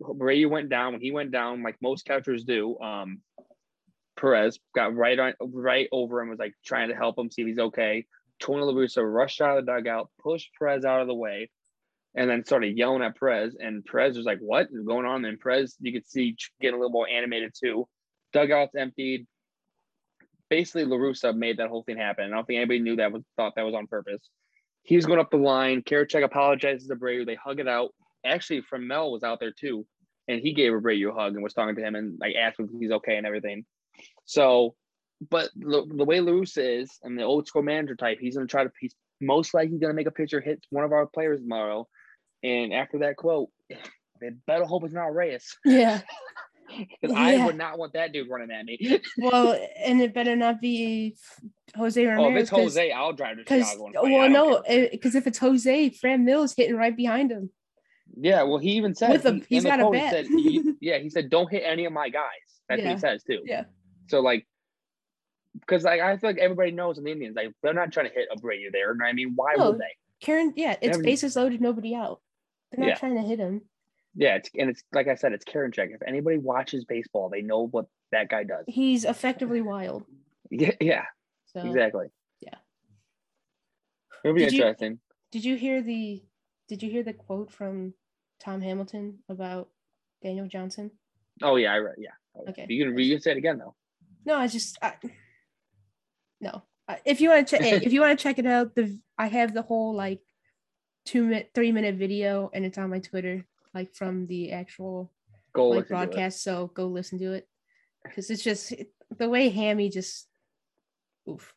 Abreu 0.00 0.48
went 0.48 0.70
down 0.70 0.92
when 0.92 1.02
he 1.02 1.10
went 1.10 1.30
down, 1.32 1.62
like 1.62 1.76
most 1.82 2.06
catchers 2.06 2.44
do. 2.44 2.78
Um, 2.80 3.20
Perez 4.18 4.58
got 4.74 4.94
right 4.94 5.18
on, 5.18 5.34
right 5.40 5.88
over 5.92 6.20
him, 6.20 6.30
was 6.30 6.38
like 6.38 6.54
trying 6.64 6.88
to 6.88 6.94
help 6.94 7.18
him 7.18 7.30
see 7.30 7.42
if 7.42 7.48
he's 7.48 7.58
okay. 7.58 8.06
Tony 8.40 8.62
La 8.62 8.72
Russa 8.72 9.02
rushed 9.04 9.40
out 9.40 9.58
of 9.58 9.66
the 9.66 9.72
dugout, 9.72 10.10
pushed 10.22 10.50
Perez 10.58 10.84
out 10.84 11.02
of 11.02 11.08
the 11.08 11.14
way, 11.14 11.50
and 12.14 12.28
then 12.30 12.44
started 12.44 12.76
yelling 12.76 13.02
at 13.02 13.18
Perez. 13.18 13.56
And 13.58 13.84
Perez 13.84 14.16
was 14.16 14.26
like, 14.26 14.38
"What 14.40 14.68
is 14.72 14.84
going 14.84 15.06
on?" 15.06 15.24
And 15.24 15.38
Perez, 15.38 15.76
you 15.80 15.92
could 15.92 16.06
see 16.06 16.36
getting 16.60 16.74
a 16.74 16.78
little 16.78 16.92
more 16.92 17.08
animated 17.08 17.52
too. 17.54 17.86
Dugouts 18.34 18.74
emptied. 18.76 19.26
Basically, 20.50 20.84
La 20.84 20.96
Russa 20.96 21.34
made 21.34 21.58
that 21.58 21.68
whole 21.68 21.82
thing 21.84 21.96
happen. 21.96 22.26
I 22.26 22.36
don't 22.36 22.46
think 22.46 22.58
anybody 22.58 22.80
knew 22.80 22.96
that 22.96 23.12
was 23.12 23.22
thought 23.36 23.54
that 23.56 23.64
was 23.64 23.74
on 23.74 23.86
purpose. 23.86 24.28
He 24.82 24.96
was 24.96 25.06
going 25.06 25.18
up 25.18 25.30
the 25.30 25.38
line. 25.38 25.82
Karinchak 25.82 26.22
apologizes 26.22 26.88
to 26.88 26.96
Abreu. 26.96 27.24
They 27.24 27.36
hug 27.36 27.60
it 27.60 27.68
out. 27.68 27.90
Actually, 28.26 28.62
Franmil 28.62 29.10
was 29.10 29.22
out 29.22 29.40
there 29.40 29.52
too, 29.52 29.86
and 30.28 30.40
he 30.40 30.52
gave 30.52 30.72
Abreu 30.72 31.10
a 31.10 31.14
hug 31.14 31.34
and 31.34 31.42
was 31.42 31.54
talking 31.54 31.76
to 31.76 31.82
him 31.82 31.94
and 31.94 32.18
like 32.20 32.34
asked 32.34 32.60
if 32.60 32.68
he's 32.78 32.90
okay 32.90 33.16
and 33.16 33.26
everything. 33.26 33.64
So, 34.26 34.74
but 35.30 35.48
the, 35.56 35.86
the 35.88 36.04
way 36.04 36.20
La 36.20 36.32
Russa 36.32 36.82
is 36.82 36.90
and 37.02 37.18
the 37.18 37.22
old 37.22 37.46
school 37.46 37.62
manager 37.62 37.96
type, 37.96 38.18
he's 38.20 38.36
going 38.36 38.46
to 38.46 38.50
try 38.50 38.64
to. 38.64 38.70
He's 38.78 38.94
most 39.20 39.54
likely 39.54 39.78
going 39.78 39.90
to 39.90 39.96
make 39.96 40.08
a 40.08 40.10
pitcher 40.10 40.40
hit 40.40 40.62
one 40.70 40.84
of 40.84 40.92
our 40.92 41.06
players 41.06 41.40
tomorrow. 41.40 41.88
And 42.42 42.74
after 42.74 42.98
that 42.98 43.16
quote, 43.16 43.48
they 44.20 44.30
better 44.46 44.64
hope 44.64 44.84
it's 44.84 44.94
not 44.94 45.14
Reyes 45.14 45.56
yeah 45.64 46.00
because 47.00 47.16
I 47.16 47.44
would 47.44 47.56
not 47.56 47.78
want 47.78 47.92
that 47.94 48.12
dude 48.12 48.28
running 48.28 48.50
at 48.50 48.64
me. 48.64 49.00
well 49.18 49.58
and 49.84 50.00
it 50.00 50.14
better 50.14 50.36
not 50.36 50.60
be 50.60 51.16
Jose 51.76 52.04
Ramirez 52.04 52.24
oh, 52.24 52.30
if 52.30 52.36
it's 52.42 52.50
Jose, 52.50 52.90
I'll 52.92 53.12
drive 53.12 53.36
to 53.36 53.42
Chicago. 53.42 53.86
And 53.86 53.94
fight. 53.94 54.04
I 54.06 54.10
well, 54.10 54.28
no, 54.30 54.62
because 54.90 55.14
eh, 55.14 55.18
if 55.18 55.26
it's 55.26 55.38
Jose, 55.38 55.90
Franmil's 55.90 56.54
hitting 56.56 56.76
right 56.76 56.96
behind 56.96 57.30
him. 57.32 57.50
yeah. 58.16 58.42
Well, 58.42 58.58
he 58.58 58.72
even 58.72 58.94
said 58.94 59.10
With 59.10 59.24
a- 59.26 59.32
he- 59.34 59.44
he's 59.48 59.64
got 59.64 59.80
a 59.80 59.90
bat. 59.90 60.12
Said, 60.12 60.26
he- 60.26 60.74
yeah, 60.80 60.98
he 60.98 61.10
said, 61.10 61.30
"Don't 61.30 61.50
hit 61.50 61.62
any 61.66 61.84
of 61.84 61.92
my 61.92 62.08
guys." 62.08 62.22
That's 62.68 62.82
what 62.82 62.92
he 62.92 62.98
says 62.98 63.22
too. 63.24 63.40
Yeah, 63.44 63.64
So 64.08 64.20
like, 64.20 64.46
because 65.60 65.84
like 65.84 66.00
I 66.00 66.16
feel 66.16 66.30
like 66.30 66.38
everybody 66.38 66.70
knows 66.70 66.98
in 66.98 67.04
the 67.04 67.10
Indians, 67.12 67.36
like 67.36 67.52
they're 67.62 67.74
not 67.74 67.92
trying 67.92 68.08
to 68.08 68.14
hit 68.14 68.28
a 68.32 68.36
Abreu 68.38 68.72
there. 68.72 68.96
I 69.04 69.12
mean, 69.12 69.32
why 69.34 69.54
would 69.56 69.78
they? 69.78 69.96
Karen. 70.20 70.52
Yeah, 70.56 70.76
it's 70.80 70.92
Never- 70.96 71.02
bases 71.02 71.36
loaded, 71.36 71.60
nobody 71.60 71.94
out. 71.94 72.20
They're 72.70 72.80
not 72.80 72.88
Yeah. 72.90 72.94
trying 72.96 73.16
to 73.16 73.22
hit 73.22 73.38
him. 73.38 73.62
Yeah, 74.16 74.36
it's 74.36 74.50
and 74.56 74.70
it's 74.70 74.82
like 74.92 75.08
I 75.08 75.14
said, 75.16 75.32
it's 75.32 75.44
Karinchak. 75.44 75.94
If 75.94 76.02
anybody 76.06 76.38
watches 76.38 76.84
baseball, 76.84 77.28
they 77.30 77.42
know 77.42 77.66
what 77.66 77.86
that 78.12 78.28
guy 78.28 78.44
does. 78.44 78.64
He's 78.68 79.04
effectively 79.04 79.60
wild. 79.60 80.04
Yeah, 80.50 80.72
yeah, 80.80 81.04
So, 81.46 81.60
exactly. 81.66 82.06
yeah. 82.40 82.54
It'll 84.24 84.34
be 84.34 84.42
Did 84.44 84.52
you- 84.52 84.58
interesting. 84.62 85.00
did 85.32 85.44
you 85.44 85.56
hear 85.56 85.82
the? 85.82 86.22
Did 86.68 86.82
you 86.82 86.90
hear 86.90 87.02
the 87.02 87.12
quote 87.12 87.50
from 87.52 87.94
Tom 88.40 88.60
Hamilton 88.62 89.18
about 89.28 89.68
Daniel 90.22 90.46
Johnson? 90.46 90.90
Oh 91.42 91.56
yeah, 91.56 91.72
I 91.72 91.78
read. 91.78 91.96
Yeah. 91.98 92.10
Okay. 92.48 92.66
You 92.68 92.84
can 92.86 92.98
you 92.98 93.14
can 93.14 93.20
say 93.22 93.32
it 93.32 93.36
again 93.38 93.58
though. 93.58 93.74
No, 94.24 94.36
I 94.36 94.46
just 94.46 94.78
I, 94.80 94.94
no. 96.40 96.62
If 97.04 97.20
you 97.20 97.30
want 97.30 97.48
to 97.48 97.58
check, 97.58 97.82
if 97.82 97.92
you 97.92 98.00
want 98.00 98.18
to 98.18 98.22
check 98.22 98.38
it 98.38 98.46
out, 98.46 98.74
the 98.74 98.98
I 99.18 99.26
have 99.26 99.54
the 99.54 99.62
whole 99.62 99.94
like 99.94 100.20
two 101.04 101.24
minute, 101.24 101.50
three 101.54 101.72
minute 101.72 101.96
video, 101.96 102.50
and 102.52 102.64
it's 102.64 102.78
on 102.78 102.90
my 102.90 102.98
Twitter, 103.00 103.44
like 103.74 103.94
from 103.94 104.26
the 104.26 104.52
actual 104.52 105.10
Go 105.52 105.68
like 105.68 105.84
it. 105.84 105.88
broadcast. 105.88 106.42
So 106.42 106.70
go 106.74 106.86
listen 106.86 107.18
to 107.20 107.32
it 107.32 107.48
because 108.02 108.30
it's 108.30 108.42
just 108.42 108.72
the 109.16 109.28
way 109.28 109.48
Hammy 109.48 109.88
just 109.88 110.26
oof, 111.28 111.54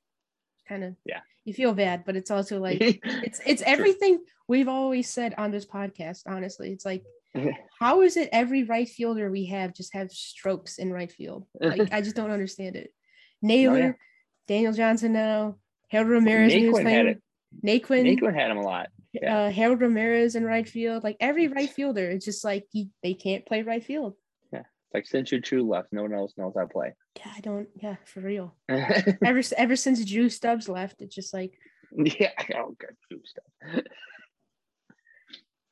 kind 0.68 0.84
of 0.84 0.96
Yeah. 1.06 1.22
You 1.46 1.54
feel 1.54 1.74
bad, 1.74 2.04
but 2.06 2.16
it's 2.18 2.30
also 2.30 2.60
like 2.60 2.78
it's 2.82 3.40
it's 3.46 3.64
everything 3.66 4.20
we've 4.48 4.68
always 4.68 5.10
said 5.10 5.34
on 5.38 5.52
this 5.52 5.66
podcast. 5.66 6.24
Honestly, 6.28 6.72
it's 6.72 6.86
like 6.86 7.04
how 7.80 8.02
is 8.02 8.18
it 8.18 8.30
every 8.32 8.64
right 8.64 8.88
fielder 8.88 9.32
we 9.32 9.46
have 9.46 9.74
just 9.74 9.94
have 9.94 10.12
strokes 10.12 10.78
in 10.78 10.92
right 10.92 11.12
field? 11.12 11.46
Like 11.60 11.92
I 11.92 12.02
just 12.02 12.16
don't 12.16 12.32
understand 12.38 12.76
it. 12.76 12.94
Naylor, 13.42 13.96
oh, 13.98 14.04
Daniel 14.48 14.74
Johnson 14.74 15.14
now, 15.14 15.58
Harold 15.90 16.10
Ramirez 16.10 16.54
when 16.54 16.62
he 16.62 16.70
was 16.70 16.80
Naquin 16.80 16.90
had 16.90 17.06
it. 17.06 17.22
Naquin, 17.64 18.04
Naquin 18.20 18.34
had 18.36 18.52
him 18.52 18.58
a 18.58 18.62
lot. 18.62 18.88
yeah. 19.14 19.46
uh, 19.46 19.52
Harold 19.52 19.82
Ramirez 19.82 20.36
in 20.36 20.44
right 20.44 20.68
field. 20.68 21.04
Like 21.04 21.18
every 21.20 21.48
right 21.48 21.70
fielder, 21.70 22.10
it's 22.10 22.26
just 22.26 22.44
like 22.44 22.66
he, 22.72 22.90
they 23.04 23.14
can't 23.14 23.46
play 23.46 23.62
right 23.64 23.84
field. 23.84 24.14
Yeah. 24.52 24.60
It's 24.60 24.94
like 24.94 25.08
since 25.08 25.32
you 25.32 25.42
two 25.42 25.68
left, 25.68 25.90
no 25.92 26.04
one 26.04 26.14
else 26.14 26.34
knows 26.38 26.54
how 26.56 26.62
to 26.64 26.68
play. 26.68 26.94
Yeah, 27.18 27.32
I 27.36 27.40
don't. 27.40 27.68
Yeah, 27.76 27.96
for 28.06 28.20
real. 28.22 28.56
Ever 28.70 29.42
ever 29.58 29.76
since 29.76 30.04
Drew 30.06 30.30
Stubbs 30.30 30.70
left, 30.70 31.02
it's 31.02 31.16
just 31.16 31.34
like, 31.34 31.54
Yeah. 31.92 32.32
oh 32.56 32.76
good 32.78 32.96
Drew 33.10 33.22
Stubbs. 33.26 33.88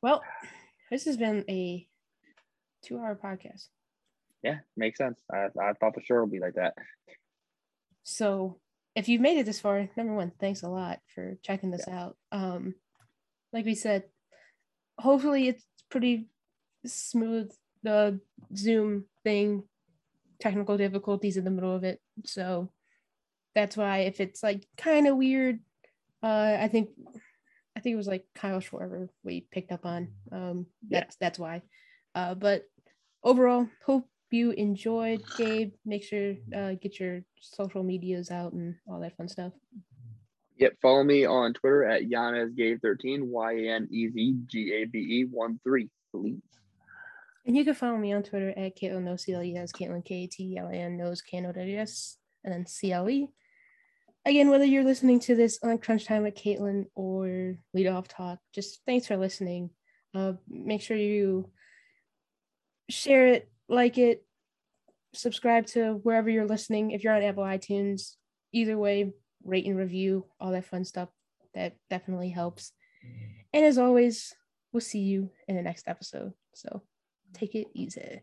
well, 0.02 0.22
this 0.89 1.06
has 1.06 1.18
been 1.18 1.43
a 1.49 1.88
two-hour 2.84 3.19
podcast. 3.23 3.68
Yeah, 4.43 4.60
makes 4.77 4.97
sense. 4.97 5.19
I, 5.31 5.47
I 5.60 5.73
thought 5.73 5.95
for 5.95 6.02
sure 6.02 6.19
it 6.19 6.22
would 6.22 6.31
be 6.31 6.39
like 6.39 6.56
that. 6.56 6.73
So 8.03 8.60
if 8.95 9.09
you've 9.09 9.22
made 9.22 9.38
it 9.38 9.45
this 9.45 9.59
far, 9.59 9.89
number 9.97 10.13
one, 10.13 10.31
thanks 10.39 10.63
a 10.63 10.69
lot 10.69 10.99
for 11.13 11.38
checking 11.43 11.72
this 11.72 11.88
out. 11.88 12.15
Um, 12.31 12.76
like 13.51 13.65
we 13.65 13.76
said, 13.76 14.03
hopefully 14.97 15.49
it's 15.49 15.65
pretty 15.89 16.30
smooth. 16.85 17.51
The 17.84 18.19
Zoom 18.55 19.05
thing, 19.23 19.63
technical 20.39 20.77
difficulties 20.77 21.38
in 21.38 21.43
the 21.43 21.51
middle 21.51 21.76
of 21.76 21.84
it. 21.84 22.01
So 22.26 22.72
that's 23.53 23.77
why 23.77 23.99
if 23.99 24.19
it's 24.19 24.41
like 24.41 24.65
kind 24.77 25.07
of 25.07 25.17
weird, 25.17 25.59
uh, 26.23 26.57
I 26.59 26.67
think 26.67 26.89
I 27.77 27.81
think 27.81 27.93
it 27.93 27.97
was 27.97 28.07
like 28.07 28.26
Kyle 28.34 28.59
Schwarber 28.59 29.09
we 29.23 29.45
picked 29.51 29.72
up 29.72 29.85
on. 29.85 30.07
Um, 30.31 30.65
that's 30.89 31.17
that's 31.17 31.38
why. 31.38 31.61
Uh, 32.15 32.34
but 32.34 32.63
overall, 33.23 33.67
hope 33.85 34.07
you 34.31 34.52
enjoyed, 34.52 35.23
Gabe. 35.38 35.73
Make 35.85 36.03
sure 36.03 36.35
uh, 36.56 36.73
get 36.81 36.99
your 36.99 37.22
social 37.39 37.84
medias 37.84 38.31
out 38.31 38.53
and 38.53 38.76
all 38.88 38.99
that 38.99 39.15
fun 39.18 39.27
stuff. 39.27 39.53
Yep, 40.57 40.77
follow 40.81 41.03
me 41.03 41.26
on 41.26 41.53
Twitter 41.53 41.84
at 41.84 42.03
YanezGabe13, 42.03 43.23
Y 43.23 43.52
A 43.53 43.76
N 43.76 43.88
E 43.91 44.10
Z 44.10 44.35
G 44.47 44.73
A 44.73 44.85
B 44.85 44.99
E 44.99 45.26
1 45.30 45.60
3, 45.64 45.89
please. 46.11 46.39
And 47.45 47.56
you 47.56 47.64
can 47.64 47.76
follow 47.76 47.97
me 47.97 48.14
on 48.14 48.23
Twitter 48.23 48.49
at 48.57 48.77
Caitlin 48.77 49.03
No 49.03 49.18
CLES, 49.18 49.72
Caitlin 49.73 50.03
K 50.03 50.27
T 50.27 50.57
L 50.57 50.68
A 50.68 50.73
N 50.73 50.97
Nose 50.97 51.22
K 51.22 51.38
N 51.38 51.47
O 51.47 51.52
W 51.52 51.77
S, 51.77 52.18
and 52.43 52.53
then 52.53 52.65
CLE. 52.65 53.27
Again, 54.27 54.49
whether 54.49 54.65
you're 54.65 54.84
listening 54.84 55.19
to 55.22 55.35
this 55.35 55.60
on 55.61 55.77
Crunch 55.77 56.06
Time 56.06 56.23
with 56.23 56.35
Caitlin 56.35 56.85
or 56.95 57.56
Lead 57.73 57.88
Off 57.88 58.07
Talk, 58.07 58.39
just 58.53 58.81
thanks 58.85 59.06
for 59.06 59.18
listening. 59.18 59.69
Uh, 60.15 60.34
make 60.47 60.81
sure 60.81 60.97
you 60.97 61.52
share 62.89 63.27
it, 63.27 63.52
like 63.68 63.98
it, 63.98 64.26
subscribe 65.14 65.66
to 65.68 66.00
wherever 66.04 66.30
you're 66.30 66.48
listening. 66.48 66.92
If 66.92 67.04
you're 67.04 67.16
on 67.16 67.24
Apple 67.24 67.44
iTunes, 67.44 68.16
either 68.52 68.78
way, 68.78 69.14
rate 69.44 69.66
and 69.66 69.78
review, 69.78 70.26
all 70.40 70.52
that 70.52 70.66
fun 70.66 70.86
stuff. 70.86 71.10
That 71.54 71.76
definitely 71.90 72.30
helps. 72.30 72.74
And 73.54 73.66
as 73.66 73.78
always, 73.78 74.34
we'll 74.74 74.82
see 74.82 75.00
you 75.00 75.30
in 75.48 75.56
the 75.56 75.62
next 75.62 75.88
episode. 75.88 76.34
So 76.54 76.82
take 77.34 77.56
it 77.56 77.68
easy. 77.74 78.22